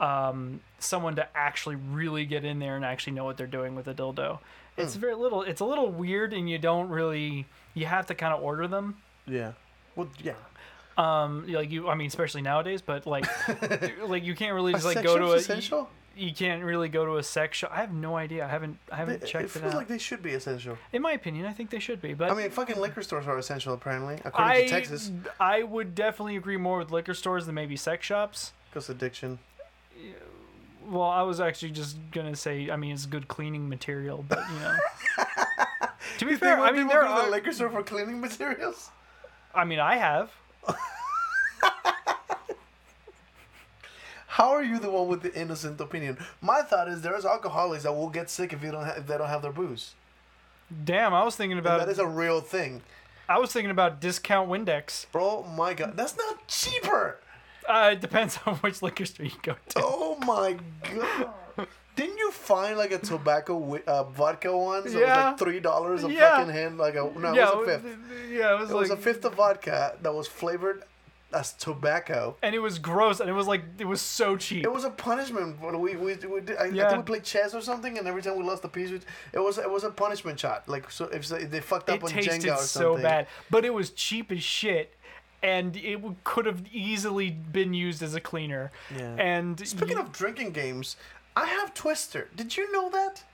um, 0.00 0.60
someone 0.78 1.16
to 1.16 1.28
actually 1.36 1.76
really 1.76 2.24
get 2.24 2.44
in 2.44 2.58
there 2.58 2.76
and 2.76 2.84
actually 2.84 3.12
know 3.12 3.24
what 3.24 3.36
they're 3.36 3.46
doing 3.46 3.74
with 3.74 3.86
a 3.86 3.94
dildo. 3.94 4.38
It's 4.76 4.96
very 4.96 5.14
little. 5.14 5.42
It's 5.42 5.60
a 5.60 5.64
little 5.64 5.90
weird, 5.90 6.32
and 6.32 6.48
you 6.48 6.58
don't 6.58 6.88
really. 6.88 7.46
You 7.74 7.86
have 7.86 8.06
to 8.06 8.14
kind 8.14 8.32
of 8.32 8.42
order 8.42 8.66
them. 8.66 8.96
Yeah. 9.26 9.52
Well, 9.94 10.08
yeah. 10.22 10.32
Um, 10.96 11.44
like 11.48 11.70
you, 11.70 11.88
I 11.88 11.94
mean, 11.94 12.06
especially 12.06 12.40
nowadays. 12.42 12.80
But 12.80 13.06
like, 13.06 13.26
like 14.06 14.24
you 14.24 14.34
can't 14.34 14.54
really 14.54 14.72
just 14.72 14.84
like 14.86 15.02
go 15.02 15.18
to 15.18 15.32
a. 15.32 15.36
essential? 15.36 15.90
You, 16.16 16.28
you 16.28 16.34
can't 16.34 16.64
really 16.64 16.88
go 16.88 17.04
to 17.04 17.16
a 17.18 17.22
sex 17.22 17.58
shop. 17.58 17.72
I 17.74 17.80
have 17.82 17.92
no 17.92 18.16
idea. 18.16 18.44
I 18.44 18.48
haven't. 18.48 18.78
I 18.90 18.96
haven't 18.96 19.22
It, 19.22 19.26
checked 19.26 19.44
it 19.44 19.56
it, 19.56 19.60
feels 19.60 19.74
out. 19.74 19.78
like 19.78 19.88
they 19.88 19.98
should 19.98 20.22
be 20.22 20.32
essential. 20.32 20.78
In 20.92 21.02
my 21.02 21.12
opinion, 21.12 21.44
I 21.46 21.52
think 21.52 21.68
they 21.70 21.78
should 21.78 22.00
be. 22.00 22.14
But 22.14 22.30
I 22.30 22.34
mean, 22.34 22.50
fucking 22.50 22.80
liquor 22.80 23.02
stores 23.02 23.26
are 23.26 23.36
essential 23.36 23.74
apparently, 23.74 24.14
according 24.24 24.50
I, 24.56 24.62
to 24.62 24.68
Texas, 24.68 25.10
I 25.38 25.62
would 25.62 25.94
definitely 25.94 26.36
agree 26.36 26.56
more 26.56 26.78
with 26.78 26.90
liquor 26.90 27.14
stores 27.14 27.44
than 27.46 27.54
maybe 27.54 27.76
sex 27.76 28.06
shops. 28.06 28.52
because 28.70 28.88
addiction. 28.88 29.38
Well, 30.86 31.02
I 31.08 31.22
was 31.22 31.40
actually 31.40 31.70
just 31.72 31.96
gonna 32.10 32.34
say, 32.34 32.70
I 32.70 32.76
mean, 32.76 32.92
it's 32.94 33.06
good 33.06 33.28
cleaning 33.28 33.68
material, 33.68 34.24
but 34.28 34.40
you 34.52 34.58
know. 34.58 34.76
to 36.18 36.24
be 36.24 36.32
You 36.32 36.36
fair, 36.38 36.58
I 36.58 36.72
mean, 36.72 36.88
there 36.88 37.02
go 37.02 37.08
to 37.08 37.14
the 37.22 37.26
are. 37.28 37.30
liquor 37.30 37.52
store 37.52 37.70
for 37.70 37.82
cleaning 37.82 38.20
materials. 38.20 38.90
I 39.54 39.64
mean, 39.64 39.78
I 39.78 39.96
have. 39.96 40.30
How 44.26 44.50
are 44.50 44.62
you 44.62 44.78
the 44.78 44.90
one 44.90 45.08
with 45.08 45.22
the 45.22 45.34
innocent 45.34 45.80
opinion? 45.80 46.16
My 46.40 46.62
thought 46.62 46.88
is 46.88 47.02
there's 47.02 47.26
alcoholics 47.26 47.82
that 47.82 47.92
will 47.92 48.08
get 48.08 48.30
sick 48.30 48.52
if 48.52 48.62
you 48.62 48.70
don't 48.70 48.84
ha- 48.84 48.94
if 48.96 49.06
they 49.06 49.18
don't 49.18 49.28
have 49.28 49.42
their 49.42 49.52
booze. 49.52 49.94
Damn, 50.84 51.12
I 51.12 51.24
was 51.24 51.34
thinking 51.36 51.58
And 51.58 51.66
about. 51.66 51.80
that 51.80 51.88
is 51.88 51.98
a 51.98 52.06
real 52.06 52.40
thing, 52.40 52.82
I 53.28 53.38
was 53.38 53.52
thinking 53.52 53.70
about 53.72 54.00
discount 54.00 54.48
Windex. 54.48 55.06
bro. 55.12 55.42
My 55.42 55.74
God, 55.74 55.96
that's 55.96 56.16
not 56.16 56.46
cheaper. 56.46 57.18
Uh, 57.70 57.90
it 57.92 58.00
depends 58.00 58.38
on 58.46 58.56
which 58.56 58.82
liquor 58.82 59.04
store 59.04 59.26
you 59.26 59.32
go 59.42 59.54
to. 59.70 59.82
Oh 59.82 60.16
my 60.26 60.56
God. 60.94 61.66
Didn't 61.96 62.18
you 62.18 62.30
find 62.30 62.78
like 62.78 62.92
a 62.92 62.98
tobacco 62.98 63.78
uh, 63.86 64.04
vodka 64.04 64.56
one? 64.56 64.82
So 64.84 64.88
it 64.88 64.94
was 64.94 64.94
Yeah. 64.94 65.26
like 65.28 65.38
three 65.38 65.60
dollars 65.60 66.02
a 66.04 66.10
Yeah. 66.10 66.38
fucking 66.38 66.52
hand, 66.52 66.78
like 66.78 66.94
a 66.94 67.10
no, 67.18 67.32
yeah, 67.34 67.50
it 67.50 67.56
was 67.58 67.68
a 67.68 67.78
fifth. 67.78 67.96
yeah, 68.30 68.54
it 68.54 68.60
was 68.60 68.70
It 68.70 68.74
like, 68.74 68.80
was 68.82 68.90
a 68.90 68.96
fifth 68.96 69.24
of 69.24 69.34
vodka 69.34 69.96
that 70.02 70.14
was 70.14 70.26
flavored 70.26 70.82
as 71.32 71.52
tobacco. 71.52 72.36
and 72.42 72.54
it 72.54 72.58
was 72.58 72.78
gross, 72.78 73.20
and 73.20 73.28
it 73.28 73.34
was 73.34 73.46
like 73.46 73.62
it 73.78 73.84
was 73.84 74.00
so 74.00 74.36
cheap. 74.36 74.64
It 74.64 74.72
was 74.72 74.84
a 74.84 74.90
punishment. 74.90 75.60
We, 75.60 75.94
we, 75.94 76.14
we 76.16 76.40
did, 76.40 76.56
I, 76.56 76.64
I 76.64 76.70
think 76.70 76.96
we 76.96 77.02
played 77.02 77.24
chess 77.24 77.54
or 77.54 77.60
something, 77.60 77.98
and 77.98 78.08
every 78.08 78.22
time 78.22 78.36
we 78.36 78.44
lost 78.44 78.64
a 78.64 78.68
piece, 78.68 78.90
it 79.32 79.38
was 79.38 79.58
it 79.58 79.70
was 79.70 79.84
a 79.84 79.90
punishment 79.90 80.40
shot. 80.40 80.68
Like 80.68 80.90
so, 80.90 81.04
if 81.06 81.28
they- 81.28 81.60
fucked 81.60 81.90
up 81.90 81.98
it 81.98 82.04
on 82.04 82.10
Jenga 82.10 82.16
or 82.16 82.22
something. 82.22 82.48
It 82.48 82.50
tasted 82.50 82.66
so 82.66 82.96
bad, 82.96 83.26
but 83.50 83.64
it 83.64 83.74
was 83.74 83.90
cheap 83.90 84.32
as 84.32 84.42
shit, 84.42 84.96
and 85.42 85.76
it 85.76 86.00
could 86.24 86.46
have 86.46 86.64
easily 86.72 87.30
been 87.30 87.72
used 87.74 88.02
as 88.02 88.14
a 88.14 88.20
cleaner. 88.20 88.70
Yeah. 88.96 89.14
And 89.18 89.66
Speaking 89.66 89.96
you- 89.96 90.02
of 90.02 90.12
drinking 90.12 90.52
games, 90.52 90.96
I 91.36 91.46
have 91.46 91.72
Twister. 91.74 92.28
Did 92.36 92.56
you 92.56 92.70
know 92.72 92.90
that? 92.90 93.24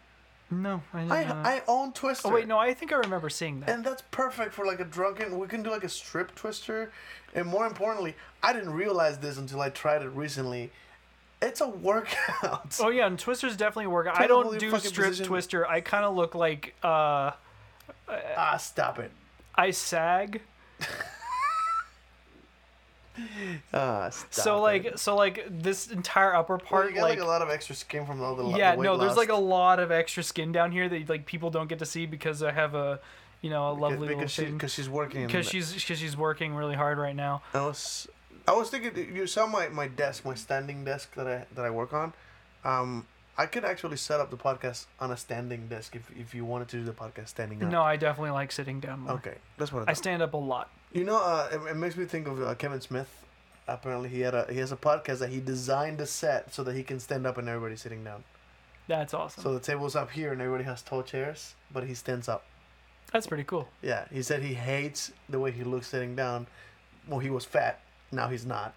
no, 0.50 0.80
I 0.94 1.00
I. 1.02 1.22
I 1.56 1.62
own 1.66 1.92
Twister. 1.92 2.28
Oh 2.28 2.30
wait, 2.32 2.46
no, 2.46 2.56
I 2.58 2.72
think 2.72 2.92
I 2.92 2.96
remember 2.96 3.28
seeing 3.28 3.58
that. 3.60 3.68
And 3.70 3.84
that's 3.84 4.02
perfect 4.12 4.54
for 4.54 4.64
like 4.64 4.78
a 4.78 4.84
drunken. 4.84 5.38
We 5.38 5.48
can 5.48 5.62
do 5.64 5.70
like 5.70 5.82
a 5.84 5.88
strip 5.88 6.34
twister, 6.36 6.92
and 7.34 7.46
more 7.48 7.66
importantly, 7.66 8.14
I 8.44 8.52
didn't 8.52 8.72
realize 8.72 9.18
this 9.18 9.38
until 9.38 9.60
I 9.60 9.70
tried 9.70 10.02
it 10.02 10.10
recently. 10.10 10.70
It's 11.42 11.60
a 11.60 11.68
workout. 11.68 12.76
Oh 12.80 12.88
yeah, 12.90 13.06
and 13.06 13.18
Twister's 13.18 13.56
definitely 13.56 13.88
work. 13.88 14.06
I 14.06 14.14
Try 14.14 14.22
to 14.22 14.28
don't 14.28 14.58
do 14.58 14.70
strip 14.78 15.08
position. 15.08 15.26
Twister. 15.26 15.66
I 15.66 15.80
kind 15.80 16.04
of 16.04 16.14
look 16.14 16.34
like 16.34 16.74
uh, 16.82 17.32
Ah, 18.08 18.56
stop 18.58 18.98
it. 19.00 19.10
I 19.54 19.70
sag. 19.72 20.40
Ah, 23.72 24.08
stop 24.10 24.32
so 24.32 24.56
it. 24.56 24.60
like 24.60 24.98
so 24.98 25.16
like 25.16 25.46
this 25.50 25.88
entire 25.88 26.34
upper 26.34 26.56
Well, 26.56 26.66
part 26.66 26.88
you 26.90 26.96
got 26.96 27.02
like, 27.02 27.18
like, 27.18 27.26
a 27.26 27.28
lot 27.28 27.42
of 27.42 27.50
extra 27.50 27.74
skin 27.74 28.06
from 28.06 28.20
all 28.22 28.34
the 28.34 28.44
yeah 28.56 28.76
the 28.76 28.82
no 28.82 28.96
there's 28.96 29.16
like 29.16 29.28
a 29.28 29.34
lot 29.34 29.80
of 29.80 29.90
extra 29.90 30.22
skin 30.22 30.52
down 30.52 30.72
here 30.72 30.88
that 30.88 31.08
like 31.08 31.26
people 31.26 31.50
don't 31.50 31.68
get 31.68 31.78
to 31.80 31.86
see 31.86 32.06
because 32.06 32.42
I 32.42 32.52
have 32.52 32.74
a 32.74 33.00
you 33.42 33.50
know 33.50 33.70
a 33.70 33.74
lovely 33.74 34.08
because 34.08 34.30
she 34.30 34.46
because 34.46 34.72
she's 34.72 34.88
working 34.88 35.26
because 35.26 35.48
she's 35.48 35.74
because 35.74 35.98
she's 35.98 36.16
working 36.16 36.54
really 36.54 36.74
hard 36.74 36.98
right 36.98 37.16
now. 37.16 37.42
I 37.54 37.66
was 37.66 38.08
I 38.48 38.52
was 38.52 38.70
thinking 38.70 39.14
you 39.14 39.26
saw 39.26 39.46
my, 39.46 39.68
my 39.68 39.88
desk, 39.88 40.24
my 40.24 40.34
standing 40.34 40.84
desk 40.84 41.14
that 41.14 41.26
I 41.26 41.46
that 41.54 41.64
I 41.64 41.70
work 41.70 41.92
on. 41.92 42.12
Um, 42.64 43.06
I 43.38 43.46
could 43.46 43.64
actually 43.64 43.98
set 43.98 44.18
up 44.20 44.30
the 44.30 44.36
podcast 44.36 44.86
on 44.98 45.10
a 45.10 45.16
standing 45.16 45.68
desk 45.68 45.94
if, 45.94 46.10
if 46.18 46.34
you 46.34 46.44
wanted 46.44 46.68
to 46.68 46.78
do 46.78 46.84
the 46.84 46.92
podcast 46.92 47.28
standing 47.28 47.62
up. 47.62 47.70
No, 47.70 47.82
I 47.82 47.96
definitely 47.96 48.30
like 48.30 48.50
sitting 48.50 48.80
down 48.80 49.00
more. 49.00 49.14
Okay, 49.14 49.34
that's 49.58 49.72
what 49.72 49.86
I 49.88 49.90
I 49.90 49.94
stand 49.94 50.22
up 50.22 50.34
a 50.34 50.38
lot. 50.38 50.70
You 50.96 51.04
know, 51.04 51.18
uh, 51.18 51.48
it, 51.52 51.70
it 51.72 51.76
makes 51.76 51.96
me 51.96 52.06
think 52.06 52.26
of 52.26 52.42
uh, 52.42 52.54
Kevin 52.54 52.80
Smith. 52.80 53.24
Apparently, 53.68 54.08
he 54.08 54.20
had 54.20 54.34
a 54.34 54.46
he 54.50 54.58
has 54.58 54.72
a 54.72 54.76
podcast 54.76 55.18
that 55.18 55.28
he 55.30 55.40
designed 55.40 56.00
a 56.00 56.06
set 56.06 56.54
so 56.54 56.62
that 56.64 56.74
he 56.74 56.82
can 56.82 56.98
stand 57.00 57.26
up 57.26 57.36
and 57.36 57.48
everybody's 57.48 57.82
sitting 57.82 58.02
down. 58.02 58.24
That's 58.88 59.12
awesome. 59.12 59.42
So 59.42 59.52
the 59.52 59.60
table's 59.60 59.96
up 59.96 60.10
here 60.10 60.32
and 60.32 60.40
everybody 60.40 60.64
has 60.64 60.80
tall 60.82 61.02
chairs, 61.02 61.54
but 61.72 61.84
he 61.84 61.94
stands 61.94 62.28
up. 62.28 62.44
That's 63.12 63.26
pretty 63.26 63.44
cool. 63.44 63.68
Yeah, 63.82 64.04
he 64.12 64.22
said 64.22 64.42
he 64.42 64.54
hates 64.54 65.12
the 65.28 65.38
way 65.40 65.50
he 65.50 65.64
looks 65.64 65.88
sitting 65.88 66.14
down. 66.16 66.46
Well, 67.08 67.18
he 67.18 67.30
was 67.30 67.44
fat. 67.44 67.80
Now 68.12 68.28
he's 68.28 68.46
not. 68.46 68.74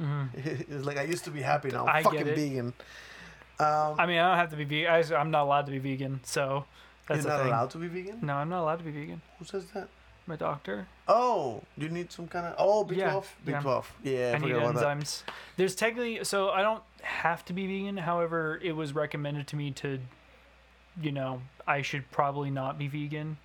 It's 0.34 0.84
like 0.84 0.96
I 0.98 1.02
used 1.04 1.24
to 1.24 1.30
be 1.30 1.42
happy. 1.42 1.68
Now 1.68 1.86
I'm 1.86 2.02
Mm-hmm. 2.02 2.08
I 2.08 2.18
fucking 2.18 2.34
vegan. 2.34 2.66
Um, 3.60 3.94
I 4.00 4.06
mean, 4.06 4.18
I 4.18 4.28
don't 4.30 4.38
have 4.38 4.50
to 4.50 4.56
be 4.56 4.64
vegan. 4.64 4.90
I, 4.90 5.14
I'm 5.20 5.30
not 5.30 5.44
allowed 5.44 5.66
to 5.66 5.72
be 5.72 5.78
vegan, 5.78 6.20
so 6.24 6.64
that's 7.06 7.22
you're 7.22 7.32
not 7.32 7.40
thing. 7.40 7.48
allowed 7.48 7.70
to 7.70 7.78
be 7.78 7.86
vegan. 7.86 8.18
No, 8.22 8.34
I'm 8.34 8.48
not 8.48 8.62
allowed 8.62 8.78
to 8.78 8.84
be 8.84 8.90
vegan. 8.90 9.20
Who 9.38 9.44
says 9.44 9.66
that? 9.74 9.88
My 10.26 10.36
doctor. 10.36 10.86
Oh, 11.08 11.62
Do 11.78 11.84
you 11.86 11.90
need 11.92 12.12
some 12.12 12.28
kind 12.28 12.46
of 12.46 12.54
oh 12.58 12.84
B12. 12.84 12.96
Yeah, 12.96 13.22
B12. 13.60 13.84
yeah. 14.04 14.12
Yeah, 14.12 14.30
I, 14.32 14.34
I 14.34 14.38
need 14.38 14.52
about 14.52 14.74
that. 14.76 14.84
enzymes. 14.98 15.22
There's 15.56 15.74
technically 15.74 16.22
so 16.24 16.50
I 16.50 16.62
don't 16.62 16.82
have 17.02 17.44
to 17.46 17.52
be 17.52 17.66
vegan. 17.66 17.96
However, 17.96 18.60
it 18.62 18.72
was 18.72 18.94
recommended 18.94 19.48
to 19.48 19.56
me 19.56 19.72
to, 19.72 19.98
you 21.00 21.10
know, 21.12 21.42
I 21.66 21.82
should 21.82 22.08
probably 22.12 22.50
not 22.50 22.78
be 22.78 22.86
vegan. 22.86 23.38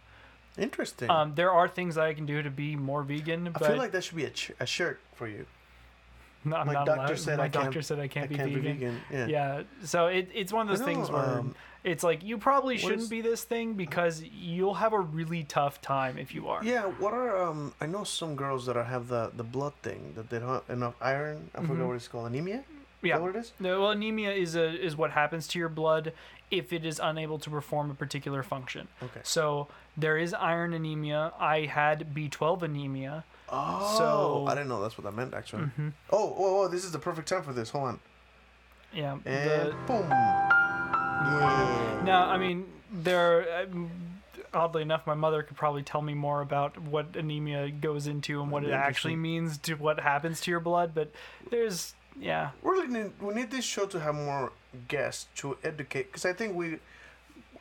Interesting. 0.57 1.09
Um, 1.09 1.33
there 1.35 1.51
are 1.51 1.67
things 1.67 1.95
that 1.95 2.05
I 2.05 2.13
can 2.13 2.25
do 2.25 2.41
to 2.41 2.49
be 2.51 2.75
more 2.75 3.03
vegan, 3.03 3.51
I 3.55 3.59
feel 3.67 3.77
like 3.77 3.91
that 3.91 4.03
should 4.03 4.15
be 4.17 4.25
a, 4.25 4.29
ch- 4.31 4.51
a 4.59 4.65
shirt 4.65 4.99
for 5.15 5.27
you. 5.27 5.45
no, 6.45 6.55
I'm 6.55 6.65
my 6.67 6.73
not 6.73 6.85
doctor 6.87 7.03
allowed. 7.13 7.19
said 7.19 7.37
my 7.37 7.43
I 7.45 7.49
can't- 7.49 7.65
doctor 7.65 7.81
said 7.83 7.99
I 7.99 8.07
can't, 8.07 8.25
I 8.25 8.27
be, 8.27 8.35
can't 8.35 8.49
vegan. 8.53 8.61
be 8.63 8.71
vegan. 8.71 9.01
Yeah. 9.11 9.25
Yeah, 9.27 9.61
so 9.83 10.07
it, 10.07 10.29
it's 10.33 10.51
one 10.53 10.67
of 10.67 10.75
those 10.77 10.85
things 10.85 11.09
where 11.11 11.21
um, 11.39 11.55
it's 11.91 12.03
like 12.03 12.23
you 12.23 12.37
probably 12.37 12.77
shouldn't 12.77 13.01
is- 13.03 13.09
be 13.09 13.21
this 13.21 13.43
thing 13.43 13.73
because 13.73 14.21
you'll 14.21 14.75
have 14.83 14.93
a 14.93 14.99
really 14.99 15.43
tough 15.43 15.81
time 15.81 16.17
if 16.17 16.35
you 16.35 16.49
are. 16.49 16.63
Yeah, 16.63 16.83
what 17.03 17.13
are 17.13 17.41
um? 17.41 17.73
I 17.81 17.85
know 17.85 18.03
some 18.03 18.35
girls 18.35 18.65
that 18.67 18.75
are, 18.77 18.83
have 18.83 19.07
the 19.07 19.31
the 19.35 19.43
blood 19.43 19.73
thing 19.81 20.13
that 20.15 20.29
they 20.29 20.39
don't 20.39 20.49
have 20.49 20.69
enough 20.69 20.95
iron. 21.01 21.49
I 21.55 21.65
forgot 21.65 21.87
what 21.87 21.95
it's 21.95 22.07
called. 22.07 22.27
Anemia. 22.27 22.57
Is 22.57 22.61
Mm-hmm. 22.63 23.05
Yeah. 23.07 23.15
that 23.17 23.21
what 23.21 23.35
it 23.35 23.39
is? 23.39 23.53
No, 23.59 23.81
well, 23.81 23.91
anemia 23.91 24.31
is 24.31 24.55
a 24.55 24.67
is 24.87 24.95
what 24.97 25.11
happens 25.11 25.47
to 25.49 25.59
your 25.59 25.69
blood 25.69 26.13
if 26.49 26.73
it 26.73 26.83
is 26.83 26.99
unable 27.03 27.37
to 27.39 27.49
perform 27.49 27.91
a 27.91 27.93
particular 27.93 28.41
function. 28.41 28.87
Okay. 29.03 29.19
So 29.23 29.67
there 29.95 30.17
is 30.17 30.33
iron 30.33 30.73
anemia. 30.73 31.31
I 31.39 31.65
had 31.67 32.13
B12 32.15 32.63
anemia. 32.63 33.23
Oh, 33.49 33.95
So- 33.97 34.03
Mm-hmm. 34.39 34.49
I 34.49 34.55
didn't 34.55 34.69
know 34.69 34.81
that's 34.81 34.97
what 34.97 35.05
that 35.05 35.13
meant 35.15 35.33
actually. 35.33 35.65
Oh, 36.09 36.35
oh, 36.37 36.63
oh, 36.63 36.67
this 36.67 36.83
is 36.85 36.91
the 36.91 36.99
perfect 36.99 37.27
time 37.29 37.43
for 37.43 37.53
this. 37.53 37.69
Hold 37.69 37.85
on. 37.85 37.99
Yeah. 38.93 39.17
And 39.25 39.49
the, 39.49 39.75
boom. 39.85 40.09
Yeah. 41.21 42.01
now, 42.03 42.29
I 42.29 42.37
mean, 42.37 42.65
there. 42.91 43.63
um, 43.63 43.91
Oddly 44.53 44.81
enough, 44.81 45.05
my 45.05 45.13
mother 45.13 45.43
could 45.43 45.57
probably 45.57 45.83
tell 45.83 46.01
me 46.01 46.13
more 46.13 46.41
about 46.41 46.77
what 46.79 47.15
anemia 47.15 47.69
goes 47.69 48.07
into 48.07 48.41
and 48.41 48.49
what 48.49 48.63
it 48.63 48.71
actually 48.71 49.15
means 49.17 49.57
to 49.59 49.73
what 49.75 49.99
happens 49.99 50.39
to 50.41 50.51
your 50.51 50.61
blood. 50.61 50.93
But 50.95 51.11
there's, 51.51 51.93
yeah, 52.19 52.51
We 52.63 52.71
really 52.71 52.87
need 52.87 53.11
we 53.21 53.33
need 53.35 53.51
this 53.51 53.65
show 53.65 53.85
to 53.87 53.99
have 53.99 54.15
more 54.15 54.53
guests 54.87 55.27
to 55.35 55.57
educate 55.63 56.03
because 56.07 56.25
I 56.25 56.31
think 56.33 56.55
we, 56.55 56.79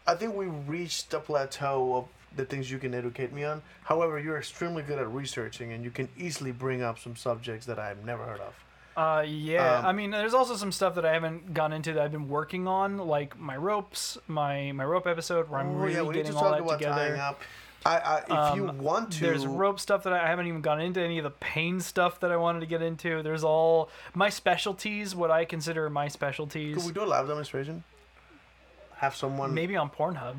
I 0.06 0.14
think 0.14 0.36
we 0.36 0.46
reached 0.46 1.10
the 1.10 1.18
plateau 1.18 1.96
of 1.96 2.04
the 2.36 2.44
things 2.44 2.70
you 2.70 2.78
can 2.78 2.94
educate 2.94 3.32
me 3.32 3.42
on. 3.44 3.62
However, 3.82 4.18
you're 4.18 4.38
extremely 4.38 4.82
good 4.82 4.98
at 4.98 5.12
researching 5.12 5.72
and 5.72 5.82
you 5.82 5.90
can 5.90 6.08
easily 6.16 6.52
bring 6.52 6.82
up 6.82 6.98
some 6.98 7.16
subjects 7.16 7.66
that 7.66 7.78
I've 7.80 8.04
never 8.04 8.24
heard 8.24 8.40
of. 8.40 8.54
Uh, 8.96 9.22
yeah. 9.26 9.80
Um, 9.80 9.86
I 9.86 9.92
mean, 9.92 10.10
there's 10.10 10.32
also 10.34 10.56
some 10.56 10.72
stuff 10.72 10.94
that 10.94 11.04
I 11.04 11.12
haven't 11.12 11.52
gone 11.52 11.72
into 11.72 11.92
that 11.92 12.02
I've 12.02 12.12
been 12.12 12.28
working 12.28 12.66
on, 12.66 12.96
like 12.96 13.38
my 13.38 13.56
ropes, 13.56 14.16
my 14.26 14.72
my 14.72 14.84
rope 14.84 15.06
episode, 15.06 15.50
where 15.50 15.60
I'm 15.60 15.76
Oh, 15.76 15.80
really 15.80 15.94
yeah, 16.16 16.22
getting 16.22 16.34
all 16.36 16.50
that 16.50 16.60
about 16.60 16.80
tying 16.80 17.12
together. 17.12 17.16
up. 17.18 17.40
I, 17.84 17.98
I, 17.98 18.50
if 18.50 18.56
you 18.56 18.68
Um, 18.68 18.78
want 18.78 19.12
to, 19.12 19.20
There's 19.20 19.46
rope 19.46 19.78
stuff 19.78 20.02
that 20.04 20.12
I, 20.12 20.24
I 20.24 20.26
haven't 20.28 20.48
even 20.48 20.60
gone 20.60 20.80
into 20.80 21.00
any 21.00 21.18
of 21.18 21.24
the 21.24 21.30
pain 21.30 21.78
stuff 21.80 22.18
that 22.20 22.32
I 22.32 22.36
wanted 22.36 22.60
to 22.60 22.66
get 22.66 22.82
into. 22.82 23.22
There's 23.22 23.44
all 23.44 23.90
my 24.12 24.28
specialties, 24.28 25.14
what 25.14 25.30
I 25.30 25.44
consider 25.44 25.88
my 25.88 26.08
specialties. 26.08 26.74
Could 26.76 26.86
we 26.86 26.92
do 26.92 27.04
a 27.04 27.06
live 27.06 27.28
demonstration? 27.28 27.84
Have 28.96 29.14
someone. 29.14 29.54
Maybe 29.54 29.76
on 29.76 29.90
Pornhub. 29.90 30.36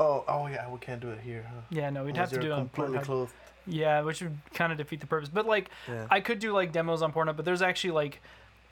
Oh, 0.00 0.24
oh 0.26 0.46
yeah, 0.46 0.68
we 0.70 0.78
can't 0.78 1.00
do 1.00 1.10
it 1.10 1.20
here, 1.20 1.44
huh? 1.46 1.60
Yeah, 1.68 1.90
no, 1.90 2.04
we'd 2.04 2.16
have 2.16 2.30
to 2.30 2.40
do 2.40 2.46
it 2.46 2.52
on 2.52 2.68
completely 2.70 2.98
Pornhub. 2.98 3.02
clothed. 3.04 3.32
Yeah, 3.66 4.00
which 4.00 4.22
would 4.22 4.38
kind 4.54 4.72
of 4.72 4.78
defeat 4.78 5.00
the 5.00 5.06
purpose. 5.06 5.28
But 5.28 5.46
like, 5.46 5.68
Yeah. 5.86 6.06
I 6.10 6.20
could 6.20 6.38
do 6.38 6.52
like 6.52 6.72
demos 6.72 7.02
on 7.02 7.12
Pornhub, 7.12 7.36
but 7.36 7.44
there's 7.44 7.60
actually 7.60 7.90
like 7.90 8.22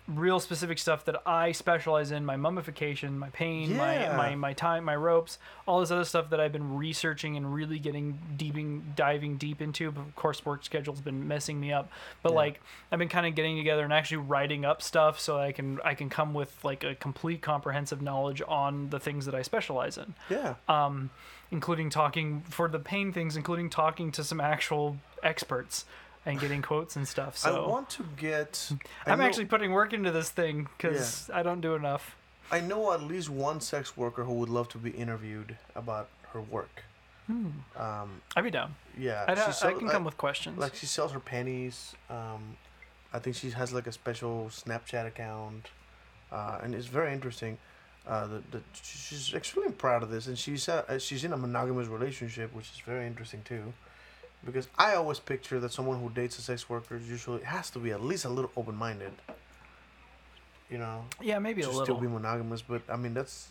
real 0.08 0.40
specific 0.40 0.78
stuff 0.78 1.04
that 1.04 1.20
I 1.26 1.52
specialize 1.52 2.10
in: 2.10 2.24
my 2.24 2.36
mummification, 2.36 3.18
my 3.18 3.28
pain, 3.30 3.70
Yeah. 3.72 4.16
my 4.16 4.16
my 4.16 4.34
my 4.34 4.52
time, 4.54 4.84
my 4.84 4.96
ropes, 4.96 5.38
all 5.66 5.80
this 5.80 5.90
other 5.90 6.04
stuff 6.04 6.30
that 6.30 6.40
I've 6.40 6.52
been 6.52 6.76
researching 6.76 7.36
and 7.36 7.52
really 7.54 7.78
getting 7.78 8.18
deeping 8.36 8.92
diving 8.96 9.36
deep 9.36 9.60
into. 9.60 9.90
But 9.90 10.00
of 10.00 10.16
course, 10.16 10.44
work 10.46 10.64
schedule's 10.64 11.00
been 11.00 11.28
messing 11.28 11.60
me 11.60 11.72
up. 11.72 11.90
But 12.22 12.32
like, 12.32 12.60
I've 12.90 12.98
been 12.98 13.08
kind 13.10 13.26
of 13.26 13.34
getting 13.34 13.56
together 13.58 13.84
and 13.84 13.92
actually 13.92 14.18
writing 14.18 14.64
up 14.64 14.80
stuff 14.82 15.20
so 15.20 15.38
I 15.38 15.52
can 15.52 15.78
I 15.84 15.94
can 15.94 16.08
come 16.08 16.32
with 16.34 16.64
like 16.64 16.84
a 16.84 16.94
complete 16.94 17.42
comprehensive 17.42 18.00
knowledge 18.00 18.42
on 18.48 18.90
the 18.90 18.98
things 18.98 19.26
that 19.26 19.34
I 19.34 19.42
specialize 19.42 19.98
in 19.98 20.14
Yeah. 20.30 20.54
um, 20.68 21.10
including 21.50 21.90
talking 21.90 22.42
for 22.48 22.68
the 22.68 22.78
pain 22.78 23.12
things, 23.12 23.36
including 23.36 23.70
talking 23.70 24.10
to 24.12 24.24
some 24.24 24.40
actual 24.40 24.96
experts 25.22 25.84
and 26.26 26.38
getting 26.40 26.62
quotes 26.62 26.96
and 26.96 27.06
stuff. 27.06 27.36
So 27.38 27.64
I 27.64 27.68
want 27.68 27.90
to 27.90 28.04
get. 28.16 28.70
I 29.06 29.12
I'm 29.12 29.18
know- 29.18 29.24
actually 29.24 29.46
putting 29.46 29.72
work 29.72 29.92
into 29.92 30.10
this 30.10 30.30
thing 30.30 30.68
because 30.76 31.30
I 31.32 31.42
don't 31.42 31.60
do 31.60 31.74
enough. 31.74 32.16
I 32.50 32.60
know 32.60 32.92
at 32.92 33.02
least 33.02 33.28
one 33.28 33.60
sex 33.60 33.96
worker 33.96 34.24
who 34.24 34.32
would 34.34 34.48
love 34.48 34.68
to 34.70 34.78
be 34.78 34.90
interviewed 34.90 35.56
about 35.74 36.08
her 36.32 36.40
work. 36.40 36.82
Um, 37.28 38.22
I'd 38.36 38.44
be 38.44 38.50
down. 38.50 38.74
yeah, 38.96 39.26
I 39.28 39.34
sell- 39.50 39.74
can 39.78 39.88
I- 39.90 39.92
come 39.92 40.04
with 40.04 40.16
questions. 40.16 40.58
Like 40.58 40.74
she 40.74 40.86
sells 40.86 41.12
her 41.12 41.20
panties. 41.20 41.94
Um, 42.08 42.56
I 43.12 43.18
think 43.18 43.36
she 43.36 43.50
has 43.50 43.72
like 43.72 43.86
a 43.86 43.92
special 43.92 44.46
Snapchat 44.50 45.06
account, 45.06 45.68
uh, 46.32 46.58
and 46.62 46.74
it's 46.74 46.86
very 46.86 47.12
interesting. 47.12 47.58
Uh, 48.06 48.26
the, 48.26 48.42
the, 48.50 48.62
she's 48.82 49.34
extremely 49.34 49.72
proud 49.72 50.02
of 50.02 50.08
this, 50.10 50.26
and 50.26 50.38
she's 50.38 50.68
uh, 50.70 50.98
she's 50.98 51.22
in 51.24 51.34
a 51.34 51.36
monogamous 51.36 51.88
relationship, 51.88 52.54
which 52.54 52.70
is 52.70 52.80
very 52.80 53.06
interesting 53.06 53.42
too. 53.44 53.74
Because 54.44 54.68
I 54.78 54.94
always 54.94 55.18
picture 55.18 55.58
that 55.60 55.72
someone 55.72 56.00
who 56.00 56.10
dates 56.10 56.38
a 56.38 56.42
sex 56.42 56.68
worker 56.68 56.96
usually 56.96 57.42
has 57.42 57.70
to 57.70 57.78
be 57.78 57.90
at 57.90 58.02
least 58.02 58.24
a 58.24 58.28
little 58.28 58.50
open 58.56 58.76
minded. 58.76 59.12
You 60.70 60.78
know, 60.78 61.04
yeah, 61.20 61.38
maybe 61.38 61.62
a 61.62 61.64
still 61.64 61.78
little. 61.78 61.96
be 61.96 62.08
monogamous, 62.08 62.62
but 62.62 62.82
I 62.88 62.96
mean 62.96 63.14
that's 63.14 63.48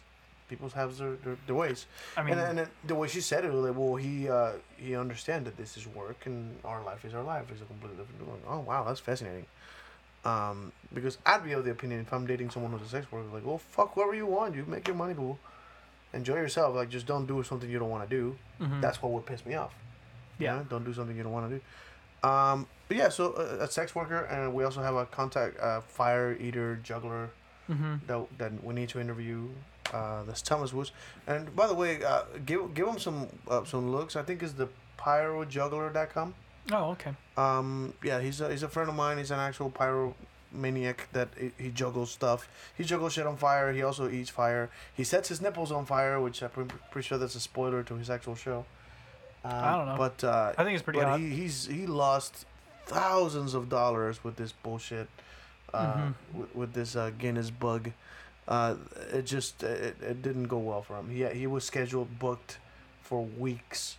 people 0.49 0.69
have 0.69 0.97
their, 0.97 1.15
their, 1.15 1.37
their 1.45 1.55
ways. 1.55 1.87
I 2.15 2.23
mean, 2.23 2.37
and, 2.37 2.59
and 2.59 2.69
the 2.85 2.95
way 2.95 3.07
she 3.07 3.21
said 3.21 3.43
it 3.43 3.51
was 3.51 3.65
like, 3.65 3.77
well, 3.77 3.95
he 3.95 4.29
uh, 4.29 4.53
he 4.77 4.95
understands 4.95 5.45
that 5.45 5.57
this 5.57 5.77
is 5.77 5.87
work 5.87 6.25
and 6.25 6.55
our 6.63 6.83
life 6.83 7.03
is 7.05 7.13
our 7.13 7.23
life. 7.23 7.45
It's 7.51 7.61
a 7.61 7.65
completely 7.65 7.97
different. 7.97 8.29
Like, 8.29 8.41
oh 8.47 8.59
wow, 8.59 8.83
that's 8.83 8.99
fascinating. 8.99 9.45
Um, 10.25 10.71
because 10.93 11.17
I'd 11.25 11.43
be 11.43 11.53
of 11.53 11.63
the 11.65 11.71
opinion 11.71 12.01
if 12.01 12.11
I'm 12.13 12.27
dating 12.27 12.49
someone 12.49 12.71
who's 12.71 12.81
a 12.81 12.89
sex 12.89 13.11
worker, 13.11 13.27
like, 13.33 13.45
well, 13.45 13.59
fuck 13.59 13.93
whoever 13.93 14.13
you 14.13 14.25
want, 14.25 14.55
you 14.55 14.65
make 14.67 14.87
your 14.87 14.95
money, 14.95 15.13
boo. 15.13 15.37
Enjoy 16.13 16.35
yourself. 16.35 16.75
Like, 16.75 16.89
just 16.89 17.05
don't 17.05 17.25
do 17.25 17.41
something 17.43 17.69
you 17.69 17.79
don't 17.79 17.89
want 17.89 18.09
to 18.09 18.15
do. 18.15 18.37
That's 18.81 19.01
what 19.01 19.11
would 19.11 19.25
piss 19.25 19.45
me 19.45 19.55
off. 19.55 19.73
You 20.39 20.45
Yeah. 20.45 20.57
know? 20.57 20.63
don't 20.69 20.83
do 20.85 20.93
something 20.93 21.15
you 21.17 21.23
don't 21.23 21.31
want 21.31 21.49
to 21.49 21.55
do. 21.57 22.27
Um, 22.27 22.67
but 22.87 22.97
yeah, 22.97 23.09
so 23.09 23.33
uh, 23.33 23.63
a 23.63 23.67
sex 23.69 23.93
worker, 23.95 24.21
and 24.25 24.53
we 24.53 24.63
also 24.63 24.81
have 24.81 24.95
a 24.95 25.05
contact 25.05 25.59
uh, 25.59 25.81
fire 25.81 26.35
eater 26.39 26.79
juggler 26.83 27.29
that 28.07 28.25
that 28.37 28.63
we 28.63 28.73
need 28.73 28.89
to 28.89 28.99
interview. 28.99 29.47
Uh, 29.93 30.23
that's 30.23 30.41
Thomas 30.41 30.71
Woods. 30.73 30.91
And 31.27 31.53
by 31.55 31.67
the 31.67 31.73
way, 31.73 32.03
uh, 32.03 32.23
give 32.45 32.73
give 32.73 32.87
him 32.87 32.97
some 32.99 33.27
uh, 33.47 33.63
some 33.65 33.91
looks. 33.91 34.15
I 34.15 34.23
think 34.23 34.41
it's 34.43 34.53
the 34.53 34.67
pyrojuggler.com. 34.97 36.33
oh, 36.71 36.91
okay. 36.91 37.13
Um, 37.37 37.93
yeah, 38.03 38.19
he's 38.19 38.41
a, 38.41 38.49
he's 38.49 38.63
a 38.63 38.67
friend 38.69 38.89
of 38.89 38.95
mine. 38.95 39.17
He's 39.17 39.31
an 39.31 39.39
actual 39.39 39.69
pyromaniac 39.69 40.97
that 41.13 41.29
he, 41.39 41.51
he 41.57 41.69
juggles 41.71 42.11
stuff. 42.11 42.49
He 42.77 42.83
juggles 42.83 43.13
shit 43.13 43.25
on 43.27 43.37
fire. 43.37 43.71
He 43.73 43.83
also 43.83 44.09
eats 44.09 44.29
fire. 44.29 44.69
He 44.93 45.03
sets 45.03 45.29
his 45.29 45.41
nipples 45.41 45.71
on 45.71 45.85
fire, 45.85 46.19
which 46.19 46.41
I'm 46.41 46.49
pretty 46.91 47.07
sure 47.07 47.17
that's 47.17 47.35
a 47.35 47.39
spoiler 47.39 47.83
to 47.83 47.95
his 47.95 48.09
actual 48.09 48.35
show. 48.35 48.65
I 49.49 49.75
don't 49.77 49.85
know. 49.87 49.95
But 49.97 50.23
uh, 50.23 50.53
I 50.57 50.63
think 50.63 50.75
it's 50.75 50.83
pretty 50.83 50.99
but 50.99 51.19
he 51.19 51.29
he's 51.29 51.67
he 51.67 51.85
lost 51.87 52.45
thousands 52.85 53.53
of 53.53 53.69
dollars 53.69 54.23
with 54.23 54.35
this 54.35 54.51
bullshit. 54.51 55.07
Uh, 55.73 55.93
Mm-hmm. 55.95 56.39
with, 56.39 56.55
with 56.55 56.73
this 56.73 56.95
uh, 56.95 57.11
Guinness 57.17 57.49
bug. 57.49 57.91
Uh, 58.47 58.75
it 59.11 59.25
just 59.25 59.63
it, 59.63 59.97
it 60.01 60.21
didn't 60.21 60.47
go 60.47 60.57
well 60.57 60.81
for 60.81 60.95
him. 60.97 61.09
He 61.09 61.25
he 61.37 61.45
was 61.45 61.65
scheduled 61.65 62.17
booked 62.19 62.57
for 63.01 63.25
weeks, 63.25 63.97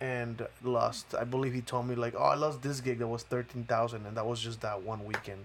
and 0.00 0.46
lost. 0.64 1.14
I 1.14 1.24
believe 1.24 1.52
he 1.52 1.60
told 1.60 1.86
me 1.86 1.94
like, 1.94 2.14
oh, 2.16 2.22
I 2.22 2.34
lost 2.34 2.62
this 2.62 2.80
gig 2.80 2.98
that 3.00 3.08
was 3.08 3.24
thirteen 3.24 3.64
thousand, 3.64 4.06
and 4.06 4.16
that 4.16 4.24
was 4.26 4.40
just 4.40 4.62
that 4.62 4.82
one 4.82 5.04
weekend. 5.04 5.44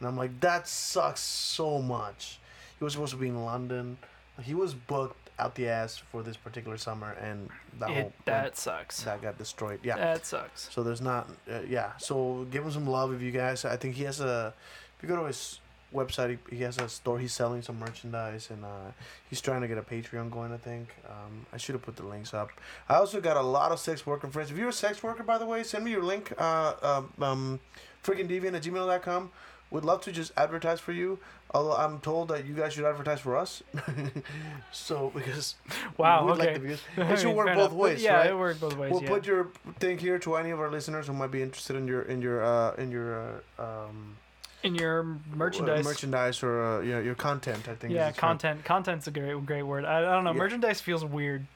And 0.00 0.08
I'm 0.08 0.16
like, 0.16 0.40
that 0.40 0.66
sucks 0.66 1.20
so 1.20 1.82
much. 1.82 2.38
He 2.78 2.84
was 2.84 2.94
supposed 2.94 3.12
to 3.12 3.18
be 3.18 3.28
in 3.28 3.44
London. 3.44 3.98
He 4.42 4.54
was 4.54 4.72
booked 4.72 5.23
out 5.38 5.54
the 5.56 5.68
ass 5.68 5.98
for 6.12 6.22
this 6.22 6.36
particular 6.36 6.76
summer, 6.76 7.12
and 7.20 7.48
that 7.80 7.90
It, 7.90 7.94
whole 8.02 8.12
that 8.24 8.56
sucks. 8.56 9.02
that 9.02 9.20
got 9.22 9.36
destroyed. 9.38 9.80
Yeah. 9.82 9.96
That 9.96 10.24
sucks. 10.26 10.68
So 10.72 10.82
there's 10.82 11.00
not, 11.00 11.28
uh, 11.50 11.60
yeah. 11.68 11.96
So 11.98 12.46
give 12.50 12.64
him 12.64 12.70
some 12.70 12.86
love 12.86 13.12
if 13.12 13.20
you 13.20 13.30
guys. 13.32 13.64
I 13.64 13.76
think 13.76 13.96
he 13.96 14.04
has 14.04 14.20
a. 14.20 14.54
If 14.96 15.02
you 15.02 15.08
go 15.08 15.16
to 15.20 15.26
his 15.26 15.60
website, 15.92 16.38
he, 16.50 16.56
he 16.56 16.62
has 16.62 16.78
a 16.78 16.88
store. 16.88 17.18
He's 17.18 17.32
selling 17.32 17.62
some 17.62 17.78
merchandise, 17.78 18.50
and 18.50 18.64
uh, 18.64 18.92
he's 19.28 19.40
trying 19.40 19.60
to 19.62 19.68
get 19.68 19.76
a 19.78 19.82
Patreon 19.82 20.30
going. 20.30 20.52
I 20.52 20.56
think. 20.56 20.94
Um, 21.08 21.46
I 21.52 21.56
should 21.56 21.74
have 21.74 21.82
put 21.82 21.96
the 21.96 22.04
links 22.06 22.32
up. 22.32 22.50
I 22.88 22.94
also 22.94 23.20
got 23.20 23.36
a 23.36 23.42
lot 23.42 23.72
of 23.72 23.80
sex 23.80 24.06
worker 24.06 24.28
friends. 24.28 24.50
If 24.52 24.56
you're 24.56 24.68
a 24.68 24.72
sex 24.72 25.02
worker, 25.02 25.24
by 25.24 25.38
the 25.38 25.46
way, 25.46 25.62
send 25.64 25.84
me 25.84 25.90
your 25.90 26.02
link. 26.04 26.32
Uh, 26.38 26.74
um, 26.82 27.12
um, 27.22 27.60
freakingdeviant 28.04 28.54
at 28.54 28.62
gmail.com. 28.62 29.30
Would 29.70 29.84
love 29.84 30.02
to 30.02 30.12
just 30.12 30.30
advertise 30.36 30.78
for 30.80 30.92
you. 30.92 31.18
Although 31.52 31.76
I'm 31.76 32.00
told 32.00 32.28
that 32.28 32.46
you 32.46 32.54
guys 32.54 32.72
should 32.74 32.84
advertise 32.84 33.20
for 33.20 33.36
us. 33.36 33.62
so 34.72 35.10
because 35.14 35.54
Wow, 35.96 36.26
we'd 36.26 36.32
okay. 36.32 36.44
like 36.46 36.54
the 36.54 36.60
views. 36.60 36.80
It 36.96 37.18
should 37.18 37.34
work 37.34 37.46
both 37.48 37.56
enough. 37.56 37.72
ways. 37.72 38.02
Yeah, 38.02 38.16
right? 38.16 38.30
it 38.30 38.36
worked 38.38 38.60
both 38.60 38.76
ways. 38.76 38.92
We'll 38.92 39.02
yeah. 39.02 39.08
put 39.08 39.26
your 39.26 39.48
thing 39.78 39.98
here 39.98 40.18
to 40.20 40.36
any 40.36 40.50
of 40.50 40.60
our 40.60 40.70
listeners 40.70 41.06
who 41.06 41.12
might 41.12 41.30
be 41.30 41.42
interested 41.42 41.76
in 41.76 41.86
your 41.88 42.02
in 42.02 42.20
your 42.22 42.44
uh, 42.44 42.74
in 42.74 42.90
your 42.90 43.40
uh, 43.58 43.62
um, 43.86 44.16
in 44.62 44.74
your 44.74 45.18
merchandise. 45.34 45.84
merchandise 45.84 46.42
or 46.42 46.62
uh, 46.62 46.80
your 46.80 47.02
your 47.02 47.14
content. 47.14 47.68
I 47.68 47.74
think. 47.74 47.92
yeah, 47.94 48.10
content. 48.12 48.64
Content's 48.64 49.06
a 49.06 49.10
great, 49.10 49.44
great 49.46 49.62
word. 49.62 49.84
I, 49.84 49.98
I 49.98 50.00
don't 50.14 50.24
know. 50.24 50.32
Yeah. 50.32 50.38
Merchandise 50.38 50.80
feels 50.80 51.04
weird. 51.04 51.46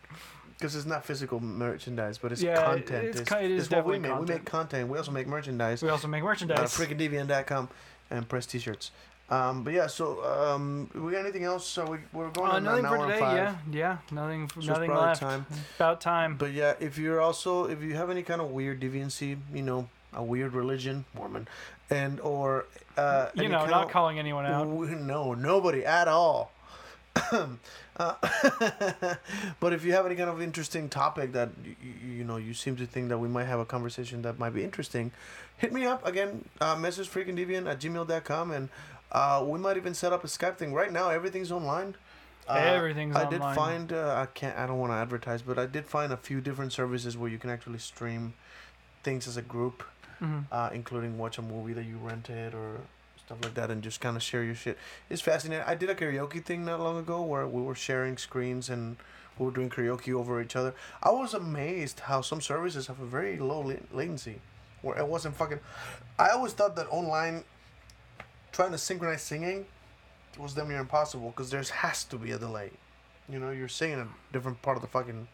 Because 0.58 0.74
it's 0.74 0.86
not 0.86 1.04
physical 1.04 1.38
merchandise, 1.38 2.18
but 2.18 2.32
it's 2.32 2.42
Yeah, 2.42 2.60
content. 2.64 3.04
it's 3.06 3.20
It's, 3.20 3.30
ki- 3.30 3.44
it 3.44 3.50
is 3.52 3.66
it's 3.66 3.70
what 3.72 3.86
we 3.86 3.96
make. 4.00 4.18
We 4.18 4.26
make 4.26 4.44
content. 4.44 4.88
We 4.88 4.98
also 4.98 5.12
make 5.12 5.28
merchandise. 5.28 5.82
We 5.84 5.88
also 5.88 6.08
make 6.08 6.22
Uh, 6.22 6.26
merchandise. 6.26 6.76
freakingdeviant.com 6.76 7.68
and 8.10 8.28
press 8.28 8.46
t-shirts. 8.46 8.90
Um, 9.30 9.62
but 9.62 9.74
yeah, 9.74 9.88
so 9.88 10.24
um, 10.24 10.88
we 10.94 11.12
got 11.12 11.20
anything 11.20 11.44
else? 11.44 11.66
So 11.66 11.84
we 11.84 11.98
we're 12.14 12.30
going 12.30 12.50
Uh, 12.50 12.54
on 12.54 12.64
nothing 12.64 12.84
an 12.86 12.90
for 12.90 12.96
hour 12.96 13.04
and 13.04 13.12
today. 13.12 13.34
Yeah, 13.36 13.56
yeah. 13.70 13.96
Nothing. 14.10 14.50
So 14.54 14.72
nothing 14.72 14.90
left. 14.90 15.20
time. 15.20 15.44
About 15.76 16.00
time. 16.00 16.36
But 16.38 16.52
yeah, 16.52 16.74
if 16.80 16.96
you're 16.96 17.20
also 17.20 17.66
if 17.66 17.82
you 17.82 17.94
have 17.94 18.08
any 18.08 18.22
kind 18.22 18.40
of 18.40 18.50
weird 18.50 18.80
deviancy, 18.80 19.36
you 19.52 19.62
know, 19.62 19.88
a 20.14 20.22
weird 20.22 20.54
religion, 20.54 21.04
Mormon, 21.14 21.46
and 21.90 22.20
or 22.20 22.64
uh, 22.96 23.28
you 23.34 23.50
know, 23.50 23.66
not 23.66 23.84
of- 23.84 23.90
calling 23.90 24.18
anyone 24.18 24.46
out. 24.46 24.66
No, 24.66 25.34
nobody 25.34 25.84
at 25.84 26.08
all. 26.08 26.50
uh, 27.32 28.14
but 29.60 29.72
if 29.72 29.84
you 29.84 29.92
have 29.92 30.06
any 30.06 30.14
kind 30.14 30.30
of 30.30 30.40
interesting 30.40 30.88
topic 30.88 31.32
that 31.32 31.50
you, 31.64 31.74
you 32.16 32.24
know 32.24 32.36
you 32.36 32.54
seem 32.54 32.76
to 32.76 32.86
think 32.86 33.08
that 33.08 33.18
we 33.18 33.28
might 33.28 33.44
have 33.46 33.60
a 33.60 33.64
conversation 33.64 34.22
that 34.22 34.38
might 34.38 34.54
be 34.54 34.64
interesting, 34.64 35.10
hit 35.58 35.72
me 35.72 35.84
up 35.84 36.06
again. 36.06 36.44
Uh, 36.60 36.74
message 36.76 37.08
freakingdeviant 37.10 37.68
at 37.70 37.78
gmail.com 37.80 38.50
and 38.50 38.68
uh, 39.12 39.44
we 39.46 39.58
might 39.58 39.76
even 39.76 39.94
set 39.94 40.12
up 40.12 40.24
a 40.24 40.26
Skype 40.26 40.56
thing. 40.56 40.72
Right 40.74 40.92
now, 40.92 41.10
everything's 41.10 41.52
online. 41.52 41.94
Uh, 42.48 42.54
Everything's 42.54 43.14
I 43.14 43.28
did 43.28 43.40
online. 43.42 43.54
find 43.54 43.92
uh, 43.92 44.14
I 44.22 44.24
can't 44.26 44.56
I 44.56 44.66
don't 44.66 44.78
want 44.78 44.90
to 44.92 44.96
advertise, 44.96 45.42
but 45.42 45.58
I 45.58 45.66
did 45.66 45.84
find 45.86 46.12
a 46.12 46.16
few 46.16 46.40
different 46.40 46.72
services 46.72 47.14
where 47.16 47.28
you 47.30 47.36
can 47.36 47.50
actually 47.50 47.78
stream 47.78 48.32
things 49.02 49.28
as 49.28 49.36
a 49.36 49.42
group 49.42 49.82
Mhm. 50.22 50.46
uh, 50.50 50.70
including 50.72 51.16
watch 51.18 51.36
a 51.38 51.42
movie 51.42 51.74
that 51.74 51.84
you 51.84 51.96
rented 51.98 52.52
or 52.54 52.78
stuff 53.24 53.38
like 53.44 53.54
that, 53.54 53.70
and 53.70 53.82
just 53.82 54.00
kind 54.00 54.16
of 54.16 54.22
share 54.22 54.42
your 54.42 54.54
shit. 54.54 54.76
It's 55.10 55.20
fascinating. 55.22 55.62
I 55.66 55.74
did 55.76 55.90
a 55.90 55.94
karaoke 55.94 56.42
thing 56.44 56.64
not 56.64 56.80
long 56.80 56.96
ago 56.98 57.22
where 57.22 57.46
we 57.46 57.60
were 57.62 57.74
sharing 57.74 58.16
screens 58.16 58.68
and 58.70 58.96
we 59.38 59.44
were 59.46 59.52
doing 59.52 59.68
karaoke 59.70 60.12
over 60.14 60.40
each 60.40 60.56
other. 60.56 60.74
I 61.02 61.10
was 61.10 61.34
amazed 61.34 62.00
how 62.00 62.22
some 62.22 62.40
services 62.40 62.86
have 62.88 62.98
a 62.98 63.04
very 63.06 63.38
low 63.38 63.60
la- 63.60 63.74
latency, 63.92 64.40
where 64.82 64.98
it 64.98 65.06
wasn't 65.06 65.36
fucking. 65.36 65.60
I 66.18 66.30
always 66.30 66.52
thought 66.52 66.76
that 66.76 66.86
online 66.90 67.44
trying 68.52 68.72
to 68.72 68.78
synchronize 68.78 69.22
singing 69.22 69.66
was 70.38 70.54
damn 70.54 70.68
near 70.68 70.78
impossible 70.78 71.30
because 71.30 71.50
there 71.50 71.62
has 71.62 72.04
to 72.04 72.16
be 72.16 72.32
a 72.32 72.38
delay. 72.38 72.70
You 73.28 73.38
know, 73.38 73.50
you're 73.50 73.68
singing 73.68 73.98
a 74.00 74.08
different 74.32 74.62
part 74.62 74.76
of 74.76 74.82
the 74.82 74.88
fucking 74.88 75.28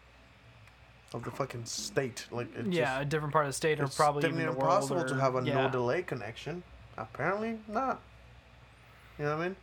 of 1.13 1.25
the 1.25 1.31
fucking 1.31 1.65
state. 1.65 2.27
Like 2.31 2.49
yeah, 2.69 2.85
just- 2.85 3.03
a 3.03 3.05
different 3.05 3.33
part 3.33 3.47
of 3.47 3.51
the 3.51 3.55
state 3.55 3.81
or 3.81 3.87
probably 3.89 4.23
damn 4.23 4.33
even 4.33 4.45
near 4.45 4.53
the 4.53 4.59
world. 4.59 4.83
impossible 4.83 5.05
to 5.05 5.21
have 5.21 5.37
a 5.37 5.43
yeah. 5.45 5.55
no 5.55 5.71
delay 5.71 6.03
connection. 6.03 6.63
Apparently 6.97 7.59
not. 7.69 8.01
You 9.19 9.25
know 9.25 9.37
what 9.37 9.45
I 9.45 9.49
mean? 9.49 9.57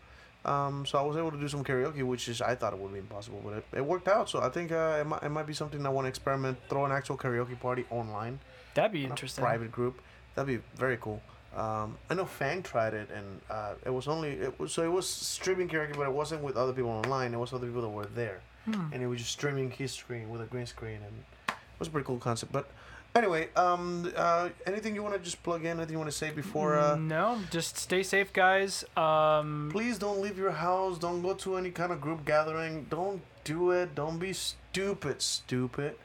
Um, 0.43 0.85
so 0.87 0.97
I 0.97 1.03
was 1.03 1.17
able 1.17 1.29
to 1.31 1.37
do 1.39 1.47
some 1.47 1.63
karaoke, 1.63 2.01
which 2.03 2.27
is 2.27 2.41
I 2.41 2.55
thought 2.55 2.73
it 2.73 2.79
would 2.79 2.91
be 2.93 2.99
impossible, 2.99 3.41
but 3.43 3.53
it, 3.53 3.65
it 3.77 3.85
worked 3.85 4.07
out. 4.07 4.27
So 4.29 4.41
I 4.41 4.49
think 4.49 4.71
uh, 4.71 4.97
it, 4.99 5.05
might, 5.05 5.21
it 5.23 5.29
might 5.29 5.45
be 5.45 5.53
something 5.53 5.85
I 5.85 5.89
want 5.89 6.05
to 6.05 6.09
experiment. 6.09 6.57
Throw 6.67 6.85
an 6.85 6.91
actual 6.91 7.17
karaoke 7.17 7.59
party 7.59 7.85
online, 7.91 8.39
That'd 8.73 8.91
be 8.91 9.03
interesting. 9.05 9.43
private 9.43 9.71
group. 9.71 10.01
That'd 10.33 10.47
be 10.47 10.63
very 10.75 10.97
cool. 10.97 11.21
Um, 11.55 11.97
I 12.09 12.13
know 12.15 12.25
Fang 12.25 12.63
tried 12.63 12.93
it, 12.93 13.09
and 13.13 13.41
uh, 13.49 13.73
it 13.85 13.89
was 13.89 14.07
only 14.07 14.29
it 14.31 14.57
was 14.59 14.71
so 14.73 14.83
it 14.83 14.91
was 14.91 15.07
streaming 15.07 15.67
karaoke, 15.69 15.95
but 15.95 16.07
it 16.07 16.13
wasn't 16.13 16.41
with 16.41 16.55
other 16.55 16.73
people 16.73 16.89
online. 16.91 17.33
It 17.33 17.37
was 17.39 17.53
other 17.53 17.67
people 17.67 17.81
that 17.83 17.89
were 17.89 18.05
there, 18.05 18.39
Hmm. 18.65 18.93
and 18.93 19.03
it 19.03 19.07
was 19.07 19.19
just 19.19 19.31
streaming 19.33 19.69
his 19.69 19.91
screen 19.91 20.29
with 20.29 20.41
a 20.41 20.45
green 20.45 20.65
screen, 20.65 20.99
and 21.05 21.23
it 21.49 21.53
was 21.77 21.87
a 21.87 21.91
pretty 21.91 22.05
cool 22.07 22.17
concept. 22.17 22.51
But 22.51 22.69
anyway, 23.15 23.49
um, 23.55 24.11
uh, 24.15 24.49
anything 24.65 24.95
you 24.95 25.03
want 25.03 25.15
to 25.15 25.19
just 25.19 25.41
plug 25.43 25.65
in? 25.65 25.77
Anything 25.77 25.93
you 25.93 25.99
want 25.99 26.11
to 26.11 26.17
say 26.17 26.31
before? 26.31 26.77
Uh, 26.79 26.95
no, 26.95 27.39
just 27.49 27.77
stay 27.77 28.03
safe, 28.03 28.31
guys. 28.33 28.83
Um, 28.95 29.69
please 29.71 29.97
don't 29.97 30.21
leave 30.21 30.37
your 30.37 30.51
house. 30.51 30.97
Don't 30.97 31.21
go 31.21 31.33
to 31.35 31.57
any 31.57 31.71
kind 31.71 31.91
of 31.91 32.01
group 32.01 32.25
gathering. 32.25 32.87
Don't 32.89 33.21
do 33.43 33.71
it. 33.71 33.95
Don't 33.95 34.19
be 34.19 34.33
stupid. 34.33 35.21
Stupid. 35.21 35.95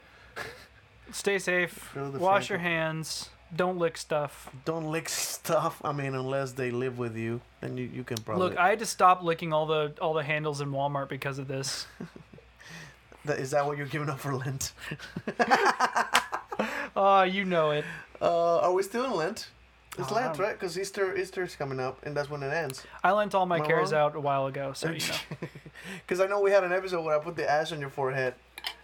stay 1.11 1.39
safe. 1.39 1.95
Wash 1.95 2.49
your 2.49 2.59
hands. 2.59 3.29
Don't 3.55 3.77
lick 3.77 3.97
stuff. 3.97 4.49
Don't 4.65 4.91
lick 4.91 5.07
stuff. 5.07 5.81
I 5.83 5.93
mean, 5.93 6.15
unless 6.15 6.51
they 6.51 6.69
live 6.69 6.97
with 6.97 7.15
you, 7.15 7.39
then 7.61 7.77
you, 7.77 7.89
you 7.93 8.03
can 8.03 8.17
probably. 8.17 8.49
Look, 8.49 8.57
I 8.57 8.69
had 8.69 8.79
to 8.79 8.85
stop 8.85 9.23
licking 9.23 9.53
all 9.53 9.65
the 9.65 9.93
all 10.01 10.13
the 10.13 10.23
handles 10.23 10.59
in 10.59 10.71
Walmart 10.71 11.07
because 11.07 11.39
of 11.39 11.47
this. 11.47 11.87
Is 13.25 13.51
that 13.51 13.65
what 13.65 13.77
you're 13.77 13.87
giving 13.87 14.09
up 14.09 14.19
for 14.19 14.35
Lent? 14.35 14.73
Oh, 16.95 17.21
you 17.23 17.45
know 17.45 17.71
it. 17.71 17.85
Uh, 18.21 18.59
are 18.59 18.73
we 18.73 18.81
still 18.83 19.05
in 19.05 19.13
Lent? 19.15 19.49
It's 19.99 20.11
Oh, 20.11 20.15
Lent, 20.15 20.27
I'm- 20.31 20.37
right? 20.41 20.53
Because 20.59 20.77
Easter 20.77 21.15
Easter's 21.15 21.55
coming 21.55 21.79
up, 21.79 22.03
and 22.05 22.15
that's 22.15 22.29
when 22.29 22.41
it 22.43 22.51
ends. 22.53 22.83
I 23.03 23.11
lent 23.11 23.35
all 23.35 23.45
my 23.45 23.57
Am 23.59 23.65
cares 23.65 23.91
wrong? 23.91 24.01
out 24.01 24.15
a 24.15 24.19
while 24.19 24.47
ago, 24.47 24.73
so 24.73 24.89
you 24.91 24.99
know. 24.99 25.47
Because 26.05 26.19
I 26.19 26.25
know 26.25 26.41
we 26.41 26.51
had 26.51 26.63
an 26.63 26.73
episode 26.73 27.03
where 27.05 27.15
I 27.17 27.23
put 27.23 27.35
the 27.35 27.49
ash 27.49 27.71
on 27.71 27.79
your 27.79 27.89
forehead. 27.91 28.33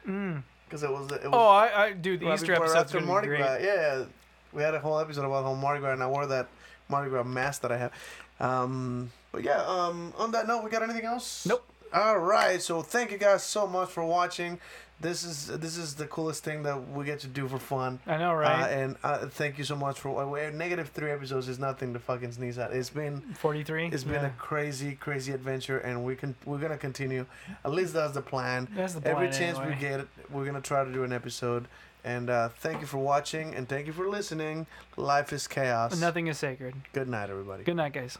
Because 0.06 0.84
it 0.84 0.90
was 0.92 1.08
the, 1.08 1.16
it 1.16 1.24
was 1.26 1.32
Oh, 1.34 1.48
I, 1.50 1.86
I 1.86 1.92
dude, 1.94 2.20
the 2.22 2.28
right 2.28 2.36
Easter 2.36 2.54
episode's 2.54 2.76
after 2.94 3.02
Mardi 3.02 3.28
great. 3.28 3.40
Gras. 3.40 3.58
Yeah, 3.62 4.06
we 4.54 4.62
had 4.62 4.74
a 4.76 4.80
whole 4.80 5.00
episode 5.00 5.26
about 5.26 5.44
how 5.44 5.54
Mardi 5.54 5.80
Gras, 5.82 5.94
and 5.94 6.04
I 6.04 6.08
wore 6.08 6.26
that 6.28 6.48
Mardi 6.90 7.10
Gras 7.10 7.24
mask 7.24 7.62
that 7.64 7.72
I 7.72 7.78
have. 7.78 7.92
Um, 8.40 9.12
but 9.32 9.44
yeah, 9.44 9.64
um, 9.66 10.14
on 10.18 10.32
that 10.32 10.48
note, 10.48 10.64
we 10.64 10.70
got 10.70 10.84
anything 10.84 11.06
else? 11.06 11.46
Nope. 11.46 11.66
All 11.94 12.18
right, 12.18 12.62
so 12.62 12.82
thank 12.82 13.12
you 13.12 13.18
guys 13.18 13.44
so 13.44 13.68
much 13.68 13.89
for 13.89 14.04
watching. 14.04 14.60
This 15.00 15.24
is 15.24 15.48
this 15.48 15.76
is 15.78 15.96
the 15.96 16.06
coolest 16.08 16.44
thing 16.44 16.64
that 16.64 16.89
we 16.89 17.04
get 17.04 17.20
to 17.22 17.28
do 17.28 17.48
for 17.48 17.60
fun. 17.60 18.00
I 18.08 18.18
know, 18.18 18.34
right? 18.34 18.64
Uh, 18.64 18.68
and 18.68 18.96
uh, 19.04 19.28
thank 19.28 19.58
you 19.58 19.64
so 19.64 19.76
much 19.76 20.00
for 20.00 20.38
uh, 20.38 20.50
negative 20.52 20.89
three 20.89 21.12
episodes 21.12 21.50
is 21.50 21.60
nothing 21.60 21.94
to 21.94 22.00
fucking 22.00 22.32
sneeze 22.32 22.58
at. 22.58 22.72
It's 22.72 22.89
been 22.89 23.20
Forty-three. 23.38 23.88
it's 23.91 24.06
been 24.06 24.24
a 24.24 24.30
crazy 24.38 24.94
crazy 24.96 25.34
adventure, 25.34 25.80
and 25.80 26.06
we 26.06 26.16
can 26.16 26.36
we're 26.46 26.60
gonna 26.60 26.78
continue. 26.78 27.26
At 27.66 27.72
least 27.72 27.94
that's 27.94 28.14
the 28.14 28.22
plan. 28.22 28.70
That's 28.76 28.94
the 28.94 29.02
plan. 29.02 29.16
Every 29.16 29.28
chance 29.28 29.58
anyway. 29.58 29.76
we 29.76 29.82
get, 29.82 30.08
we're 30.32 30.46
gonna 30.46 30.62
try 30.62 30.84
to 30.86 30.91
do 30.94 31.04
an 31.04 31.12
episode. 31.12 31.68
And 32.06 32.30
uh, 32.30 32.50
thank 32.50 32.82
you 32.82 32.88
for 32.88 32.98
watching, 32.98 33.56
and 33.56 33.68
thank 33.68 33.88
you 33.88 33.94
for 33.94 34.10
listening. 34.10 34.68
Life 34.98 35.32
is 35.32 35.48
chaos. 35.48 36.00
Nothing 36.00 36.28
is 36.28 36.38
sacred. 36.38 36.76
Good 36.91 37.08
night, 37.08 37.30
everybody. 37.30 37.64
Good 37.64 37.78
night, 37.78 37.94
guys. 37.94 38.18